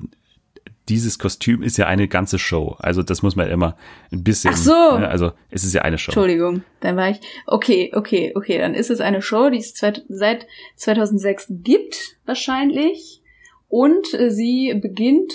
dieses 0.88 1.18
Kostüm 1.18 1.62
ist 1.62 1.78
ja 1.78 1.86
eine 1.86 2.08
ganze 2.08 2.38
Show. 2.38 2.76
Also 2.78 3.02
das 3.02 3.22
muss 3.22 3.36
man 3.36 3.48
immer 3.48 3.76
ein 4.12 4.24
bisschen. 4.24 4.52
Ach 4.52 4.58
so. 4.58 4.98
Ne? 4.98 5.08
Also 5.08 5.32
es 5.50 5.64
ist 5.64 5.74
ja 5.74 5.82
eine 5.82 5.98
Show. 5.98 6.10
Entschuldigung, 6.10 6.64
dann 6.80 6.96
war 6.96 7.10
ich, 7.10 7.20
okay, 7.46 7.92
okay, 7.94 8.32
okay, 8.34 8.58
dann 8.58 8.74
ist 8.74 8.90
es 8.90 9.00
eine 9.00 9.22
Show, 9.22 9.50
die 9.50 9.58
es 9.58 9.74
seit 9.74 10.46
2006 10.76 11.46
gibt, 11.50 12.16
wahrscheinlich. 12.24 13.21
Und 13.72 14.12
äh, 14.12 14.30
sie 14.30 14.74
beginnt, 14.74 15.32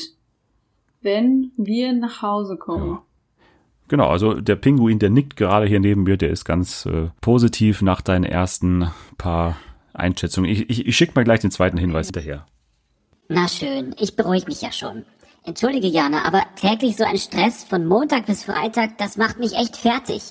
wenn 1.01 1.53
wir 1.57 1.91
nach 1.91 2.21
Hause 2.21 2.55
kommen. 2.55 2.91
Ja. 2.91 3.03
Genau, 3.87 4.09
also 4.09 4.35
der 4.35 4.55
Pinguin, 4.55 4.99
der 4.99 5.09
nickt 5.09 5.37
gerade 5.37 5.65
hier 5.65 5.79
neben 5.79 6.03
mir, 6.03 6.17
der 6.17 6.29
ist 6.29 6.45
ganz 6.45 6.85
äh, 6.85 7.09
positiv 7.19 7.81
nach 7.81 7.99
deinen 8.01 8.25
ersten 8.25 8.91
paar 9.17 9.57
Einschätzungen. 9.91 10.51
Ich, 10.51 10.69
ich, 10.69 10.85
ich 10.85 10.95
schicke 10.95 11.13
mal 11.15 11.23
gleich 11.23 11.39
den 11.39 11.49
zweiten 11.49 11.79
Hinweis 11.79 12.07
hinterher. 12.07 12.45
Na 13.27 13.47
schön, 13.47 13.95
ich 13.99 14.15
beruhige 14.15 14.45
mich 14.45 14.61
ja 14.61 14.71
schon. 14.71 15.03
Entschuldige, 15.43 15.87
Jana, 15.87 16.23
aber 16.23 16.43
täglich 16.61 16.95
so 16.95 17.05
ein 17.05 17.17
Stress 17.17 17.63
von 17.63 17.87
Montag 17.87 18.27
bis 18.27 18.43
Freitag, 18.43 18.99
das 18.99 19.17
macht 19.17 19.39
mich 19.39 19.55
echt 19.55 19.77
fertig. 19.77 20.21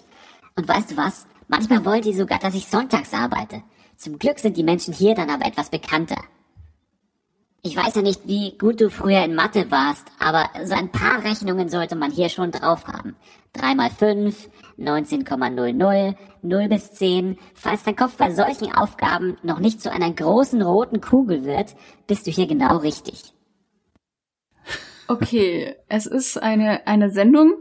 Und 0.54 0.68
weißt 0.68 0.92
du 0.92 0.96
was? 0.96 1.26
Manchmal 1.48 1.84
wollen 1.84 2.02
die 2.02 2.14
sogar, 2.14 2.38
dass 2.38 2.54
ich 2.54 2.68
sonntags 2.68 3.12
arbeite. 3.12 3.64
Zum 3.96 4.20
Glück 4.20 4.38
sind 4.38 4.56
die 4.56 4.62
Menschen 4.62 4.94
hier 4.94 5.16
dann 5.16 5.28
aber 5.28 5.44
etwas 5.44 5.70
bekannter. 5.70 6.22
Ich 7.66 7.76
weiß 7.76 7.97
ja 7.97 8.02
nicht, 8.02 8.28
wie 8.28 8.56
gut 8.56 8.80
du 8.80 8.90
früher 8.90 9.24
in 9.24 9.34
Mathe 9.34 9.72
warst, 9.72 10.06
aber 10.20 10.51
so 10.64 10.74
ein 10.74 10.93
paar 10.93 11.24
Rechnungen 11.24 11.68
sollte 11.68 11.97
man 11.97 12.12
hier 12.12 12.28
schon 12.28 12.52
drauf 12.52 12.86
haben. 12.86 13.16
3 13.55 13.74
mal 13.74 13.90
5, 13.90 14.48
19,00, 14.78 16.14
0 16.43 16.68
bis 16.68 16.93
10. 16.93 17.36
Falls 17.56 17.82
dein 17.82 17.97
Kopf 17.97 18.18
bei 18.18 18.30
solchen 18.30 18.72
Aufgaben 18.72 19.36
noch 19.43 19.59
nicht 19.59 19.82
zu 19.82 19.90
einer 19.90 20.12
großen 20.12 20.62
roten 20.62 21.01
Kugel 21.01 21.44
wird, 21.44 21.74
bist 22.06 22.28
du 22.28 22.30
hier 22.30 22.47
genau 22.47 22.76
richtig. 22.76 23.34
Okay, 25.09 25.74
es 25.88 26.06
ist 26.06 26.40
eine, 26.40 26.86
eine 26.86 27.10
Sendung, 27.10 27.52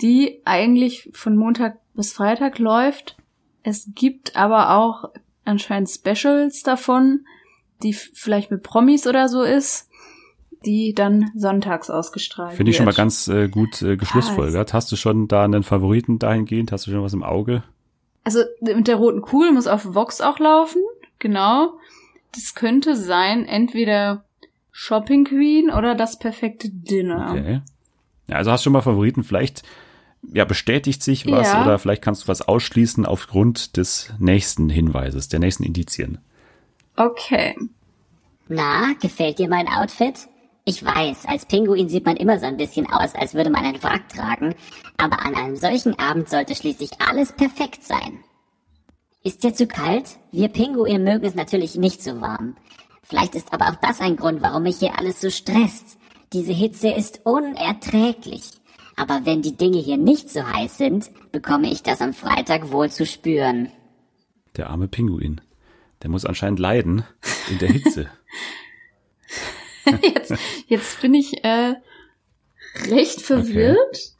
die 0.00 0.40
eigentlich 0.46 1.10
von 1.12 1.36
Montag 1.36 1.76
bis 1.92 2.14
Freitag 2.14 2.58
läuft. 2.58 3.18
Es 3.62 3.90
gibt 3.94 4.36
aber 4.36 4.74
auch 4.78 5.10
anscheinend 5.44 5.90
Specials 5.90 6.62
davon, 6.62 7.26
die 7.82 7.92
vielleicht 7.92 8.50
mit 8.50 8.62
Promis 8.62 9.06
oder 9.06 9.28
so 9.28 9.42
ist, 9.42 9.88
die 10.64 10.94
dann 10.94 11.30
sonntags 11.34 11.88
ausgestrahlt 11.90 12.54
Finde 12.54 12.70
ich 12.70 12.76
schon 12.76 12.84
mal 12.84 12.90
wird. 12.90 12.98
ganz 12.98 13.28
äh, 13.28 13.48
gut 13.48 13.80
äh, 13.82 13.96
geschlussfolgert. 13.96 14.74
Hast 14.74 14.92
du 14.92 14.96
schon 14.96 15.26
da 15.28 15.44
einen 15.44 15.62
Favoriten 15.62 16.18
dahingehend? 16.18 16.72
Hast 16.72 16.86
du 16.86 16.90
schon 16.90 17.02
was 17.02 17.14
im 17.14 17.22
Auge? 17.22 17.62
Also 18.24 18.40
mit 18.60 18.86
der 18.86 18.96
roten 18.96 19.22
Kugel 19.22 19.52
muss 19.52 19.66
auf 19.66 19.94
Vox 19.94 20.20
auch 20.20 20.38
laufen, 20.38 20.82
genau. 21.18 21.78
Das 22.34 22.54
könnte 22.54 22.94
sein, 22.94 23.46
entweder 23.46 24.24
Shopping 24.70 25.24
Queen 25.24 25.70
oder 25.70 25.94
das 25.94 26.18
perfekte 26.18 26.68
Dinner. 26.70 27.28
Okay. 27.30 27.60
Ja, 28.28 28.36
also 28.36 28.52
hast 28.52 28.60
du 28.62 28.64
schon 28.64 28.74
mal 28.74 28.82
Favoriten. 28.82 29.24
Vielleicht 29.24 29.62
ja, 30.32 30.44
bestätigt 30.44 31.02
sich 31.02 31.26
was 31.26 31.52
Ja. 31.52 31.62
oder 31.62 31.78
vielleicht 31.78 32.02
kannst 32.02 32.24
du 32.24 32.28
was 32.28 32.42
ausschließen 32.42 33.06
aufgrund 33.06 33.76
des 33.78 34.12
nächsten 34.18 34.68
Hinweises, 34.68 35.28
der 35.28 35.40
nächsten 35.40 35.64
Indizien. 35.64 36.18
Okay. 37.00 37.56
Na, 38.48 38.92
gefällt 39.00 39.38
dir 39.38 39.48
mein 39.48 39.68
Outfit? 39.68 40.28
Ich 40.66 40.84
weiß, 40.84 41.24
als 41.24 41.46
Pinguin 41.46 41.88
sieht 41.88 42.04
man 42.04 42.18
immer 42.18 42.38
so 42.38 42.44
ein 42.44 42.58
bisschen 42.58 42.92
aus, 42.92 43.14
als 43.14 43.32
würde 43.32 43.48
man 43.48 43.64
einen 43.64 43.82
Wrack 43.82 44.10
tragen, 44.10 44.54
aber 44.98 45.24
an 45.24 45.34
einem 45.34 45.56
solchen 45.56 45.98
Abend 45.98 46.28
sollte 46.28 46.54
schließlich 46.54 46.90
alles 47.00 47.32
perfekt 47.32 47.84
sein. 47.84 48.18
Ist 49.24 49.42
dir 49.42 49.54
zu 49.54 49.66
kalt? 49.66 50.18
Wir 50.30 50.48
Pinguine 50.48 50.98
mögen 50.98 51.24
es 51.24 51.34
natürlich 51.34 51.76
nicht 51.76 52.02
so 52.02 52.20
warm. 52.20 52.56
Vielleicht 53.02 53.34
ist 53.34 53.54
aber 53.54 53.70
auch 53.70 53.76
das 53.76 54.02
ein 54.02 54.16
Grund, 54.16 54.42
warum 54.42 54.64
mich 54.64 54.80
hier 54.80 54.98
alles 54.98 55.22
so 55.22 55.30
stresst. 55.30 55.96
Diese 56.34 56.52
Hitze 56.52 56.90
ist 56.90 57.22
unerträglich. 57.24 58.42
Aber 58.96 59.22
wenn 59.24 59.40
die 59.40 59.56
Dinge 59.56 59.78
hier 59.78 59.96
nicht 59.96 60.28
so 60.28 60.42
heiß 60.46 60.76
sind, 60.76 61.10
bekomme 61.32 61.72
ich 61.72 61.82
das 61.82 62.02
am 62.02 62.12
Freitag 62.12 62.72
wohl 62.72 62.90
zu 62.90 63.06
spüren. 63.06 63.72
Der 64.58 64.68
arme 64.68 64.86
Pinguin. 64.86 65.40
Der 66.02 66.10
muss 66.10 66.24
anscheinend 66.24 66.58
leiden 66.58 67.04
in 67.50 67.58
der 67.58 67.68
Hitze. 67.70 68.08
jetzt, 70.02 70.34
jetzt 70.66 71.00
bin 71.00 71.14
ich 71.14 71.44
äh, 71.44 71.74
recht 72.88 73.20
verwirrt. 73.20 74.12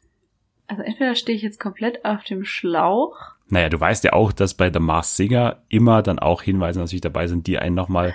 Also 0.67 0.83
entweder 0.83 1.15
stehe 1.15 1.35
ich 1.35 1.41
jetzt 1.41 1.59
komplett 1.59 2.05
auf 2.05 2.23
dem 2.23 2.45
Schlauch. 2.45 3.15
Naja, 3.49 3.67
du 3.69 3.79
weißt 3.79 4.03
ja 4.05 4.13
auch, 4.13 4.31
dass 4.31 4.53
bei 4.53 4.71
The 4.71 4.79
Masked 4.79 5.15
Singer 5.17 5.61
immer 5.67 6.01
dann 6.01 6.19
auch 6.19 6.41
Hinweise 6.41 6.79
natürlich 6.79 7.01
dabei 7.01 7.27
sind, 7.27 7.47
die 7.47 7.57
einen 7.59 7.75
nochmal 7.75 8.13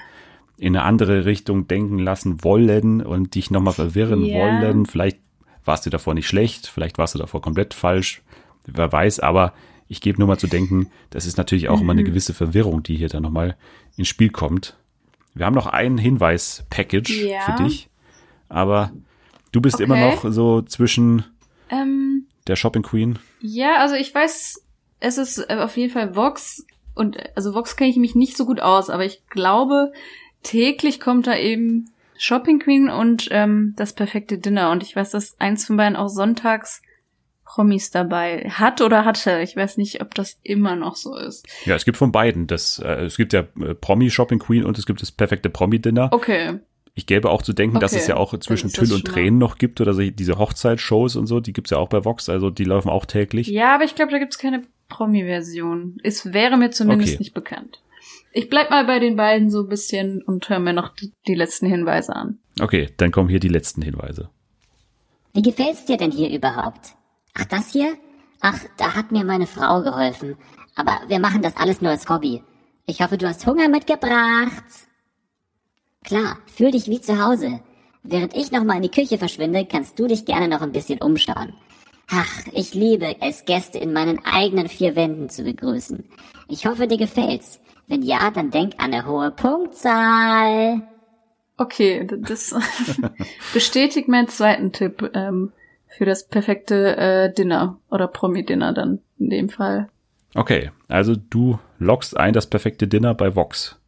in 0.56 0.74
eine 0.74 0.84
andere 0.84 1.26
Richtung 1.26 1.68
denken 1.68 1.98
lassen 1.98 2.42
wollen 2.42 3.02
und 3.02 3.34
dich 3.34 3.50
nochmal 3.50 3.74
verwirren 3.74 4.24
Ja. 4.24 4.38
wollen. 4.38 4.86
Vielleicht 4.86 5.18
warst 5.66 5.84
du 5.84 5.90
davor 5.90 6.14
nicht 6.14 6.26
schlecht, 6.28 6.66
vielleicht 6.68 6.96
warst 6.96 7.14
du 7.14 7.18
davor 7.18 7.42
komplett 7.42 7.74
falsch, 7.74 8.22
wer 8.64 8.90
weiß, 8.90 9.20
aber 9.20 9.52
ich 9.88 10.00
gebe 10.00 10.18
nur 10.18 10.28
mal 10.28 10.38
zu 10.38 10.46
denken, 10.46 10.90
das 11.10 11.26
ist 11.26 11.36
natürlich 11.38 11.68
auch 11.68 11.80
immer 11.80 11.92
Mhm. 11.92 11.98
eine 12.00 12.04
gewisse 12.08 12.34
Verwirrung, 12.34 12.82
die 12.82 12.96
hier 12.96 13.08
dann 13.08 13.22
nochmal 13.22 13.56
ins 13.96 14.08
Spiel 14.08 14.30
kommt. 14.30 14.76
Wir 15.34 15.46
haben 15.46 15.54
noch 15.54 15.66
ein 15.66 15.98
Hinweis-Package 15.98 17.26
Ja. 17.26 17.40
für 17.40 17.52
dich, 17.52 17.88
aber 18.48 18.92
du 19.52 19.60
bist 19.60 19.76
Okay. 19.76 19.84
immer 19.84 19.96
noch 19.96 20.24
so 20.30 20.62
zwischen 20.62 21.24
Ähm, 21.68 22.26
der 22.46 22.56
Shopping 22.56 22.82
Queen 22.82 23.18
ja, 23.38 23.76
also 23.80 23.94
ich 23.96 24.14
weiß, 24.14 24.62
es 25.00 25.18
ist 25.18 25.38
äh, 25.50 25.56
auf 25.56 25.76
jeden 25.76 25.92
Fall 25.92 26.16
Vox 26.16 26.64
und 26.94 27.18
also 27.36 27.54
Vox 27.54 27.76
kenne 27.76 27.90
ich 27.90 27.96
mich 27.96 28.14
nicht 28.14 28.36
so 28.36 28.46
gut 28.46 28.60
aus, 28.60 28.88
aber 28.88 29.04
ich 29.04 29.26
glaube, 29.28 29.92
täglich 30.42 31.00
kommt 31.00 31.26
da 31.26 31.36
eben 31.36 31.90
Shopping 32.16 32.58
Queen 32.60 32.88
und 32.88 33.28
ähm, 33.30 33.74
das 33.76 33.92
perfekte 33.92 34.38
Dinner 34.38 34.70
und 34.70 34.82
ich 34.82 34.96
weiß, 34.96 35.10
dass 35.10 35.38
eins 35.38 35.66
von 35.66 35.76
beiden 35.76 35.96
auch 35.96 36.08
sonntags 36.08 36.80
Promis 37.46 37.90
dabei 37.90 38.50
hat 38.50 38.80
oder 38.82 39.04
hatte. 39.04 39.40
Ich 39.40 39.56
weiß 39.56 39.78
nicht, 39.78 40.02
ob 40.02 40.14
das 40.14 40.38
immer 40.42 40.76
noch 40.76 40.96
so 40.96 41.16
ist. 41.16 41.46
Ja, 41.64 41.74
es 41.76 41.84
gibt 41.86 41.96
von 41.96 42.12
beiden. 42.12 42.46
Das, 42.46 42.78
äh, 42.80 43.04
es 43.04 43.16
gibt 43.16 43.32
ja 43.32 43.44
äh, 43.60 43.74
Promi 43.74 44.10
Shopping 44.10 44.38
Queen 44.40 44.64
und 44.64 44.76
es 44.78 44.84
gibt 44.84 45.00
das 45.00 45.12
perfekte 45.12 45.48
Promi 45.48 45.78
Dinner. 45.78 46.08
Okay. 46.12 46.58
Ich 46.94 47.06
gäbe 47.06 47.30
auch 47.30 47.42
zu 47.42 47.52
denken, 47.52 47.78
dass 47.78 47.92
Okay, 47.92 48.00
es 48.00 48.08
ja 48.08 48.16
auch 48.16 48.38
zwischen 48.40 48.72
Tüll 48.72 48.92
und 48.92 49.04
Tränen 49.06 49.38
noch 49.38 49.58
gibt 49.58 49.80
oder 49.82 49.92
so, 49.92 50.00
diese 50.00 50.38
Hochzeitsshows 50.38 51.16
und 51.16 51.26
so, 51.26 51.40
die 51.40 51.52
gibt's 51.52 51.70
ja 51.70 51.76
auch 51.76 51.88
bei 51.90 52.04
Vox, 52.06 52.28
also 52.30 52.48
die 52.48 52.64
laufen 52.64 52.88
auch 52.88 53.04
täglich. 53.04 53.48
Ja, 53.48 53.74
aber 53.74 53.84
ich 53.84 53.94
glaube, 53.94 54.12
da 54.12 54.18
gibt's 54.18 54.38
keine 54.38 54.62
Promi-Version. 54.88 55.98
Es 56.02 56.32
wäre 56.32 56.56
mir 56.56 56.70
zumindest 56.70 57.12
Okay. 57.14 57.18
nicht 57.18 57.34
bekannt. 57.34 57.80
Ich 58.32 58.48
bleib 58.48 58.70
mal 58.70 58.84
bei 58.86 58.98
den 58.98 59.16
beiden 59.16 59.50
so 59.50 59.60
ein 59.62 59.68
bisschen 59.68 60.22
und 60.22 60.48
höre 60.48 60.58
mir 60.58 60.72
noch 60.72 60.94
die, 60.94 61.12
die 61.26 61.34
letzten 61.34 61.66
Hinweise 61.66 62.16
an. 62.16 62.38
Okay, 62.60 62.88
dann 62.96 63.12
kommen 63.12 63.28
hier 63.28 63.40
die 63.40 63.48
letzten 63.48 63.82
Hinweise. 63.82 64.30
Wie 65.34 65.42
gefällt's 65.42 65.84
dir 65.84 65.98
denn 65.98 66.10
hier 66.10 66.30
überhaupt? 66.30 66.94
Ach, 67.38 67.44
das 67.44 67.72
hier? 67.72 67.96
Ach, 68.40 68.58
da 68.76 68.94
hat 68.94 69.12
mir 69.12 69.24
meine 69.24 69.46
Frau 69.46 69.82
geholfen. 69.82 70.36
Aber 70.74 71.00
wir 71.08 71.18
machen 71.18 71.42
das 71.42 71.56
alles 71.56 71.80
nur 71.80 71.90
als 71.90 72.08
Hobby. 72.08 72.42
Ich 72.86 73.02
hoffe, 73.02 73.18
du 73.18 73.28
hast 73.28 73.46
Hunger 73.46 73.68
mitgebracht. 73.68 74.64
Klar, 76.04 76.38
fühl 76.46 76.70
dich 76.70 76.86
wie 76.86 77.00
zu 77.00 77.22
Hause. 77.22 77.60
Während 78.02 78.36
ich 78.36 78.52
noch 78.52 78.64
mal 78.64 78.76
in 78.76 78.82
die 78.82 78.90
Küche 78.90 79.18
verschwinde, 79.18 79.66
kannst 79.66 79.98
du 79.98 80.06
dich 80.06 80.24
gerne 80.24 80.48
noch 80.48 80.62
ein 80.62 80.72
bisschen 80.72 81.00
umschauen. 81.00 81.54
Ach, 82.08 82.46
ich 82.52 82.72
liebe 82.72 83.16
es, 83.20 83.44
Gäste 83.44 83.78
in 83.78 83.92
meinen 83.92 84.24
eigenen 84.24 84.68
vier 84.68 84.94
Wänden 84.94 85.28
zu 85.28 85.42
begrüßen. 85.42 86.08
Ich 86.48 86.66
hoffe, 86.66 86.86
dir 86.86 86.98
gefällt's. 86.98 87.60
Wenn 87.88 88.02
ja, 88.02 88.30
dann 88.30 88.50
denk 88.50 88.74
an 88.78 88.94
eine 88.94 89.06
hohe 89.06 89.32
Punktzahl. 89.32 90.82
Okay, 91.56 92.06
das 92.06 92.54
bestätigt 93.52 94.08
meinen 94.08 94.28
zweiten 94.28 94.72
Tipp 94.72 95.10
ähm, 95.14 95.52
für 95.96 96.04
das 96.04 96.26
perfekte 96.26 96.96
äh, 96.96 97.32
Dinner 97.32 97.78
oder 97.90 98.06
Promi-Dinner 98.06 98.72
dann 98.72 99.00
in 99.18 99.30
dem 99.30 99.48
Fall. 99.48 99.88
Okay, 100.34 100.70
also 100.88 101.14
du 101.16 101.58
loggst 101.78 102.16
ein 102.16 102.34
das 102.34 102.46
perfekte 102.46 102.86
Dinner 102.86 103.14
bei 103.14 103.34
Vox. 103.34 103.78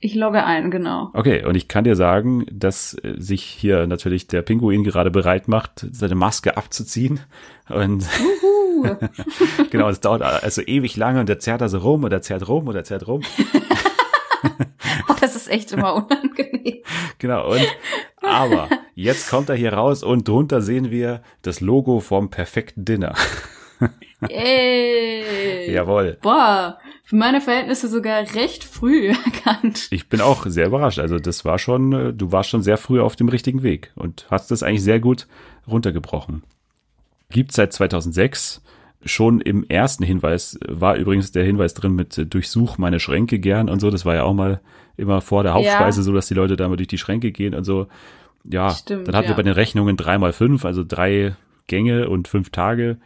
Ich 0.00 0.14
logge 0.14 0.42
ein, 0.44 0.70
genau. 0.70 1.10
Okay, 1.12 1.44
und 1.44 1.54
ich 1.54 1.68
kann 1.68 1.84
dir 1.84 1.94
sagen, 1.94 2.46
dass 2.50 2.94
äh, 2.94 3.14
sich 3.18 3.44
hier 3.44 3.86
natürlich 3.86 4.26
der 4.26 4.42
Pinguin 4.42 4.82
gerade 4.82 5.10
bereit 5.10 5.46
macht, 5.46 5.86
seine 5.92 6.14
Maske 6.14 6.56
abzuziehen. 6.56 7.20
Und 7.68 8.08
genau, 9.70 9.88
es 9.88 10.00
dauert 10.00 10.22
also 10.22 10.62
ewig 10.62 10.96
lange 10.96 11.20
und 11.20 11.28
der 11.28 11.38
zerrt 11.38 11.60
da 11.60 11.68
so 11.68 11.78
rum 11.78 12.02
und 12.02 12.10
der 12.10 12.22
zerrt 12.22 12.48
rum 12.48 12.66
und 12.66 12.74
der 12.74 12.84
zerrt 12.84 13.06
rum. 13.06 13.22
echt 15.52 15.72
immer 15.72 15.94
unangenehm. 16.10 16.82
Genau, 17.18 17.52
und 17.52 17.66
aber 18.20 18.68
jetzt 18.94 19.30
kommt 19.30 19.48
er 19.48 19.54
hier 19.56 19.72
raus 19.72 20.02
und 20.02 20.26
drunter 20.26 20.60
sehen 20.62 20.90
wir 20.90 21.22
das 21.42 21.60
Logo 21.60 22.00
vom 22.00 22.30
perfekten 22.30 22.84
Dinner. 22.84 23.14
Ey. 24.28 25.72
Jawohl. 25.72 26.18
Boah, 26.22 26.78
für 27.04 27.16
meine 27.16 27.40
Verhältnisse 27.40 27.88
sogar 27.88 28.34
recht 28.34 28.64
früh 28.64 29.08
erkannt. 29.24 29.88
Ich 29.90 30.08
bin 30.08 30.20
auch 30.20 30.46
sehr 30.46 30.66
überrascht. 30.66 30.98
Also 30.98 31.18
das 31.18 31.44
war 31.44 31.58
schon, 31.58 31.92
äh, 31.92 32.12
du 32.12 32.32
warst 32.32 32.50
schon 32.50 32.62
sehr 32.62 32.76
früh 32.76 33.00
auf 33.00 33.16
dem 33.16 33.28
richtigen 33.28 33.62
Weg 33.62 33.92
und 33.96 34.26
hast 34.30 34.50
das 34.50 34.62
eigentlich 34.62 34.82
sehr 34.82 35.00
gut 35.00 35.26
runtergebrochen. 35.66 36.42
Gibt 37.30 37.52
seit 37.52 37.72
2006. 37.72 38.62
Schon 39.04 39.40
im 39.40 39.64
ersten 39.68 40.04
Hinweis 40.04 40.60
war 40.68 40.94
übrigens 40.94 41.32
der 41.32 41.42
Hinweis 41.42 41.74
drin 41.74 41.94
mit 41.94 42.16
äh, 42.18 42.26
durchsuch 42.26 42.78
meine 42.78 43.00
Schränke 43.00 43.40
gern 43.40 43.68
und 43.68 43.80
so. 43.80 43.90
Das 43.90 44.04
war 44.04 44.14
ja 44.14 44.22
auch 44.22 44.34
mal 44.34 44.60
immer 44.96 45.20
vor 45.20 45.42
der 45.42 45.54
Hauptspeise 45.54 46.00
Ja. 46.00 46.04
so, 46.04 46.12
dass 46.12 46.26
die 46.26 46.34
Leute 46.34 46.56
da 46.56 46.68
mal 46.68 46.76
durch 46.76 46.88
die 46.88 46.98
Schränke 46.98 47.32
gehen 47.32 47.54
und 47.54 47.64
so. 47.64 47.86
Ja, 48.44 48.70
Stimmt, 48.70 49.06
dann 49.08 49.14
hatten 49.16 49.26
wir 49.28 49.32
ja. 49.32 49.36
bei 49.36 49.42
den 49.42 49.52
Rechnungen 49.54 49.96
drei 49.96 50.18
mal 50.18 50.32
fünf, 50.32 50.64
also 50.64 50.84
drei 50.86 51.36
Gänge 51.68 52.08
und 52.08 52.28
fünf 52.28 52.50
Tage. 52.50 52.96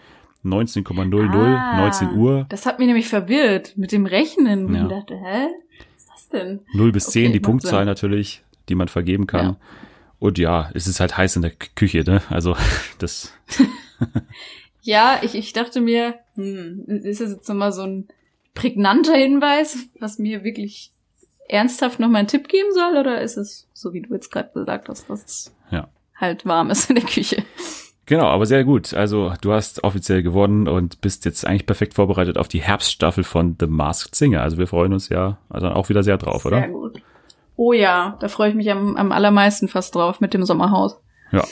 19,00, 0.44 1.56
Ah, 1.56 1.76
19 1.80 2.12
Uhr. 2.14 2.46
Das 2.48 2.66
hat 2.66 2.78
mich 2.78 2.86
nämlich 2.86 3.08
verwirrt 3.08 3.76
mit 3.76 3.90
dem 3.92 4.06
Rechnen. 4.06 4.72
Ja. 4.74 4.82
Ich 4.84 4.88
dachte, 4.88 5.14
hä? 5.14 5.48
Was 5.48 5.96
ist 5.98 6.08
das 6.10 6.28
denn? 6.28 6.60
0 6.74 6.92
bis 6.92 7.06
10 7.06 7.24
Okay, 7.24 7.32
die 7.32 7.40
Punktzahl 7.40 7.80
Sinn. 7.80 7.86
natürlich, 7.86 8.42
die 8.68 8.74
man 8.76 8.88
vergeben 8.88 9.26
kann. 9.26 9.44
Ja. 9.46 9.56
Und 10.18 10.38
ja, 10.38 10.70
es 10.72 10.86
ist 10.86 11.00
halt 11.00 11.16
heiß 11.18 11.36
in 11.36 11.42
der 11.42 11.50
Küche, 11.74 12.04
ne? 12.06 12.22
Also 12.30 12.56
das, 12.98 13.32
Ja, 14.82 15.18
ich, 15.22 15.34
ich 15.34 15.52
dachte 15.52 15.80
mir, 15.80 16.14
hm, 16.36 16.84
ist 16.86 17.20
das 17.20 17.30
jetzt 17.32 17.48
nochmal 17.48 17.72
so 17.72 17.82
ein 17.82 18.06
prägnanter 18.54 19.14
Hinweis, 19.14 19.88
was 19.98 20.18
mir 20.18 20.44
wirklich 20.44 20.92
ernsthaft 21.48 22.00
nochmal 22.00 22.20
einen 22.20 22.28
Tipp 22.28 22.48
geben 22.48 22.72
soll? 22.72 22.96
Oder 22.98 23.20
ist 23.20 23.36
es, 23.36 23.68
so 23.72 23.92
wie 23.92 24.02
du 24.02 24.12
jetzt 24.14 24.30
gerade 24.30 24.50
gesagt 24.52 24.88
hast, 24.88 25.08
dass 25.08 25.24
es 25.24 25.54
ja. 25.70 25.88
halt 26.14 26.46
warm 26.46 26.70
ist 26.70 26.90
in 26.90 26.96
der 26.96 27.04
Küche? 27.04 27.44
Genau, 28.06 28.26
aber 28.26 28.46
sehr 28.46 28.64
gut. 28.64 28.94
Also 28.94 29.32
du 29.40 29.52
hast 29.52 29.82
offiziell 29.82 30.22
gewonnen 30.22 30.68
und 30.68 31.00
bist 31.00 31.24
jetzt 31.24 31.44
eigentlich 31.44 31.66
perfekt 31.66 31.94
vorbereitet 31.94 32.38
auf 32.38 32.46
die 32.46 32.62
Herbststaffel 32.62 33.24
von 33.24 33.56
The 33.58 33.66
Masked 33.66 34.14
Singer. 34.14 34.42
Also 34.42 34.58
wir 34.58 34.68
freuen 34.68 34.92
uns 34.92 35.08
ja 35.08 35.38
also 35.48 35.68
auch 35.68 35.88
wieder 35.88 36.04
sehr 36.04 36.16
drauf, 36.16 36.42
Sehr 36.42 36.52
oder? 36.52 36.68
gut. 36.68 37.02
Oh 37.56 37.72
ja, 37.72 38.16
da 38.20 38.28
freue 38.28 38.50
ich 38.50 38.54
mich 38.54 38.70
am, 38.70 38.96
am 38.96 39.10
allermeisten 39.10 39.66
fast 39.66 39.94
drauf 39.94 40.20
mit 40.20 40.34
dem 40.34 40.44
Sommerhaus. 40.44 41.00
Ja, 41.32 41.42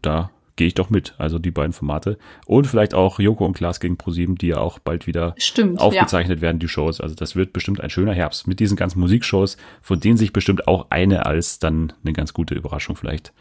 da 0.00 0.30
gehe 0.58 0.66
ich 0.66 0.74
doch 0.74 0.90
mit. 0.90 1.14
Also 1.16 1.38
die 1.38 1.50
beiden 1.50 1.72
Formate. 1.72 2.18
Und 2.44 2.66
vielleicht 2.66 2.92
auch 2.92 3.18
Joko 3.18 3.46
und 3.46 3.54
Klaas 3.54 3.80
gegen 3.80 3.96
ProSieben, 3.96 4.34
die 4.36 4.48
ja 4.48 4.58
auch 4.58 4.78
bald 4.78 5.06
wieder 5.06 5.34
Stimmt, 5.38 5.80
aufgezeichnet 5.80 6.42
werden, 6.42 6.58
die 6.58 6.68
Shows. 6.68 7.00
Also 7.00 7.14
das 7.14 7.34
wird 7.34 7.54
bestimmt 7.54 7.80
ein 7.80 7.88
schöner 7.88 8.12
Herbst 8.12 8.46
mit 8.46 8.60
diesen 8.60 8.76
ganzen 8.76 9.00
Musikshows, 9.00 9.56
von 9.80 9.98
denen 10.00 10.18
sich 10.18 10.34
bestimmt 10.34 10.68
auch 10.68 10.88
eine 10.90 11.24
als 11.24 11.58
dann 11.60 11.94
eine 12.04 12.12
ganz 12.12 12.34
gute 12.34 12.54
Überraschung 12.54 12.96
vielleicht 12.96 13.32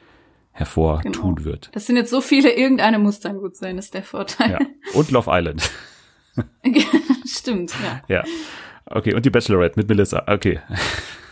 hervortun 0.51 1.35
Genau. 1.35 1.43
wird. 1.45 1.65
ja. 1.65 1.71
Das 1.73 1.85
sind 1.87 1.97
jetzt 1.97 2.09
so 2.11 2.21
viele, 2.21 2.53
irgendeine 2.55 2.97
muss 2.99 3.19
dann 3.19 3.37
gut 3.39 3.57
sein, 3.57 3.77
ist 3.77 3.93
der 3.93 4.03
Vorteil. 4.03 4.51
Ja. 4.51 4.59
Und 4.93 5.11
Love 5.11 5.29
Island. 5.33 5.69
Stimmt, 7.27 7.73
ja. 8.09 8.15
ja. 8.15 8.23
Okay, 8.85 9.13
und 9.13 9.25
die 9.25 9.29
Bachelorette 9.29 9.77
mit 9.79 9.89
Melissa. 9.89 10.23
Okay. 10.27 10.59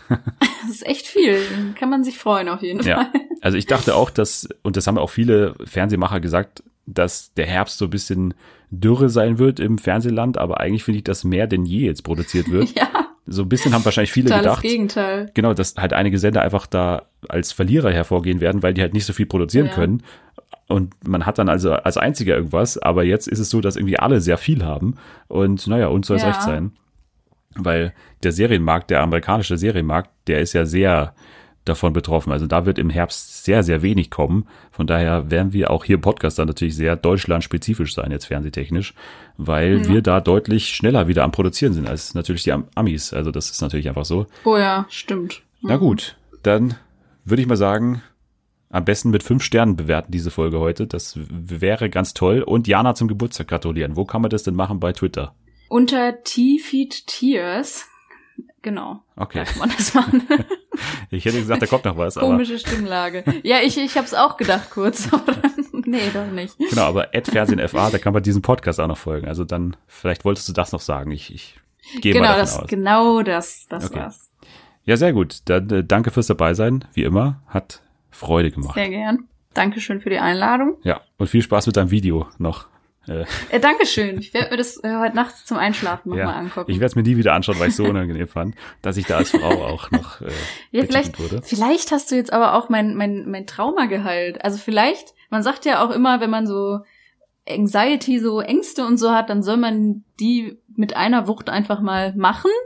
Das 0.62 0.70
ist 0.76 0.86
echt 0.86 1.06
viel. 1.06 1.38
Kann 1.78 1.90
man 1.90 2.02
sich 2.02 2.18
freuen 2.18 2.48
auf 2.48 2.60
jeden 2.62 2.82
Ja. 2.82 2.96
Fall. 3.04 3.20
Also 3.40 3.56
ich 3.56 3.66
dachte 3.66 3.94
auch, 3.94 4.10
dass, 4.10 4.48
und 4.62 4.76
das 4.76 4.86
haben 4.88 4.98
auch 4.98 5.10
viele 5.10 5.54
Fernsehmacher 5.64 6.18
gesagt, 6.20 6.62
dass 6.86 7.32
der 7.34 7.46
Herbst 7.46 7.78
so 7.78 7.84
ein 7.86 7.90
bisschen 7.90 8.34
Dürre 8.70 9.08
sein 9.08 9.38
wird 9.38 9.60
im 9.60 9.78
Fernsehland, 9.78 10.38
aber 10.38 10.58
eigentlich 10.60 10.82
finde 10.84 10.98
ich, 10.98 11.04
dass 11.04 11.22
mehr 11.24 11.46
denn 11.46 11.64
je 11.64 11.86
jetzt 11.86 12.02
produziert 12.02 12.50
wird. 12.50 12.70
Ja, 12.76 12.88
So 13.26 13.42
ein 13.42 13.48
bisschen 13.48 13.74
haben 13.74 13.84
wahrscheinlich 13.84 14.10
viele 14.12 14.26
totales 14.30 14.44
gedacht. 14.46 14.62
Gegenteil. 14.62 15.30
Genau, 15.34 15.52
dass 15.54 15.76
halt 15.76 15.92
einige 15.92 16.18
Sender 16.18 16.42
einfach 16.42 16.66
da 16.66 17.02
als 17.28 17.52
Verlierer 17.52 17.92
hervorgehen 17.92 18.40
werden, 18.40 18.62
weil 18.62 18.74
die 18.74 18.80
halt 18.82 18.92
nicht 18.94 19.04
so 19.06 19.12
viel 19.12 19.26
produzieren 19.26 19.66
Ja. 19.66 19.72
können. 19.72 20.02
Und 20.68 20.94
man 21.06 21.26
hat 21.26 21.38
dann 21.38 21.48
also 21.48 21.72
als 21.72 21.96
einziger 21.96 22.34
irgendwas, 22.36 22.76
aber 22.78 23.04
jetzt 23.04 23.28
ist 23.28 23.38
es 23.38 23.50
so, 23.50 23.60
dass 23.60 23.76
irgendwie 23.76 23.98
alle 24.00 24.20
sehr 24.20 24.38
viel 24.38 24.64
haben. 24.64 24.96
Und 25.28 25.66
naja, 25.68 25.86
uns 25.88 26.08
soll 26.08 26.16
es 26.16 26.22
Ja. 26.24 26.30
recht 26.30 26.42
sein. 26.42 26.72
Weil 27.58 27.92
der 28.22 28.32
Serienmarkt, 28.32 28.90
der 28.90 29.02
amerikanische 29.02 29.56
Serienmarkt, 29.56 30.10
der 30.26 30.40
ist 30.40 30.52
ja 30.52 30.64
sehr 30.66 31.14
davon 31.64 31.92
betroffen. 31.92 32.32
Also 32.32 32.46
da 32.46 32.64
wird 32.64 32.78
im 32.78 32.90
Herbst 32.90 33.44
sehr, 33.44 33.62
sehr 33.64 33.82
wenig 33.82 34.08
kommen. 34.10 34.46
Von 34.70 34.86
daher 34.86 35.30
werden 35.32 35.52
wir 35.52 35.70
auch 35.70 35.84
hier 35.84 35.96
im 35.96 36.00
Podcast 36.00 36.38
dann 36.38 36.46
natürlich 36.46 36.76
sehr 36.76 36.94
deutschlandspezifisch 36.94 37.92
sein, 37.94 38.12
jetzt 38.12 38.26
fernsehtechnisch, 38.26 38.94
weil 39.36 39.88
wir 39.88 40.00
da 40.00 40.20
deutlich 40.20 40.68
schneller 40.68 41.08
wieder 41.08 41.24
am 41.24 41.32
Produzieren 41.32 41.72
sind 41.72 41.88
als 41.88 42.14
natürlich 42.14 42.44
die 42.44 42.52
Am- 42.52 42.68
Amis. 42.76 43.12
Also 43.12 43.32
das 43.32 43.50
ist 43.50 43.60
natürlich 43.62 43.88
einfach 43.88 44.04
so. 44.04 44.26
Oh 44.44 44.56
ja, 44.56 44.86
stimmt. 44.90 45.42
Na 45.60 45.76
gut, 45.76 46.16
dann 46.44 46.74
würde 47.24 47.42
ich 47.42 47.48
mal 47.48 47.56
sagen, 47.56 48.00
am 48.70 48.84
besten 48.84 49.10
mit 49.10 49.24
fünf 49.24 49.42
Sternen 49.42 49.74
bewerten 49.74 50.12
diese 50.12 50.30
Folge 50.30 50.60
heute. 50.60 50.86
Das 50.86 51.18
wäre 51.18 51.90
ganz 51.90 52.14
toll. 52.14 52.42
Und 52.42 52.68
Jana 52.68 52.94
zum 52.94 53.08
Geburtstag 53.08 53.48
gratulieren. 53.48 53.96
Wo 53.96 54.04
kann 54.04 54.22
man 54.22 54.30
das 54.30 54.44
denn 54.44 54.54
machen 54.54 54.78
bei 54.78 54.92
Twitter? 54.92 55.34
Unter 55.68 56.22
T-Feed 56.22 57.06
Tears. 57.06 57.86
Genau. 58.62 59.02
Okay. 59.16 59.38
Da 59.38 59.44
kann 59.44 59.58
man 59.60 59.72
das 59.76 59.94
machen. 59.94 60.26
Ich 61.10 61.24
hätte 61.24 61.38
gesagt, 61.38 61.62
da 61.62 61.66
kommt 61.66 61.86
noch 61.86 61.96
was, 61.96 62.18
aber 62.18 62.26
Komische 62.26 62.58
Stimmlage. 62.58 63.24
Ja, 63.44 63.60
ich, 63.62 63.78
ich 63.78 63.96
hab's 63.96 64.12
auch 64.12 64.36
gedacht 64.36 64.68
kurz. 64.70 65.08
Aber 65.12 65.32
nee, 65.72 66.10
doch 66.12 66.26
nicht. 66.26 66.58
genau, 66.58 66.82
aber 66.82 67.14
at 67.14 67.28
FernsehenFA, 67.28 67.88
da 67.88 67.96
kann 67.96 68.12
man 68.12 68.22
diesem 68.22 68.42
Podcast 68.42 68.78
auch 68.78 68.86
noch 68.86 68.98
folgen. 68.98 69.26
Also 69.26 69.44
dann, 69.44 69.76
vielleicht 69.86 70.26
wolltest 70.26 70.48
du 70.50 70.52
das 70.52 70.72
noch 70.72 70.82
sagen. 70.82 71.12
Ich, 71.12 71.32
ich 71.32 71.54
gehe 72.02 72.12
genau, 72.12 72.26
mal 72.26 72.32
davon 72.32 72.40
das, 72.40 72.58
aus. 72.58 72.66
genau 72.68 73.22
das, 73.22 73.66
das 73.70 73.86
Okay. 73.90 74.00
war's. 74.00 74.30
Ja, 74.84 74.98
sehr 74.98 75.14
gut. 75.14 75.40
Dann 75.46 75.70
äh, 75.70 75.82
danke 75.82 76.10
fürs 76.10 76.26
dabei 76.26 76.52
sein, 76.52 76.84
wie 76.92 77.04
immer. 77.04 77.40
Hat 77.46 77.80
Freude 78.10 78.50
gemacht. 78.50 78.74
Sehr 78.74 78.90
gern. 78.90 79.28
Dankeschön 79.54 80.00
für 80.02 80.10
die 80.10 80.18
Einladung. 80.18 80.76
Ja, 80.82 81.00
und 81.16 81.28
viel 81.28 81.40
Spaß 81.40 81.66
mit 81.68 81.76
deinem 81.78 81.90
Video 81.90 82.26
noch. 82.36 82.66
Äh, 83.08 83.24
Äh, 83.50 83.60
Dankeschön. 83.60 84.18
Ich 84.18 84.34
werde 84.34 84.50
mir 84.50 84.56
das 84.56 84.82
äh, 84.82 84.96
heute 84.98 85.14
Nacht 85.16 85.46
zum 85.46 85.56
Einschlafen 85.56 86.10
nochmal 86.10 86.26
ja, 86.26 86.32
angucken. 86.36 86.70
ich 86.70 86.78
werde 86.78 86.86
es 86.86 86.96
mir 86.96 87.02
nie 87.02 87.16
wieder 87.16 87.34
anschauen, 87.34 87.58
weil 87.58 87.68
ich 87.68 87.76
so 87.76 87.84
unangenehm 87.84 88.28
fand, 88.28 88.54
dass 88.82 88.96
ich 88.96 89.06
da 89.06 89.18
als 89.18 89.30
Frau 89.30 89.64
auch 89.64 89.90
noch 89.90 90.20
äh, 90.20 90.30
Ja, 90.72 90.84
vielleicht, 90.84 91.18
wurde. 91.18 91.40
vielleicht 91.42 91.92
hast 91.92 92.10
du 92.10 92.16
jetzt 92.16 92.32
aber 92.32 92.54
auch 92.54 92.68
mein, 92.68 92.94
mein, 92.96 93.30
mein 93.30 93.46
Trauma 93.46 93.86
geheilt. 93.86 94.44
Also 94.44 94.58
vielleicht, 94.58 95.14
man 95.30 95.42
sagt 95.42 95.64
ja 95.64 95.84
auch 95.84 95.90
immer, 95.90 96.20
wenn 96.20 96.30
man 96.30 96.46
so 96.46 96.80
Anxiety, 97.48 98.18
so 98.18 98.40
Ängste 98.40 98.84
und 98.84 98.96
so 98.98 99.12
hat, 99.12 99.30
dann 99.30 99.42
soll 99.42 99.56
man 99.56 100.02
die 100.18 100.58
mit 100.76 100.96
einer 100.96 101.26
Wucht 101.26 101.50
einfach 101.50 101.80
mal 101.80 102.14
machen. 102.14 102.50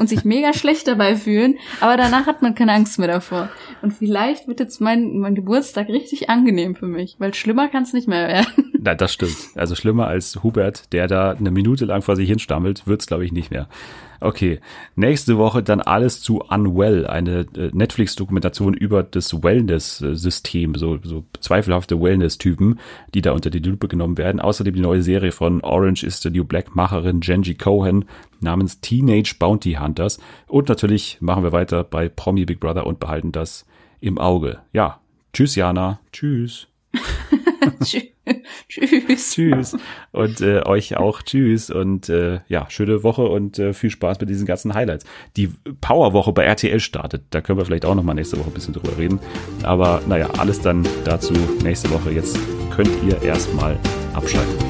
und 0.00 0.08
sich 0.08 0.24
mega 0.24 0.54
schlecht 0.54 0.88
dabei 0.88 1.14
fühlen, 1.14 1.58
aber 1.80 1.98
danach 1.98 2.26
hat 2.26 2.40
man 2.40 2.54
keine 2.54 2.72
Angst 2.72 2.98
mehr 2.98 3.08
davor. 3.08 3.50
Und 3.82 3.92
vielleicht 3.92 4.48
wird 4.48 4.58
jetzt 4.58 4.80
mein, 4.80 5.18
mein 5.18 5.34
Geburtstag 5.34 5.88
richtig 5.88 6.30
angenehm 6.30 6.74
für 6.74 6.86
mich, 6.86 7.16
weil 7.18 7.34
schlimmer 7.34 7.68
kann 7.68 7.82
es 7.82 7.92
nicht 7.92 8.08
mehr 8.08 8.26
werden. 8.26 8.72
Na, 8.82 8.94
das 8.94 9.12
stimmt. 9.12 9.36
Also 9.56 9.74
schlimmer 9.74 10.06
als 10.06 10.42
Hubert, 10.42 10.90
der 10.92 11.06
da 11.06 11.32
eine 11.32 11.50
Minute 11.50 11.84
lang 11.84 12.00
vor 12.00 12.16
sich 12.16 12.28
hinstammelt, 12.28 12.86
wird's 12.86 13.06
glaube 13.06 13.26
ich 13.26 13.32
nicht 13.32 13.50
mehr. 13.50 13.68
Okay, 14.20 14.60
nächste 14.96 15.38
Woche 15.38 15.62
dann 15.62 15.80
alles 15.80 16.20
zu 16.20 16.40
Unwell, 16.40 17.06
eine 17.06 17.46
äh, 17.56 17.70
Netflix-Dokumentation 17.72 18.74
über 18.74 19.02
das 19.02 19.42
Wellness-System, 19.42 20.74
so, 20.74 20.98
so 21.02 21.24
zweifelhafte 21.40 22.00
Wellness-Typen, 22.00 22.78
die 23.14 23.22
da 23.22 23.32
unter 23.32 23.48
die 23.48 23.60
Lupe 23.60 23.88
genommen 23.88 24.18
werden. 24.18 24.40
Außerdem 24.40 24.74
die 24.74 24.80
neue 24.80 25.02
Serie 25.02 25.32
von 25.32 25.62
Orange 25.62 26.04
is 26.04 26.20
the 26.20 26.30
New 26.30 26.44
Black-Macherin 26.44 27.20
Genji 27.20 27.54
Cohen 27.54 28.04
namens 28.40 28.80
Teenage 28.80 29.36
Bounty 29.38 29.78
Hunters. 29.80 30.18
Und 30.46 30.68
natürlich 30.68 31.16
machen 31.20 31.42
wir 31.42 31.52
weiter 31.52 31.82
bei 31.82 32.10
Promi 32.10 32.44
Big 32.44 32.60
Brother 32.60 32.86
und 32.86 33.00
behalten 33.00 33.32
das 33.32 33.64
im 34.00 34.18
Auge. 34.18 34.58
Ja, 34.72 35.00
tschüss 35.32 35.54
Jana, 35.54 35.98
tschüss. 36.12 36.69
Tschüss. 37.84 39.32
Tschüss. 39.32 39.76
Und 40.12 40.40
äh, 40.40 40.62
euch 40.64 40.96
auch 40.96 41.22
tschüss. 41.22 41.70
Und 41.70 42.08
äh, 42.08 42.40
ja, 42.48 42.66
schöne 42.68 43.02
Woche 43.02 43.22
und 43.22 43.58
äh, 43.58 43.72
viel 43.72 43.90
Spaß 43.90 44.20
mit 44.20 44.28
diesen 44.28 44.46
ganzen 44.46 44.74
Highlights. 44.74 45.04
Die 45.36 45.50
Powerwoche 45.80 46.32
bei 46.32 46.44
RTL 46.44 46.80
startet. 46.80 47.24
Da 47.30 47.40
können 47.40 47.58
wir 47.58 47.64
vielleicht 47.64 47.84
auch 47.84 47.94
nochmal 47.94 48.14
nächste 48.14 48.38
Woche 48.38 48.50
ein 48.50 48.54
bisschen 48.54 48.74
drüber 48.74 48.96
reden. 48.98 49.18
Aber 49.62 50.02
naja, 50.06 50.30
alles 50.38 50.60
dann 50.60 50.86
dazu 51.04 51.34
nächste 51.62 51.90
Woche. 51.90 52.10
Jetzt 52.12 52.38
könnt 52.70 52.90
ihr 53.04 53.20
erstmal 53.22 53.78
abschalten. 54.14 54.69